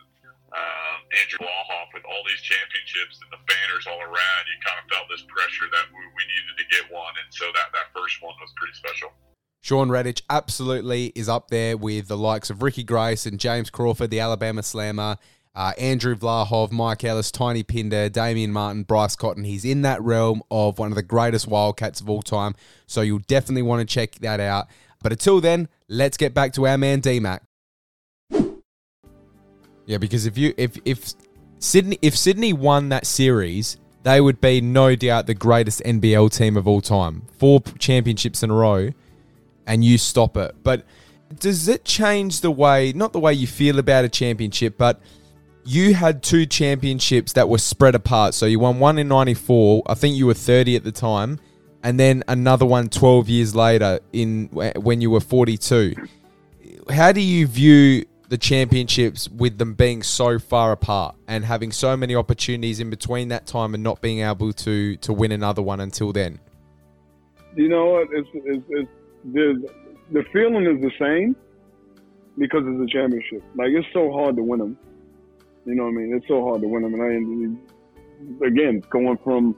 um, 0.52 0.98
Andrew 1.16 1.40
Vlahov 1.40 1.90
with 1.96 2.04
all 2.04 2.22
these 2.28 2.40
championships 2.44 3.18
and 3.24 3.28
the 3.32 3.40
banners 3.48 3.88
all 3.88 4.00
around, 4.04 4.42
you 4.46 4.56
kind 4.60 4.78
of 4.78 4.86
felt 4.92 5.08
this 5.08 5.24
pressure 5.26 5.68
that 5.72 5.88
we, 5.90 6.02
we 6.12 6.22
needed 6.28 6.54
to 6.60 6.66
get 6.68 6.84
one. 6.92 7.16
And 7.16 7.28
so 7.32 7.48
that, 7.56 7.72
that 7.72 7.88
first 7.96 8.20
one 8.20 8.36
was 8.38 8.52
pretty 8.56 8.76
special. 8.76 9.10
Sean 9.66 9.88
Redhage 9.88 10.22
absolutely 10.30 11.06
is 11.16 11.28
up 11.28 11.48
there 11.48 11.76
with 11.76 12.06
the 12.06 12.16
likes 12.16 12.50
of 12.50 12.62
Ricky 12.62 12.84
Grace 12.84 13.26
and 13.26 13.40
James 13.40 13.68
Crawford, 13.68 14.10
the 14.10 14.20
Alabama 14.20 14.62
Slammer, 14.62 15.16
uh, 15.56 15.72
Andrew 15.78 16.14
Vlahov, 16.14 16.70
Mike 16.70 17.02
Ellis, 17.02 17.30
Tiny 17.30 17.62
Pinder, 17.62 18.10
Damian 18.10 18.52
Martin, 18.52 18.82
Bryce 18.82 19.16
Cotton. 19.16 19.44
He's 19.44 19.64
in 19.64 19.82
that 19.82 20.02
realm 20.02 20.42
of 20.50 20.78
one 20.78 20.92
of 20.92 20.96
the 20.96 21.02
greatest 21.02 21.48
Wildcats 21.48 22.00
of 22.00 22.10
all 22.10 22.20
time. 22.20 22.54
So 22.86 23.00
you'll 23.00 23.20
definitely 23.20 23.62
want 23.62 23.80
to 23.80 23.92
check 23.92 24.16
that 24.16 24.38
out. 24.38 24.66
But 25.02 25.12
until 25.12 25.40
then, 25.40 25.68
let's 25.88 26.18
get 26.18 26.34
back 26.34 26.52
to 26.54 26.66
our 26.66 26.76
man 26.76 27.00
DMAC. 27.00 27.40
Yeah, 29.86 29.98
because 29.98 30.26
if 30.26 30.36
you 30.36 30.52
if 30.56 30.76
if 30.84 31.14
Sydney 31.58 31.98
if 32.02 32.16
Sydney 32.16 32.52
won 32.52 32.90
that 32.90 33.06
series, 33.06 33.78
they 34.02 34.20
would 34.20 34.40
be 34.40 34.60
no 34.60 34.94
doubt 34.94 35.26
the 35.26 35.34
greatest 35.34 35.80
NBL 35.84 36.36
team 36.36 36.56
of 36.56 36.68
all 36.68 36.80
time. 36.80 37.22
Four 37.38 37.62
championships 37.78 38.42
in 38.42 38.50
a 38.50 38.54
row, 38.54 38.90
and 39.66 39.84
you 39.84 39.96
stop 39.96 40.36
it. 40.36 40.56
But 40.62 40.84
does 41.38 41.68
it 41.68 41.84
change 41.84 42.40
the 42.40 42.50
way 42.50 42.92
not 42.92 43.12
the 43.12 43.20
way 43.20 43.32
you 43.32 43.46
feel 43.46 43.78
about 43.78 44.04
a 44.04 44.08
championship, 44.08 44.76
but 44.76 45.00
you 45.66 45.94
had 45.94 46.22
two 46.22 46.46
championships 46.46 47.32
that 47.32 47.48
were 47.48 47.58
spread 47.58 47.96
apart. 47.96 48.34
So 48.34 48.46
you 48.46 48.60
won 48.60 48.78
one 48.78 48.98
in 48.98 49.08
94. 49.08 49.82
I 49.86 49.94
think 49.94 50.16
you 50.16 50.26
were 50.26 50.34
30 50.34 50.76
at 50.76 50.84
the 50.84 50.92
time. 50.92 51.40
And 51.82 51.98
then 51.98 52.22
another 52.28 52.64
one 52.64 52.88
12 52.88 53.28
years 53.28 53.54
later 53.54 53.98
in 54.12 54.46
when 54.46 55.00
you 55.00 55.10
were 55.10 55.20
42. 55.20 55.94
How 56.90 57.10
do 57.12 57.20
you 57.20 57.46
view 57.46 58.04
the 58.28 58.38
championships 58.38 59.28
with 59.28 59.58
them 59.58 59.74
being 59.74 60.02
so 60.02 60.38
far 60.38 60.72
apart 60.72 61.16
and 61.28 61.44
having 61.44 61.72
so 61.72 61.96
many 61.96 62.14
opportunities 62.14 62.80
in 62.80 62.90
between 62.90 63.28
that 63.28 63.46
time 63.46 63.74
and 63.74 63.82
not 63.82 64.00
being 64.00 64.20
able 64.20 64.52
to 64.52 64.96
to 64.96 65.12
win 65.12 65.32
another 65.32 65.62
one 65.62 65.80
until 65.80 66.12
then? 66.12 66.38
You 67.56 67.68
know 67.68 67.86
what? 67.86 68.08
It's, 68.12 68.28
it's, 68.34 68.64
it's 68.68 68.90
the 69.32 69.68
the 70.12 70.24
feeling 70.32 70.66
is 70.66 70.80
the 70.80 70.92
same 70.98 71.34
because 72.38 72.62
it's 72.66 72.92
a 72.92 72.92
championship. 72.92 73.42
Like 73.56 73.68
it's 73.70 73.86
so 73.92 74.12
hard 74.12 74.36
to 74.36 74.42
win 74.42 74.60
them. 74.60 74.78
You 75.66 75.74
know 75.74 75.82
what 75.84 75.90
I 75.90 75.94
mean? 75.94 76.14
It's 76.14 76.28
so 76.28 76.44
hard 76.44 76.62
to 76.62 76.68
win 76.68 76.82
them. 76.82 76.94
And 76.94 77.60
I, 78.40 78.46
again, 78.46 78.82
going 78.88 79.18
from 79.24 79.56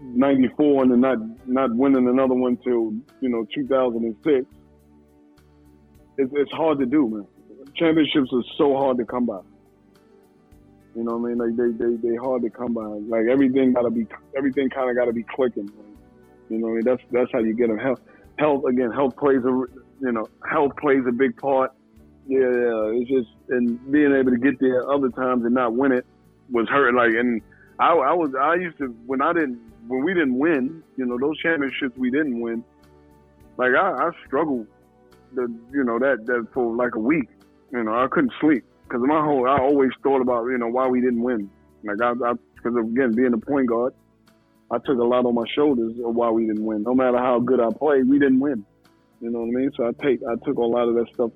94 0.00 0.84
and 0.84 0.92
then 0.92 1.00
not, 1.00 1.18
not 1.46 1.74
winning 1.74 2.08
another 2.08 2.34
one 2.34 2.56
till, 2.58 2.92
you 3.20 3.28
know, 3.28 3.44
2006, 3.52 4.46
it's, 6.16 6.32
it's 6.36 6.52
hard 6.52 6.78
to 6.78 6.86
do, 6.86 7.08
man. 7.08 7.26
Championships 7.74 8.30
are 8.32 8.44
so 8.56 8.76
hard 8.76 8.96
to 8.98 9.04
come 9.04 9.26
by. 9.26 9.40
You 10.94 11.02
know 11.02 11.16
what 11.16 11.28
I 11.28 11.34
mean? 11.34 11.38
Like 11.38 11.56
they, 11.56 11.84
they, 11.84 11.96
they 11.96 12.14
hard 12.14 12.42
to 12.42 12.50
come 12.50 12.72
by. 12.72 12.86
Like 12.86 13.26
everything 13.28 13.72
gotta 13.72 13.90
be, 13.90 14.06
everything 14.36 14.70
kind 14.70 14.88
of 14.88 14.96
gotta 14.96 15.12
be 15.12 15.24
clicking. 15.34 15.68
You 16.48 16.58
know 16.58 16.68
what 16.68 16.72
I 16.72 16.74
mean? 16.74 16.84
That's, 16.84 17.02
that's 17.10 17.32
how 17.32 17.40
you 17.40 17.54
get 17.54 17.66
them. 17.66 17.78
Health, 17.78 18.00
health, 18.38 18.62
again, 18.70 18.92
health 18.92 19.16
plays 19.16 19.42
a, 19.44 19.50
you 20.00 20.12
know, 20.12 20.28
health 20.48 20.76
plays 20.80 21.02
a 21.08 21.12
big 21.12 21.36
part 21.36 21.72
yeah, 22.26 22.38
yeah, 22.38 23.00
it's 23.00 23.10
just 23.10 23.28
and 23.50 23.78
being 23.92 24.14
able 24.14 24.30
to 24.30 24.38
get 24.38 24.58
there 24.60 24.90
other 24.90 25.10
times 25.10 25.44
and 25.44 25.54
not 25.54 25.74
win 25.74 25.92
it 25.92 26.06
was 26.50 26.68
hurt. 26.68 26.94
Like, 26.94 27.10
and 27.10 27.42
I, 27.78 27.92
I 27.92 28.12
was, 28.12 28.34
I 28.38 28.54
used 28.54 28.78
to 28.78 28.86
when 29.06 29.20
I 29.20 29.32
didn't, 29.32 29.58
when 29.88 30.04
we 30.04 30.14
didn't 30.14 30.38
win, 30.38 30.82
you 30.96 31.06
know, 31.06 31.18
those 31.18 31.38
championships 31.38 31.96
we 31.96 32.10
didn't 32.10 32.40
win. 32.40 32.64
Like 33.56 33.72
I, 33.74 34.08
I 34.08 34.10
struggled, 34.26 34.66
the, 35.34 35.52
you 35.72 35.84
know, 35.84 35.98
that 35.98 36.26
that 36.26 36.46
for 36.52 36.74
like 36.74 36.94
a 36.94 37.00
week. 37.00 37.28
You 37.72 37.82
know, 37.82 37.94
I 37.94 38.06
couldn't 38.06 38.32
sleep 38.40 38.64
because 38.84 39.02
my 39.04 39.22
whole, 39.22 39.48
I 39.48 39.58
always 39.58 39.90
thought 40.02 40.20
about, 40.20 40.46
you 40.46 40.58
know, 40.58 40.68
why 40.68 40.86
we 40.86 41.00
didn't 41.00 41.22
win. 41.22 41.50
Like 41.82 42.00
I, 42.00 42.12
because 42.54 42.78
again, 42.78 43.12
being 43.12 43.34
a 43.34 43.38
point 43.38 43.68
guard, 43.68 43.92
I 44.70 44.78
took 44.78 44.98
a 44.98 45.04
lot 45.04 45.26
on 45.26 45.34
my 45.34 45.44
shoulders 45.54 45.92
of 46.04 46.14
why 46.14 46.30
we 46.30 46.46
didn't 46.46 46.64
win. 46.64 46.84
No 46.84 46.94
matter 46.94 47.18
how 47.18 47.38
good 47.40 47.60
I 47.60 47.68
played, 47.70 48.08
we 48.08 48.18
didn't 48.18 48.40
win. 48.40 48.64
You 49.20 49.30
know 49.30 49.40
what 49.40 49.48
I 49.48 49.60
mean? 49.60 49.70
So 49.76 49.86
I 49.86 49.92
take, 50.02 50.20
I 50.22 50.34
took 50.44 50.56
a 50.56 50.62
lot 50.62 50.88
of 50.88 50.94
that 50.94 51.06
stuff 51.12 51.30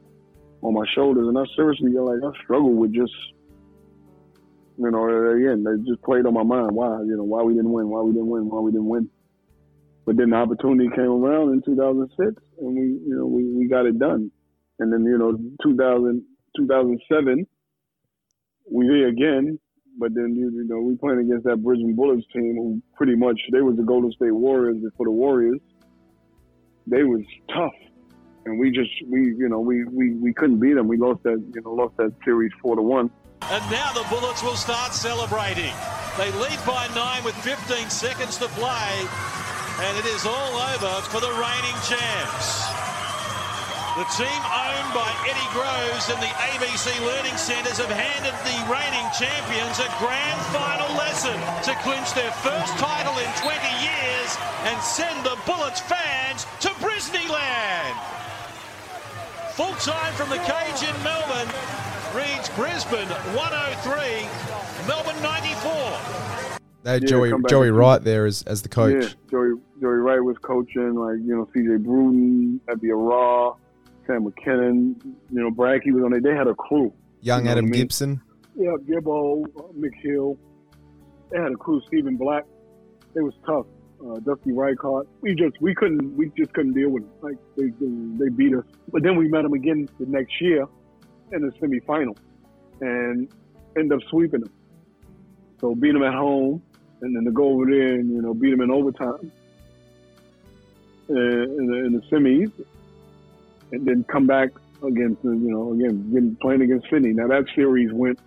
on 0.62 0.74
my 0.74 0.84
shoulders, 0.94 1.28
and 1.28 1.38
I 1.38 1.44
seriously 1.56 1.92
like 1.92 2.20
I 2.22 2.42
struggle 2.42 2.74
with 2.74 2.92
just 2.92 3.12
you 4.78 4.90
know 4.90 5.04
again 5.32 5.64
they 5.64 5.90
just 5.90 6.02
played 6.02 6.26
on 6.26 6.34
my 6.34 6.42
mind 6.42 6.72
why 6.72 7.00
you 7.02 7.16
know 7.16 7.24
why 7.24 7.42
we 7.42 7.54
didn't 7.54 7.72
win 7.72 7.88
why 7.88 8.00
we 8.00 8.12
didn't 8.12 8.28
win 8.28 8.48
why 8.48 8.60
we 8.60 8.72
didn't 8.72 8.88
win. 8.88 9.08
But 10.06 10.16
then 10.16 10.30
the 10.30 10.36
opportunity 10.36 10.88
came 10.96 11.10
around 11.10 11.52
in 11.52 11.62
2006, 11.62 12.42
and 12.60 12.74
we 12.74 12.82
you 13.06 13.16
know 13.16 13.26
we, 13.26 13.44
we 13.44 13.68
got 13.68 13.86
it 13.86 13.98
done. 13.98 14.30
And 14.80 14.92
then 14.92 15.04
you 15.04 15.18
know 15.18 15.38
2000 15.62 16.24
2007 16.56 17.46
we 18.70 18.88
there 18.88 19.08
again. 19.08 19.58
But 19.98 20.14
then 20.14 20.34
you, 20.36 20.50
you 20.50 20.64
know 20.64 20.80
we 20.80 20.96
playing 20.96 21.20
against 21.20 21.44
that 21.44 21.62
Brisbane 21.62 21.94
Bullets 21.94 22.26
team 22.32 22.56
who 22.56 22.82
pretty 22.96 23.16
much 23.16 23.40
they 23.52 23.60
was 23.60 23.76
the 23.76 23.82
Golden 23.82 24.12
State 24.12 24.32
Warriors 24.34 24.76
before 24.82 25.06
the 25.06 25.12
Warriors. 25.12 25.60
They 26.86 27.02
was 27.02 27.22
tough 27.48 27.74
and 28.48 28.58
we 28.58 28.70
just 28.70 28.90
we 29.06 29.36
you 29.36 29.48
know 29.48 29.60
we, 29.60 29.84
we, 29.84 30.14
we 30.14 30.32
couldn't 30.32 30.58
beat 30.58 30.74
them. 30.74 30.88
We 30.88 30.96
lost 30.96 31.22
that 31.24 31.38
you 31.54 31.60
know 31.60 31.72
lost 31.74 31.96
that 31.98 32.12
series 32.24 32.52
four 32.60 32.76
to 32.76 32.82
one. 32.82 33.10
And 33.52 33.62
now 33.70 33.92
the 33.92 34.04
Bullets 34.10 34.42
will 34.42 34.56
start 34.56 34.92
celebrating. 34.92 35.72
They 36.16 36.32
lead 36.42 36.58
by 36.66 36.88
nine 36.96 37.22
with 37.22 37.36
15 37.46 37.88
seconds 37.88 38.36
to 38.38 38.48
play, 38.58 38.92
and 39.84 39.92
it 39.96 40.06
is 40.10 40.26
all 40.26 40.54
over 40.74 40.92
for 41.12 41.20
the 41.20 41.30
reigning 41.38 41.78
champs. 41.86 42.66
The 43.94 44.08
team 44.14 44.42
owned 44.46 44.90
by 44.94 45.10
Eddie 45.26 45.50
Groves 45.50 46.06
and 46.10 46.22
the 46.22 46.30
ABC 46.54 46.86
Learning 47.02 47.36
Centres 47.36 47.78
have 47.78 47.90
handed 47.90 48.34
the 48.46 48.58
reigning 48.70 49.06
champions 49.14 49.78
a 49.82 49.90
grand 49.98 50.40
final 50.54 50.90
lesson 50.94 51.34
to 51.66 51.74
clinch 51.82 52.14
their 52.14 52.30
first 52.42 52.78
title 52.78 53.18
in 53.18 53.30
20 53.42 53.58
years 53.82 54.30
and 54.70 54.78
send 54.82 55.26
the 55.26 55.36
Bullets 55.46 55.80
fans 55.80 56.46
to 56.60 56.68
Brisneyland. 56.78 58.17
Full 59.58 59.74
time 59.74 60.14
from 60.14 60.28
the 60.30 60.36
cage 60.36 60.88
in 60.88 61.02
Melbourne. 61.02 61.52
reads 62.14 62.48
Brisbane 62.50 63.08
103, 63.34 64.86
Melbourne 64.86 65.20
94. 65.20 66.68
They 66.84 66.92
had 66.92 67.02
Yeah, 67.02 67.08
Joey 67.08 67.32
Joey 67.48 67.70
Wright 67.72 68.00
there 68.00 68.24
as, 68.24 68.44
as 68.44 68.62
the 68.62 68.68
coach. 68.68 69.02
Yeah, 69.02 69.08
Joey 69.28 69.54
Joey 69.80 69.96
Wright 69.96 70.22
was 70.22 70.38
coaching, 70.42 70.94
like 70.94 71.16
you 71.26 71.34
know 71.34 71.48
C.J. 71.52 71.78
Bruton, 71.78 72.60
Abby 72.70 72.92
Raw, 72.92 73.56
Sam 74.06 74.30
McKinnon, 74.30 74.94
you 75.04 75.16
know 75.42 75.50
Brackey 75.50 75.92
was 75.92 76.04
on 76.04 76.12
it. 76.12 76.22
They 76.22 76.36
had 76.36 76.46
a 76.46 76.54
crew. 76.54 76.92
Young 77.22 77.40
You 77.40 77.44
know 77.46 77.50
Adam 77.50 77.64
I 77.64 77.68
mean? 77.68 77.80
Gibson. 77.80 78.20
Yeah, 78.54 78.76
Gibbo, 78.88 79.44
uh, 79.56 79.62
Mick 79.76 80.00
Hill. 80.00 80.38
They 81.32 81.38
had 81.38 81.50
a 81.50 81.56
crew. 81.56 81.82
Stephen 81.88 82.16
Black. 82.16 82.44
It 83.16 83.22
was 83.22 83.34
tough. 83.44 83.66
Uh, 84.00 84.20
Dusty 84.20 84.50
Rychart. 84.50 85.06
We 85.20 85.34
just 85.34 85.60
we 85.60 85.74
couldn't 85.74 86.16
we 86.16 86.30
just 86.36 86.52
couldn't 86.52 86.74
deal 86.74 86.90
with 86.90 87.02
it. 87.02 87.10
Like 87.20 87.36
they, 87.56 87.66
they 87.80 88.24
they 88.24 88.28
beat 88.28 88.54
us. 88.54 88.64
But 88.92 89.02
then 89.02 89.16
we 89.16 89.28
met 89.28 89.42
them 89.42 89.54
again 89.54 89.88
the 89.98 90.06
next 90.06 90.40
year 90.40 90.66
in 91.32 91.42
the 91.42 91.52
semifinal 91.58 92.16
and 92.80 93.28
end 93.76 93.92
up 93.92 94.00
sweeping 94.08 94.40
them. 94.40 94.52
So 95.60 95.74
beat 95.74 95.92
them 95.92 96.04
at 96.04 96.14
home 96.14 96.62
and 97.00 97.16
then 97.16 97.24
to 97.24 97.32
go 97.32 97.54
over 97.54 97.66
there 97.66 97.94
and 97.94 98.08
you 98.10 98.22
know 98.22 98.34
beat 98.34 98.50
them 98.50 98.60
in 98.60 98.70
overtime 98.70 99.32
uh, 101.10 101.14
in, 101.14 101.66
the, 101.66 101.76
in 101.86 101.92
the 101.92 102.02
semis 102.10 102.52
and 103.72 103.86
then 103.86 104.04
come 104.04 104.26
back 104.26 104.50
against 104.86 105.24
you 105.24 105.50
know 105.50 105.72
again 105.72 106.36
playing 106.40 106.62
against 106.62 106.88
Sydney. 106.88 107.12
Now 107.14 107.26
that 107.26 107.46
series 107.54 107.92
went 107.92 108.20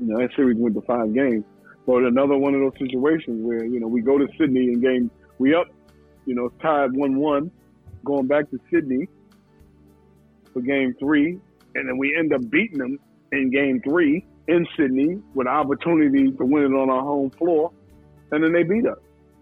you 0.00 0.06
know, 0.06 0.18
that 0.18 0.34
series 0.34 0.56
went 0.56 0.74
to 0.74 0.80
five 0.82 1.14
games. 1.14 1.44
But 1.86 2.04
another 2.04 2.36
one 2.36 2.54
of 2.54 2.60
those 2.60 2.78
situations 2.78 3.44
where, 3.44 3.64
you 3.64 3.80
know, 3.80 3.88
we 3.88 4.02
go 4.02 4.18
to 4.18 4.26
Sydney 4.38 4.68
in 4.72 4.80
game, 4.80 5.10
we 5.38 5.54
up, 5.54 5.66
you 6.26 6.34
know, 6.34 6.48
tied 6.60 6.92
1 6.92 7.16
1, 7.16 7.50
going 8.04 8.26
back 8.26 8.50
to 8.50 8.60
Sydney 8.72 9.08
for 10.52 10.60
game 10.60 10.94
three, 10.98 11.40
and 11.74 11.88
then 11.88 11.98
we 11.98 12.16
end 12.16 12.32
up 12.32 12.48
beating 12.50 12.78
them 12.78 12.98
in 13.32 13.50
game 13.50 13.80
three 13.82 14.24
in 14.48 14.66
Sydney 14.76 15.20
with 15.34 15.46
an 15.46 15.52
opportunity 15.52 16.30
to 16.30 16.44
win 16.44 16.64
it 16.64 16.76
on 16.76 16.90
our 16.90 17.02
home 17.02 17.30
floor, 17.30 17.72
and 18.30 18.44
then 18.44 18.52
they 18.52 18.62
beat 18.62 18.86
us. 18.86 18.98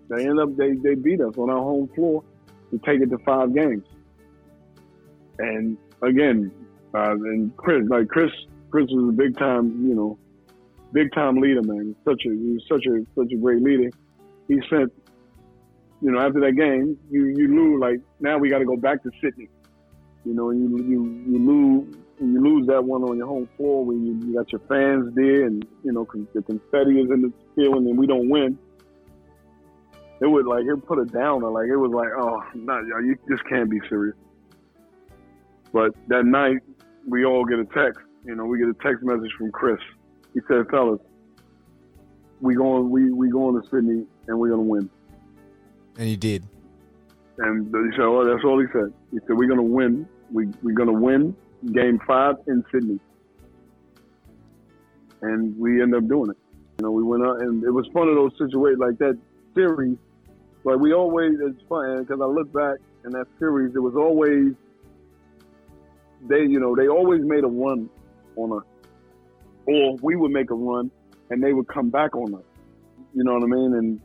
They 0.09 0.27
end 0.27 0.41
up, 0.41 0.57
they, 0.57 0.73
they 0.73 0.95
beat 0.95 1.21
us 1.21 1.35
on 1.37 1.51
our 1.51 1.59
home 1.63 1.89
floor 1.95 2.23
to 2.71 2.79
take 2.79 3.01
it 3.01 3.11
to 3.11 3.19
five 3.19 3.55
games. 3.55 3.85
And 5.39 5.77
again, 6.03 6.53
uh, 6.95 7.13
and 7.13 7.57
Chris, 7.57 7.85
like 7.89 8.09
Chris, 8.09 8.31
Chris 8.71 8.87
was 8.91 9.09
a 9.09 9.13
big 9.13 9.39
time, 9.39 9.87
you 9.89 9.95
know, 9.95 10.19
big 10.93 11.13
time 11.13 11.37
leader, 11.37 11.63
man. 11.63 11.95
Such 12.05 12.23
a 12.27 12.31
he 12.31 12.53
was 12.53 12.65
such 12.69 12.87
a 12.87 13.05
such 13.15 13.33
a 13.33 13.37
great 13.37 13.63
leader. 13.63 13.91
He 14.49 14.61
sent, 14.69 14.93
you 16.03 16.11
know, 16.11 16.21
after 16.21 16.41
that 16.41 16.53
game, 16.53 16.99
you 17.11 17.27
you 17.27 17.49
lose 17.49 17.81
like 17.81 18.01
now 18.21 18.39
we 18.39 18.49
got 18.51 18.59
to 18.59 18.65
go 18.65 18.77
back 18.77 19.03
to 19.03 19.11
Sydney. 19.23 19.49
You 20.25 20.35
know, 20.35 20.51
you 20.51 20.77
you 20.79 21.25
you 21.27 21.39
lose 21.39 21.97
you 22.21 22.43
lose 22.43 22.67
that 22.67 22.85
one 22.85 23.03
on 23.03 23.17
your 23.17 23.27
home 23.27 23.49
floor 23.57 23.85
when 23.85 24.05
you, 24.05 24.29
you 24.29 24.35
got 24.35 24.53
your 24.53 24.61
fans 24.69 25.15
there 25.15 25.47
and 25.47 25.67
you 25.85 25.93
know 25.93 26.07
the 26.35 26.43
confetti 26.43 27.01
is 27.01 27.11
in 27.11 27.23
the 27.23 27.33
field 27.55 27.77
and 27.77 27.99
we 27.99 28.07
don't 28.07 28.29
win. 28.29 28.59
It 30.21 30.27
would 30.27 30.47
like 30.47 30.65
it 30.67 30.87
put 30.87 30.99
a 30.99 31.07
downer. 31.07 31.51
Like 31.51 31.69
it 31.69 31.77
was 31.77 31.93
like, 31.93 32.11
oh, 32.15 32.43
not 32.55 32.87
y'all, 32.87 33.03
you 33.03 33.17
just 33.29 33.43
can't 33.49 33.71
be 33.71 33.81
serious. 33.89 34.17
But 35.73 35.95
that 36.09 36.27
night, 36.27 36.59
we 37.07 37.25
all 37.25 37.45
get 37.45 37.59
a 37.59 37.65
text. 37.65 38.01
You 38.25 38.35
know, 38.35 38.45
we 38.45 38.59
get 38.59 38.69
a 38.69 38.75
text 38.83 39.03
message 39.03 39.33
from 39.39 39.51
Chris. 39.51 39.79
He 40.35 40.41
said, 40.49 40.69
"Fellas, 40.71 41.01
we 42.41 42.55
going 42.55 42.91
we 42.91 43.13
we 43.13 43.31
going 43.31 43.61
to 43.61 43.69
Sydney 43.69 44.07
and 44.29 44.39
we're 44.39 44.51
gonna 44.51 44.63
win." 44.63 44.89
And 45.99 46.09
he 46.09 46.17
did. 46.17 46.45
And 47.39 47.67
he 47.67 47.97
said, 47.97 48.05
"Oh, 48.05 48.25
that's 48.25 48.45
all 48.45 48.61
he 48.61 48.67
said." 48.73 48.93
He 49.11 49.19
said, 49.27 49.37
"We're 49.37 49.49
gonna 49.49 49.63
win. 49.63 50.07
We 50.33 50.47
we're 50.63 50.75
gonna 50.75 50.93
win 50.93 51.35
Game 51.73 52.01
Five 52.07 52.37
in 52.47 52.65
Sydney." 52.73 53.01
And 55.23 55.59
we 55.59 55.83
ended 55.83 56.03
up 56.03 56.09
doing 56.09 56.31
it. 56.31 56.37
You 56.79 56.87
know, 56.87 56.93
we 56.93 57.03
went 57.03 57.25
out, 57.25 57.43
and 57.43 57.63
it 57.63 57.71
was 57.71 57.87
one 57.93 58.09
of 58.09 58.15
those 58.15 58.33
situations 58.39 58.81
like 58.81 58.99
that 58.99 59.19
series. 59.55 59.99
Like 60.65 60.79
we 60.79 60.95
always, 60.95 61.33
it's 61.41 61.61
fun 61.69 62.01
because 62.01 62.21
I 62.21 62.27
look 62.27 62.53
back 62.53 62.79
in 63.05 63.11
that 63.13 63.27
series. 63.39 63.75
It 63.75 63.81
was 63.81 63.97
always 63.97 64.55
they, 66.29 66.41
you 66.41 66.61
know, 66.61 66.77
they 66.77 66.89
always 66.89 67.23
made 67.23 67.45
a 67.45 67.49
run 67.49 67.89
on 68.37 68.59
us, 68.59 68.65
or 69.71 69.97
we 70.03 70.17
would 70.17 70.33
make 70.33 70.51
a 70.51 70.55
run, 70.55 70.91
and 71.31 71.43
they 71.43 71.53
would 71.53 71.69
come 71.69 71.91
back 71.91 72.15
on 72.17 72.35
us. 72.35 72.43
You 73.15 73.25
know 73.25 73.35
what 73.35 73.43
I 73.43 73.47
mean? 73.47 73.75
And 73.75 74.01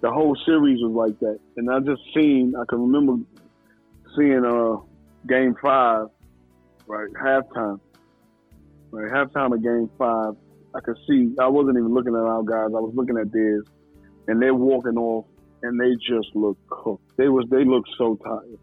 the 0.00 0.10
whole 0.10 0.36
series 0.46 0.78
was 0.80 0.92
like 0.92 1.18
that. 1.20 1.38
And 1.56 1.70
I 1.70 1.80
just 1.80 2.02
seen, 2.14 2.54
I 2.56 2.64
can 2.68 2.80
remember 2.80 3.24
seeing 4.16 4.44
uh 4.44 4.76
game 5.26 5.54
five, 5.62 6.06
right 6.86 7.08
halftime, 7.22 7.80
right 8.90 9.10
halftime 9.10 9.54
of 9.54 9.62
game 9.62 9.90
five. 9.98 10.34
I 10.74 10.80
could 10.80 10.96
see. 11.08 11.34
I 11.40 11.48
wasn't 11.48 11.78
even 11.78 11.92
looking 11.94 12.14
at 12.14 12.20
our 12.20 12.42
guys. 12.42 12.68
I 12.68 12.80
was 12.80 12.92
looking 12.94 13.18
at 13.18 13.32
theirs, 13.32 13.64
and 14.28 14.40
they're 14.40 14.54
walking 14.54 14.96
off, 14.98 15.24
and 15.62 15.80
they 15.80 15.94
just 15.96 16.34
look 16.34 16.58
cooked. 16.68 17.16
They 17.16 17.28
was 17.28 17.46
they 17.50 17.64
looked 17.64 17.90
so 17.96 18.16
tired. 18.16 18.58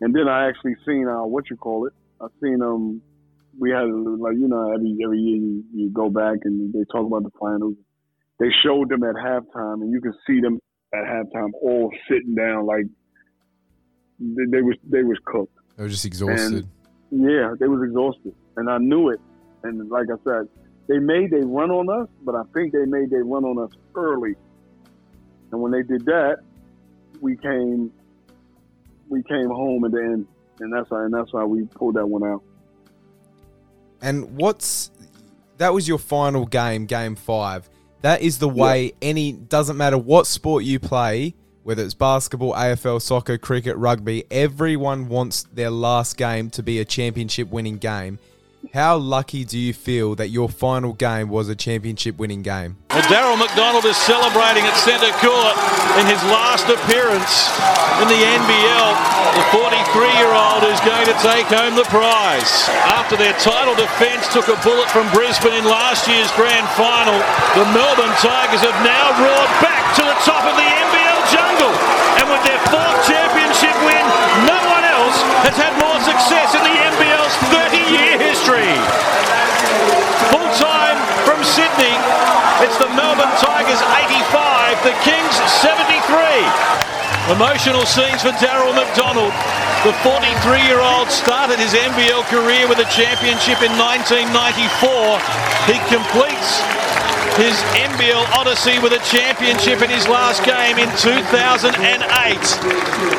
And 0.00 0.14
then 0.14 0.28
I 0.28 0.48
actually 0.48 0.76
seen 0.86 1.08
uh 1.08 1.24
what 1.24 1.50
you 1.50 1.56
call 1.56 1.86
it. 1.86 1.92
I 2.20 2.26
seen 2.42 2.62
um 2.62 3.02
we 3.58 3.70
had 3.70 3.84
like 3.84 4.34
you 4.34 4.48
know 4.48 4.72
every 4.72 4.96
every 5.02 5.18
year 5.18 5.36
you, 5.36 5.64
you 5.74 5.90
go 5.90 6.10
back 6.10 6.38
and 6.44 6.72
they 6.72 6.84
talk 6.92 7.06
about 7.06 7.22
the 7.22 7.30
finals. 7.38 7.74
They 8.38 8.48
showed 8.62 8.90
them 8.90 9.02
at 9.02 9.14
halftime, 9.14 9.80
and 9.80 9.92
you 9.92 10.00
can 10.00 10.12
see 10.26 10.40
them 10.40 10.60
at 10.92 11.04
halftime 11.04 11.50
all 11.62 11.90
sitting 12.08 12.34
down 12.34 12.66
like 12.66 12.84
they, 14.18 14.44
they 14.50 14.62
was 14.62 14.76
they 14.88 15.02
was 15.02 15.18
cooked. 15.24 15.56
They 15.76 15.84
were 15.84 15.88
just 15.88 16.04
exhausted. 16.04 16.68
And, 17.10 17.30
yeah, 17.30 17.54
they 17.58 17.66
was 17.66 17.82
exhausted, 17.82 18.34
and 18.56 18.68
I 18.68 18.78
knew 18.78 19.10
it. 19.10 19.20
And 19.62 19.88
like 19.90 20.06
I 20.12 20.16
said, 20.24 20.48
they 20.88 20.98
made 20.98 21.30
they 21.30 21.42
run 21.42 21.70
on 21.70 21.88
us, 22.02 22.08
but 22.24 22.34
I 22.34 22.42
think 22.54 22.72
they 22.72 22.84
made 22.84 23.10
they 23.10 23.22
run 23.22 23.44
on 23.44 23.62
us 23.62 23.70
early. 23.94 24.34
And 25.52 25.60
when 25.60 25.72
they 25.72 25.82
did 25.82 26.04
that, 26.06 26.38
we 27.20 27.36
came 27.36 27.92
we 29.08 29.22
came 29.22 29.48
home 29.48 29.84
at 29.84 29.92
the 29.92 30.02
end, 30.02 30.26
and 30.60 30.72
that's 30.72 30.90
why 30.90 31.04
and 31.04 31.14
that's 31.14 31.32
why 31.32 31.44
we 31.44 31.64
pulled 31.64 31.94
that 31.94 32.06
one 32.06 32.24
out. 32.24 32.42
And 34.06 34.36
what's 34.36 34.92
that 35.58 35.74
was 35.74 35.88
your 35.88 35.98
final 35.98 36.46
game, 36.46 36.86
game 36.86 37.16
five. 37.16 37.68
That 38.02 38.22
is 38.22 38.38
the 38.38 38.48
way 38.48 38.92
any 39.02 39.32
doesn't 39.32 39.76
matter 39.76 39.98
what 39.98 40.28
sport 40.28 40.62
you 40.62 40.78
play, 40.78 41.34
whether 41.64 41.82
it's 41.82 41.94
basketball, 41.94 42.52
AFL, 42.52 43.02
soccer, 43.02 43.36
cricket, 43.36 43.76
rugby, 43.76 44.24
everyone 44.30 45.08
wants 45.08 45.42
their 45.52 45.70
last 45.70 46.16
game 46.16 46.50
to 46.50 46.62
be 46.62 46.78
a 46.78 46.84
championship 46.84 47.50
winning 47.50 47.78
game. 47.78 48.20
How 48.74 48.96
lucky 48.96 49.44
do 49.44 49.58
you 49.58 49.72
feel 49.72 50.14
that 50.16 50.28
your 50.28 50.48
final 50.48 50.92
game 50.92 51.28
was 51.28 51.48
a 51.48 51.56
championship 51.56 52.18
winning 52.18 52.42
game? 52.42 52.76
And 52.90 53.04
Daryl 53.06 53.38
McDonald 53.38 53.84
is 53.84 53.96
celebrating 53.96 54.64
at 54.64 54.76
centre 54.80 55.12
court 55.20 55.56
in 56.00 56.04
his 56.08 56.20
last 56.32 56.68
appearance 56.68 57.48
in 58.00 58.08
the 58.08 58.20
NBL. 58.20 58.88
The 59.36 59.44
43-year-old 59.52 60.62
is 60.68 60.80
going 60.84 61.08
to 61.08 61.16
take 61.24 61.48
home 61.48 61.76
the 61.76 61.88
prize. 61.88 62.68
After 62.92 63.16
their 63.16 63.36
title 63.40 63.76
defence 63.76 64.28
took 64.32 64.48
a 64.48 64.56
bullet 64.64 64.88
from 64.92 65.08
Brisbane 65.12 65.56
in 65.56 65.64
last 65.64 66.08
year's 66.08 66.32
grand 66.36 66.68
final, 66.76 67.16
the 67.56 67.64
Melbourne 67.72 68.16
Tigers 68.20 68.64
have 68.64 68.76
now 68.84 69.12
roared 69.20 69.52
back 69.64 69.84
to 69.96 70.02
the 70.04 70.16
top 70.24 70.44
of 70.44 70.56
the 70.56 70.68
NBL 70.68 71.20
jungle. 71.32 71.72
And 72.20 72.26
with 72.32 72.44
their 72.48 72.60
fourth 72.72 73.00
championship 73.04 73.76
win, 73.84 74.04
no 74.48 74.56
one 74.72 74.84
else 74.84 75.20
has 75.44 75.56
had 75.56 75.72
more 75.80 76.00
success 76.00 76.56
in 76.56 76.64
the 76.64 76.76
NBL's 76.96 77.36
30-year 77.52 78.16
history. 78.16 78.72
Full 80.32 80.48
time 80.56 80.96
from 81.28 81.44
Sydney, 81.44 81.92
it's 82.64 82.78
the 82.80 82.88
Melbourne 82.96 83.32
Tigers 83.36 83.80
85, 83.84 84.75
the 84.86 84.94
Kings 85.02 85.34
73. 85.66 85.98
Emotional 87.34 87.82
scenes 87.82 88.22
for 88.22 88.30
Daryl 88.38 88.70
McDonald. 88.70 89.34
The 89.82 89.90
43-year-old 90.06 91.10
started 91.10 91.58
his 91.58 91.74
NBL 91.74 92.22
career 92.30 92.70
with 92.70 92.78
a 92.78 92.86
championship 92.94 93.66
in 93.66 93.74
1994. 93.74 95.18
He 95.66 95.82
completes 95.90 96.62
his 97.34 97.58
NBL 97.74 98.30
odyssey 98.38 98.78
with 98.78 98.94
a 98.94 99.02
championship 99.10 99.82
in 99.82 99.90
his 99.90 100.06
last 100.06 100.46
game 100.46 100.78
in 100.78 100.86
2008. 101.02 101.66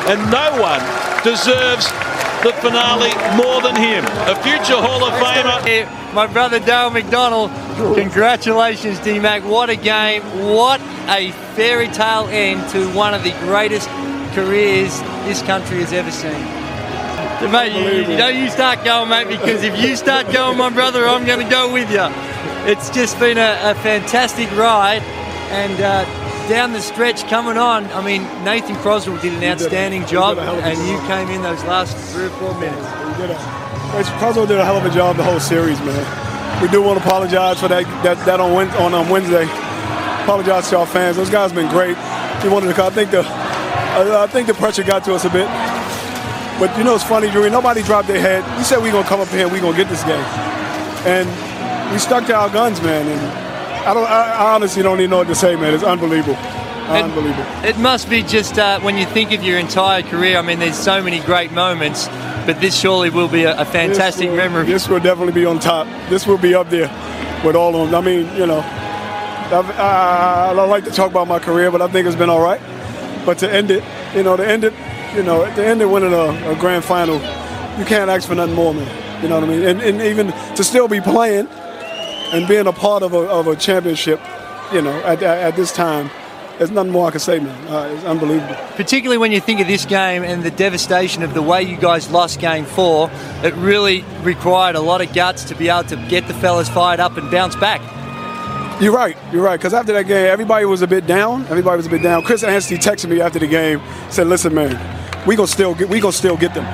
And 0.08 0.24
no 0.32 0.48
one 0.56 0.80
deserves 1.20 1.84
the 2.48 2.56
finale 2.64 3.12
more 3.36 3.60
than 3.60 3.76
him. 3.76 4.08
A 4.24 4.40
future 4.40 4.80
Hall 4.80 5.04
of 5.04 5.12
Famer. 5.20 5.60
My 6.18 6.26
brother 6.26 6.58
Dale 6.58 6.90
McDonald, 6.90 7.48
congratulations, 7.94 8.98
D 8.98 9.20
Mac. 9.20 9.44
What 9.44 9.70
a 9.70 9.76
game. 9.76 10.20
What 10.52 10.80
a 11.06 11.30
fairy 11.54 11.86
tale 11.86 12.26
end 12.26 12.68
to 12.70 12.88
one 12.92 13.14
of 13.14 13.22
the 13.22 13.30
greatest 13.46 13.88
careers 14.34 15.00
this 15.28 15.42
country 15.42 15.78
has 15.78 15.92
ever 15.92 16.10
seen. 16.10 16.32
Mate, 17.52 17.72
you, 17.72 18.10
you 18.10 18.18
know, 18.18 18.26
you 18.26 18.50
start 18.50 18.84
going, 18.84 19.08
mate, 19.08 19.28
because 19.28 19.62
if 19.62 19.80
you 19.80 19.94
start 19.94 20.32
going, 20.32 20.58
my 20.58 20.70
brother, 20.70 21.06
I'm 21.06 21.24
going 21.24 21.38
to 21.38 21.48
go 21.48 21.72
with 21.72 21.88
you. 21.88 22.08
It's 22.68 22.90
just 22.90 23.16
been 23.20 23.38
a, 23.38 23.70
a 23.70 23.76
fantastic 23.76 24.50
ride, 24.56 25.02
and 25.52 25.80
uh, 25.80 26.48
down 26.48 26.72
the 26.72 26.80
stretch 26.80 27.28
coming 27.28 27.56
on, 27.56 27.84
I 27.92 28.04
mean, 28.04 28.22
Nathan 28.42 28.74
Crosswell 28.78 29.22
did 29.22 29.34
an 29.34 29.44
outstanding 29.44 30.04
job, 30.06 30.38
and 30.38 30.78
you 30.88 30.98
came 31.06 31.28
in 31.28 31.42
those 31.42 31.62
last 31.62 31.96
three 32.12 32.24
or 32.24 32.30
four 32.30 32.58
minutes. 32.58 33.67
Crosswell 33.88 34.46
did 34.46 34.58
a 34.58 34.64
hell 34.64 34.76
of 34.76 34.84
a 34.84 34.90
job 34.90 35.16
the 35.16 35.24
whole 35.24 35.40
series, 35.40 35.78
man. 35.80 36.62
We 36.62 36.68
do 36.68 36.82
want 36.82 36.98
to 36.98 37.04
apologize 37.04 37.60
for 37.60 37.68
that 37.68 37.84
that, 38.04 38.18
that 38.26 38.40
on, 38.40 38.68
on 38.82 38.94
um, 38.94 39.08
Wednesday. 39.08 39.44
Apologize 40.24 40.68
to 40.70 40.78
our 40.78 40.86
fans. 40.86 41.16
Those 41.16 41.30
guys 41.30 41.52
have 41.52 41.54
been 41.54 41.70
great. 41.70 41.96
He 42.42 42.48
wanted 42.48 42.68
to 42.68 42.74
come. 42.74 42.92
I 42.92 42.94
think 42.94 43.10
the 43.10 43.22
I, 43.24 44.24
I 44.24 44.26
think 44.26 44.46
the 44.46 44.54
pressure 44.54 44.82
got 44.82 45.04
to 45.04 45.14
us 45.14 45.24
a 45.24 45.30
bit. 45.30 45.48
But 46.58 46.76
you 46.76 46.84
know 46.84 46.94
it's 46.94 47.04
funny, 47.04 47.30
Drew. 47.30 47.48
Nobody 47.48 47.82
dropped 47.82 48.08
their 48.08 48.20
head. 48.20 48.44
We 48.58 48.64
said 48.64 48.82
we 48.82 48.90
are 48.90 48.92
gonna 48.92 49.08
come 49.08 49.20
up 49.20 49.28
here 49.28 49.44
and 49.46 49.52
we 49.52 49.60
gonna 49.60 49.76
get 49.76 49.88
this 49.88 50.02
game, 50.02 50.24
and 51.06 51.26
we 51.92 51.98
stuck 51.98 52.26
to 52.26 52.34
our 52.34 52.50
guns, 52.50 52.82
man. 52.82 53.06
And 53.06 53.20
I 53.88 53.94
don't. 53.94 54.06
I, 54.06 54.34
I 54.34 54.54
honestly 54.54 54.82
don't 54.82 54.98
even 54.98 55.10
know 55.10 55.18
what 55.18 55.28
to 55.28 55.34
say, 55.34 55.56
man. 55.56 55.72
It's 55.72 55.84
unbelievable. 55.84 56.36
Unbelievable. 56.88 57.44
It 57.64 57.78
must 57.78 58.08
be 58.08 58.22
just 58.22 58.58
uh, 58.58 58.80
when 58.80 58.96
you 58.96 59.04
think 59.06 59.32
of 59.32 59.42
your 59.44 59.58
entire 59.58 60.02
career. 60.02 60.38
I 60.38 60.42
mean, 60.42 60.58
there's 60.58 60.78
so 60.78 61.02
many 61.02 61.20
great 61.20 61.52
moments, 61.52 62.08
but 62.48 62.62
this 62.62 62.80
surely 62.80 63.10
will 63.10 63.28
be 63.28 63.44
a, 63.44 63.60
a 63.60 63.64
fantastic 63.66 64.22
this 64.22 64.30
will, 64.30 64.36
memory. 64.36 64.64
This 64.64 64.88
will 64.88 65.00
definitely 65.00 65.34
be 65.34 65.44
on 65.44 65.58
top. 65.58 65.86
This 66.08 66.26
will 66.26 66.38
be 66.38 66.54
up 66.54 66.70
there 66.70 66.88
with 67.44 67.54
all 67.54 67.76
of 67.76 67.90
them. 67.90 67.94
I 67.94 68.00
mean, 68.00 68.34
you 68.38 68.46
know, 68.46 68.60
I've, 68.60 69.70
I, 69.72 70.48
I 70.50 70.54
don't 70.54 70.70
like 70.70 70.84
to 70.84 70.90
talk 70.90 71.10
about 71.10 71.28
my 71.28 71.38
career, 71.38 71.70
but 71.70 71.82
I 71.82 71.88
think 71.88 72.06
it's 72.06 72.16
been 72.16 72.30
all 72.30 72.40
right. 72.40 72.58
But 73.26 73.36
to 73.40 73.52
end 73.52 73.70
it, 73.70 73.84
you 74.16 74.22
know, 74.22 74.34
to 74.34 74.48
end 74.48 74.64
it, 74.64 74.72
you 75.14 75.22
know, 75.22 75.44
to 75.44 75.62
end 75.62 75.82
it 75.82 75.90
winning 75.90 76.14
a, 76.14 76.50
a 76.50 76.56
grand 76.58 76.86
final, 76.86 77.16
you 77.78 77.84
can't 77.84 78.08
ask 78.08 78.26
for 78.26 78.34
nothing 78.34 78.54
more, 78.54 78.72
man. 78.72 79.22
You 79.22 79.28
know 79.28 79.40
what 79.40 79.44
I 79.44 79.52
mean? 79.52 79.62
And, 79.64 79.82
and 79.82 80.00
even 80.00 80.28
to 80.56 80.64
still 80.64 80.88
be 80.88 81.02
playing 81.02 81.48
and 81.48 82.48
being 82.48 82.66
a 82.66 82.72
part 82.72 83.02
of 83.02 83.12
a, 83.12 83.28
of 83.28 83.46
a 83.46 83.56
championship, 83.56 84.20
you 84.72 84.80
know, 84.80 84.96
at, 85.00 85.22
at, 85.22 85.38
at 85.38 85.56
this 85.56 85.70
time, 85.70 86.08
there's 86.58 86.70
nothing 86.70 86.92
more 86.92 87.06
I 87.06 87.10
can 87.12 87.20
say, 87.20 87.38
man. 87.38 87.68
Uh, 87.68 87.94
it's 87.94 88.04
unbelievable. 88.04 88.56
Particularly 88.74 89.18
when 89.18 89.32
you 89.32 89.40
think 89.40 89.60
of 89.60 89.66
this 89.68 89.86
game 89.86 90.24
and 90.24 90.42
the 90.42 90.50
devastation 90.50 91.22
of 91.22 91.32
the 91.32 91.42
way 91.42 91.62
you 91.62 91.76
guys 91.76 92.10
lost 92.10 92.40
game 92.40 92.64
four, 92.64 93.10
it 93.42 93.54
really 93.54 94.04
required 94.22 94.74
a 94.74 94.80
lot 94.80 95.00
of 95.00 95.12
guts 95.14 95.44
to 95.44 95.54
be 95.54 95.68
able 95.68 95.88
to 95.88 95.96
get 96.08 96.26
the 96.26 96.34
fellas 96.34 96.68
fired 96.68 97.00
up 97.00 97.16
and 97.16 97.30
bounce 97.30 97.54
back. 97.56 97.80
You're 98.80 98.92
right. 98.92 99.16
You're 99.32 99.42
right. 99.42 99.58
Because 99.58 99.74
after 99.74 99.92
that 99.92 100.06
game, 100.06 100.26
everybody 100.26 100.64
was 100.64 100.82
a 100.82 100.86
bit 100.86 101.06
down. 101.06 101.42
Everybody 101.46 101.78
was 101.78 101.86
a 101.86 101.90
bit 101.90 102.02
down. 102.02 102.22
Chris 102.22 102.44
Anstey 102.44 102.76
texted 102.76 103.08
me 103.08 103.20
after 103.20 103.38
the 103.38 103.46
game, 103.46 103.80
said, 104.10 104.28
"Listen, 104.28 104.54
man, 104.54 104.78
we 105.26 105.34
gonna 105.34 105.48
still 105.48 105.74
get. 105.74 105.88
We 105.88 106.00
gonna 106.00 106.12
still 106.12 106.36
get 106.36 106.54
them. 106.54 106.64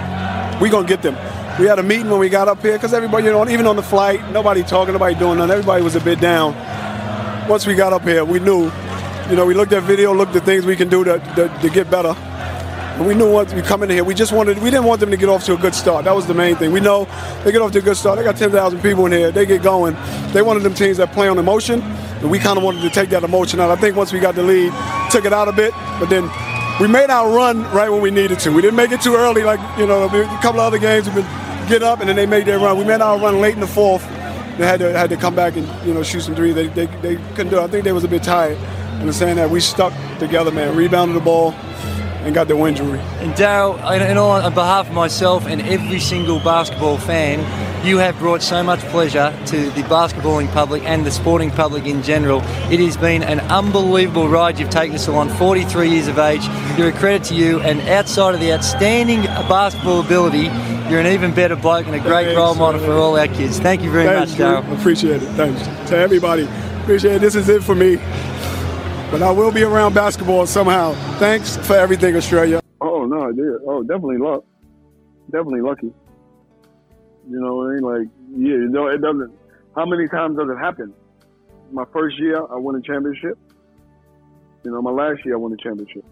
We 0.60 0.68
gonna 0.68 0.86
get 0.86 1.02
them." 1.02 1.16
We 1.58 1.66
had 1.66 1.78
a 1.78 1.82
meeting 1.82 2.10
when 2.10 2.18
we 2.18 2.28
got 2.28 2.48
up 2.48 2.60
here 2.60 2.72
because 2.72 2.92
everybody, 2.92 3.24
you 3.24 3.30
know, 3.30 3.48
even 3.48 3.66
on 3.66 3.76
the 3.76 3.82
flight, 3.82 4.20
nobody 4.32 4.62
talking, 4.62 4.92
nobody 4.92 5.14
doing 5.14 5.38
nothing. 5.38 5.52
Everybody 5.52 5.82
was 5.82 5.94
a 5.94 6.00
bit 6.00 6.20
down. 6.20 6.54
Once 7.48 7.66
we 7.66 7.74
got 7.74 7.92
up 7.92 8.02
here, 8.02 8.24
we 8.24 8.38
knew. 8.38 8.70
You 9.28 9.36
know, 9.36 9.46
we 9.46 9.54
looked 9.54 9.72
at 9.72 9.82
video, 9.84 10.12
looked 10.12 10.36
at 10.36 10.44
things 10.44 10.66
we 10.66 10.76
can 10.76 10.90
do 10.90 11.02
to, 11.02 11.18
to, 11.36 11.58
to 11.62 11.70
get 11.70 11.90
better. 11.90 12.10
And 12.96 13.06
we 13.06 13.14
knew 13.14 13.32
once 13.32 13.54
we 13.54 13.62
come 13.62 13.82
in 13.82 13.88
here, 13.88 14.04
we 14.04 14.14
just 14.14 14.32
wanted, 14.32 14.58
we 14.58 14.70
didn't 14.70 14.84
want 14.84 15.00
them 15.00 15.10
to 15.10 15.16
get 15.16 15.30
off 15.30 15.44
to 15.44 15.54
a 15.54 15.56
good 15.56 15.74
start. 15.74 16.04
That 16.04 16.14
was 16.14 16.26
the 16.26 16.34
main 16.34 16.56
thing. 16.56 16.72
We 16.72 16.80
know 16.80 17.06
they 17.42 17.50
get 17.50 17.62
off 17.62 17.72
to 17.72 17.78
a 17.78 17.82
good 17.82 17.96
start. 17.96 18.18
They 18.18 18.24
got 18.24 18.36
10,000 18.36 18.82
people 18.82 19.06
in 19.06 19.12
here. 19.12 19.32
They 19.32 19.46
get 19.46 19.62
going. 19.62 19.96
They 20.32 20.42
wanted 20.42 20.62
them 20.62 20.74
teams 20.74 20.98
that 20.98 21.12
play 21.12 21.26
on 21.26 21.38
emotion, 21.38 21.80
and 21.80 22.30
we 22.30 22.38
kind 22.38 22.58
of 22.58 22.64
wanted 22.64 22.82
to 22.82 22.90
take 22.90 23.08
that 23.10 23.24
emotion 23.24 23.60
out. 23.60 23.70
I 23.70 23.76
think 23.76 23.96
once 23.96 24.12
we 24.12 24.20
got 24.20 24.34
the 24.34 24.42
lead, 24.42 24.72
took 25.10 25.24
it 25.24 25.32
out 25.32 25.48
a 25.48 25.52
bit, 25.52 25.72
but 25.98 26.10
then 26.10 26.30
we 26.78 26.86
made 26.86 27.08
our 27.08 27.34
run 27.34 27.62
right 27.72 27.88
when 27.88 28.02
we 28.02 28.10
needed 28.10 28.38
to. 28.40 28.50
We 28.50 28.60
didn't 28.60 28.76
make 28.76 28.92
it 28.92 29.00
too 29.00 29.16
early, 29.16 29.42
like, 29.42 29.60
you 29.78 29.86
know, 29.86 30.04
a 30.04 30.38
couple 30.42 30.60
of 30.60 30.66
other 30.66 30.78
games 30.78 31.06
we've 31.06 31.16
been 31.16 31.68
get 31.68 31.82
up, 31.82 32.00
and 32.00 32.08
then 32.10 32.16
they 32.16 32.26
made 32.26 32.44
their 32.44 32.58
run. 32.58 32.76
We 32.76 32.84
made 32.84 33.00
our 33.00 33.18
run 33.18 33.40
late 33.40 33.54
in 33.54 33.60
the 33.60 33.66
fourth. 33.66 34.02
They 34.58 34.66
had 34.66 34.80
to, 34.80 34.92
had 34.92 35.10
to 35.10 35.16
come 35.16 35.34
back 35.34 35.56
and, 35.56 35.66
you 35.86 35.94
know, 35.94 36.02
shoot 36.02 36.20
some 36.20 36.34
three. 36.34 36.52
They, 36.52 36.68
they, 36.68 36.86
they 36.86 37.16
couldn't 37.34 37.48
do 37.48 37.58
it. 37.58 37.62
I 37.62 37.66
think 37.66 37.84
they 37.84 37.92
was 37.92 38.04
a 38.04 38.08
bit 38.08 38.22
tired. 38.22 38.58
And 39.04 39.14
saying 39.14 39.36
that 39.36 39.50
we 39.50 39.60
stuck 39.60 39.92
together, 40.18 40.50
man, 40.50 40.74
rebounded 40.74 41.14
the 41.14 41.20
ball, 41.20 41.52
and 42.22 42.34
got 42.34 42.48
the 42.48 42.56
win, 42.56 42.72
Drury. 42.72 42.98
And 43.20 43.34
Daryl, 43.34 43.76
in, 43.94 44.00
in 44.00 44.16
all, 44.16 44.30
on 44.30 44.54
behalf 44.54 44.88
of 44.88 44.94
myself 44.94 45.46
and 45.46 45.60
every 45.60 46.00
single 46.00 46.38
basketball 46.40 46.96
fan, 46.96 47.40
you 47.86 47.98
have 47.98 48.18
brought 48.18 48.40
so 48.40 48.62
much 48.62 48.80
pleasure 48.84 49.38
to 49.48 49.70
the 49.72 49.82
basketballing 49.82 50.50
public 50.52 50.82
and 50.84 51.04
the 51.04 51.10
sporting 51.10 51.50
public 51.50 51.84
in 51.84 52.02
general. 52.02 52.40
It 52.72 52.80
has 52.80 52.96
been 52.96 53.22
an 53.22 53.40
unbelievable 53.40 54.26
ride 54.26 54.58
you've 54.58 54.70
taken 54.70 54.94
us 54.94 55.06
along. 55.06 55.28
43 55.28 55.90
years 55.90 56.08
of 56.08 56.18
age, 56.18 56.46
you're 56.78 56.88
a 56.88 56.92
credit 56.92 57.24
to 57.24 57.34
you. 57.34 57.60
And 57.60 57.82
outside 57.82 58.34
of 58.34 58.40
the 58.40 58.54
outstanding 58.54 59.24
basketball 59.24 60.00
ability, 60.00 60.44
you're 60.88 61.00
an 61.00 61.08
even 61.08 61.34
better 61.34 61.56
bloke 61.56 61.84
and 61.84 61.94
a 61.94 62.00
great 62.00 62.24
Thanks, 62.24 62.38
role 62.38 62.54
model 62.54 62.80
man. 62.80 62.88
for 62.88 62.96
all 62.96 63.18
our 63.18 63.28
kids. 63.28 63.60
Thank 63.60 63.82
you 63.82 63.90
very 63.90 64.06
Thanks, 64.06 64.30
much, 64.30 64.38
Drew. 64.38 64.46
Daryl. 64.46 64.78
Appreciate 64.78 65.22
it. 65.22 65.28
Thanks 65.32 65.62
to 65.90 65.96
everybody. 65.98 66.48
Appreciate 66.80 67.16
it. 67.16 67.20
This 67.20 67.34
is 67.34 67.50
it 67.50 67.62
for 67.62 67.74
me. 67.74 67.98
But 69.10 69.22
I 69.22 69.30
will 69.30 69.52
be 69.52 69.62
around 69.62 69.94
basketball 69.94 70.46
somehow. 70.46 70.92
Thanks 71.18 71.56
for 71.56 71.76
everything, 71.76 72.16
Australia. 72.16 72.60
Oh 72.80 73.04
no, 73.04 73.28
I 73.28 73.32
did. 73.32 73.60
Oh, 73.66 73.82
definitely 73.82 74.18
luck. 74.18 74.44
Definitely 75.30 75.62
lucky. 75.62 75.92
You 77.28 77.40
know 77.40 77.54
what 77.56 77.70
I 77.70 77.74
mean? 77.74 77.82
Like, 77.82 78.08
yeah, 78.36 78.54
you 78.54 78.68
know, 78.68 78.88
it 78.88 79.00
doesn't. 79.00 79.32
How 79.74 79.86
many 79.86 80.08
times 80.08 80.36
does 80.36 80.48
it 80.50 80.58
happen? 80.58 80.92
My 81.72 81.84
first 81.92 82.18
year, 82.18 82.36
I 82.36 82.56
won 82.56 82.76
a 82.76 82.82
championship. 82.82 83.38
You 84.64 84.70
know, 84.70 84.82
my 84.82 84.90
last 84.90 85.24
year, 85.24 85.34
I 85.34 85.38
won 85.38 85.52
a 85.52 85.56
championship. 85.56 86.04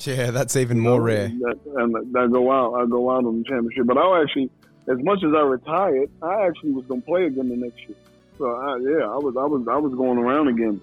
Yeah, 0.00 0.30
that's 0.30 0.56
even 0.56 0.78
more 0.78 1.00
rare. 1.00 1.28
That, 1.28 1.58
and 1.76 2.16
I 2.16 2.26
go 2.26 2.52
out, 2.52 2.74
I 2.74 2.86
go 2.86 3.10
out 3.10 3.24
on 3.24 3.38
the 3.38 3.44
championship. 3.44 3.86
But 3.86 3.98
I 3.98 4.22
actually, 4.22 4.50
as 4.88 4.98
much 4.98 5.24
as 5.24 5.32
I 5.34 5.40
retired, 5.40 6.10
I 6.22 6.46
actually 6.46 6.72
was 6.72 6.84
gonna 6.86 7.00
play 7.00 7.26
again 7.26 7.48
the 7.48 7.56
next 7.56 7.78
year. 7.80 7.96
So 8.36 8.46
I, 8.46 8.76
yeah, 8.78 9.06
I 9.06 9.16
was, 9.16 9.34
I 9.38 9.46
was, 9.46 9.66
I 9.68 9.76
was 9.76 9.94
going 9.94 10.18
around 10.18 10.48
again, 10.48 10.80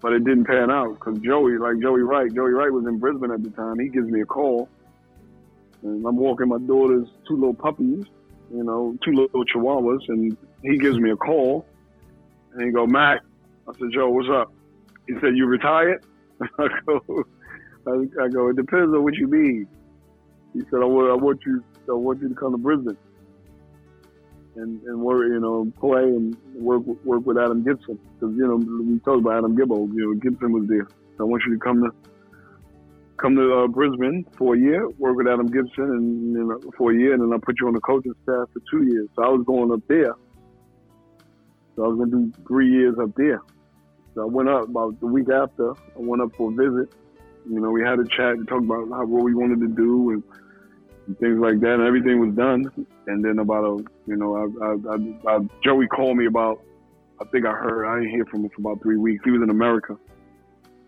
but 0.00 0.12
it 0.12 0.24
didn't 0.24 0.44
pan 0.44 0.70
out 0.70 0.94
because 0.94 1.18
Joey, 1.20 1.58
like 1.58 1.80
Joey 1.80 2.02
Wright, 2.02 2.32
Joey 2.32 2.52
Wright 2.52 2.72
was 2.72 2.86
in 2.86 2.98
Brisbane 2.98 3.30
at 3.30 3.42
the 3.42 3.50
time. 3.50 3.78
He 3.78 3.88
gives 3.88 4.08
me 4.08 4.20
a 4.20 4.26
call, 4.26 4.68
and 5.82 6.04
I'm 6.06 6.16
walking 6.16 6.48
my 6.48 6.58
daughter's 6.58 7.08
two 7.26 7.34
little 7.34 7.54
puppies, 7.54 8.04
you 8.52 8.64
know, 8.64 8.96
two 9.04 9.12
little 9.12 9.44
chihuahuas, 9.44 10.08
and 10.08 10.36
he 10.62 10.78
gives 10.78 10.98
me 10.98 11.10
a 11.10 11.16
call, 11.16 11.66
and 12.52 12.62
he 12.64 12.70
go, 12.70 12.86
Mac, 12.86 13.22
I 13.68 13.72
said, 13.78 13.88
Joe, 13.92 14.10
what's 14.10 14.28
up? 14.30 14.52
He 15.06 15.14
said, 15.20 15.36
you 15.36 15.46
retired? 15.46 16.04
I 16.58 16.68
go, 16.86 17.24
I, 17.86 18.24
I 18.24 18.28
go, 18.28 18.48
it 18.48 18.56
depends 18.56 18.94
on 18.94 19.02
what 19.02 19.14
you 19.14 19.26
mean. 19.26 19.66
He 20.54 20.60
said, 20.70 20.80
I 20.80 20.84
want, 20.84 21.10
I 21.10 21.14
want 21.14 21.40
you, 21.44 21.64
I 21.88 21.92
want 21.92 22.20
you 22.20 22.28
to 22.28 22.34
come 22.34 22.52
to 22.52 22.58
Brisbane 22.58 22.96
and 24.58 24.82
and 24.82 25.00
work, 25.00 25.26
you 25.28 25.40
know, 25.40 25.72
play 25.78 26.02
and 26.02 26.36
work 26.54 26.82
work 27.04 27.24
with 27.26 27.38
Adam 27.38 27.62
Gibson 27.64 27.98
because 28.14 28.34
you 28.36 28.46
know 28.46 28.56
we 28.56 28.98
talked 29.00 29.20
about 29.20 29.38
Adam 29.38 29.56
Gibbo. 29.56 29.88
You 29.94 30.06
know, 30.06 30.14
Gibson 30.14 30.52
was 30.52 30.68
there. 30.68 30.86
So 31.16 31.24
I 31.24 31.28
want 31.28 31.42
you 31.46 31.54
to 31.54 31.60
come 31.60 31.82
to 31.82 31.90
come 33.16 33.34
to 33.36 33.64
uh, 33.64 33.66
Brisbane 33.66 34.24
for 34.36 34.54
a 34.54 34.58
year, 34.58 34.88
work 34.98 35.16
with 35.16 35.26
Adam 35.26 35.46
Gibson, 35.46 35.84
and 35.84 36.32
you 36.32 36.44
know, 36.44 36.60
for 36.76 36.92
a 36.92 36.96
year, 36.96 37.14
and 37.14 37.22
then 37.22 37.32
I 37.32 37.38
put 37.44 37.56
you 37.60 37.66
on 37.66 37.74
the 37.74 37.80
coaching 37.80 38.14
staff 38.22 38.48
for 38.52 38.62
two 38.70 38.84
years. 38.84 39.08
So 39.16 39.24
I 39.24 39.28
was 39.28 39.44
going 39.46 39.72
up 39.72 39.82
there. 39.88 40.14
So 41.76 41.84
I 41.84 41.88
was 41.88 41.98
gonna 41.98 42.10
do 42.10 42.32
three 42.46 42.70
years 42.70 42.96
up 43.00 43.10
there. 43.16 43.40
So 44.14 44.22
I 44.22 44.26
went 44.26 44.48
up 44.48 44.68
about 44.68 44.98
the 45.00 45.06
week 45.06 45.28
after. 45.30 45.72
I 45.72 45.98
went 45.98 46.22
up 46.22 46.30
for 46.36 46.50
a 46.50 46.54
visit. 46.54 46.92
You 47.48 47.60
know, 47.60 47.70
we 47.70 47.82
had 47.82 47.98
a 47.98 48.04
chat 48.04 48.34
and 48.34 48.46
talked 48.48 48.64
about 48.64 48.88
how, 48.90 49.06
what 49.06 49.22
we 49.22 49.34
wanted 49.34 49.60
to 49.60 49.68
do 49.68 50.10
and, 50.10 50.22
and 51.08 51.18
things 51.18 51.38
like 51.40 51.58
that, 51.60 51.74
and 51.74 51.82
everything 51.82 52.20
was 52.20 52.34
done. 52.36 52.70
And 53.06 53.24
then 53.24 53.38
about 53.38 53.64
a, 53.64 53.84
you 54.06 54.16
know, 54.16 54.36
I, 54.36 55.32
I, 55.32 55.36
I, 55.36 55.38
Joey 55.64 55.88
called 55.88 56.16
me 56.16 56.26
about. 56.26 56.62
I 57.20 57.24
think 57.32 57.46
I 57.46 57.52
heard. 57.52 57.84
I 57.86 57.98
didn't 57.98 58.10
hear 58.10 58.24
from 58.26 58.44
him 58.44 58.50
for 58.50 58.60
about 58.60 58.80
three 58.80 58.96
weeks. 58.96 59.24
He 59.24 59.32
was 59.32 59.42
in 59.42 59.50
America, 59.50 59.96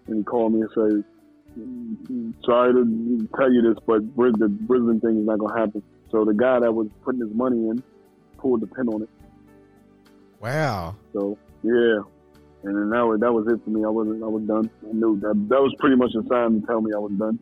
and 0.07 0.19
he 0.19 0.23
called 0.23 0.53
me 0.53 0.61
and 0.61 0.71
said, 0.75 2.45
"Sorry 2.45 2.73
to 2.73 3.29
tell 3.35 3.51
you 3.51 3.63
this, 3.63 3.83
but 3.85 4.03
the 4.39 4.49
Brisbane 4.49 5.01
thing 5.01 5.19
is 5.19 5.27
not 5.27 5.41
gonna 5.41 5.59
happen." 5.59 5.83
So 6.13 6.25
the 6.25 6.35
guy 6.35 6.61
that 6.61 6.73
was 6.73 6.87
putting 7.03 7.21
his 7.21 7.35
money 7.35 7.69
in 7.69 7.83
pulled 8.39 8.61
the 8.61 8.69
pin 8.69 8.89
on 8.89 9.03
it. 9.03 9.09
Wow. 10.41 10.95
So 11.13 11.37
yeah, 11.65 12.01
and 12.63 12.77
then 12.77 12.91
that 12.91 13.05
was 13.05 13.21
that 13.21 13.33
was 13.33 13.47
it 13.49 13.65
for 13.65 13.71
me. 13.71 13.85
I 13.85 13.89
wasn't. 13.89 14.23
I 14.23 14.27
was 14.27 14.43
done. 14.45 14.71
I 14.89 14.93
knew 14.93 15.19
that 15.21 15.35
that 15.49 15.61
was 15.61 15.75
pretty 15.81 15.97
much 15.97 16.15
a 16.15 16.23
sign 16.29 16.61
to 16.61 16.67
tell 16.67 16.81
me 16.81 16.93
I 16.95 16.99
was 16.99 17.13
done. 17.13 17.39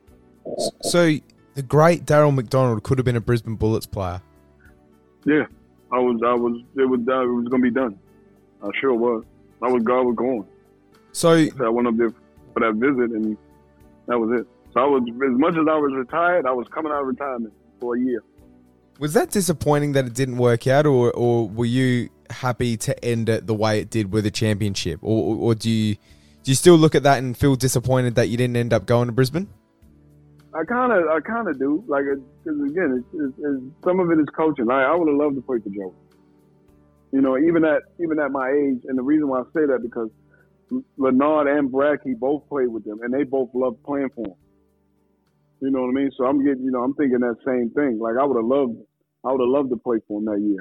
So 0.82 1.18
the 1.58 1.62
great 1.64 2.04
Daryl 2.04 2.32
McDonald 2.32 2.84
could 2.84 2.98
have 2.98 3.04
been 3.04 3.16
a 3.16 3.20
Brisbane 3.20 3.56
Bullets 3.56 3.84
player. 3.84 4.22
Yeah, 5.24 5.46
I 5.90 5.98
was. 5.98 6.20
I 6.24 6.32
was. 6.32 6.62
It 6.76 6.84
was. 6.84 7.00
Uh, 7.00 7.22
it 7.22 7.26
was 7.26 7.48
gonna 7.48 7.64
be 7.64 7.72
done. 7.72 7.98
I 8.62 8.68
sure 8.80 8.94
was. 8.94 9.24
I 9.60 9.66
was. 9.66 9.82
God 9.82 10.02
was 10.02 10.14
going. 10.14 10.46
So, 11.10 11.48
so 11.48 11.66
I 11.66 11.68
went 11.68 11.88
up 11.88 11.96
there 11.96 12.12
for 12.54 12.60
that 12.60 12.74
visit, 12.74 13.10
and 13.10 13.36
that 14.06 14.16
was 14.16 14.40
it. 14.40 14.46
So 14.72 14.80
I 14.80 14.84
was. 14.84 15.02
As 15.02 15.36
much 15.36 15.54
as 15.54 15.66
I 15.68 15.76
was 15.78 15.92
retired, 15.96 16.46
I 16.46 16.52
was 16.52 16.68
coming 16.68 16.92
out 16.92 17.00
of 17.00 17.08
retirement 17.08 17.52
for 17.80 17.96
a 17.96 18.00
year. 18.00 18.22
Was 19.00 19.14
that 19.14 19.32
disappointing 19.32 19.92
that 19.94 20.06
it 20.06 20.14
didn't 20.14 20.36
work 20.36 20.68
out, 20.68 20.86
or, 20.86 21.10
or 21.10 21.48
were 21.48 21.64
you 21.64 22.08
happy 22.30 22.76
to 22.76 23.04
end 23.04 23.28
it 23.28 23.48
the 23.48 23.54
way 23.54 23.80
it 23.80 23.90
did 23.90 24.12
with 24.12 24.26
a 24.26 24.30
championship, 24.30 25.00
or, 25.02 25.34
or, 25.34 25.36
or 25.38 25.54
do 25.56 25.68
you 25.68 25.96
do 26.44 26.52
you 26.52 26.54
still 26.54 26.76
look 26.76 26.94
at 26.94 27.02
that 27.02 27.18
and 27.18 27.36
feel 27.36 27.56
disappointed 27.56 28.14
that 28.14 28.28
you 28.28 28.36
didn't 28.36 28.56
end 28.56 28.72
up 28.72 28.86
going 28.86 29.08
to 29.08 29.12
Brisbane? 29.12 29.48
I 30.58 30.64
kind 30.64 30.92
of, 30.92 31.06
I 31.08 31.20
kind 31.20 31.46
of 31.48 31.58
do. 31.58 31.84
Like, 31.86 32.04
because 32.42 32.60
again, 32.60 32.98
it's, 32.98 33.14
it's, 33.14 33.38
it's, 33.38 33.62
some 33.84 34.00
of 34.00 34.10
it 34.10 34.18
is 34.18 34.26
coaching. 34.36 34.68
I, 34.70 34.94
would 34.94 35.06
have 35.06 35.16
loved 35.16 35.36
to 35.36 35.42
play 35.42 35.58
for 35.58 35.70
Joe. 35.70 35.94
You 37.12 37.20
know, 37.20 37.38
even 37.38 37.64
at 37.64 37.82
even 38.02 38.18
at 38.18 38.32
my 38.32 38.50
age, 38.50 38.82
and 38.86 38.98
the 38.98 39.02
reason 39.02 39.28
why 39.28 39.40
I 39.40 39.44
say 39.54 39.66
that 39.66 39.80
because 39.82 40.10
Leonard 40.98 41.46
and 41.46 41.70
Brackey 41.70 42.18
both 42.18 42.46
played 42.48 42.68
with 42.68 42.84
them, 42.84 43.00
and 43.02 43.14
they 43.14 43.22
both 43.22 43.50
loved 43.54 43.82
playing 43.84 44.10
for 44.14 44.26
him. 44.26 44.34
You 45.60 45.70
know 45.70 45.82
what 45.82 45.90
I 45.90 45.92
mean? 45.92 46.10
So 46.16 46.26
I'm 46.26 46.44
getting, 46.44 46.64
you 46.64 46.70
know, 46.70 46.82
I'm 46.82 46.94
thinking 46.94 47.20
that 47.20 47.36
same 47.46 47.70
thing. 47.70 47.98
Like 47.98 48.16
I 48.20 48.24
would 48.24 48.36
have 48.36 48.44
loved 48.44 48.76
I 49.24 49.32
would 49.32 49.40
have 49.40 49.48
loved 49.48 49.70
to 49.70 49.76
play 49.76 49.98
for 50.06 50.18
him 50.18 50.26
that 50.26 50.40
year. 50.40 50.60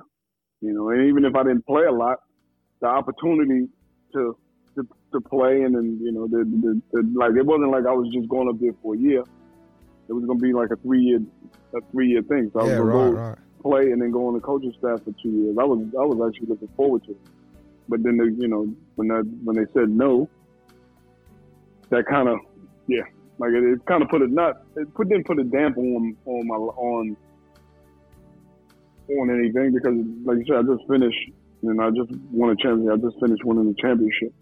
You 0.62 0.74
know, 0.74 0.90
and 0.90 1.08
even 1.08 1.26
if 1.26 1.36
I 1.36 1.44
didn't 1.44 1.66
play 1.66 1.84
a 1.84 1.92
lot, 1.92 2.20
the 2.82 2.88
opportunity 2.88 3.68
to 4.14 4.38
to, 4.76 4.88
to 5.12 5.22
play 5.22 5.64
and 5.64 5.76
then 5.76 6.00
you 6.02 6.12
know 6.12 6.28
the, 6.28 6.46
the, 6.46 6.82
the 6.92 7.14
like 7.18 7.36
it 7.36 7.46
wasn't 7.46 7.72
like 7.72 7.86
I 7.86 7.94
was 7.94 8.10
just 8.14 8.30
going 8.30 8.48
up 8.48 8.60
there 8.60 8.74
for 8.82 8.96
a 8.96 8.98
year. 8.98 9.24
It 10.10 10.14
was 10.14 10.26
going 10.26 10.40
to 10.40 10.42
be 10.44 10.54
like 10.54 10.72
a 10.72 10.78
three 10.78 11.02
year 11.02 11.20
a 11.76 11.82
three 11.92 12.10
year 12.10 12.22
thing. 12.24 12.50
So 12.54 12.60
I 12.60 12.64
was 12.64 12.72
Yeah, 12.72 12.78
going 12.78 12.90
right, 12.90 12.94
to 12.94 13.16
go 13.16 13.22
right. 13.22 13.38
play 13.62 13.92
and 13.92 14.02
then 14.02 14.12
go 14.12 14.28
on 14.28 14.34
the 14.36 14.40
coaching 14.40 14.74
staff 14.78 15.02
for 15.04 15.12
two 15.22 15.30
years. 15.30 15.58
I 15.60 15.64
was 15.66 15.80
I 16.00 16.04
was 16.06 16.20
actually 16.28 16.48
looking 16.48 16.70
forward 16.76 17.04
to 17.06 17.12
it. 17.12 17.18
But 17.90 18.04
then 18.04 18.18
they, 18.18 18.26
you 18.26 18.48
know 18.48 18.68
when 18.96 19.08
that 19.10 19.24
when 19.44 19.56
they 19.58 19.66
said 19.74 19.90
no, 19.90 20.30
that 21.90 22.06
kind 22.08 22.30
of 22.30 22.40
yeah 22.88 23.04
like 23.40 23.52
it, 23.52 23.64
it 23.64 23.86
kind 23.86 24.02
of 24.04 24.10
put 24.10 24.22
a 24.22 24.28
not 24.28 24.56
it 24.76 24.94
put 24.94 25.10
didn't 25.10 25.26
put 25.28 25.40
a 25.40 25.44
damper 25.44 25.82
on 25.82 26.16
on 26.26 26.48
my 26.48 26.56
on 26.56 27.18
on 29.10 29.30
anything 29.30 29.74
because 29.74 29.94
like 30.26 30.38
you 30.38 30.46
said 30.48 30.58
I 30.58 30.64
just 30.64 30.88
finished 30.90 31.20
and 31.64 31.82
I 31.82 31.90
just 31.92 32.12
won 32.32 32.52
a 32.52 32.56
championship. 32.56 32.94
I 32.94 33.08
just 33.08 33.20
finished 33.20 33.44
winning 33.44 33.68
the 33.74 33.76
championship. 33.82 34.34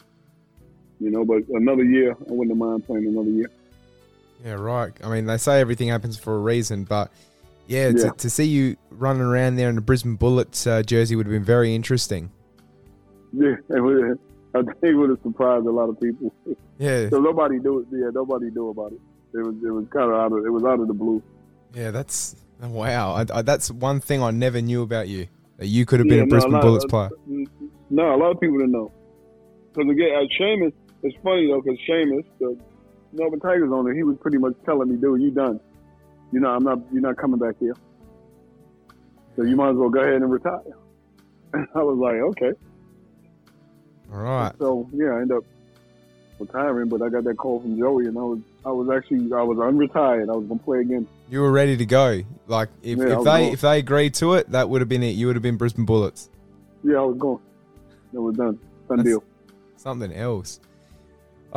You 1.00 1.12
know, 1.12 1.26
but 1.26 1.44
another 1.50 1.84
year 1.84 2.12
I 2.12 2.16
wouldn't 2.30 2.58
mind 2.58 2.86
playing 2.86 3.08
another 3.08 3.30
year. 3.30 3.50
Yeah, 4.46 4.54
right. 4.54 4.94
I 5.04 5.10
mean, 5.10 5.26
they 5.26 5.38
say 5.38 5.60
everything 5.60 5.88
happens 5.88 6.18
for 6.18 6.36
a 6.36 6.40
reason, 6.40 6.84
but 6.84 7.12
yeah, 7.68 7.88
Yeah. 7.88 8.10
To, 8.10 8.12
to 8.12 8.30
see 8.30 8.44
you 8.46 8.78
running 8.92 9.24
around 9.24 9.56
there 9.56 9.70
in 9.70 9.78
a 9.78 9.82
Brisbane 9.82 10.16
Bullets 10.16 10.68
uh, 10.68 10.84
jersey 10.84 11.16
would 11.16 11.26
have 11.26 11.34
been 11.34 11.44
very 11.44 11.74
interesting. 11.74 12.30
Yeah, 13.34 13.56
it 13.70 13.82
would, 13.82 14.20
I 14.54 14.62
think 14.62 14.76
it 14.84 14.94
would 14.94 15.10
have 15.10 15.20
surprised 15.24 15.66
a 15.66 15.72
lot 15.72 15.90
of 15.90 16.00
people. 16.00 16.32
Yeah. 16.78 17.10
So 17.10 17.20
nobody 17.20 17.58
knew 17.60 17.80
it. 17.80 17.88
Yeah, 17.92 18.10
nobody 18.14 18.52
knew 18.52 18.70
about 18.70 18.92
it. 18.94 19.00
It 19.34 19.40
was 19.44 19.56
it 19.66 19.72
was 19.72 19.86
kind 19.92 20.10
of 20.12 20.16
out 20.18 20.32
of 20.32 20.46
it 20.46 20.50
was 20.50 20.64
out 20.64 20.80
of 20.80 20.88
the 20.88 20.94
blue. 20.94 21.22
Yeah, 21.74 21.92
that's 21.92 22.36
wow. 22.62 23.14
I, 23.14 23.26
I, 23.34 23.42
that's 23.42 23.70
one 23.72 24.00
thing 24.00 24.22
I 24.24 24.32
never 24.32 24.62
knew 24.62 24.82
about 24.84 25.08
you. 25.10 25.28
That 25.58 25.68
you 25.68 25.86
could 25.86 26.00
have 26.00 26.08
been 26.08 26.18
Yeah, 26.18 26.24
a 26.24 26.28
no, 26.28 26.30
Brisbane 26.30 26.52
lot- 26.54 26.62
Bullets 26.62 26.86
player. 26.86 27.10
No, 27.90 28.16
a 28.16 28.18
lot 28.18 28.32
of 28.32 28.40
people 28.40 28.58
didn't 28.60 28.72
know. 28.74 28.92
Because 29.74 29.90
again, 29.92 30.10
uh, 30.16 30.22
Seamus, 30.42 30.74
it's 31.04 31.18
funny 31.24 31.48
though, 31.48 31.62
because 31.62 31.80
Seamus, 31.90 32.26
the 32.40 32.58
Melbourne 33.16 33.40
Tigers 33.40 33.72
owner, 33.72 33.94
he 33.94 34.04
was 34.04 34.18
pretty 34.18 34.38
much 34.38 34.54
telling 34.66 34.90
me, 34.90 34.98
"Dude, 34.98 35.22
you 35.22 35.32
done. 35.32 35.60
You 36.32 36.40
know, 36.40 36.50
I'm 36.50 36.64
not. 36.64 36.80
You're 36.92 37.02
not 37.02 37.18
coming 37.18 37.40
back 37.40 37.56
here. 37.60 37.76
So 39.36 39.44
you 39.44 39.56
might 39.56 39.70
as 39.72 39.76
well 39.76 39.90
go 39.90 40.02
ahead 40.02 40.22
and 40.22 40.32
retire." 40.32 40.62
I 41.54 41.84
was 41.84 41.98
like, 41.98 42.16
"Okay." 42.16 42.54
All 44.14 44.20
right. 44.20 44.54
So 44.60 44.88
yeah, 44.94 45.14
I 45.14 45.22
ended 45.22 45.38
up 45.38 45.44
retiring, 46.40 46.90
but 46.90 47.02
I 47.02 47.10
got 47.10 47.24
that 47.24 47.38
call 47.38 47.62
from 47.62 47.78
Joey, 47.78 48.06
and 48.08 48.18
I 48.18 48.22
was 48.22 48.40
I 48.66 48.72
was 48.72 48.90
actually 48.96 49.32
I 49.34 49.42
was 49.42 49.58
unretired. 49.58 50.30
I 50.30 50.36
was 50.36 50.46
gonna 50.48 50.60
play 50.60 50.82
again. 50.82 51.08
You 51.30 51.42
were 51.42 51.52
ready 51.52 51.76
to 51.78 51.86
go. 51.86 52.22
Like 52.48 52.70
if, 52.84 52.98
Yeah, 52.98 53.06
if 53.06 53.10
they 53.20 53.24
going. 53.24 53.54
if 53.54 53.62
they 53.62 53.80
agreed 53.80 54.14
to 54.16 54.34
it, 54.36 54.52
that 54.52 54.70
would 54.70 54.82
have 54.82 54.90
been 54.90 55.04
it. 55.04 55.16
You 55.16 55.28
would 55.28 55.36
have 55.36 55.44
been 55.44 55.58
Brisbane 55.58 55.86
Bullets. 55.86 56.30
Yeah, 56.84 56.98
I 56.98 57.02
was 57.02 57.18
going. 57.18 57.40
It 58.14 58.20
was 58.20 58.36
done. 58.36 58.60
Done 58.88 58.98
That's 58.98 59.10
deal. 59.10 59.24
Something 59.78 60.14
else. 60.14 60.60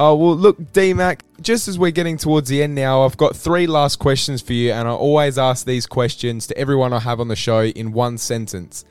Oh 0.01 0.15
well, 0.15 0.37
look, 0.37 0.73
D 0.73 0.95
Mac. 0.95 1.25
Just 1.41 1.67
as 1.67 1.77
we're 1.77 1.91
getting 1.91 2.17
towards 2.17 2.49
the 2.49 2.63
end 2.63 2.77
now, 2.77 3.03
I've 3.03 3.17
got 3.17 3.35
three 3.35 3.67
last 3.67 3.97
questions 3.97 4.41
for 4.41 4.53
you, 4.53 4.71
and 4.71 4.87
I 4.87 4.93
always 4.93 5.39
ask 5.39 5.67
these 5.67 5.89
questions 5.89 6.47
to 6.47 6.57
everyone 6.57 6.93
I 6.93 7.01
have 7.01 7.19
on 7.19 7.27
the 7.27 7.35
show 7.35 7.65
in 7.65 7.91
one 7.91 8.17
sentence. 8.17 8.85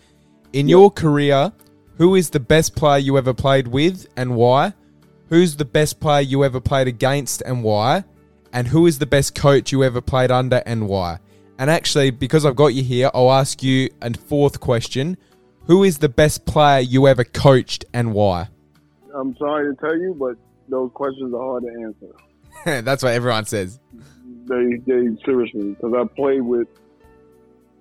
In 0.52 0.68
your 0.68 0.92
career, 0.92 1.54
who 1.96 2.16
is 2.16 2.32
the 2.32 2.42
best 2.42 2.76
player 2.76 2.98
you 2.98 3.18
ever 3.18 3.34
played 3.34 3.70
with, 3.70 4.06
and 4.18 4.36
why? 4.36 4.74
Who's 5.30 5.56
the 5.56 5.64
best 5.64 6.02
player 6.02 6.20
you 6.20 6.44
ever 6.44 6.60
played 6.60 6.90
against, 6.90 7.42
and 7.44 7.64
why? 7.64 8.04
And 8.52 8.68
who 8.68 8.86
is 8.86 9.00
the 9.00 9.06
best 9.06 9.34
coach 9.34 9.72
you 9.72 9.86
ever 9.86 10.02
played 10.02 10.30
under, 10.30 10.62
and 10.66 10.90
why? 10.90 11.20
And 11.58 11.70
actually, 11.70 12.12
because 12.12 12.46
I've 12.46 12.58
got 12.58 12.74
you 12.74 12.84
here, 12.84 13.10
I'll 13.14 13.32
ask 13.32 13.64
you 13.64 13.90
a 14.02 14.14
fourth 14.14 14.60
question: 14.60 15.16
Who 15.68 15.86
is 15.86 16.00
the 16.00 16.10
best 16.10 16.46
player 16.46 16.82
you 16.82 17.08
ever 17.08 17.24
coached, 17.24 17.86
and 17.94 18.14
why? 18.14 18.50
I'm 19.16 19.38
sorry 19.38 19.74
to 19.74 19.80
tell 19.80 19.98
you, 19.98 20.14
but 20.14 20.36
those 20.70 20.92
questions 20.94 21.34
are 21.34 21.40
hard 21.40 21.64
to 21.64 21.70
answer. 21.82 22.82
That's 22.84 23.04
what 23.04 23.14
everyone 23.14 23.46
says. 23.46 23.80
They, 24.46 24.78
they 24.86 25.08
seriously, 25.26 25.72
because 25.72 25.94
I 25.94 26.04
played 26.16 26.42
with, 26.42 26.68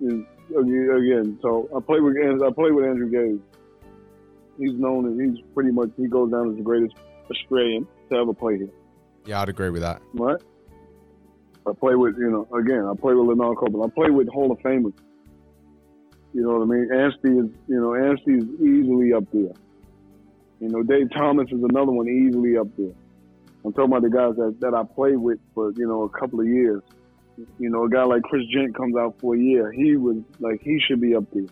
is- 0.01 0.23
again. 0.49 1.37
So 1.41 1.69
I 1.75 1.79
played 1.79 2.01
with, 2.01 2.15
I 2.17 2.51
played 2.51 2.73
with 2.73 2.85
Andrew 2.85 3.09
Gaze. 3.09 3.39
He's 4.57 4.73
known 4.73 5.11
as 5.11 5.19
he's 5.19 5.43
pretty 5.53 5.71
much 5.71 5.89
he 5.97 6.07
goes 6.07 6.31
down 6.31 6.49
as 6.49 6.57
the 6.57 6.63
greatest 6.63 6.95
Australian 7.29 7.87
to 8.09 8.17
ever 8.17 8.33
play 8.33 8.57
here. 8.57 8.69
Yeah, 9.25 9.41
I'd 9.41 9.49
agree 9.49 9.69
with 9.69 9.81
that. 9.81 10.01
Right? 10.13 10.41
I 11.67 11.71
play 11.73 11.95
with, 11.95 12.15
you 12.17 12.31
know, 12.31 12.47
again, 12.57 12.85
I 12.85 12.93
play 12.99 13.13
with 13.13 13.27
Lanard 13.27 13.57
Copeland. 13.57 13.91
I 13.91 13.93
play 13.93 14.09
with 14.09 14.29
Hall 14.29 14.51
of 14.51 14.57
Famers. 14.59 14.93
You 16.33 16.43
know 16.43 16.59
what 16.59 16.61
I 16.61 16.65
mean? 16.65 16.89
Anstey 16.93 17.29
is, 17.29 17.49
you 17.67 17.81
know, 17.81 17.93
Anstey 17.95 18.35
is 18.35 18.45
easily 18.61 19.13
up 19.13 19.25
there. 19.33 19.51
You 20.59 20.69
know, 20.69 20.83
Dave 20.83 21.11
Thomas 21.11 21.47
is 21.51 21.63
another 21.63 21.91
one 21.91 22.07
easily 22.07 22.57
up 22.57 22.67
there. 22.77 22.93
I'm 23.63 23.73
talking 23.73 23.91
about 23.91 24.03
the 24.03 24.09
guys 24.09 24.35
that, 24.37 24.59
that 24.61 24.73
I 24.73 24.83
played 24.83 25.17
with 25.17 25.39
for, 25.53 25.71
you 25.73 25.87
know, 25.87 26.03
a 26.03 26.09
couple 26.09 26.39
of 26.39 26.47
years. 26.47 26.81
You 27.59 27.69
know, 27.69 27.83
a 27.83 27.89
guy 27.89 28.03
like 28.03 28.23
Chris 28.23 28.43
Jent 28.51 28.75
comes 28.75 28.95
out 28.95 29.15
for 29.19 29.35
a 29.35 29.39
year. 29.39 29.71
He 29.71 29.95
was 29.95 30.17
like, 30.39 30.61
he 30.61 30.79
should 30.79 31.01
be 31.01 31.15
up 31.15 31.25
there. 31.31 31.45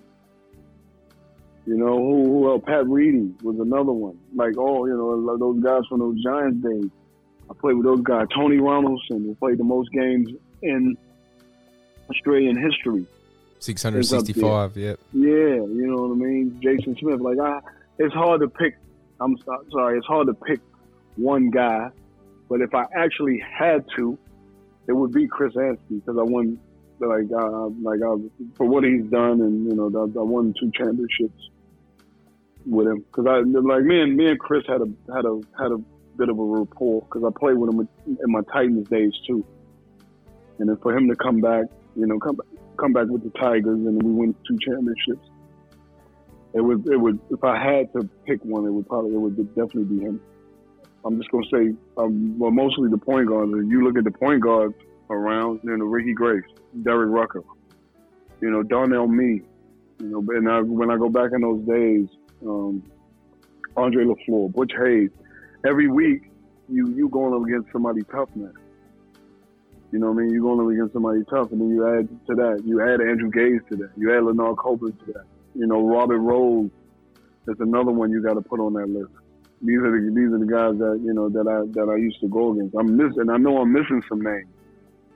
You 1.67 1.77
know, 1.77 1.97
who, 1.97 2.25
who 2.25 2.49
else? 2.49 2.63
Pat 2.65 2.87
Reidy 2.87 3.33
was 3.41 3.59
another 3.59 3.91
one. 3.91 4.17
Like, 4.35 4.53
oh, 4.57 4.85
you 4.85 4.95
know, 4.95 5.37
those 5.37 5.63
guys 5.63 5.81
from 5.89 5.99
those 5.99 6.23
Giants 6.23 6.63
days. 6.63 6.89
I 7.49 7.53
played 7.53 7.75
with 7.75 7.85
those 7.85 8.01
guys. 8.01 8.27
Tony 8.33 8.57
Ronaldson, 8.57 9.23
who 9.25 9.35
played 9.35 9.59
the 9.59 9.63
most 9.63 9.91
games 9.91 10.29
in 10.61 10.97
Australian 12.09 12.57
history. 12.57 13.05
665, 13.59 14.77
yep. 14.77 14.99
Yeah, 15.13 15.27
you 15.27 15.87
know 15.87 16.03
what 16.03 16.11
I 16.11 16.15
mean. 16.15 16.59
Jason 16.61 16.95
Smith, 16.99 17.19
like 17.19 17.39
I, 17.39 17.59
it's 17.97 18.13
hard 18.13 18.41
to 18.41 18.47
pick. 18.47 18.77
I'm 19.19 19.37
sorry, 19.71 19.97
it's 19.97 20.07
hard 20.07 20.27
to 20.27 20.33
pick 20.33 20.59
one 21.15 21.49
guy, 21.49 21.89
but 22.49 22.61
if 22.61 22.73
I 22.73 22.85
actually 22.95 23.39
had 23.39 23.85
to, 23.95 24.17
it 24.87 24.93
would 24.93 25.13
be 25.13 25.27
Chris 25.27 25.53
Anstey 25.57 25.95
because 25.95 26.17
I 26.19 26.23
won, 26.23 26.59
like, 26.99 27.25
uh, 27.31 27.67
like 27.81 28.01
uh, 28.01 28.17
for 28.55 28.65
what 28.65 28.83
he's 28.83 29.05
done, 29.05 29.41
and 29.41 29.65
you 29.65 29.75
know, 29.75 29.89
I, 29.95 30.19
I 30.19 30.23
won 30.23 30.53
two 30.59 30.71
championships 30.71 31.49
with 32.65 32.87
him 32.87 32.99
because 32.99 33.25
I 33.27 33.37
like 33.39 33.83
me 33.83 34.01
and 34.01 34.15
me 34.15 34.29
and 34.29 34.39
Chris 34.39 34.63
had 34.67 34.81
a 34.81 35.13
had 35.13 35.25
a 35.25 35.39
had 35.57 35.71
a 35.71 35.77
bit 36.17 36.29
of 36.29 36.39
a 36.39 36.43
rapport 36.43 37.01
because 37.01 37.23
I 37.23 37.29
played 37.37 37.57
with 37.57 37.73
him 37.73 37.87
in 38.07 38.31
my 38.31 38.41
Titans 38.51 38.87
days 38.89 39.13
too, 39.27 39.45
and 40.59 40.69
then 40.69 40.77
for 40.77 40.95
him 40.95 41.07
to 41.09 41.15
come 41.15 41.41
back, 41.41 41.65
you 41.95 42.05
know, 42.05 42.19
come 42.19 42.39
come 42.77 42.93
back 42.93 43.07
with 43.07 43.23
the 43.23 43.37
Tigers 43.39 43.79
and 43.79 44.01
we 44.01 44.11
win 44.11 44.35
two 44.47 44.57
championships. 44.59 45.29
It 46.55 46.61
would 46.61 46.87
it 46.87 46.95
would 46.97 47.19
if 47.29 47.43
I 47.43 47.61
had 47.61 47.91
to 47.93 48.09
pick 48.25 48.43
one, 48.45 48.65
it 48.65 48.71
would 48.71 48.87
probably 48.87 49.13
it 49.13 49.17
would 49.17 49.37
definitely 49.55 49.83
be 49.83 49.99
him. 50.01 50.21
I'm 51.03 51.17
just 51.17 51.29
gonna 51.29 51.45
say, 51.51 51.75
um, 51.97 52.39
well, 52.39 52.49
mostly 52.49 52.89
the 52.89 52.97
point 52.97 53.27
guards. 53.27 53.51
If 53.53 53.69
you 53.69 53.83
look 53.83 53.97
at 53.97 54.05
the 54.05 54.17
point 54.17 54.41
guards 54.41 54.73
around, 55.09 55.59
you 55.63 55.75
know, 55.75 55.83
Ricky 55.83 56.13
Grace, 56.13 56.45
Derek 56.83 57.09
Rucker, 57.11 57.43
you 58.41 58.49
know, 58.49 58.63
Darnell 58.63 59.07
Mee, 59.07 59.41
you 59.99 60.07
know, 60.07 60.25
and 60.29 60.49
I, 60.49 60.61
when 60.61 60.89
I 60.89 60.97
go 60.97 61.09
back 61.09 61.31
in 61.33 61.41
those 61.41 61.61
days, 61.67 62.07
um, 62.47 62.81
Andre 63.75 64.05
LaFleur, 64.05 64.53
Butch 64.53 64.71
Hayes, 64.77 65.09
every 65.67 65.89
week 65.89 66.31
you 66.69 66.87
you 66.95 67.09
going 67.09 67.33
up 67.33 67.45
against 67.45 67.69
somebody 67.73 68.01
tough, 68.03 68.29
man. 68.33 68.53
You 69.91 69.99
know 69.99 70.11
what 70.11 70.21
I 70.21 70.23
mean? 70.23 70.33
You're 70.33 70.41
going 70.41 70.65
up 70.65 70.71
against 70.71 70.93
somebody 70.93 71.21
tough, 71.29 71.51
and 71.51 71.59
then 71.59 71.69
you 71.69 71.85
add 71.85 72.07
to 72.27 72.35
that, 72.35 72.63
you 72.65 72.81
add 72.81 73.01
Andrew 73.01 73.29
Gaze 73.29 73.61
to 73.71 73.75
that, 73.77 73.91
you 73.97 74.15
add 74.15 74.23
Lanard 74.23 74.57
Copeland 74.57 74.97
to 75.05 75.13
that. 75.13 75.25
You 75.55 75.67
know, 75.67 75.87
Robert 75.87 76.19
Rose 76.19 76.69
is 77.47 77.55
another 77.59 77.91
one 77.91 78.11
you 78.11 78.21
got 78.21 78.33
to 78.33 78.41
put 78.41 78.59
on 78.59 78.73
that 78.73 78.89
list. 78.89 79.11
These 79.61 79.77
are 79.79 79.91
the 79.91 80.11
these 80.13 80.31
are 80.33 80.39
the 80.39 80.45
guys 80.45 80.77
that 80.79 81.01
you 81.03 81.13
know 81.13 81.29
that 81.29 81.47
I 81.47 81.65
that 81.73 81.89
I 81.89 81.95
used 81.95 82.19
to 82.21 82.27
go 82.27 82.51
against. 82.51 82.75
I'm 82.77 82.95
missing. 82.97 83.29
I 83.29 83.37
know 83.37 83.61
I'm 83.61 83.71
missing 83.71 84.03
some 84.09 84.21
names. 84.21 84.47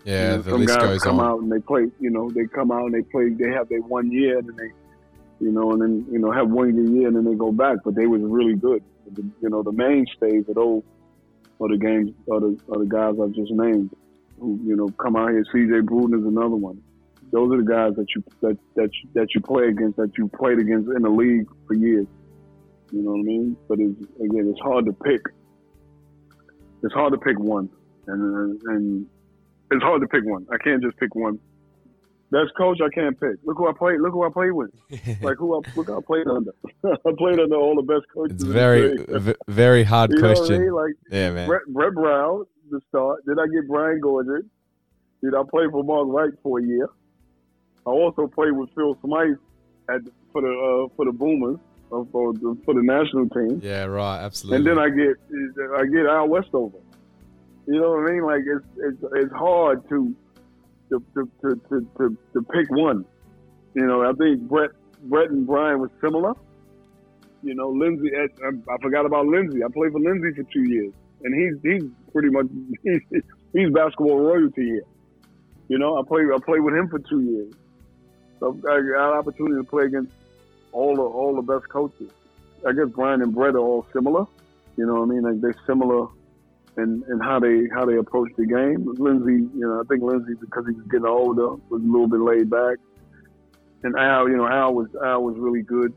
Yeah, 0.06 0.32
You 0.32 0.38
know, 0.38 0.42
the 0.42 0.50
some 0.52 0.66
guys 0.66 1.02
come 1.04 1.20
on. 1.20 1.26
out 1.26 1.40
and 1.42 1.52
they 1.52 1.60
play. 1.60 1.88
You 2.00 2.10
know, 2.10 2.30
they 2.30 2.46
come 2.48 2.72
out 2.72 2.86
and 2.86 2.94
they 2.94 3.02
play. 3.02 3.30
They 3.30 3.52
have 3.52 3.68
their 3.68 3.82
one 3.82 4.12
year, 4.12 4.40
and 4.40 4.48
then 4.48 4.56
they, 4.56 5.46
you 5.46 5.52
know, 5.52 5.74
and 5.74 5.82
then 5.82 6.06
you 6.10 6.20
know 6.20 6.32
have 6.32 6.50
one 6.50 6.74
year, 6.96 7.08
and 7.08 7.18
then 7.18 7.26
they 7.26 7.36
go 7.36 7.52
back. 7.52 7.80
But 7.84 7.96
they 7.96 8.08
was 8.08 8.22
really 8.22 8.56
good. 8.56 8.82
The, 9.12 9.24
you 9.42 9.50
know, 9.50 9.62
the 9.62 9.74
mainstays 9.74 10.48
of 10.48 10.56
those 10.56 10.84
are 11.60 11.68
the 11.68 11.78
games 11.78 12.12
are 12.32 12.40
the 12.40 12.58
are 12.72 12.80
the 12.80 12.86
guys 12.90 13.16
I've 13.22 13.34
just 13.34 13.52
named. 13.52 13.90
Who 14.40 14.58
you 14.66 14.78
know 14.78 14.88
come 14.98 15.18
out 15.18 15.32
here. 15.32 15.44
C.J. 15.52 15.82
Bruton 15.82 16.18
is 16.18 16.26
another 16.26 16.56
one. 16.56 16.82
Those 17.32 17.54
are 17.54 17.58
the 17.58 17.70
guys 17.70 17.96
that 17.96 18.08
you 18.16 18.24
that 18.42 18.58
that 18.76 18.90
you, 19.02 19.10
that 19.14 19.36
you 19.36 19.42
play 19.42 19.68
against, 19.68 19.98
that 19.98 20.18
you 20.18 20.28
played 20.30 20.60
against 20.60 20.90
in 20.96 21.04
the 21.04 21.10
league 21.10 21.48
for 21.68 21.74
years. 21.74 22.08
You 22.92 23.04
know 23.04 23.12
what 23.12 23.20
I 23.20 23.24
mean? 23.24 23.58
But 23.68 23.80
it's, 23.80 24.02
again, 24.20 24.50
it's 24.50 24.60
hard 24.62 24.86
to 24.86 24.94
pick. 24.94 25.22
It's 26.82 26.94
hard 26.94 27.14
to 27.14 27.20
pick 27.20 27.38
one, 27.38 27.70
and 28.08 28.60
uh, 28.68 28.72
and 28.74 29.06
it's 29.72 29.84
hard 29.84 30.02
to 30.02 30.08
pick 30.08 30.26
one. 30.26 30.48
I 30.52 30.58
can't 30.58 30.82
just 30.82 30.98
pick 30.98 31.14
one. 31.14 31.40
Best 32.32 32.52
coach, 32.56 32.78
I 32.80 32.90
can't 32.94 33.20
pick. 33.20 33.38
Look 33.44 33.58
who 33.58 33.68
I 33.68 33.74
played. 33.74 34.00
Look 34.02 34.12
who 34.14 34.24
I 34.24 34.30
played 34.32 34.52
with. 34.52 34.70
like 35.22 35.38
who 35.38 35.56
I 35.56 35.62
look 35.76 35.88
who 35.88 35.98
I 35.98 36.02
played 36.06 36.28
under. 36.28 36.52
I 36.86 37.12
played 37.18 37.40
under 37.40 37.56
all 37.56 37.76
the 37.76 37.82
best 37.82 38.06
coaches. 38.14 38.36
It's 38.36 38.44
very, 38.44 38.98
v- 38.98 39.34
very 39.48 39.84
hard 39.84 40.12
You 40.16 40.22
what 40.22 40.32
I 40.32 40.36
question. 40.36 40.62
mean? 40.62 40.72
Like 40.72 40.94
yeah, 41.12 41.32
man. 41.32 41.48
Brett, 41.48 41.62
Brett 41.68 41.94
Brown, 41.94 42.46
the 42.70 42.82
start. 42.90 43.26
Did 43.26 43.40
I 43.40 43.48
get 43.48 43.68
Brian 43.68 44.00
Goorjian? 44.00 44.48
Did 45.24 45.36
I 45.36 45.42
play 45.50 45.66
for 45.72 45.84
Mark 45.84 46.08
Wright 46.08 46.32
for 46.44 46.60
a 46.60 46.64
year? 46.64 46.88
I 47.86 47.90
also 47.90 48.28
played 48.28 48.52
with 48.52 48.70
Phil 48.76 48.98
Smyth 49.02 49.38
at 49.90 50.02
for 50.32 50.42
the 50.42 50.50
uh, 50.50 50.96
for 50.96 51.06
the 51.06 51.12
Boomers 51.12 51.60
uh, 51.92 52.04
for 52.12 52.34
the, 52.34 52.58
for 52.66 52.74
the 52.74 52.84
national 52.84 53.30
team. 53.30 53.62
Yeah, 53.64 53.86
right, 53.86 54.22
absolutely. 54.22 54.58
And 54.58 54.68
then 54.68 54.80
I 54.80 54.90
get 54.90 55.16
I 55.78 55.86
get 55.86 56.06
Al 56.06 56.28
Westover. 56.28 56.78
You 57.68 57.80
know 57.80 57.92
what 57.92 58.10
I 58.10 58.14
mean? 58.14 58.24
Like 58.24 58.42
it's 58.46 58.66
it's, 58.78 59.14
it's 59.16 59.34
hard 59.34 59.88
to 59.90 60.16
to, 60.90 61.04
to, 61.14 61.32
to, 61.42 61.62
to, 61.70 61.88
to 61.98 62.18
to 62.34 62.42
pick 62.44 62.70
one. 62.70 63.06
You 63.76 63.86
know, 63.86 64.04
I 64.04 64.14
think 64.14 64.42
Brett 64.42 64.72
Brett 65.04 65.30
and 65.30 65.46
Brian 65.46 65.80
was 65.80 65.92
similar. 66.02 66.34
You 67.42 67.56
know, 67.56 67.70
Lindsay. 67.70 68.12
I, 68.16 68.48
I 68.48 68.78
forgot 68.82 69.06
about 69.06 69.28
Lindsay. 69.28 69.64
I 69.64 69.68
played 69.74 69.92
for 69.92 70.00
Lindsay 70.00 70.34
for 70.36 70.44
two 70.52 70.64
years, 70.64 70.94
and 71.24 71.34
he's 71.34 71.62
he's 71.64 71.90
pretty 72.12 72.30
much 72.30 72.48
he's, 72.84 73.22
he's 73.54 73.70
basketball 73.72 74.20
royalty 74.20 74.66
here. 74.66 74.84
You 75.70 75.78
know, 75.78 76.00
I 76.00 76.02
played 76.08 76.26
I 76.34 76.40
played 76.44 76.62
with 76.62 76.74
him 76.74 76.90
for 76.90 77.00
two 77.00 77.22
years. 77.22 77.54
So 78.40 78.58
I 78.70 78.82
got 78.82 79.12
an 79.12 79.18
opportunity 79.20 79.56
to 79.56 79.64
play 79.64 79.86
against 79.86 80.12
all 80.72 80.96
the 80.96 81.02
all 81.02 81.36
the 81.36 81.42
best 81.42 81.70
coaches. 81.70 82.12
I 82.68 82.74
guess 82.74 82.88
Brian 82.90 83.22
and 83.22 83.34
Brett 83.34 83.56
are 83.56 83.60
all 83.60 83.86
similar. 83.94 84.26
You 84.78 84.86
know 84.86 84.96
what 84.96 85.04
I 85.04 85.06
mean? 85.06 85.22
Like 85.24 85.42
they're 85.42 85.56
similar 85.66 86.08
in, 86.78 87.04
in 87.10 87.20
how 87.20 87.40
they 87.40 87.68
how 87.74 87.86
they 87.86 87.98
approach 87.98 88.32
the 88.38 88.46
game. 88.46 88.86
Lindsay, 88.98 89.50
you 89.56 89.62
know, 89.62 89.82
I 89.82 89.84
think 89.88 90.04
Lindsay 90.04 90.34
because 90.40 90.66
he 90.68 90.74
was 90.74 90.86
getting 90.88 91.06
older 91.06 91.50
was 91.70 91.82
a 91.82 91.86
little 91.86 92.08
bit 92.08 92.20
laid 92.20 92.50
back. 92.50 92.78
And 93.84 93.96
Al, 93.96 94.30
you 94.30 94.38
know, 94.38 94.48
Al 94.48 94.74
was 94.74 94.88
Al 95.04 95.24
was 95.24 95.38
really 95.38 95.62
good 95.62 95.94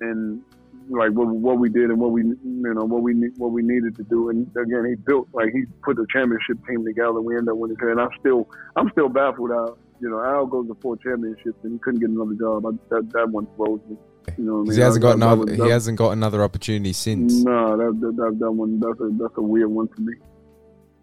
and 0.00 0.42
like 0.90 1.10
what, 1.12 1.28
what 1.28 1.58
we 1.58 1.70
did 1.70 1.90
and 1.90 1.98
what 1.98 2.10
we 2.10 2.22
you 2.22 2.74
know 2.74 2.84
what 2.84 3.02
we 3.02 3.14
what 3.36 3.52
we 3.52 3.62
needed 3.62 3.96
to 3.96 4.04
do. 4.04 4.30
And 4.30 4.48
again, 4.56 4.84
he 4.86 4.94
built 4.94 5.28
like 5.32 5.50
he 5.52 5.64
put 5.82 5.96
the 5.96 6.06
championship 6.12 6.58
team 6.66 6.84
together. 6.84 7.20
We 7.20 7.36
ended 7.36 7.50
up 7.50 7.56
winning. 7.56 7.76
And 7.80 8.00
I'm 8.00 8.10
still 8.20 8.48
I'm 8.76 8.90
still 8.90 9.08
baffled 9.08 9.52
out. 9.52 9.78
You 10.04 10.10
know, 10.10 10.22
Al 10.22 10.44
goes 10.44 10.66
to 10.68 10.74
four 10.82 10.98
championships 10.98 11.56
and 11.62 11.72
he 11.72 11.78
couldn't 11.78 12.00
get 12.00 12.10
another 12.10 12.34
job. 12.34 12.66
I, 12.66 12.70
that 12.90 13.10
that 13.14 13.30
one 13.30 13.46
throws 13.56 13.80
me. 13.88 13.96
You 14.36 14.44
know 14.44 14.52
what 14.56 14.60
I 14.60 14.62
mean? 14.64 14.72
He 14.74 14.80
hasn't 14.82 15.02
That- 15.02 15.18
got 15.18 15.34
another. 15.34 15.64
He 15.64 15.70
hasn't 15.70 15.96
got 15.96 16.10
another 16.10 16.42
opportunity 16.42 16.92
since. 16.92 17.42
no, 17.42 17.74
that, 17.78 18.00
that 18.02 18.16
that 18.16 18.38
that 18.38 18.52
one 18.52 18.80
that's 18.80 19.00
a 19.00 19.08
that's 19.18 19.36
a 19.38 19.42
weird 19.42 19.70
one 19.70 19.88
for 19.88 20.02
me. 20.02 20.12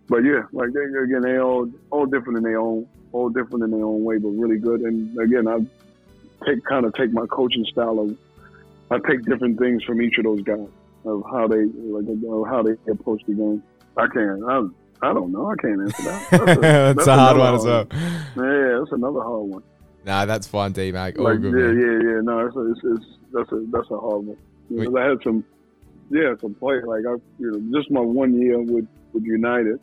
But 0.07 0.19
yeah, 0.23 0.43
like 0.51 0.69
they, 0.73 0.81
again, 0.81 1.21
they 1.23 1.39
all 1.39 1.67
all 1.89 2.05
different 2.05 2.37
in 2.37 2.43
their 2.43 2.59
own 2.59 2.85
all 3.11 3.29
different 3.29 3.63
in 3.63 3.71
their 3.71 3.83
own 3.85 4.03
way, 4.03 4.19
but 4.19 4.29
really 4.29 4.59
good. 4.59 4.81
And 4.81 5.17
again, 5.17 5.47
I 5.47 5.57
take 6.45 6.63
kind 6.65 6.85
of 6.85 6.93
take 6.93 7.11
my 7.11 7.25
coaching 7.25 7.65
style 7.71 7.97
of 7.99 8.15
I 8.91 8.99
take 9.09 9.25
different 9.25 9.57
things 9.57 9.83
from 9.83 9.99
each 9.99 10.19
of 10.19 10.25
those 10.25 10.43
guys 10.43 10.67
of 11.05 11.23
how 11.31 11.47
they 11.47 11.63
like 11.65 12.05
of 12.07 12.47
how 12.47 12.61
they 12.61 12.75
approach 12.91 13.23
the 13.27 13.33
game. 13.33 13.63
I 13.97 14.05
can't. 14.07 14.43
I, 14.47 14.61
I 15.03 15.13
don't 15.13 15.31
know. 15.31 15.49
I 15.51 15.55
can't 15.61 15.81
answer 15.81 16.03
that. 16.03 16.29
That's 16.95 17.07
a 17.07 17.15
hard 17.15 17.35
another 17.35 17.39
one 17.39 17.55
as 17.55 17.65
well. 17.65 17.87
Yeah, 17.91 18.79
that's 18.79 18.91
another 18.91 19.21
hard 19.21 19.47
one. 19.49 19.63
Nah, 20.05 20.25
that's 20.25 20.47
fine, 20.47 20.71
D 20.71 20.91
Mac. 20.91 21.17
All 21.17 21.25
Like 21.25 21.41
good. 21.41 21.53
yeah, 21.53 21.73
man. 21.73 21.81
yeah, 21.81 22.09
yeah. 22.15 22.21
No, 22.21 22.39
it's, 22.45 22.55
it's, 22.57 22.81
it's 22.83 23.17
that's 23.33 23.51
a 23.51 23.63
that's 23.71 23.89
a 23.91 23.99
hard 23.99 24.25
one. 24.25 24.37
You 24.69 24.89
know, 24.89 24.97
I 24.97 25.09
had 25.09 25.17
some, 25.23 25.43
yeah, 26.09 26.33
some 26.39 26.53
play. 26.55 26.81
Like 26.81 27.03
I, 27.07 27.15
you 27.39 27.51
know, 27.51 27.77
just 27.79 27.91
my 27.91 28.01
one 28.01 28.39
year 28.39 28.59
with 28.59 28.87
with 29.13 29.23
United. 29.23 29.79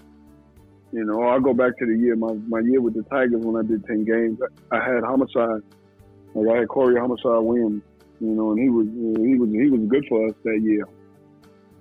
You 0.93 1.05
know, 1.05 1.23
I'll 1.23 1.41
go 1.41 1.53
back 1.53 1.77
to 1.79 1.87
the 1.87 1.97
year 1.97 2.17
my 2.17 2.33
my 2.49 2.61
year 2.61 2.81
with 2.81 2.95
the 2.95 3.03
Tigers 3.05 3.43
when 3.45 3.57
I 3.63 3.67
did 3.69 3.85
ten 3.87 4.05
games. 4.05 4.39
I 4.73 4.77
had 4.77 5.03
homicide. 5.05 5.63
Like 6.35 6.57
I 6.57 6.59
had 6.61 6.69
Corey 6.69 6.99
Homicide 6.99 7.43
Williams. 7.43 7.83
You 8.21 8.29
know, 8.29 8.51
and 8.53 8.61
he 8.61 8.69
was 8.69 8.87
you 8.87 9.15
know, 9.15 9.25
he 9.25 9.35
was 9.37 9.51
he 9.51 9.69
was 9.69 9.81
good 9.89 10.05
for 10.09 10.27
us 10.27 10.35
that 10.45 10.61
year. 10.63 10.85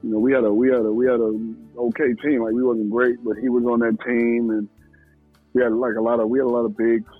You 0.03 0.11
know, 0.11 0.19
we 0.19 0.31
had 0.31 0.43
a 0.43 0.53
we 0.53 0.69
had 0.69 0.85
a 0.85 0.91
we 0.91 1.05
had 1.05 1.19
a 1.19 1.31
okay 1.77 2.13
team. 2.23 2.43
Like 2.43 2.53
we 2.53 2.63
wasn't 2.63 2.89
great, 2.89 3.23
but 3.23 3.37
he 3.37 3.49
was 3.49 3.63
on 3.65 3.79
that 3.79 3.97
team, 4.05 4.51
and 4.51 4.69
we 5.53 5.63
had 5.63 5.73
like 5.73 5.95
a 5.95 6.01
lot 6.01 6.19
of 6.19 6.29
we 6.29 6.39
had 6.39 6.45
a 6.45 6.49
lot 6.49 6.65
of 6.65 6.77
bigs 6.77 7.11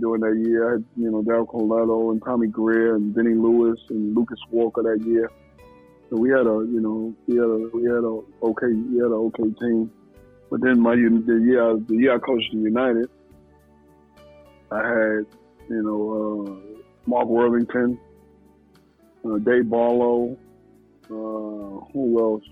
during 0.00 0.22
that 0.22 0.48
year. 0.48 0.68
I 0.68 0.72
had, 0.72 0.84
you 0.96 1.10
know, 1.10 1.22
Daryl 1.22 1.46
Corletto 1.46 2.12
and 2.12 2.22
Tommy 2.22 2.48
Greer 2.48 2.96
and 2.96 3.14
Denny 3.14 3.34
Lewis 3.34 3.78
and 3.90 4.14
Lucas 4.14 4.38
Walker 4.50 4.82
that 4.82 5.04
year. 5.06 5.30
So 6.10 6.16
we 6.16 6.30
had 6.30 6.46
a, 6.46 6.66
you 6.70 6.80
know, 6.80 7.14
we 7.26 7.36
had 7.36 7.44
a, 7.44 7.70
we 7.72 7.84
had 7.84 8.04
a 8.04 8.20
okay, 8.46 8.72
we 8.72 8.98
had 8.98 9.10
a 9.10 9.20
okay 9.28 9.50
team. 9.60 9.90
But 10.50 10.60
then 10.60 10.80
my 10.80 10.94
the 10.94 11.40
year, 11.44 11.76
the 11.76 11.96
year 11.96 12.14
I 12.14 12.18
coached 12.18 12.52
the 12.52 12.58
United, 12.58 13.08
I 14.70 14.86
had, 14.86 15.26
you 15.68 15.82
know, 15.82 16.02
uh, 16.46 16.82
Mark 17.06 17.26
Worthington, 17.26 17.98
uh, 19.24 19.38
Dave 19.38 19.68
Barlow, 19.68 20.36
uh, 21.10 21.84
who 21.92 22.18
else? 22.20 22.44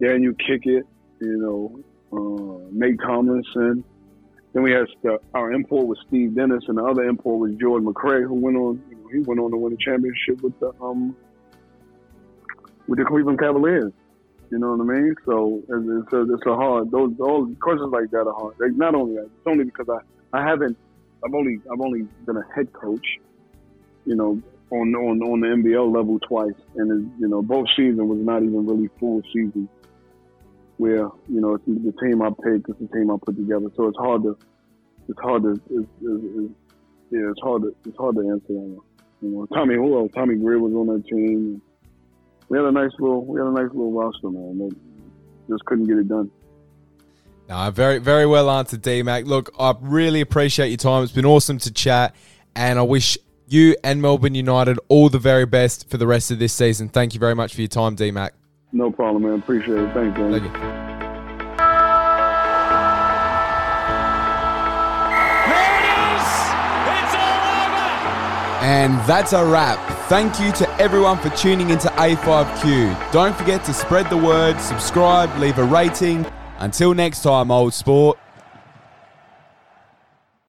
Daniel 0.00 0.32
Kickert, 0.34 0.84
you 1.20 1.36
know, 1.36 1.80
uh, 2.12 2.68
Nate 2.72 2.98
Tomlinson. 3.00 3.84
Then 4.52 4.62
we 4.62 4.72
had 4.72 4.86
our 5.34 5.52
import 5.52 5.86
was 5.86 5.98
Steve 6.08 6.34
Dennis, 6.34 6.64
and 6.66 6.78
the 6.78 6.84
other 6.84 7.04
import 7.04 7.38
was 7.40 7.52
Jordan 7.60 7.92
McRae, 7.92 8.26
who 8.26 8.34
went 8.34 8.56
on. 8.56 8.82
You 8.90 8.96
know, 8.96 9.08
he 9.12 9.18
went 9.20 9.40
on 9.40 9.50
to 9.52 9.56
win 9.56 9.72
a 9.72 9.76
championship 9.76 10.42
with 10.42 10.58
the 10.58 10.72
um 10.82 11.14
with 12.88 12.98
the 12.98 13.04
Cleveland 13.04 13.38
Cavaliers. 13.38 13.92
You 14.50 14.58
know 14.58 14.74
what 14.74 14.80
I 14.80 14.98
mean? 14.98 15.14
So 15.24 15.62
it's, 15.68 16.06
it's, 16.06 16.12
a, 16.12 16.34
it's 16.34 16.46
a 16.46 16.56
hard. 16.56 16.90
Those 16.90 17.12
all 17.20 17.46
questions 17.60 17.92
like 17.92 18.10
that 18.10 18.26
are 18.26 18.34
hard. 18.34 18.56
Like, 18.58 18.72
not 18.72 18.96
only 18.96 19.14
that, 19.14 19.26
it's 19.26 19.46
only 19.46 19.64
because 19.64 19.86
I 19.88 20.00
I 20.36 20.42
haven't. 20.42 20.76
I've 21.24 21.34
only 21.34 21.60
I've 21.72 21.80
only 21.80 22.08
been 22.26 22.36
a 22.36 22.44
head 22.54 22.72
coach. 22.72 23.06
You 24.06 24.16
know, 24.16 24.42
on 24.70 24.94
on 24.94 25.22
on 25.22 25.40
the 25.40 25.48
NBL 25.48 25.94
level 25.94 26.18
twice, 26.20 26.54
and 26.76 26.90
it, 26.90 27.20
you 27.20 27.28
know 27.28 27.42
both 27.42 27.66
seasons 27.76 28.00
was 28.00 28.18
not 28.18 28.42
even 28.42 28.66
really 28.66 28.88
full 28.98 29.22
season. 29.32 29.68
Where 30.76 31.08
you 31.28 31.40
know 31.40 31.54
it's 31.54 31.64
the 31.66 31.92
team 32.02 32.22
I 32.22 32.30
picked, 32.30 32.68
it's 32.68 32.78
the 32.78 32.88
team 32.92 33.10
I 33.10 33.16
put 33.24 33.36
together. 33.36 33.66
So 33.76 33.88
it's 33.88 33.98
hard 33.98 34.22
to 34.22 34.38
it's 35.08 35.20
hard 35.20 35.42
to 35.42 35.52
it's, 35.70 35.88
it's, 36.02 36.52
yeah 37.10 37.30
it's 37.30 37.40
hard 37.42 37.62
to 37.62 37.74
it's 37.84 37.96
hard 37.98 38.16
to 38.16 38.20
answer 38.22 38.46
that 38.48 38.54
one. 38.54 38.86
You 39.20 39.28
know, 39.28 39.46
Tommy 39.46 39.74
who 39.74 39.98
else? 39.98 40.10
Tommy 40.14 40.36
Greer 40.36 40.58
was 40.58 40.72
on 40.72 40.86
that 40.86 41.06
team. 41.06 41.60
We 42.48 42.58
had 42.58 42.66
a 42.66 42.72
nice 42.72 42.92
little 42.98 43.24
we 43.24 43.38
had 43.38 43.48
a 43.48 43.52
nice 43.52 43.70
little 43.74 43.92
roster, 43.92 44.30
man. 44.30 44.58
But 44.58 44.78
just 45.50 45.64
couldn't 45.64 45.86
get 45.86 45.98
it 45.98 46.08
done. 46.08 46.30
No, 47.48 47.68
very, 47.72 47.98
very 47.98 48.26
well 48.26 48.48
answered, 48.48 48.80
D 48.80 49.02
Mac. 49.02 49.26
Look, 49.26 49.52
I 49.58 49.74
really 49.80 50.20
appreciate 50.20 50.68
your 50.68 50.76
time. 50.76 51.02
It's 51.02 51.12
been 51.12 51.26
awesome 51.26 51.58
to 51.58 51.72
chat, 51.72 52.14
and 52.54 52.78
I 52.78 52.82
wish 52.82 53.18
you 53.52 53.76
and 53.82 54.00
Melbourne 54.00 54.34
United 54.34 54.78
all 54.88 55.08
the 55.08 55.18
very 55.18 55.46
best 55.46 55.88
for 55.88 55.96
the 55.96 56.06
rest 56.06 56.30
of 56.30 56.38
this 56.38 56.52
season. 56.52 56.88
Thank 56.88 57.14
you 57.14 57.20
very 57.20 57.34
much 57.34 57.54
for 57.54 57.60
your 57.60 57.68
time, 57.68 57.94
D 57.94 58.10
Mac. 58.10 58.34
No 58.72 58.90
problem, 58.90 59.24
man. 59.24 59.40
Appreciate 59.40 59.78
it. 59.78 59.94
Thanks, 59.94 60.18
man. 60.18 60.32
Thank 60.32 60.44
you. 60.44 61.00
And 68.62 68.94
that's 69.08 69.32
a 69.32 69.44
wrap. 69.44 69.78
Thank 70.08 70.38
you 70.38 70.52
to 70.52 70.70
everyone 70.78 71.18
for 71.18 71.30
tuning 71.30 71.70
into 71.70 71.88
A5Q. 71.88 73.10
Don't 73.10 73.34
forget 73.34 73.64
to 73.64 73.72
spread 73.72 74.10
the 74.10 74.16
word, 74.16 74.60
subscribe, 74.60 75.34
leave 75.38 75.58
a 75.58 75.64
rating. 75.64 76.26
Until 76.58 76.92
next 76.92 77.22
time, 77.22 77.50
old 77.50 77.72
sport. 77.72 78.18